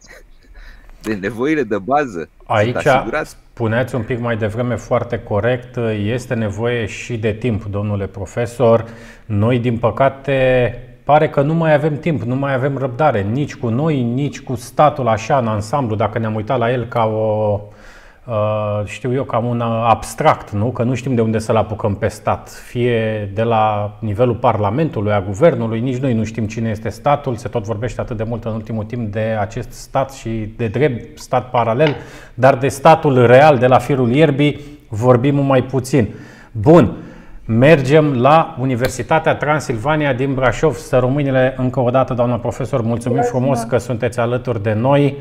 De 1.05 1.17
nevoile 1.21 1.63
de 1.63 1.77
bază 1.77 2.29
Aici 2.45 2.87
spuneați 3.23 3.95
un 3.95 4.01
pic 4.01 4.19
mai 4.19 4.37
devreme 4.37 4.75
foarte 4.75 5.19
corect, 5.19 5.77
este 6.03 6.33
nevoie 6.33 6.85
și 6.85 7.17
de 7.17 7.31
timp, 7.31 7.63
domnule 7.65 8.05
profesor. 8.05 8.85
Noi, 9.25 9.59
din 9.59 9.77
păcate, 9.77 10.79
pare 11.03 11.29
că 11.29 11.41
nu 11.41 11.53
mai 11.53 11.73
avem 11.73 11.99
timp, 11.99 12.21
nu 12.21 12.35
mai 12.35 12.53
avem 12.53 12.77
răbdare, 12.77 13.21
nici 13.21 13.55
cu 13.55 13.67
noi, 13.67 14.01
nici 14.01 14.41
cu 14.41 14.55
statul 14.55 15.07
așa 15.07 15.37
în 15.37 15.47
ansamblu, 15.47 15.95
dacă 15.95 16.19
ne-am 16.19 16.35
uitat 16.35 16.57
la 16.57 16.71
el 16.71 16.85
ca 16.85 17.05
o, 17.05 17.61
Uh, 17.67 17.74
știu 18.85 19.13
eu, 19.13 19.23
cam 19.23 19.45
un 19.45 19.61
abstract, 19.61 20.51
nu? 20.51 20.65
că 20.71 20.83
nu 20.83 20.93
știm 20.93 21.15
de 21.15 21.21
unde 21.21 21.39
să-l 21.39 21.55
apucăm 21.55 21.95
pe 21.95 22.07
stat, 22.07 22.49
fie 22.49 23.29
de 23.33 23.43
la 23.43 23.97
nivelul 23.99 24.35
Parlamentului, 24.35 25.11
a 25.11 25.21
Guvernului, 25.21 25.79
nici 25.79 25.97
noi 25.97 26.13
nu 26.13 26.23
știm 26.23 26.47
cine 26.47 26.69
este 26.69 26.89
statul, 26.89 27.35
se 27.35 27.47
tot 27.47 27.63
vorbește 27.63 28.01
atât 28.01 28.17
de 28.17 28.23
mult 28.23 28.43
în 28.43 28.51
ultimul 28.51 28.83
timp 28.83 29.11
de 29.11 29.37
acest 29.39 29.71
stat 29.71 30.13
și 30.13 30.53
de 30.57 30.67
drept 30.67 31.19
stat 31.19 31.49
paralel, 31.49 31.95
dar 32.33 32.55
de 32.55 32.67
statul 32.67 33.25
real, 33.25 33.57
de 33.57 33.67
la 33.67 33.77
firul 33.77 34.11
ierbii, 34.11 34.59
vorbim 34.89 35.45
mai 35.45 35.63
puțin. 35.63 36.09
Bun, 36.51 36.91
mergem 37.45 38.13
la 38.21 38.55
Universitatea 38.59 39.35
Transilvania 39.35 40.13
din 40.13 40.33
Brașov, 40.33 40.75
să 40.75 40.97
rămâinile 40.97 41.53
încă 41.57 41.79
o 41.79 41.89
dată, 41.89 42.13
doamna 42.13 42.35
profesor, 42.35 42.81
mulțumim 42.81 43.21
frumos 43.21 43.61
că 43.61 43.77
sunteți 43.77 44.19
alături 44.19 44.63
de 44.63 44.73
noi. 44.73 45.15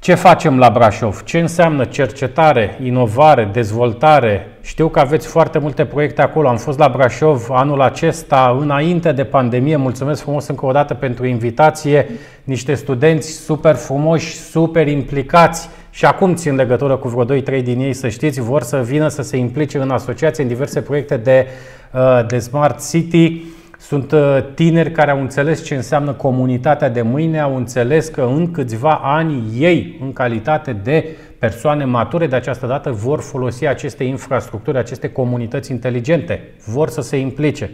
Ce 0.00 0.14
facem 0.14 0.58
la 0.58 0.70
Brașov? 0.70 1.22
Ce 1.24 1.38
înseamnă 1.38 1.84
cercetare, 1.84 2.78
inovare, 2.82 3.48
dezvoltare? 3.52 4.46
Știu 4.60 4.88
că 4.88 5.00
aveți 5.00 5.26
foarte 5.26 5.58
multe 5.58 5.84
proiecte 5.84 6.22
acolo. 6.22 6.48
Am 6.48 6.56
fost 6.56 6.78
la 6.78 6.88
Brașov 6.88 7.46
anul 7.50 7.80
acesta, 7.80 8.56
înainte 8.60 9.12
de 9.12 9.24
pandemie. 9.24 9.76
Mulțumesc 9.76 10.22
frumos 10.22 10.46
încă 10.46 10.66
o 10.66 10.72
dată 10.72 10.94
pentru 10.94 11.26
invitație. 11.26 12.06
Niște 12.44 12.74
studenți 12.74 13.30
super 13.30 13.74
frumoși, 13.74 14.36
super 14.36 14.88
implicați 14.88 15.68
și 15.90 16.04
acum 16.04 16.34
țin 16.34 16.54
legătură 16.54 16.96
cu 16.96 17.08
vreo 17.08 17.40
2-3 17.40 17.62
din 17.62 17.80
ei, 17.80 17.92
să 17.92 18.08
știți, 18.08 18.40
vor 18.40 18.62
să 18.62 18.76
vină 18.76 19.08
să 19.08 19.22
se 19.22 19.36
implice 19.36 19.78
în 19.78 19.90
asociație, 19.90 20.42
în 20.42 20.48
diverse 20.48 20.80
proiecte 20.80 21.16
de, 21.16 21.46
uh, 21.92 22.26
de 22.26 22.38
Smart 22.38 22.90
City. 22.90 23.42
Sunt 23.80 24.12
uh, 24.12 24.38
tineri 24.54 24.90
care 24.90 25.10
au 25.10 25.20
înțeles 25.20 25.64
ce 25.64 25.74
înseamnă 25.74 26.12
comunitatea 26.12 26.88
de 26.88 27.02
mâine, 27.02 27.40
au 27.40 27.56
înțeles 27.56 28.08
că 28.08 28.22
în 28.22 28.50
câțiva 28.50 29.00
ani 29.02 29.42
ei, 29.58 29.98
în 30.02 30.12
calitate 30.12 30.72
de 30.72 31.16
persoane 31.38 31.84
mature 31.84 32.26
de 32.26 32.36
această 32.36 32.66
dată, 32.66 32.90
vor 32.90 33.20
folosi 33.20 33.66
aceste 33.66 34.04
infrastructuri, 34.04 34.78
aceste 34.78 35.12
comunități 35.12 35.70
inteligente, 35.70 36.40
vor 36.66 36.88
să 36.88 37.00
se 37.00 37.16
implice. 37.16 37.70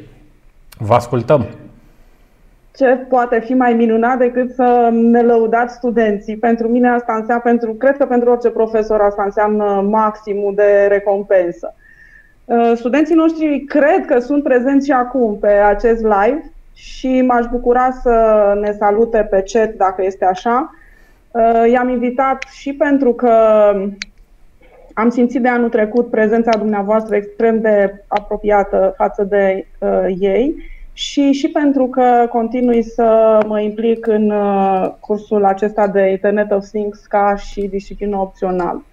Vă 0.78 0.94
ascultăm! 0.94 1.46
Ce 2.76 2.86
poate 2.86 3.42
fi 3.44 3.54
mai 3.54 3.72
minunat 3.72 4.18
decât 4.18 4.50
să 4.50 4.88
ne 4.92 5.22
lăudați 5.22 5.74
studenții? 5.74 6.36
Pentru 6.36 6.68
mine 6.68 6.88
asta 6.88 7.14
înseamnă, 7.14 7.42
pentru, 7.44 7.72
cred 7.72 7.96
că 7.96 8.06
pentru 8.06 8.30
orice 8.30 8.50
profesor 8.50 9.00
asta 9.00 9.22
înseamnă 9.22 9.86
maximul 9.90 10.54
de 10.54 10.86
recompensă. 10.88 11.74
Uh, 12.46 12.72
studenții 12.74 13.14
noștri 13.14 13.64
cred 13.64 14.04
că 14.06 14.18
sunt 14.18 14.42
prezenți 14.42 14.86
și 14.86 14.92
acum 14.92 15.38
pe 15.38 15.46
acest 15.46 16.02
live 16.02 16.52
și 16.74 17.20
m-aș 17.20 17.46
bucura 17.50 17.90
să 18.02 18.58
ne 18.60 18.72
salute 18.72 19.26
pe 19.30 19.42
chat 19.52 19.74
dacă 19.74 20.04
este 20.04 20.24
așa. 20.24 20.74
Uh, 21.30 21.70
i-am 21.70 21.88
invitat 21.88 22.44
și 22.50 22.72
pentru 22.72 23.12
că 23.12 23.30
am 24.94 25.08
simțit 25.10 25.42
de 25.42 25.48
anul 25.48 25.68
trecut 25.68 26.10
prezența 26.10 26.58
dumneavoastră 26.58 27.16
extrem 27.16 27.60
de 27.60 28.04
apropiată 28.06 28.94
față 28.96 29.24
de 29.24 29.66
uh, 29.78 30.16
ei 30.18 30.54
și, 30.92 31.32
și 31.32 31.48
pentru 31.48 31.86
că 31.86 32.26
continui 32.28 32.82
să 32.82 33.38
mă 33.46 33.60
implic 33.60 34.06
în 34.06 34.30
uh, 34.30 34.92
cursul 35.00 35.44
acesta 35.44 35.86
de 35.86 36.00
Internet 36.10 36.50
of 36.50 36.66
Things 36.66 37.06
ca 37.06 37.36
și 37.36 37.60
disciplină 37.60 38.16
opțională. 38.16 38.84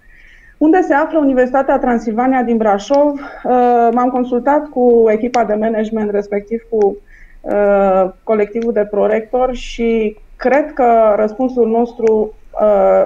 Unde 0.58 0.80
se 0.80 0.94
află 0.94 1.18
Universitatea 1.18 1.78
Transilvania 1.78 2.42
din 2.42 2.56
Brașov? 2.56 3.12
Uh, 3.12 3.88
m-am 3.92 4.08
consultat 4.08 4.68
cu 4.68 5.04
echipa 5.08 5.44
de 5.44 5.54
management, 5.54 6.10
respectiv 6.10 6.62
cu 6.70 6.96
uh, 7.40 8.10
colectivul 8.22 8.72
de 8.72 8.86
prorector 8.90 9.54
și 9.54 10.16
cred 10.36 10.72
că 10.72 11.14
răspunsul 11.16 11.68
nostru 11.68 12.34
uh, 12.60 13.04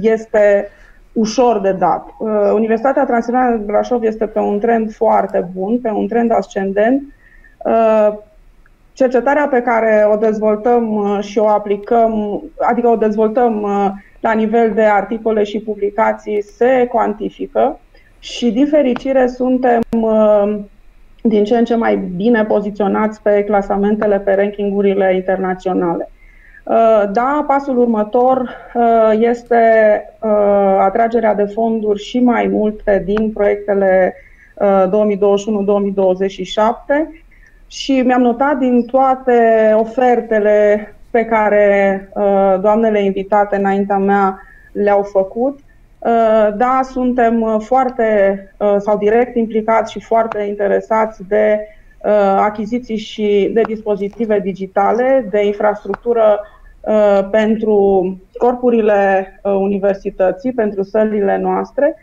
este 0.00 0.68
ușor 1.12 1.60
de 1.60 1.72
dat. 1.72 2.06
Universitatea 2.52 3.04
Transilvania 3.04 3.56
din 3.56 3.66
Brașov 3.66 4.02
este 4.02 4.26
pe 4.26 4.38
un 4.38 4.58
trend 4.58 4.92
foarte 4.92 5.48
bun, 5.54 5.78
pe 5.80 5.88
un 5.88 6.08
trend 6.08 6.32
ascendent. 6.32 7.02
Cercetarea 8.92 9.48
pe 9.48 9.60
care 9.62 10.08
o 10.12 10.16
dezvoltăm 10.16 11.16
și 11.20 11.38
o 11.38 11.48
aplicăm, 11.48 12.42
adică 12.58 12.88
o 12.88 12.96
dezvoltăm 12.96 13.66
la 14.20 14.32
nivel 14.32 14.72
de 14.74 14.82
articole 14.82 15.42
și 15.42 15.60
publicații 15.60 16.42
se 16.42 16.86
cuantifică 16.90 17.78
și, 18.18 18.50
din 18.50 18.66
fericire, 18.66 19.26
suntem 19.26 19.80
uh, 19.90 20.58
din 21.22 21.44
ce 21.44 21.56
în 21.56 21.64
ce 21.64 21.74
mai 21.74 21.96
bine 21.96 22.44
poziționați 22.44 23.22
pe 23.22 23.44
clasamentele, 23.44 24.18
pe 24.18 24.34
rankingurile 24.34 25.14
internaționale. 25.14 26.10
Uh, 26.64 27.02
da, 27.12 27.44
pasul 27.46 27.78
următor 27.78 28.56
uh, 28.74 29.12
este 29.18 29.56
atragerea 30.78 31.34
de 31.34 31.44
fonduri 31.44 32.02
și 32.02 32.20
mai 32.20 32.46
multe 32.46 33.02
din 33.04 33.30
proiectele 33.32 34.14
2021-2027 34.56 34.60
și 37.66 38.00
mi-am 38.00 38.22
notat 38.22 38.58
din 38.58 38.84
toate 38.84 39.72
ofertele 39.78 40.92
pe 41.10 41.24
care 41.24 42.08
uh, 42.14 42.56
doamnele 42.60 43.02
invitate 43.04 43.56
înaintea 43.56 43.98
mea 43.98 44.42
le-au 44.72 45.02
făcut. 45.02 45.58
Uh, 45.98 46.48
da, 46.56 46.80
suntem 46.82 47.40
uh, 47.40 47.56
foarte 47.58 48.38
sau 48.78 48.98
direct 48.98 49.36
implicați 49.36 49.92
și 49.92 50.00
foarte 50.00 50.42
interesați 50.42 51.22
de 51.28 51.58
achiziții 52.36 52.96
și 52.96 53.50
de 53.54 53.60
dispozitive 53.60 54.40
digitale, 54.40 55.26
de 55.30 55.46
infrastructură 55.46 56.40
pentru 57.30 58.16
corpurile 58.36 59.32
universității, 59.44 60.52
pentru 60.52 60.82
sălile 60.82 61.38
noastre, 61.38 61.96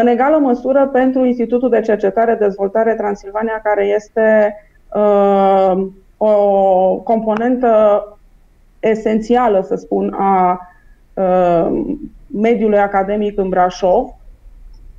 în 0.00 0.06
egală 0.06 0.38
măsură 0.38 0.88
pentru 0.92 1.24
Institutul 1.24 1.68
de 1.68 1.80
Cercetare 1.80 2.34
Dezvoltare 2.34 2.94
Transilvania, 2.94 3.60
care 3.62 3.84
este 3.84 4.56
o 6.16 6.96
componentă 6.96 8.04
esențială, 8.80 9.62
să 9.66 9.74
spun, 9.74 10.14
a 10.18 10.60
mediului 12.26 12.78
academic 12.78 13.38
în 13.38 13.48
Brașov. 13.48 14.08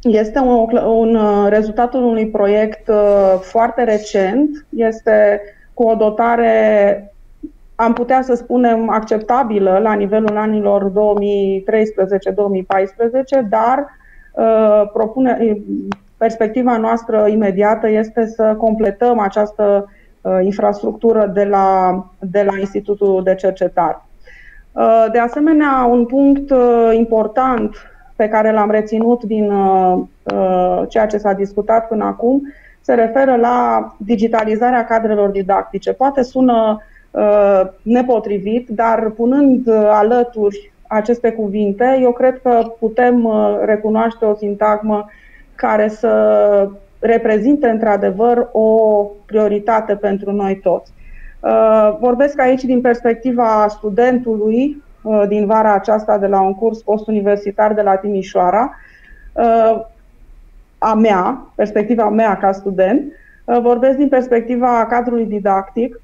Este 0.02 0.40
un, 0.40 0.78
un 0.78 1.18
rezultatul 1.50 2.04
unui 2.04 2.28
proiect 2.28 2.92
foarte 3.40 3.84
recent, 3.84 4.66
este 4.70 5.42
cu 5.74 5.84
o 5.84 5.96
dotare, 5.96 7.14
am 7.76 7.94
putea 7.94 8.22
să 8.22 8.34
spunem, 8.34 8.90
acceptabilă 8.90 9.80
la 9.82 9.94
nivelul 9.94 10.38
anilor 10.38 10.92
2013-2014, 10.92 10.94
dar 13.50 14.00
propune, 14.94 15.58
perspectiva 16.18 16.78
noastră 16.78 17.28
imediată 17.28 17.90
este 17.90 18.26
să 18.26 18.56
completăm 18.58 19.20
această 19.20 19.90
infrastructură 20.42 21.32
de 21.34 21.44
la, 21.44 21.96
de 22.20 22.44
la 22.44 22.60
Institutul 22.60 23.24
de 23.24 23.36
Cercetare. 23.36 24.02
De 25.12 25.20
asemenea, 25.20 25.88
un 25.90 26.06
punct 26.06 26.54
important 26.92 27.76
pe 28.16 28.28
care 28.28 28.52
l-am 28.52 28.72
reținut 28.72 29.24
din 29.24 29.52
ceea 30.88 31.06
ce 31.06 31.18
s-a 31.18 31.34
discutat 31.34 31.88
până 31.88 32.04
acum 32.06 32.42
se 32.82 32.94
referă 32.94 33.36
la 33.36 33.94
digitalizarea 33.98 34.86
cadrelor 34.86 35.30
didactice. 35.30 35.94
Poate 35.94 36.22
sună 36.22 36.82
uh, 37.12 37.62
nepotrivit, 37.82 38.70
dar 38.70 39.10
punând 39.10 39.68
uh, 39.68 39.90
alături 39.92 40.72
aceste 40.88 41.32
cuvinte, 41.32 42.00
eu 42.02 42.12
cred 42.12 42.42
că 42.42 42.74
putem 42.80 43.24
uh, 43.24 43.60
recunoaște 43.66 44.26
o 44.26 44.36
sintagmă 44.36 45.06
care 45.56 45.88
să 45.88 46.70
reprezinte 47.02 47.68
într-adevăr 47.68 48.50
o 48.52 49.04
prioritate 49.26 49.96
pentru 49.96 50.32
noi 50.32 50.56
toți. 50.56 50.92
Uh, 51.40 51.98
vorbesc 52.00 52.40
aici 52.40 52.64
din 52.64 52.82
perspectiva 52.82 53.66
studentului 53.70 54.84
uh, 55.02 55.24
din 55.28 55.46
vara 55.46 55.74
aceasta 55.74 56.18
de 56.18 56.28
la 56.28 56.42
un 56.42 56.54
curs 56.54 56.82
postuniversitar 56.82 57.74
de 57.74 57.82
la 57.82 57.96
Timișoara 57.96 58.76
a 60.84 60.94
mea, 60.94 61.52
perspectiva 61.56 62.10
mea 62.10 62.38
ca 62.38 62.52
student, 62.52 63.12
uh, 63.46 63.60
vorbesc 63.62 63.98
din 63.98 64.08
perspectiva 64.08 64.86
cadrului 64.90 65.26
didactic, 65.26 66.02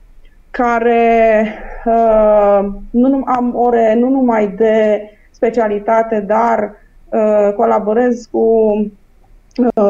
care 0.51 1.47
uh, 1.85 2.65
nu 2.89 3.21
am 3.25 3.55
ore 3.55 3.93
nu 3.93 4.09
numai 4.09 4.47
de 4.47 5.01
specialitate, 5.31 6.19
dar 6.19 6.75
uh, 7.09 7.53
colaborez 7.55 8.27
cu 8.31 8.75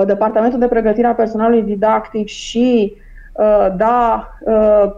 Departamentul 0.06 0.60
de 0.60 0.68
Pregătire 0.68 1.08
a 1.08 1.14
Personalului 1.14 1.64
Didactic 1.64 2.28
și 2.28 2.96
da 3.76 4.30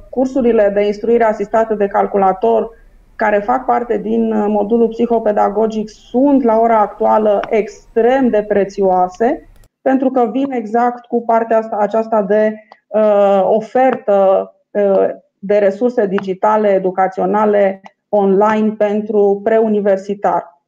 cursurile 0.09 0.71
de 0.73 0.85
instruire 0.85 1.23
asistată 1.23 1.73
de 1.73 1.87
calculator 1.87 2.77
care 3.15 3.39
fac 3.39 3.65
parte 3.65 3.97
din 3.97 4.47
modulul 4.47 4.87
psihopedagogic 4.87 5.89
sunt 5.89 6.43
la 6.43 6.59
ora 6.59 6.79
actuală 6.79 7.39
extrem 7.49 8.29
de 8.29 8.43
prețioase 8.47 9.49
pentru 9.81 10.09
că 10.09 10.29
vin 10.31 10.51
exact 10.51 11.05
cu 11.05 11.23
partea 11.25 11.57
asta, 11.57 11.77
aceasta 11.79 12.21
de 12.21 12.53
uh, 12.87 13.41
ofertă 13.43 14.51
uh, 14.71 15.07
de 15.39 15.57
resurse 15.57 16.05
digitale, 16.05 16.67
educaționale, 16.67 17.81
online 18.09 18.69
pentru 18.77 19.41
preuniversitar. 19.43 20.58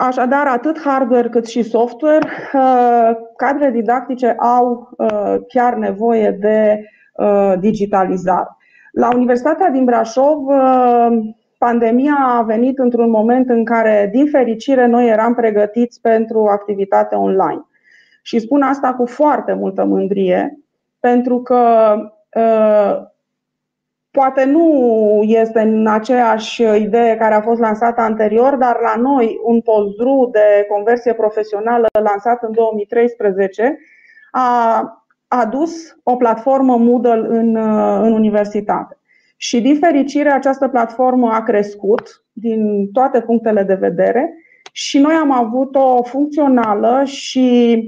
Așadar, 0.00 0.46
atât 0.46 0.80
hardware 0.80 1.28
cât 1.28 1.46
și 1.46 1.62
software, 1.62 2.26
uh, 2.52 3.10
cadre 3.36 3.70
didactice 3.70 4.36
au 4.38 4.88
uh, 4.96 5.36
chiar 5.48 5.74
nevoie 5.74 6.30
de 6.30 6.84
uh, 7.12 7.52
digitalizare. 7.58 8.48
La 8.92 9.08
Universitatea 9.14 9.70
din 9.70 9.84
Brașov 9.84 10.46
Pandemia 11.58 12.16
a 12.20 12.42
venit 12.42 12.78
într-un 12.78 13.10
moment 13.10 13.48
în 13.48 13.64
care, 13.64 14.08
din 14.12 14.26
fericire, 14.26 14.86
noi 14.86 15.08
eram 15.08 15.34
pregătiți 15.34 16.00
pentru 16.00 16.46
activitate 16.46 17.14
online. 17.14 17.66
Și 18.22 18.38
spun 18.38 18.62
asta 18.62 18.94
cu 18.94 19.06
foarte 19.06 19.52
multă 19.52 19.84
mândrie, 19.84 20.58
pentru 21.00 21.42
că 21.42 21.94
ă, 22.36 23.12
poate 24.18 24.44
nu 24.44 25.20
este 25.22 25.60
în 25.60 25.86
aceeași 25.86 26.62
idee 26.62 27.16
care 27.16 27.34
a 27.34 27.40
fost 27.40 27.60
lansată 27.60 28.00
anterior, 28.00 28.54
dar 28.54 28.76
la 28.80 29.00
noi 29.00 29.38
un 29.44 29.60
postdru 29.60 30.28
de 30.32 30.66
conversie 30.68 31.12
profesională 31.12 31.86
lansat 32.02 32.42
în 32.42 32.52
2013 32.52 33.78
a 34.30 34.82
adus 35.28 35.96
o 36.02 36.16
platformă 36.16 36.76
Moodle 36.76 37.26
în, 37.28 37.56
în 38.02 38.12
universitate. 38.12 38.98
Și 39.36 39.60
din 39.60 39.78
fericire 39.78 40.30
această 40.30 40.68
platformă 40.68 41.30
a 41.32 41.42
crescut 41.42 42.24
din 42.32 42.90
toate 42.92 43.20
punctele 43.20 43.62
de 43.62 43.74
vedere 43.74 44.34
și 44.72 44.98
noi 44.98 45.14
am 45.14 45.32
avut-o 45.32 46.02
funcțională 46.02 47.02
și 47.04 47.78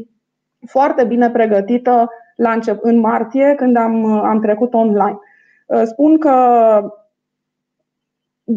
foarte 0.66 1.04
bine 1.04 1.30
pregătită 1.30 2.10
la 2.36 2.52
încep, 2.52 2.78
în 2.82 2.98
martie 2.98 3.54
când 3.56 3.76
am, 3.76 4.04
am 4.06 4.40
trecut 4.40 4.74
online. 4.74 5.18
Uh, 5.70 5.82
spun 5.84 6.18
că 6.18 6.30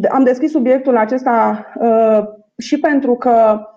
am 0.10 0.24
deschis 0.24 0.52
subiectul 0.52 0.98
acesta 0.98 1.66
uh, 1.80 2.24
și 2.58 2.80
pentru 2.80 3.16
că 3.16 3.68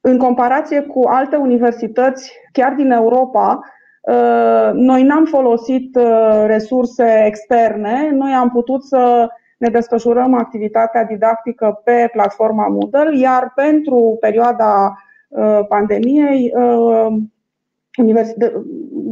în 0.00 0.18
comparație 0.18 0.80
cu 0.80 1.02
alte 1.08 1.36
universități, 1.36 2.32
chiar 2.52 2.72
din 2.72 2.90
Europa, 2.90 3.60
Uh, 4.06 4.70
noi 4.72 5.02
n-am 5.02 5.24
folosit 5.24 5.96
uh, 5.96 6.44
resurse 6.46 7.24
externe, 7.26 8.10
noi 8.10 8.32
am 8.32 8.50
putut 8.50 8.84
să 8.84 9.28
ne 9.58 9.68
desfășurăm 9.68 10.34
activitatea 10.34 11.04
didactică 11.04 11.80
pe 11.84 12.08
platforma 12.12 12.68
Moodle, 12.68 13.18
iar 13.18 13.52
pentru 13.54 14.16
perioada 14.20 14.96
uh, 15.28 15.60
pandemiei, 15.68 16.52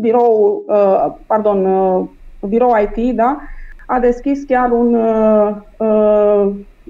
birou, 0.00 0.64
pardon, 1.26 1.66
birou 2.46 2.74
IT 2.76 3.16
da, 3.16 3.40
a 3.86 3.98
deschis 3.98 4.44
chiar 4.44 4.70
un 4.70 4.96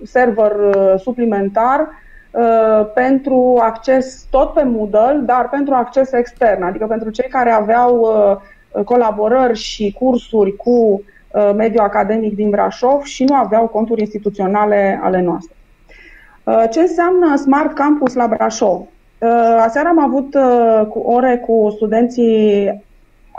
server 0.03 0.53
suplimentar 0.99 1.89
Uh, 2.35 2.87
pentru 2.95 3.59
acces 3.63 4.27
tot 4.31 4.53
pe 4.53 4.63
Moodle, 4.63 5.21
dar 5.25 5.49
pentru 5.49 5.75
acces 5.75 6.13
extern, 6.13 6.63
adică 6.63 6.87
pentru 6.87 7.11
cei 7.11 7.29
care 7.29 7.51
aveau 7.51 7.99
uh, 8.01 8.85
colaborări 8.85 9.59
și 9.59 9.97
cursuri 9.99 10.57
cu 10.57 10.71
uh, 10.71 11.51
mediul 11.57 11.83
academic 11.83 12.35
din 12.35 12.51
Brașov 12.51 13.03
și 13.03 13.25
nu 13.25 13.35
aveau 13.35 13.67
conturi 13.67 14.01
instituționale 14.01 15.01
ale 15.03 15.21
noastre. 15.21 15.55
Ce 16.71 16.81
înseamnă 16.81 17.37
Smart 17.37 17.75
Campus 17.75 18.15
la 18.15 18.27
Brașov? 18.27 18.83
Aseară 19.59 19.89
am 19.89 19.99
avut 19.99 20.37
ore 20.93 21.37
cu 21.47 21.73
studenții 21.77 22.85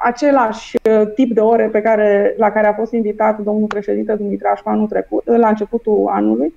același 0.03 0.77
tip 1.15 1.34
de 1.34 1.39
ore 1.39 1.69
pe 1.72 1.81
care, 1.81 2.34
la 2.38 2.51
care 2.51 2.67
a 2.67 2.73
fost 2.73 2.91
invitat 2.91 3.39
domnul 3.39 3.67
președinte 3.67 4.13
Dumitraș 4.13 4.59
anul 4.63 4.88
trecut, 4.88 5.23
la 5.26 5.47
începutul 5.47 6.09
anului. 6.13 6.53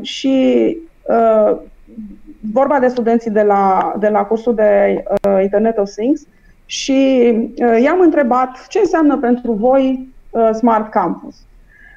Și 0.00 0.76
Uh, 1.10 1.56
vorba 2.52 2.78
de 2.78 2.88
studenții 2.88 3.30
de 3.30 3.42
la, 3.42 3.92
de 3.98 4.08
la 4.08 4.24
cursul 4.24 4.54
de 4.54 5.02
uh, 5.28 5.42
Internet 5.42 5.78
of 5.78 5.90
Things 5.90 6.26
și 6.66 7.32
uh, 7.34 7.82
i-am 7.82 8.00
întrebat 8.00 8.66
ce 8.68 8.78
înseamnă 8.78 9.18
pentru 9.18 9.52
voi 9.52 10.08
uh, 10.30 10.50
Smart 10.52 10.90
Campus. 10.90 11.36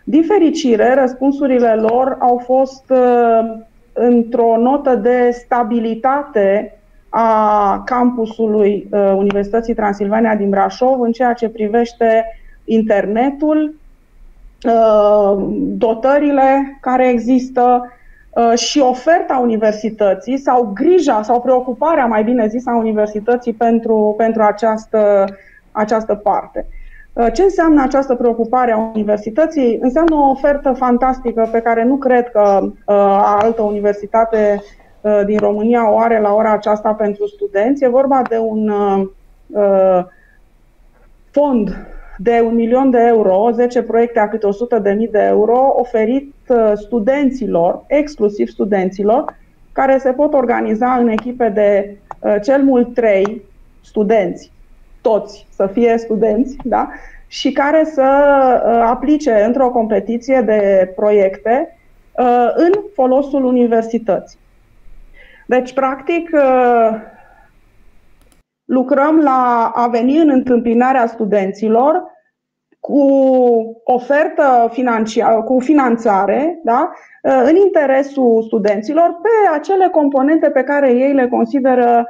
Din 0.03 0.23
fericire, 0.23 0.93
răspunsurile 0.93 1.75
lor 1.75 2.17
au 2.19 2.37
fost 2.37 2.83
uh, 2.89 3.57
într-o 3.93 4.57
notă 4.57 4.95
de 4.95 5.29
stabilitate 5.31 6.77
a 7.15 7.81
campusului 7.85 8.87
uh, 8.91 9.13
Universității 9.15 9.73
Transilvania 9.73 10.35
din 10.35 10.49
Brașov 10.49 11.01
în 11.01 11.11
ceea 11.11 11.33
ce 11.33 11.49
privește 11.49 12.25
internetul, 12.63 13.75
uh, 14.65 15.45
dotările 15.77 16.77
care 16.81 17.09
există, 17.09 17.81
Uh, 18.35 18.57
și 18.57 18.79
oferta 18.79 19.37
universității 19.37 20.37
sau 20.37 20.71
grija 20.73 21.21
sau 21.21 21.41
preocuparea, 21.41 22.05
mai 22.05 22.23
bine 22.23 22.47
zis, 22.47 22.67
a 22.67 22.75
universității 22.75 23.53
pentru, 23.53 24.13
pentru 24.17 24.41
această, 24.41 25.25
această 25.71 26.15
parte. 26.15 26.65
Uh, 27.13 27.27
ce 27.33 27.43
înseamnă 27.43 27.81
această 27.81 28.15
preocupare 28.15 28.71
a 28.71 28.91
universității? 28.95 29.77
Înseamnă 29.81 30.15
o 30.15 30.29
ofertă 30.29 30.71
fantastică 30.71 31.49
pe 31.51 31.59
care 31.59 31.83
nu 31.83 31.95
cred 31.95 32.29
că 32.29 32.59
uh, 32.61 32.73
altă 33.41 33.61
universitate 33.61 34.61
uh, 34.61 34.82
din 35.25 35.37
România 35.37 35.91
o 35.91 35.99
are 35.99 36.19
la 36.19 36.33
ora 36.33 36.51
aceasta 36.51 36.93
pentru 36.93 37.27
studenți. 37.27 37.83
E 37.83 37.87
vorba 37.87 38.21
de 38.29 38.37
un 38.37 38.69
uh, 38.69 40.05
fond 41.31 41.87
de 42.17 42.41
un 42.45 42.55
milion 42.55 42.89
de 42.89 42.99
euro, 43.07 43.49
10 43.51 43.81
proiecte 43.81 44.19
a 44.19 44.29
câte 44.29 44.45
100 44.45 44.79
de 44.79 44.91
mii 44.91 45.07
de 45.07 45.19
euro, 45.19 45.73
oferit 45.75 46.33
uh, 46.47 46.71
studenților, 46.75 47.83
exclusiv 47.87 48.47
studenților, 48.47 49.37
care 49.71 49.97
se 49.97 50.11
pot 50.11 50.33
organiza 50.33 50.93
în 50.93 51.07
echipe 51.07 51.49
de 51.49 51.97
uh, 52.19 52.35
cel 52.43 52.63
mult 52.63 52.93
3 52.93 53.41
studenți, 53.83 54.51
toți 55.01 55.47
să 55.49 55.67
fie 55.67 55.97
studenți, 55.97 56.57
da? 56.63 56.89
și 57.27 57.51
care 57.51 57.83
să 57.93 58.01
uh, 58.65 58.83
aplice 58.85 59.43
într-o 59.45 59.69
competiție 59.69 60.41
de 60.41 60.91
proiecte 60.95 61.77
în 62.55 62.71
folosul 62.93 63.45
universității. 63.45 64.39
Deci, 65.53 65.73
practic, 65.73 66.29
lucrăm 68.65 69.19
la 69.19 69.71
a 69.75 69.87
veni 69.87 70.17
în 70.17 70.29
întâmpinarea 70.29 71.05
studenților 71.05 72.03
cu 72.79 73.01
ofertă 73.83 74.69
financiară, 74.71 75.41
cu 75.41 75.59
finanțare, 75.59 76.59
da? 76.63 76.91
în 77.21 77.55
interesul 77.55 78.43
studenților 78.43 79.19
pe 79.21 79.57
acele 79.57 79.87
componente 79.87 80.49
pe 80.49 80.63
care 80.63 80.91
ei 80.91 81.13
le 81.13 81.27
consideră 81.27 82.07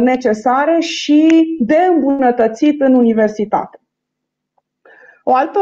necesare 0.00 0.80
și 0.80 1.28
de 1.60 1.78
îmbunătățit 1.90 2.80
în 2.80 2.94
universitate. 2.94 3.81
O 5.24 5.34
altă 5.34 5.60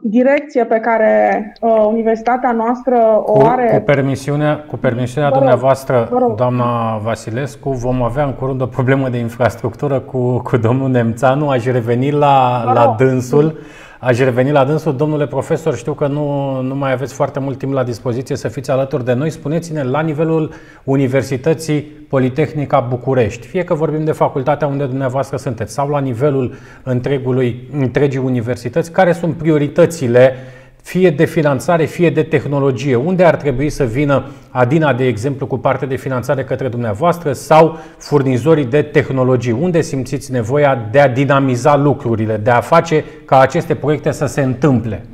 direcție 0.00 0.64
pe 0.64 0.78
care 0.78 1.52
uh, 1.60 1.84
universitatea 1.88 2.52
noastră 2.52 2.96
o 3.24 3.32
cu, 3.32 3.46
are. 3.46 3.70
Cu 3.72 3.84
permisiunea, 3.84 4.64
cu 4.66 4.76
permisiunea 4.76 5.28
vă 5.28 5.34
rog, 5.34 5.44
dumneavoastră, 5.44 6.08
vă 6.10 6.18
rog. 6.18 6.34
doamna 6.36 6.96
Vasilescu, 6.96 7.70
vom 7.70 8.02
avea 8.02 8.24
în 8.24 8.32
curând 8.32 8.60
o 8.60 8.66
problemă 8.66 9.08
de 9.08 9.18
infrastructură 9.18 10.00
cu, 10.00 10.38
cu 10.38 10.56
domnul 10.56 10.88
Nemțanu. 10.88 11.48
Aș 11.48 11.64
reveni 11.64 12.10
la, 12.10 12.62
Vă 12.66 12.72
la 12.72 12.84
rog. 12.84 12.96
dânsul. 12.96 13.58
Aș 14.04 14.18
reveni 14.18 14.50
la 14.50 14.64
dânsul. 14.64 14.96
Domnule 14.96 15.26
profesor, 15.26 15.76
știu 15.76 15.92
că 15.92 16.06
nu, 16.06 16.60
nu 16.60 16.74
mai 16.74 16.92
aveți 16.92 17.14
foarte 17.14 17.38
mult 17.38 17.58
timp 17.58 17.72
la 17.72 17.84
dispoziție 17.84 18.36
să 18.36 18.48
fiți 18.48 18.70
alături 18.70 19.04
de 19.04 19.12
noi. 19.12 19.30
Spuneți-ne, 19.30 19.82
la 19.82 20.00
nivelul 20.00 20.52
Universității 20.84 21.80
Politehnica 21.82 22.80
București, 22.80 23.46
fie 23.46 23.64
că 23.64 23.74
vorbim 23.74 24.04
de 24.04 24.12
facultatea 24.12 24.66
unde 24.66 24.84
dumneavoastră 24.84 25.36
sunteți 25.36 25.72
sau 25.72 25.88
la 25.88 25.98
nivelul 25.98 26.54
întregului, 26.82 27.68
întregii 27.72 28.20
universități, 28.20 28.92
care 28.92 29.12
sunt 29.12 29.34
prioritățile 29.34 30.34
fie 30.82 31.10
de 31.10 31.24
finanțare, 31.24 31.84
fie 31.84 32.10
de 32.10 32.22
tehnologie. 32.22 32.94
Unde 32.94 33.24
ar 33.24 33.36
trebui 33.36 33.70
să 33.70 33.84
vină 33.84 34.24
Adina, 34.50 34.92
de 34.92 35.06
exemplu, 35.06 35.46
cu 35.46 35.58
parte 35.58 35.86
de 35.86 35.96
finanțare 35.96 36.44
către 36.44 36.68
dumneavoastră 36.68 37.32
sau 37.32 37.78
furnizorii 37.98 38.64
de 38.64 38.82
tehnologii? 38.82 39.52
Unde 39.52 39.80
simțiți 39.80 40.32
nevoia 40.32 40.88
de 40.90 41.00
a 41.00 41.08
dinamiza 41.08 41.76
lucrurile, 41.76 42.36
de 42.36 42.50
a 42.50 42.60
face 42.60 43.04
ca 43.24 43.40
aceste 43.40 43.74
proiecte 43.74 44.10
să 44.10 44.26
se 44.26 44.42
întâmple? 44.42 45.06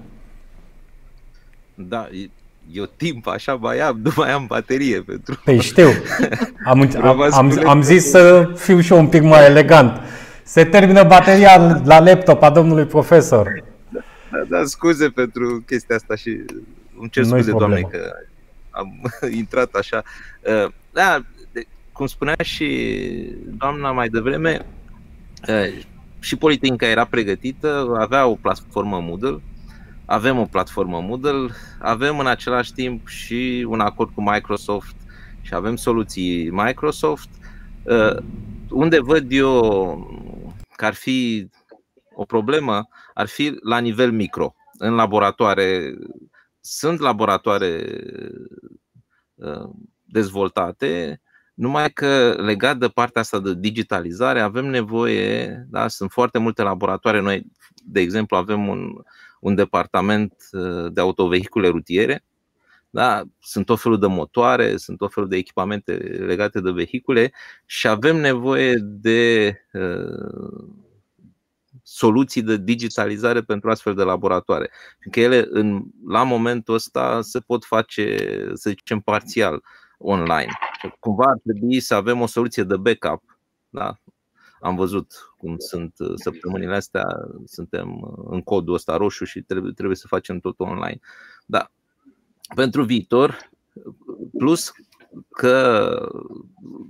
Da, 1.74 2.08
e- 2.12 2.30
eu 2.72 2.84
timp 2.96 3.26
așa 3.26 3.54
mai 3.60 3.78
am, 3.78 4.00
nu 4.02 4.10
mai 4.16 4.30
am 4.30 4.44
baterie 4.46 5.00
pentru... 5.00 5.40
Păi 5.44 5.60
știu, 5.60 5.88
am, 6.64 6.80
am, 6.80 6.90
Rămas 7.00 7.32
am, 7.32 7.50
cu 7.50 7.68
am 7.68 7.82
zis 7.82 8.10
să 8.10 8.50
fiu 8.54 8.80
și 8.80 8.92
eu 8.92 8.98
un 8.98 9.06
pic 9.06 9.22
mai 9.22 9.44
elegant. 9.44 10.00
Se 10.42 10.64
termină 10.64 11.04
bateria 11.04 11.80
la 11.84 12.00
laptop 12.00 12.42
a 12.42 12.50
domnului 12.50 12.84
profesor. 12.84 13.62
Da, 14.30 14.44
da, 14.48 14.64
scuze 14.64 15.08
pentru 15.08 15.62
chestia 15.66 15.96
asta 15.96 16.14
și 16.16 16.30
îmi 16.98 17.10
cer 17.10 17.24
Nu-i 17.24 17.32
scuze, 17.42 17.50
doamne, 17.56 17.80
problemă. 17.80 18.04
că 18.04 18.12
am 18.70 19.00
intrat 19.42 19.74
așa. 19.74 20.02
Uh, 20.64 20.70
Da, 20.92 21.22
de- 21.52 21.66
cum 21.92 22.06
spunea 22.06 22.36
și 22.42 22.68
doamna 23.58 23.92
mai 23.92 24.08
devreme, 24.08 24.66
uh, 25.48 25.78
și 26.20 26.36
Politehnica 26.36 26.86
era 26.86 27.04
pregătită, 27.04 27.96
avea 27.98 28.26
o 28.26 28.34
platformă 28.34 29.00
Moodle, 29.00 29.40
avem 30.04 30.38
o 30.38 30.44
platformă 30.44 31.00
Moodle, 31.00 31.48
avem 31.78 32.18
în 32.18 32.26
același 32.26 32.72
timp 32.72 33.08
și 33.08 33.66
un 33.68 33.80
acord 33.80 34.10
cu 34.14 34.22
Microsoft 34.22 34.94
și 35.40 35.54
avem 35.54 35.76
soluții 35.76 36.50
Microsoft. 36.50 37.28
Uh, 37.82 38.16
Unde 38.70 39.00
văd 39.00 39.32
eu 39.32 40.16
că 40.76 40.84
ar 40.84 40.94
fi 40.94 41.48
o 42.14 42.24
problemă, 42.24 42.88
ar 43.18 43.26
fi 43.26 43.56
la 43.62 43.78
nivel 43.78 44.12
micro, 44.12 44.54
în 44.78 44.94
laboratoare. 44.94 45.94
Sunt 46.60 46.98
laboratoare 46.98 47.84
uh, 49.34 49.68
dezvoltate, 50.04 51.20
numai 51.54 51.90
că 51.90 52.34
legat 52.38 52.78
de 52.78 52.88
partea 52.88 53.20
asta 53.20 53.40
de 53.40 53.54
digitalizare 53.54 54.40
avem 54.40 54.66
nevoie, 54.66 55.66
da, 55.70 55.88
sunt 55.88 56.10
foarte 56.10 56.38
multe 56.38 56.62
laboratoare. 56.62 57.20
Noi, 57.20 57.46
de 57.84 58.00
exemplu, 58.00 58.36
avem 58.36 58.68
un, 58.68 58.92
un 59.40 59.54
departament 59.54 60.34
uh, 60.52 60.92
de 60.92 61.00
autovehicule 61.00 61.68
rutiere, 61.68 62.24
da, 62.90 63.22
sunt 63.40 63.66
tot 63.66 63.80
felul 63.80 63.98
de 63.98 64.06
motoare, 64.06 64.76
sunt 64.76 64.98
tot 64.98 65.12
felul 65.12 65.28
de 65.28 65.36
echipamente 65.36 65.92
legate 66.26 66.60
de 66.60 66.70
vehicule 66.70 67.32
și 67.66 67.88
avem 67.88 68.16
nevoie 68.16 68.74
de 68.80 69.52
uh, 69.72 70.86
soluții 71.90 72.42
de 72.42 72.56
digitalizare 72.56 73.42
pentru 73.42 73.70
astfel 73.70 73.94
de 73.94 74.02
laboratoare. 74.02 74.70
Fiindcă 74.98 75.20
ele, 75.20 75.46
în, 75.50 75.84
la 76.06 76.22
momentul 76.22 76.74
ăsta, 76.74 77.22
se 77.22 77.40
pot 77.40 77.64
face, 77.64 78.16
să 78.54 78.70
zicem, 78.70 79.00
parțial 79.00 79.62
online. 79.98 80.50
Și 80.80 80.92
Cumva 81.00 81.24
ar 81.24 81.38
trebui 81.42 81.80
să 81.80 81.94
avem 81.94 82.20
o 82.20 82.26
soluție 82.26 82.62
de 82.62 82.76
backup. 82.76 83.38
Da? 83.68 84.00
Am 84.60 84.76
văzut 84.76 85.32
cum 85.36 85.58
sunt 85.58 85.94
uh, 85.98 86.12
săptămânile 86.14 86.74
astea, 86.74 87.04
suntem 87.44 88.00
uh, 88.00 88.26
în 88.30 88.42
codul 88.42 88.74
ăsta 88.74 88.96
roșu 88.96 89.24
și 89.24 89.40
trebuie, 89.40 89.72
trebuie 89.72 89.96
să 89.96 90.06
facem 90.06 90.38
totul 90.38 90.66
online. 90.66 90.98
Da. 91.46 91.70
Pentru 92.54 92.82
viitor, 92.82 93.50
plus 94.38 94.72
că, 95.30 96.08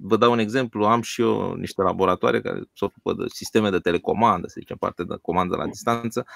vă 0.03 0.17
dau 0.17 0.33
un 0.33 0.39
exemplu, 0.39 0.85
am 0.85 1.03
și 1.03 1.21
eu 1.21 1.55
niște 1.55 1.83
laboratoare 1.83 2.41
care 2.41 2.59
se 2.75 2.85
ocupă 2.85 3.13
de 3.13 3.25
sisteme 3.29 3.71
de 3.71 3.79
telecomandă, 3.79 4.47
să 4.47 4.57
zicem, 4.59 4.77
parte 4.77 5.05
de 5.05 5.15
comandă 5.23 5.57
la 5.57 5.67
distanță, 5.67 6.27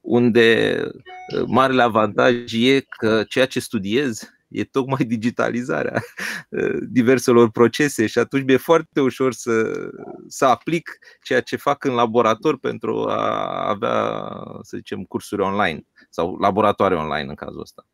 unde 0.00 0.78
uh, 1.36 1.44
marele 1.46 1.82
avantaj 1.82 2.52
e 2.52 2.80
că 2.80 3.24
ceea 3.28 3.46
ce 3.46 3.60
studiez 3.60 4.30
e 4.48 4.64
tocmai 4.64 5.04
digitalizarea 5.04 6.02
uh, 6.48 6.78
diverselor 6.88 7.50
procese 7.50 8.06
și 8.06 8.18
atunci 8.18 8.44
mi-e 8.44 8.56
foarte 8.56 9.00
ușor 9.00 9.32
să, 9.32 9.72
să 10.28 10.44
aplic 10.44 10.98
ceea 11.22 11.40
ce 11.40 11.56
fac 11.56 11.84
în 11.84 11.92
laborator 11.92 12.58
pentru 12.58 13.08
a 13.08 13.68
avea, 13.68 14.28
să 14.62 14.76
zicem, 14.76 15.02
cursuri 15.02 15.42
online 15.42 15.86
sau 16.10 16.36
laboratoare 16.36 16.94
online 16.94 17.28
în 17.28 17.34
cazul 17.34 17.60
ăsta. 17.60 17.86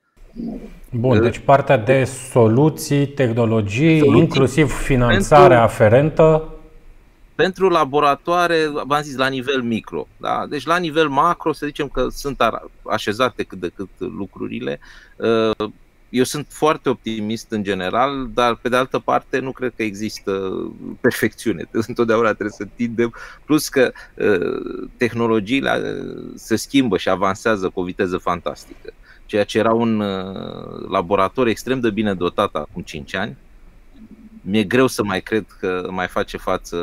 Bun, 0.91 1.21
deci 1.21 1.39
partea 1.39 1.77
de 1.77 2.05
soluții, 2.05 3.07
tehnologii, 3.07 3.99
Soluții 3.99 4.21
inclusiv 4.21 4.73
finanțarea 4.73 5.59
pentru- 5.59 5.65
aferentă. 5.65 6.51
Pentru 7.35 7.69
laboratoare, 7.69 8.57
v-am 8.87 9.03
zis, 9.03 9.17
la 9.17 9.29
nivel 9.29 9.63
micro. 9.63 10.07
Da? 10.17 10.47
Deci 10.49 10.67
la 10.67 10.77
nivel 10.77 11.09
macro, 11.09 11.53
să 11.53 11.67
zicem 11.67 11.89
că 11.89 12.07
sunt 12.11 12.41
ara- 12.41 12.71
așezate 12.83 13.43
cât 13.43 13.61
de 13.61 13.71
cât 13.75 13.89
lucrurile. 13.99 14.81
Uh, 15.17 15.69
Eu 16.09 16.25
sunt 16.25 16.47
foarte 16.51 16.89
optimist 16.89 17.51
în 17.51 17.63
general, 17.63 18.29
dar 18.35 18.55
pe 18.55 18.69
de 18.69 18.77
altă 18.77 18.99
parte 18.99 19.39
nu 19.39 19.53
cred 19.53 19.73
că 19.77 19.83
există 19.83 20.33
perfecțiune. 21.01 21.69
Întotdeauna 21.89 22.29
trebuie 22.29 22.51
să 22.51 22.69
tindem. 22.75 23.15
Plus 23.45 23.69
că 23.69 23.93
uh, 24.15 24.89
tehnologiile 24.97 25.71
uh, 25.75 26.33
se 26.35 26.57
schimbă 26.57 26.97
și 26.97 27.09
avansează 27.09 27.69
cu 27.69 27.81
o 27.81 27.85
viteză 27.85 28.17
fantastică. 28.17 28.93
Ceea 29.27 29.45
ce 29.45 29.59
era 29.59 29.73
un 29.73 30.01
uh, 30.01 30.89
laborator 30.89 31.47
extrem 31.47 31.81
de 31.81 31.91
bine 31.91 32.15
dotat 32.15 32.55
acum 32.55 32.83
5 32.83 33.15
ani, 33.15 33.37
mi-e 34.49 34.63
greu 34.63 34.87
să 34.87 35.05
mai 35.05 35.21
cred 35.21 35.45
că 35.61 35.87
mai 35.91 36.07
face 36.07 36.37
față 36.37 36.77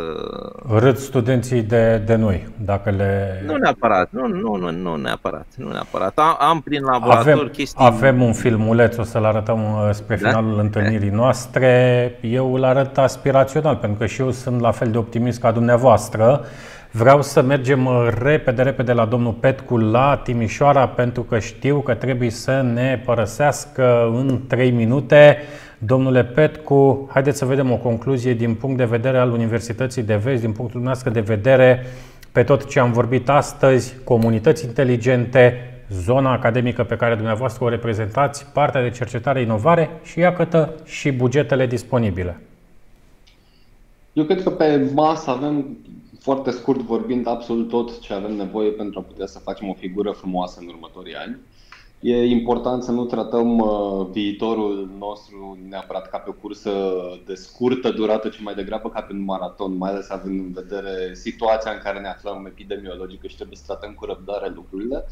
Râd 0.78 0.98
studenții 0.98 1.61
de, 1.61 2.02
de 2.06 2.15
noi, 2.15 2.48
dacă 2.65 2.90
le... 2.90 3.44
nu 3.45 3.56
neapărat, 3.56 4.10
nu, 4.11 4.28
nu, 4.28 4.56
nu, 4.56 4.72
nu 4.72 4.95
neapărat, 4.95 5.45
nu 5.56 5.72
neapărat. 5.72 6.18
Am, 6.18 6.36
am 6.40 6.61
prin 6.61 6.82
laborator 6.82 7.32
Avem, 7.32 7.48
chestii... 7.48 7.86
avem 7.86 8.22
un 8.22 8.34
filmuleț, 8.34 8.98
o 8.98 9.03
să-l 9.03 9.26
arătăm 9.26 9.60
uh, 9.60 9.90
spre 9.91 10.15
Da? 10.15 10.28
finalul 10.28 10.60
întâlnirii 10.60 11.10
noastre. 11.10 12.15
Eu 12.22 12.53
îl 12.53 12.64
arăt 12.64 12.98
aspirațional, 12.98 13.76
pentru 13.76 13.99
că 13.99 14.06
și 14.06 14.22
eu 14.22 14.32
sunt 14.32 14.61
la 14.61 14.72
fel 14.72 14.91
de 14.91 14.98
optimist 14.98 15.40
ca 15.40 15.52
dumneavoastră. 15.52 16.45
Vreau 16.95 17.22
să 17.22 17.41
mergem 17.41 17.86
uh, 17.86 18.07
repede, 18.22 18.61
repede 18.61 18.94
la 18.94 19.06
domnul 19.06 19.34
Petcu 19.34 19.78
la 19.78 20.18
Timișoara, 20.24 20.88
pentru 20.88 21.22
că 21.22 21.40
știu 21.40 21.80
că 21.80 21.94
trebuie 21.94 22.30
să 22.30 22.61
ne 22.61 23.02
părăsească 23.06 24.11
în 24.15 24.41
3 24.48 24.72
minute. 24.72 25.38
Domnule 25.78 26.24
Petcu, 26.24 27.10
haideți 27.11 27.38
să 27.38 27.45
vedem 27.45 27.72
o 27.72 27.76
concluzie 27.76 28.34
din 28.34 28.56
punct 28.56 28.78
de 28.78 28.86
vedere 28.86 29.18
al 29.18 29.32
Universității 29.32 30.03
de 30.03 30.15
Vest, 30.15 30.41
din 30.41 30.52
punctul 30.52 30.80
dumneavoastră 30.80 31.10
de 31.10 31.20
vedere 31.20 31.86
pe 32.32 32.44
tot 32.44 32.70
ce 32.70 32.80
am 32.80 32.91
vorbit 32.91 33.30
astăzi, 33.30 33.95
comunități 34.03 34.65
inteligente, 34.65 35.74
zona 35.90 36.32
academică 36.32 36.84
pe 36.84 36.95
care 36.95 37.15
dumneavoastră 37.15 37.64
o 37.64 37.70
reprezentați, 37.70 38.45
partea 38.45 38.82
de 38.82 38.90
cercetare, 38.90 39.41
inovare 39.41 39.90
și 40.03 40.20
iată 40.20 40.74
și 40.86 41.11
bugetele 41.11 41.65
disponibile. 41.65 42.40
Eu 44.14 44.24
cred 44.24 44.44
că 44.44 44.49
pe 44.49 44.90
masă 44.94 45.30
avem, 45.30 45.78
foarte 46.24 46.52
scurt 46.52 46.80
vorbind, 46.80 47.28
absolut 47.28 47.70
tot 47.70 48.00
ce 48.00 48.14
avem 48.14 48.36
nevoie 48.36 48.72
pentru 48.72 49.00
a 49.00 49.04
putea 49.04 49.26
să 49.26 49.40
facem 49.40 49.70
o 49.70 49.74
figură 49.74 50.12
frumoasă 50.12 50.60
în 50.60 50.68
următorii 50.68 51.16
ani. 51.16 51.40
E 52.00 52.26
important 52.26 52.84
să 52.84 52.91
nu 52.91 53.06
tratăm 53.06 53.58
uh, 53.58 54.08
viitorul 54.12 54.90
nostru 55.00 55.58
neapărat 55.70 56.10
ca 56.10 56.18
pe 56.18 56.30
o 56.30 56.34
cursă 56.34 56.72
de 57.26 57.34
scurtă 57.34 57.91
durată, 57.91 58.30
ci 58.30 58.41
mai 58.41 58.54
degrabă 58.54 58.90
ca 58.90 59.02
pe 59.02 59.14
un 59.14 59.24
maraton, 59.24 59.78
mai 59.78 59.91
ales 59.91 60.10
având 60.10 60.40
în 60.40 60.52
vedere 60.52 61.14
situația 61.14 61.72
în 61.72 61.80
care 61.84 62.00
ne 62.00 62.08
aflăm 62.08 62.45
epidemiologică 62.45 63.28
și 63.28 63.36
trebuie 63.36 63.58
să 63.58 63.64
tratăm 63.66 63.94
cu 63.94 64.06
răbdare 64.06 64.52
lucrurile. 64.56 65.06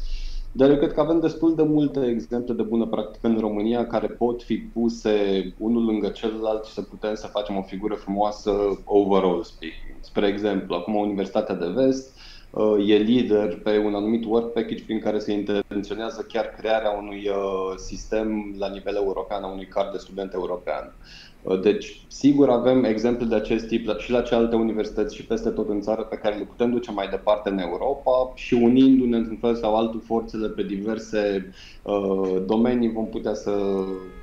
Dar 0.54 0.70
eu 0.70 0.76
cred 0.76 0.92
că 0.92 1.00
avem 1.00 1.20
destul 1.20 1.54
de 1.54 1.62
multe 1.62 2.06
exemple 2.06 2.54
de 2.54 2.62
bună 2.62 2.86
practică 2.86 3.26
în 3.26 3.38
România 3.38 3.86
care 3.86 4.06
pot 4.06 4.42
fi 4.42 4.56
puse 4.56 5.54
unul 5.58 5.84
lângă 5.84 6.08
celălalt 6.08 6.64
și 6.64 6.72
să 6.72 6.82
putem 6.82 7.14
să 7.14 7.26
facem 7.26 7.56
o 7.56 7.62
figură 7.62 7.94
frumoasă 7.94 8.50
overall 8.84 9.42
speaking. 9.42 9.96
Spre 10.00 10.26
exemplu, 10.26 10.74
acum 10.74 10.94
Universitatea 10.94 11.54
de 11.54 11.66
Vest 11.74 12.18
uh, 12.50 12.88
e 12.88 12.96
lider 12.96 13.58
pe 13.58 13.78
un 13.78 13.94
anumit 13.94 14.24
work 14.24 14.52
package 14.52 14.84
prin 14.84 15.00
care 15.00 15.18
se 15.18 15.32
intenționează 15.32 16.26
chiar 16.28 16.46
crearea 16.46 16.90
unui 16.90 17.28
uh, 17.28 17.76
sistem 17.76 18.54
la 18.58 18.68
nivel 18.68 18.94
european, 18.94 19.42
a 19.42 19.52
unui 19.52 19.66
card 19.66 19.92
de 19.92 19.98
student 19.98 20.32
european. 20.32 20.94
Uh, 20.98 21.21
deci, 21.62 22.00
sigur, 22.06 22.48
avem 22.48 22.84
exemple 22.84 23.26
de 23.26 23.34
acest 23.34 23.66
tip 23.66 23.98
și 23.98 24.10
la 24.10 24.20
celelalte 24.20 24.56
universități 24.56 25.14
și 25.16 25.24
peste 25.24 25.48
tot 25.48 25.68
în 25.68 25.80
țară 25.80 26.02
pe 26.02 26.16
care 26.16 26.34
le 26.34 26.44
putem 26.44 26.70
duce 26.70 26.92
mai 26.92 27.08
departe 27.08 27.48
în 27.48 27.58
Europa 27.58 28.32
și 28.34 28.54
unindu-ne 28.54 29.16
într-un 29.16 29.36
fel 29.36 29.54
sau 29.54 29.76
altul 29.76 30.02
forțele 30.06 30.48
pe 30.48 30.62
diverse 30.62 31.52
uh, 31.82 32.42
domenii 32.46 32.92
vom 32.92 33.06
putea 33.06 33.34
să 33.34 33.50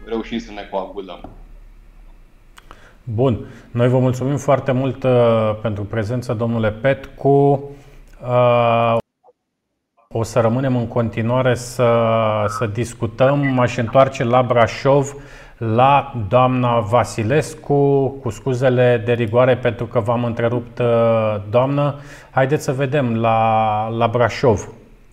reușim 0.06 0.40
să 0.40 0.52
ne 0.52 0.68
coagulăm. 0.72 1.30
Bun. 3.04 3.46
Noi 3.72 3.88
vă 3.88 4.00
mulțumim 4.00 4.38
foarte 4.38 4.72
mult 4.72 5.04
uh, 5.04 5.60
pentru 5.62 5.84
prezența, 5.84 6.34
domnule 6.34 6.72
Petcu. 6.72 7.64
Uh, 8.22 8.98
o 10.14 10.24
să 10.24 10.40
rămânem 10.40 10.76
în 10.76 10.88
continuare 10.88 11.56
să, 11.56 12.06
să 12.48 12.66
discutăm. 12.66 13.40
M-aș 13.40 13.78
întoarce 13.78 14.24
la 14.24 14.42
Brașov 14.42 15.16
la 15.60 16.14
doamna 16.30 16.80
Vasilescu, 16.80 18.08
cu 18.22 18.30
scuzele 18.30 19.02
de 19.06 19.12
rigoare 19.12 19.56
pentru 19.56 19.86
că 19.86 20.00
v-am 20.00 20.24
întrerupt, 20.24 20.80
uh, 20.80 21.36
doamnă. 21.50 21.96
Haideți 22.32 22.64
să 22.64 22.72
vedem 22.72 23.16
la, 23.16 23.90
la 23.98 24.08
Brașov. 24.08 24.70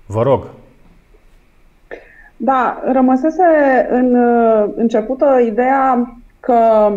Vă 0.07 0.23
rog. 0.23 0.47
Da, 2.37 2.83
rămăsese 2.93 3.43
în 3.91 4.15
uh, 4.15 4.65
începută 4.77 5.41
ideea 5.47 6.17
că 6.41 6.93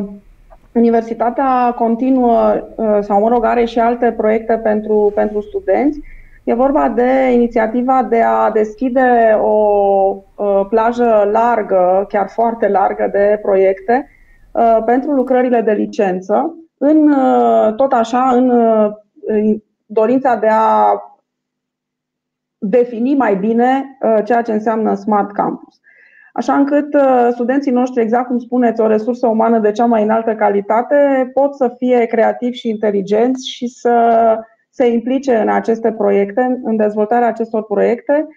Universitatea 0.72 1.74
continuă, 1.76 2.68
uh, 2.76 2.98
sau 3.02 3.20
mă 3.20 3.30
rog, 3.30 3.46
are 3.46 3.66
și 3.66 3.80
alte 3.80 4.14
proiecte 4.18 4.54
pentru, 4.54 5.12
pentru 5.16 5.42
studenți 5.42 6.00
E 6.50 6.54
vorba 6.54 6.90
de 6.90 7.32
inițiativa 7.32 8.04
de 8.04 8.22
a 8.22 8.52
deschide 8.52 9.38
o 9.42 10.24
plajă 10.70 11.30
largă, 11.32 12.06
chiar 12.08 12.30
foarte 12.30 12.68
largă 12.68 13.10
de 13.12 13.40
proiecte 13.42 14.10
uh, 14.52 14.78
pentru 14.86 15.12
lucrările 15.12 15.62
de 15.62 15.72
licență, 15.72 16.56
în, 16.78 17.12
uh, 17.12 17.76
tot 17.76 17.92
așa 17.92 18.30
în, 18.30 18.50
uh, 18.50 18.92
în 19.26 19.62
dorința 19.86 20.36
de 20.36 20.48
a 20.52 20.94
defini 22.58 23.16
mai 23.16 23.36
bine 23.36 23.98
ceea 24.24 24.42
ce 24.42 24.52
înseamnă 24.52 24.94
Smart 24.94 25.32
Campus. 25.32 25.80
Așa 26.34 26.54
încât 26.54 26.96
studenții 27.32 27.72
noștri, 27.72 28.02
exact 28.02 28.28
cum 28.28 28.38
spuneți, 28.38 28.82
o 28.82 28.88
resursă 28.88 29.28
umană 29.28 29.60
de 29.60 29.72
cea 29.72 29.86
mai 29.86 30.04
înaltă 30.04 30.36
calitate, 30.36 31.32
pot 31.34 31.56
să 31.56 31.74
fie 31.78 32.06
creativi 32.06 32.58
și 32.58 32.70
inteligenți 32.70 33.50
și 33.50 33.68
să 33.68 33.94
se 34.80 34.88
implice 34.88 35.36
în 35.36 35.50
aceste 35.50 35.92
proiecte, 35.92 36.60
în 36.64 36.76
dezvoltarea 36.76 37.28
acestor 37.28 37.64
proiecte 37.64 38.28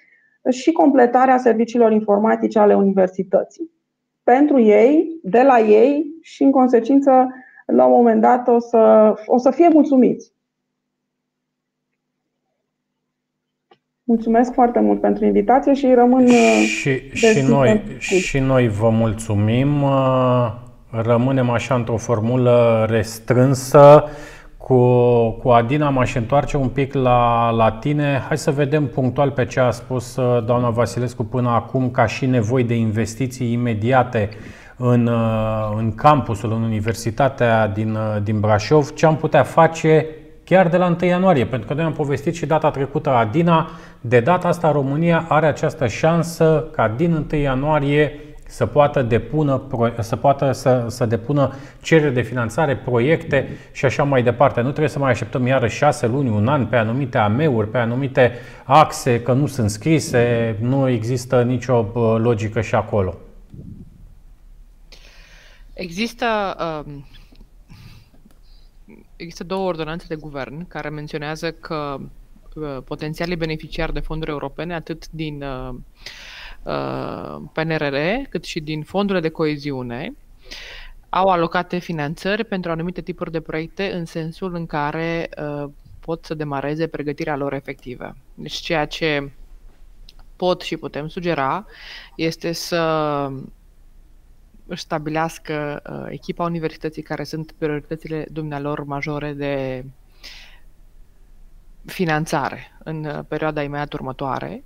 și 0.51 0.73
completarea 0.73 1.36
serviciilor 1.36 1.93
informatice 1.93 2.59
ale 2.59 2.74
universității. 2.74 3.70
Pentru 4.23 4.60
ei, 4.60 5.19
de 5.23 5.43
la 5.43 5.59
ei 5.59 6.05
și, 6.20 6.43
în 6.43 6.51
consecință, 6.51 7.28
la 7.66 7.85
un 7.85 7.93
moment 7.93 8.20
dat 8.20 8.48
o 8.48 8.59
să, 8.59 9.14
o 9.27 9.39
să 9.39 9.51
fie 9.51 9.69
mulțumiți. 9.69 10.32
Mulțumesc 14.05 14.52
foarte 14.52 14.81
mult 14.81 15.01
pentru 15.01 15.24
invitație 15.24 15.73
și 15.73 15.94
rămân 15.94 16.27
și, 16.27 17.10
și 17.12 17.44
noi 17.48 17.82
și 17.98 18.39
noi 18.39 18.69
vă 18.69 18.89
mulțumim. 18.90 19.69
Rămânem 20.90 21.51
așa 21.51 21.74
într-o 21.74 21.97
formulă 21.97 22.86
restrânsă. 22.89 24.05
Cu, 24.62 25.30
cu 25.30 25.48
Adina 25.48 25.90
m-aș 25.90 26.14
întoarce 26.14 26.56
un 26.56 26.68
pic 26.68 26.94
la, 26.94 27.51
la 27.51 27.70
tine. 27.70 28.22
Hai 28.28 28.39
să 28.39 28.51
vedem 28.51 28.86
punctual 28.86 29.30
pe 29.30 29.44
ce 29.44 29.60
a 29.60 29.70
spus 29.70 30.16
uh, 30.16 30.44
doamna 30.44 30.70
Vasilescu 30.70 31.24
până 31.24 31.48
acum, 31.48 31.90
ca 31.90 32.06
și 32.06 32.26
nevoi 32.26 32.64
de 32.64 32.74
investiții 32.74 33.52
imediate 33.52 34.28
în, 34.76 35.06
uh, 35.06 35.74
în 35.76 35.94
campusul, 35.94 36.52
în 36.52 36.62
universitatea 36.62 37.68
din, 37.68 37.94
uh, 37.94 38.22
din 38.22 38.40
Brașov. 38.40 38.90
Ce 38.90 39.06
am 39.06 39.16
putea 39.16 39.43
face 39.43 40.06
chiar 40.44 40.68
de 40.68 40.76
la 40.76 40.86
1 40.86 40.97
ianuarie? 41.09 41.47
Pentru 41.47 41.68
că 41.68 41.74
noi 41.74 41.84
am 41.84 41.93
povestit 41.93 42.34
și 42.34 42.47
data 42.47 42.70
trecută 42.70 43.10
Adina. 43.10 43.70
De 44.01 44.20
data 44.20 44.48
asta 44.48 44.72
România 44.72 45.24
are 45.28 45.47
această 45.47 45.86
șansă 45.86 46.68
ca 46.72 46.89
din 46.97 47.26
1 47.32 47.40
ianuarie 47.40 48.12
să 48.53 48.66
poată, 48.66 49.03
depună, 49.03 49.62
să, 49.99 50.16
poată 50.16 50.53
să, 50.53 50.87
să 50.89 51.07
depună 51.07 51.55
cereri 51.83 52.15
de 52.15 52.23
finanțare, 52.23 52.77
proiecte 52.77 53.49
și 53.73 53.85
așa 53.85 54.03
mai 54.03 54.23
departe. 54.23 54.61
Nu 54.61 54.69
trebuie 54.69 54.89
să 54.89 54.99
mai 54.99 55.11
așteptăm 55.11 55.47
iară 55.47 55.66
șase 55.66 56.07
luni, 56.07 56.29
un 56.29 56.49
an 56.49 56.66
pe 56.66 56.77
anumite 56.77 57.19
AME-uri, 57.19 57.70
pe 57.70 57.79
anumite 57.79 58.33
axe, 58.65 59.23
că 59.23 59.33
nu 59.33 59.47
sunt 59.47 59.70
scrise, 59.70 60.57
nu 60.61 60.89
există 60.89 61.43
nicio 61.43 61.87
logică 62.19 62.61
și 62.61 62.74
acolo. 62.74 63.15
Există, 65.73 66.57
uh, 66.87 66.93
există 69.16 69.45
două 69.45 69.69
ordonanțe 69.69 70.05
de 70.09 70.15
guvern 70.15 70.69
care 70.69 70.89
menționează 70.89 71.51
că 71.51 71.97
uh, 72.55 72.79
potențialii 72.85 73.37
beneficiari 73.37 73.93
de 73.93 74.01
fonduri 74.01 74.31
europene, 74.31 74.74
atât 74.74 75.11
din 75.11 75.43
uh, 75.43 75.74
Uh, 75.74 76.41
PNRR, 77.52 77.97
cât 78.28 78.44
și 78.44 78.60
din 78.60 78.82
fondurile 78.82 79.28
de 79.28 79.34
coeziune, 79.34 80.12
au 81.09 81.28
alocate 81.28 81.78
finanțări 81.78 82.44
pentru 82.44 82.70
anumite 82.70 83.01
tipuri 83.01 83.30
de 83.30 83.40
proiecte 83.40 83.93
în 83.93 84.05
sensul 84.05 84.55
în 84.55 84.66
care 84.66 85.28
uh, 85.39 85.70
pot 86.01 86.24
să 86.24 86.34
demareze 86.34 86.86
pregătirea 86.86 87.36
lor 87.36 87.52
efectivă. 87.52 88.16
Deci 88.34 88.55
ceea 88.55 88.86
ce 88.86 89.30
pot 90.36 90.60
și 90.60 90.76
putem 90.76 91.09
sugera 91.09 91.66
este 92.16 92.52
să 92.52 93.30
își 94.66 94.82
stabilească 94.82 95.82
uh, 95.90 96.06
echipa 96.09 96.44
universității 96.44 97.02
care 97.02 97.24
sunt 97.24 97.52
prioritățile 97.59 98.26
dumnealor 98.30 98.84
majore 98.84 99.32
de 99.32 99.84
finanțare 101.84 102.78
în 102.84 103.24
perioada 103.28 103.62
imediat 103.62 103.93
următoare 103.93 104.64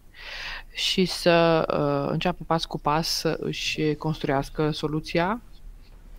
și 0.77 1.05
să 1.05 1.66
uh, 1.70 2.12
înceapă 2.12 2.44
pas 2.47 2.65
cu 2.65 2.78
pas 2.78 3.09
să 3.09 3.36
își 3.40 3.94
construiască 3.94 4.70
soluția, 4.70 5.40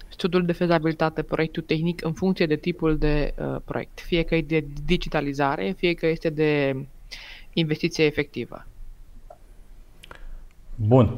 studiul 0.07 0.45
de 0.45 0.51
fezabilitate, 0.51 1.21
proiectul 1.21 1.63
tehnic 1.63 2.03
în 2.05 2.13
funcție 2.13 2.45
de 2.45 2.55
tipul 2.55 2.97
de 2.97 3.33
uh, 3.37 3.55
proiect, 3.65 3.99
fie 3.99 4.23
că 4.23 4.35
e 4.35 4.41
de 4.41 4.65
digitalizare, 4.85 5.73
fie 5.77 5.93
că 5.93 6.07
este 6.07 6.29
de 6.29 6.75
investiție 7.53 8.05
efectivă. 8.05 8.65
Bun. 10.75 11.17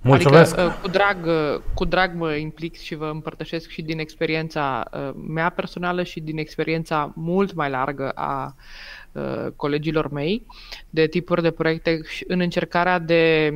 Mulțumesc. 0.00 0.58
Adică, 0.58 0.74
uh, 0.74 0.80
cu, 0.82 0.88
drag, 0.88 1.26
uh, 1.26 1.60
cu 1.74 1.84
drag 1.84 2.14
mă 2.14 2.34
implic 2.34 2.76
și 2.76 2.94
vă 2.94 3.06
împărtășesc 3.06 3.68
și 3.68 3.82
din 3.82 3.98
experiența 3.98 4.90
uh, 4.92 5.10
mea 5.28 5.50
personală 5.50 6.02
și 6.02 6.20
din 6.20 6.38
experiența 6.38 7.12
mult 7.14 7.54
mai 7.54 7.70
largă 7.70 8.10
a 8.10 8.54
Uh, 8.54 9.03
colegilor 9.56 10.10
mei 10.10 10.46
de 10.90 11.06
tipuri 11.06 11.42
de 11.42 11.50
proiecte 11.50 12.00
în 12.26 12.40
încercarea 12.40 12.98
de 12.98 13.52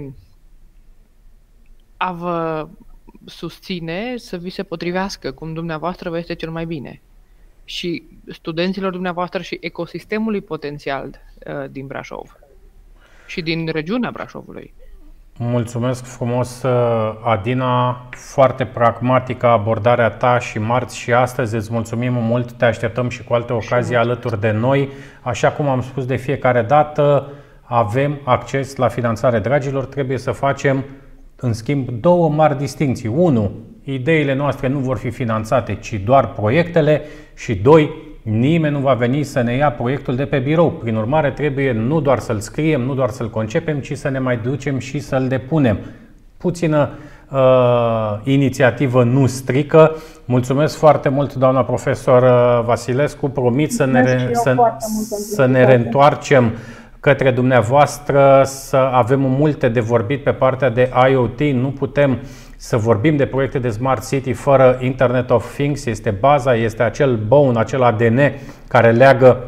a 1.96 2.12
vă 2.12 2.68
susține 3.24 4.16
să 4.16 4.36
vi 4.36 4.50
se 4.50 4.62
potrivească 4.62 5.32
cum 5.32 5.52
dumneavoastră 5.52 6.10
vă 6.10 6.18
este 6.18 6.34
cel 6.34 6.50
mai 6.50 6.66
bine 6.66 7.00
și 7.64 8.02
studenților 8.28 8.92
dumneavoastră 8.92 9.42
și 9.42 9.58
ecosistemului 9.60 10.40
potențial 10.40 11.20
uh, 11.46 11.70
din 11.70 11.86
Brașov 11.86 12.38
și 13.26 13.42
din 13.42 13.68
regiunea 13.68 14.10
Brașovului. 14.10 14.74
Mulțumesc 15.40 16.04
frumos, 16.04 16.62
uh, 16.62 16.70
Adina. 17.24 18.06
Foarte 18.10 18.64
pragmatică 18.64 19.46
abordarea 19.46 20.10
ta 20.10 20.38
și 20.38 20.58
marți 20.58 20.98
și 20.98 21.12
astăzi. 21.12 21.54
Îți 21.54 21.72
mulțumim 21.72 22.12
mult. 22.12 22.52
Te 22.52 22.64
așteptăm 22.64 23.08
și 23.08 23.24
cu 23.24 23.34
alte 23.34 23.52
ocazii 23.52 23.96
alături 23.96 24.40
de 24.40 24.50
noi. 24.50 24.88
Așa 25.22 25.50
cum 25.50 25.68
am 25.68 25.82
spus 25.82 26.06
de 26.06 26.16
fiecare 26.16 26.62
dată, 26.62 27.28
avem 27.62 28.18
acces 28.24 28.76
la 28.76 28.88
finanțare. 28.88 29.38
Dragilor, 29.38 29.84
trebuie 29.84 30.18
să 30.18 30.30
facem, 30.30 30.84
în 31.36 31.52
schimb, 31.52 31.88
două 31.88 32.28
mari 32.28 32.58
distinții. 32.58 33.08
Unu, 33.08 33.50
ideile 33.84 34.34
noastre 34.34 34.68
nu 34.68 34.78
vor 34.78 34.96
fi 34.96 35.10
finanțate, 35.10 35.74
ci 35.74 35.94
doar 36.04 36.28
proiectele. 36.28 37.02
Și 37.34 37.54
doi, 37.54 37.90
Nimeni 38.22 38.74
nu 38.74 38.80
va 38.80 38.94
veni 38.94 39.22
să 39.22 39.40
ne 39.40 39.54
ia 39.54 39.70
proiectul 39.70 40.16
de 40.16 40.24
pe 40.24 40.38
birou. 40.38 40.70
Prin 40.70 40.96
urmare, 40.96 41.30
trebuie 41.30 41.72
nu 41.72 42.00
doar 42.00 42.18
să-l 42.18 42.38
scriem, 42.38 42.80
nu 42.80 42.94
doar 42.94 43.08
să-l 43.08 43.30
concepem, 43.30 43.78
ci 43.78 43.96
să 43.96 44.08
ne 44.08 44.18
mai 44.18 44.36
ducem 44.36 44.78
și 44.78 44.98
să-l 44.98 45.28
depunem. 45.28 45.78
Puțină 46.36 46.90
uh, 47.30 48.18
inițiativă 48.24 49.04
nu 49.04 49.26
strică. 49.26 49.96
Mulțumesc 50.24 50.76
foarte 50.76 51.08
mult, 51.08 51.34
doamna 51.34 51.64
profesor 51.64 52.22
uh, 52.22 52.64
Vasilescu. 52.64 53.28
Promit 53.28 53.72
să 53.72 53.84
ne, 53.84 54.30
să, 54.32 54.54
să 55.08 55.46
ne 55.46 55.64
reîntoarcem 55.64 56.52
către 57.00 57.30
dumneavoastră, 57.30 58.42
să 58.44 58.76
avem 58.76 59.20
multe 59.20 59.68
de 59.68 59.80
vorbit 59.80 60.22
pe 60.22 60.30
partea 60.32 60.70
de 60.70 60.90
IoT. 61.10 61.40
Nu 61.40 61.68
putem 61.68 62.10
uh, 62.10 62.18
să 62.60 62.76
vorbim 62.76 63.16
de 63.16 63.26
proiecte 63.26 63.58
de 63.58 63.68
Smart 63.68 64.08
City 64.08 64.32
fără 64.32 64.78
Internet 64.80 65.30
of 65.30 65.54
Things, 65.54 65.86
este 65.86 66.10
baza, 66.10 66.54
este 66.54 66.82
acel 66.82 67.16
bone, 67.16 67.58
acel 67.58 67.82
ADN 67.82 68.20
care 68.68 68.90
leagă 68.90 69.44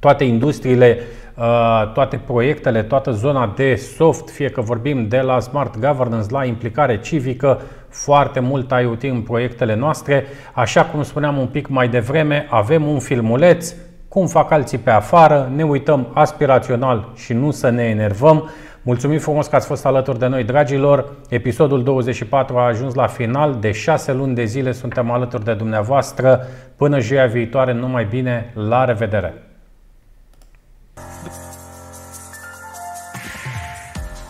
toate 0.00 0.24
industriile, 0.24 0.98
uh, 1.34 1.92
toate 1.92 2.20
proiectele, 2.26 2.82
toată 2.82 3.10
zona 3.10 3.52
de 3.56 3.74
soft, 3.74 4.30
fie 4.30 4.48
că 4.48 4.60
vorbim 4.60 5.08
de 5.08 5.20
la 5.20 5.40
smart 5.40 5.78
governance 5.78 6.26
la 6.30 6.44
implicare 6.44 7.00
civică, 7.00 7.60
foarte 7.88 8.40
mult 8.40 8.72
IoT 8.82 9.02
în 9.02 9.20
proiectele 9.20 9.74
noastre. 9.74 10.24
Așa 10.52 10.84
cum 10.84 11.02
spuneam 11.02 11.38
un 11.38 11.46
pic 11.46 11.68
mai 11.68 11.88
devreme, 11.88 12.46
avem 12.50 12.86
un 12.86 12.98
filmuleț, 12.98 13.74
cum 14.08 14.26
fac 14.26 14.50
alții 14.50 14.78
pe 14.78 14.90
afară, 14.90 15.52
ne 15.54 15.62
uităm 15.62 16.10
aspirațional 16.14 17.12
și 17.14 17.32
nu 17.32 17.50
să 17.50 17.70
ne 17.70 17.82
enervăm. 17.82 18.50
Mulțumim 18.86 19.18
frumos 19.18 19.46
că 19.46 19.56
ați 19.56 19.66
fost 19.66 19.86
alături 19.86 20.18
de 20.18 20.26
noi, 20.26 20.44
dragilor. 20.44 21.12
Episodul 21.28 21.82
24 21.82 22.56
a 22.56 22.66
ajuns 22.66 22.94
la 22.94 23.06
final. 23.06 23.56
De 23.60 23.72
șase 23.72 24.12
luni 24.12 24.34
de 24.34 24.44
zile 24.44 24.72
suntem 24.72 25.10
alături 25.10 25.44
de 25.44 25.54
dumneavoastră. 25.54 26.46
Până 26.76 26.98
joia 26.98 27.26
viitoare, 27.26 27.72
numai 27.72 28.04
bine, 28.04 28.52
la 28.54 28.84
revedere! 28.84 29.42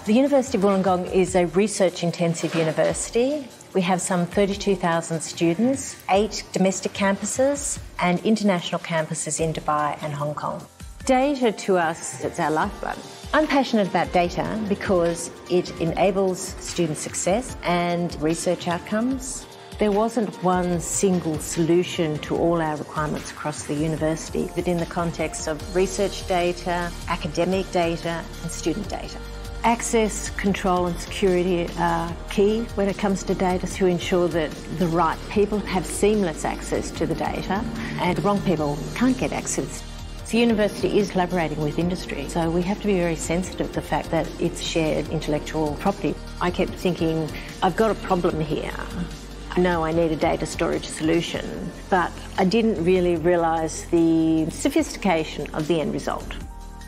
The 0.04 0.12
University 0.12 0.56
of 0.56 0.62
Wollongong 0.62 1.06
is 1.12 1.34
a 1.34 1.44
research 1.54 2.00
intensive 2.00 2.60
university. 2.60 3.32
We 3.74 3.82
have 3.82 3.98
some 3.98 4.22
32,000 4.24 5.20
students, 5.20 5.96
eight 6.08 6.44
domestic 6.52 6.92
campuses, 6.92 7.80
and 7.98 8.18
international 8.22 8.80
campuses 8.80 9.38
in 9.38 9.52
Dubai 9.52 9.96
and 10.02 10.14
Hong 10.14 10.34
Kong. 10.34 10.60
Data 11.04 11.52
to 11.66 11.76
us, 11.90 12.24
it's 12.24 12.38
our 12.38 12.50
lifeblood. 12.50 13.15
I'm 13.34 13.46
passionate 13.46 13.88
about 13.88 14.12
data 14.12 14.58
because 14.68 15.30
it 15.50 15.70
enables 15.80 16.38
student 16.40 16.96
success 16.96 17.56
and 17.64 18.14
research 18.22 18.66
outcomes. 18.68 19.46
There 19.78 19.92
wasn't 19.92 20.30
one 20.42 20.80
single 20.80 21.38
solution 21.38 22.18
to 22.20 22.36
all 22.36 22.62
our 22.62 22.76
requirements 22.76 23.30
across 23.30 23.64
the 23.64 23.74
university, 23.74 24.48
but 24.54 24.66
in 24.66 24.78
the 24.78 24.86
context 24.86 25.48
of 25.48 25.76
research 25.76 26.26
data, 26.28 26.90
academic 27.08 27.70
data, 27.72 28.24
and 28.42 28.50
student 28.50 28.88
data. 28.88 29.18
Access, 29.64 30.30
control, 30.30 30.86
and 30.86 30.98
security 30.98 31.68
are 31.78 32.16
key 32.30 32.62
when 32.76 32.88
it 32.88 32.96
comes 32.96 33.22
to 33.24 33.34
data 33.34 33.66
to 33.66 33.86
ensure 33.86 34.28
that 34.28 34.50
the 34.78 34.86
right 34.86 35.18
people 35.28 35.58
have 35.58 35.84
seamless 35.84 36.44
access 36.44 36.90
to 36.92 37.04
the 37.04 37.14
data 37.14 37.62
and 38.00 38.16
the 38.16 38.22
wrong 38.22 38.40
people 38.42 38.78
can't 38.94 39.18
get 39.18 39.32
access. 39.32 39.82
The 40.36 40.42
university 40.42 40.98
is 40.98 41.12
collaborating 41.12 41.62
with 41.62 41.78
industry, 41.78 42.28
so 42.28 42.50
we 42.50 42.60
have 42.60 42.78
to 42.82 42.86
be 42.86 42.98
very 42.98 43.16
sensitive 43.16 43.68
to 43.68 43.72
the 43.72 43.80
fact 43.80 44.10
that 44.10 44.28
it's 44.38 44.60
shared 44.60 45.08
intellectual 45.08 45.76
property. 45.76 46.14
I 46.42 46.50
kept 46.50 46.72
thinking, 46.72 47.30
I've 47.62 47.74
got 47.74 47.90
a 47.90 47.94
problem 47.94 48.38
here. 48.38 48.74
I 49.52 49.60
know 49.60 49.82
I 49.82 49.92
need 49.92 50.12
a 50.12 50.16
data 50.16 50.44
storage 50.44 50.84
solution, 50.84 51.72
but 51.88 52.12
I 52.36 52.44
didn't 52.44 52.84
really 52.84 53.16
realise 53.16 53.86
the 53.86 54.50
sophistication 54.50 55.48
of 55.54 55.68
the 55.68 55.80
end 55.80 55.94
result. 55.94 56.30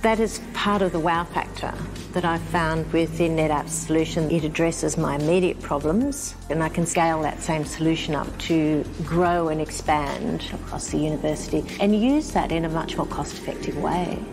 That 0.02 0.20
is 0.20 0.40
part 0.54 0.80
of 0.82 0.92
the 0.92 1.00
wow 1.00 1.24
factor 1.24 1.74
that 2.12 2.24
I've 2.24 2.40
found 2.40 2.90
within 2.92 3.34
NetApp's 3.34 3.72
solution. 3.72 4.30
It 4.30 4.44
addresses 4.44 4.96
my 4.96 5.16
immediate 5.16 5.60
problems 5.60 6.36
and 6.50 6.62
I 6.62 6.68
can 6.68 6.86
scale 6.86 7.20
that 7.22 7.42
same 7.42 7.64
solution 7.64 8.14
up 8.14 8.38
to 8.42 8.84
grow 9.02 9.48
and 9.48 9.60
expand 9.60 10.44
across 10.54 10.88
the 10.92 10.98
university 10.98 11.64
and 11.80 12.00
use 12.00 12.30
that 12.30 12.52
in 12.52 12.64
a 12.64 12.68
much 12.68 12.96
more 12.96 13.06
cost 13.06 13.38
effective 13.38 13.76
way. 13.76 14.24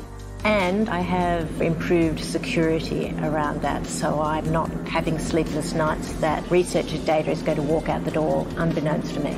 And 0.44 0.88
I 0.88 1.00
have 1.00 1.60
improved 1.60 2.20
security 2.20 3.12
around 3.24 3.64
that, 3.64 3.88
so 3.88 4.22
I'm 4.22 4.52
not 4.52 4.70
having 4.88 5.18
sleepless 5.18 5.74
nights 5.74 6.14
that 6.20 6.48
researcher 6.52 7.00
data 7.00 7.32
is 7.32 7.42
going 7.42 7.58
to 7.58 7.64
walk 7.64 7.90
out 7.90 8.06
the 8.06 8.12
door 8.12 8.46
unbeknownst 8.58 9.16
to 9.16 9.20
me. 9.22 9.36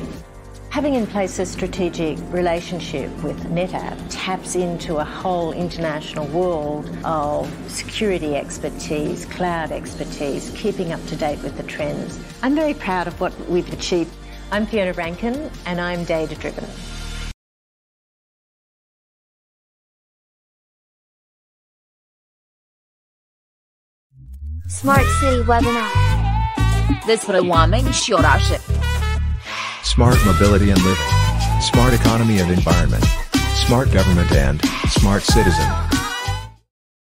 Having 0.69 0.95
in 0.95 1.07
place 1.07 1.39
a 1.39 1.45
strategic 1.45 2.19
relationship 2.31 3.09
with 3.23 3.37
NetApp 3.45 3.97
taps 4.09 4.53
into 4.53 4.97
a 4.97 5.03
whole 5.03 5.51
international 5.53 6.27
world 6.27 6.87
of 7.03 7.51
security 7.67 8.35
expertise, 8.35 9.25
cloud 9.25 9.71
expertise, 9.71 10.51
keeping 10.55 10.91
up 10.91 11.03
to 11.07 11.15
date 11.15 11.41
with 11.41 11.57
the 11.57 11.63
trends. 11.63 12.19
I'm 12.43 12.53
very 12.53 12.73
proud 12.73 13.07
of 13.07 13.19
what 13.19 13.33
we've 13.49 13.71
achieved. 13.73 14.13
I'm 14.51 14.65
Fiona 14.67 14.93
Rankin 14.93 15.49
and 15.65 15.81
I'm 15.81 16.03
data 16.03 16.35
driven. 16.35 16.65
Smart 24.67 25.05
City 25.19 25.41
Webinar. 25.47 25.91
Despre 27.05 27.37
oameni 27.37 27.91
și 27.91 28.11
orașe. 28.11 28.61
Smart 29.87 30.17
mobility 30.25 30.69
and 30.69 30.79
living. 30.83 31.61
Smart 31.61 31.93
economy 31.93 32.39
and 32.39 32.51
environment. 32.51 33.03
Smart 33.65 33.91
government 33.91 34.31
and 34.33 34.61
smart 34.89 35.23
citizen. 35.23 35.96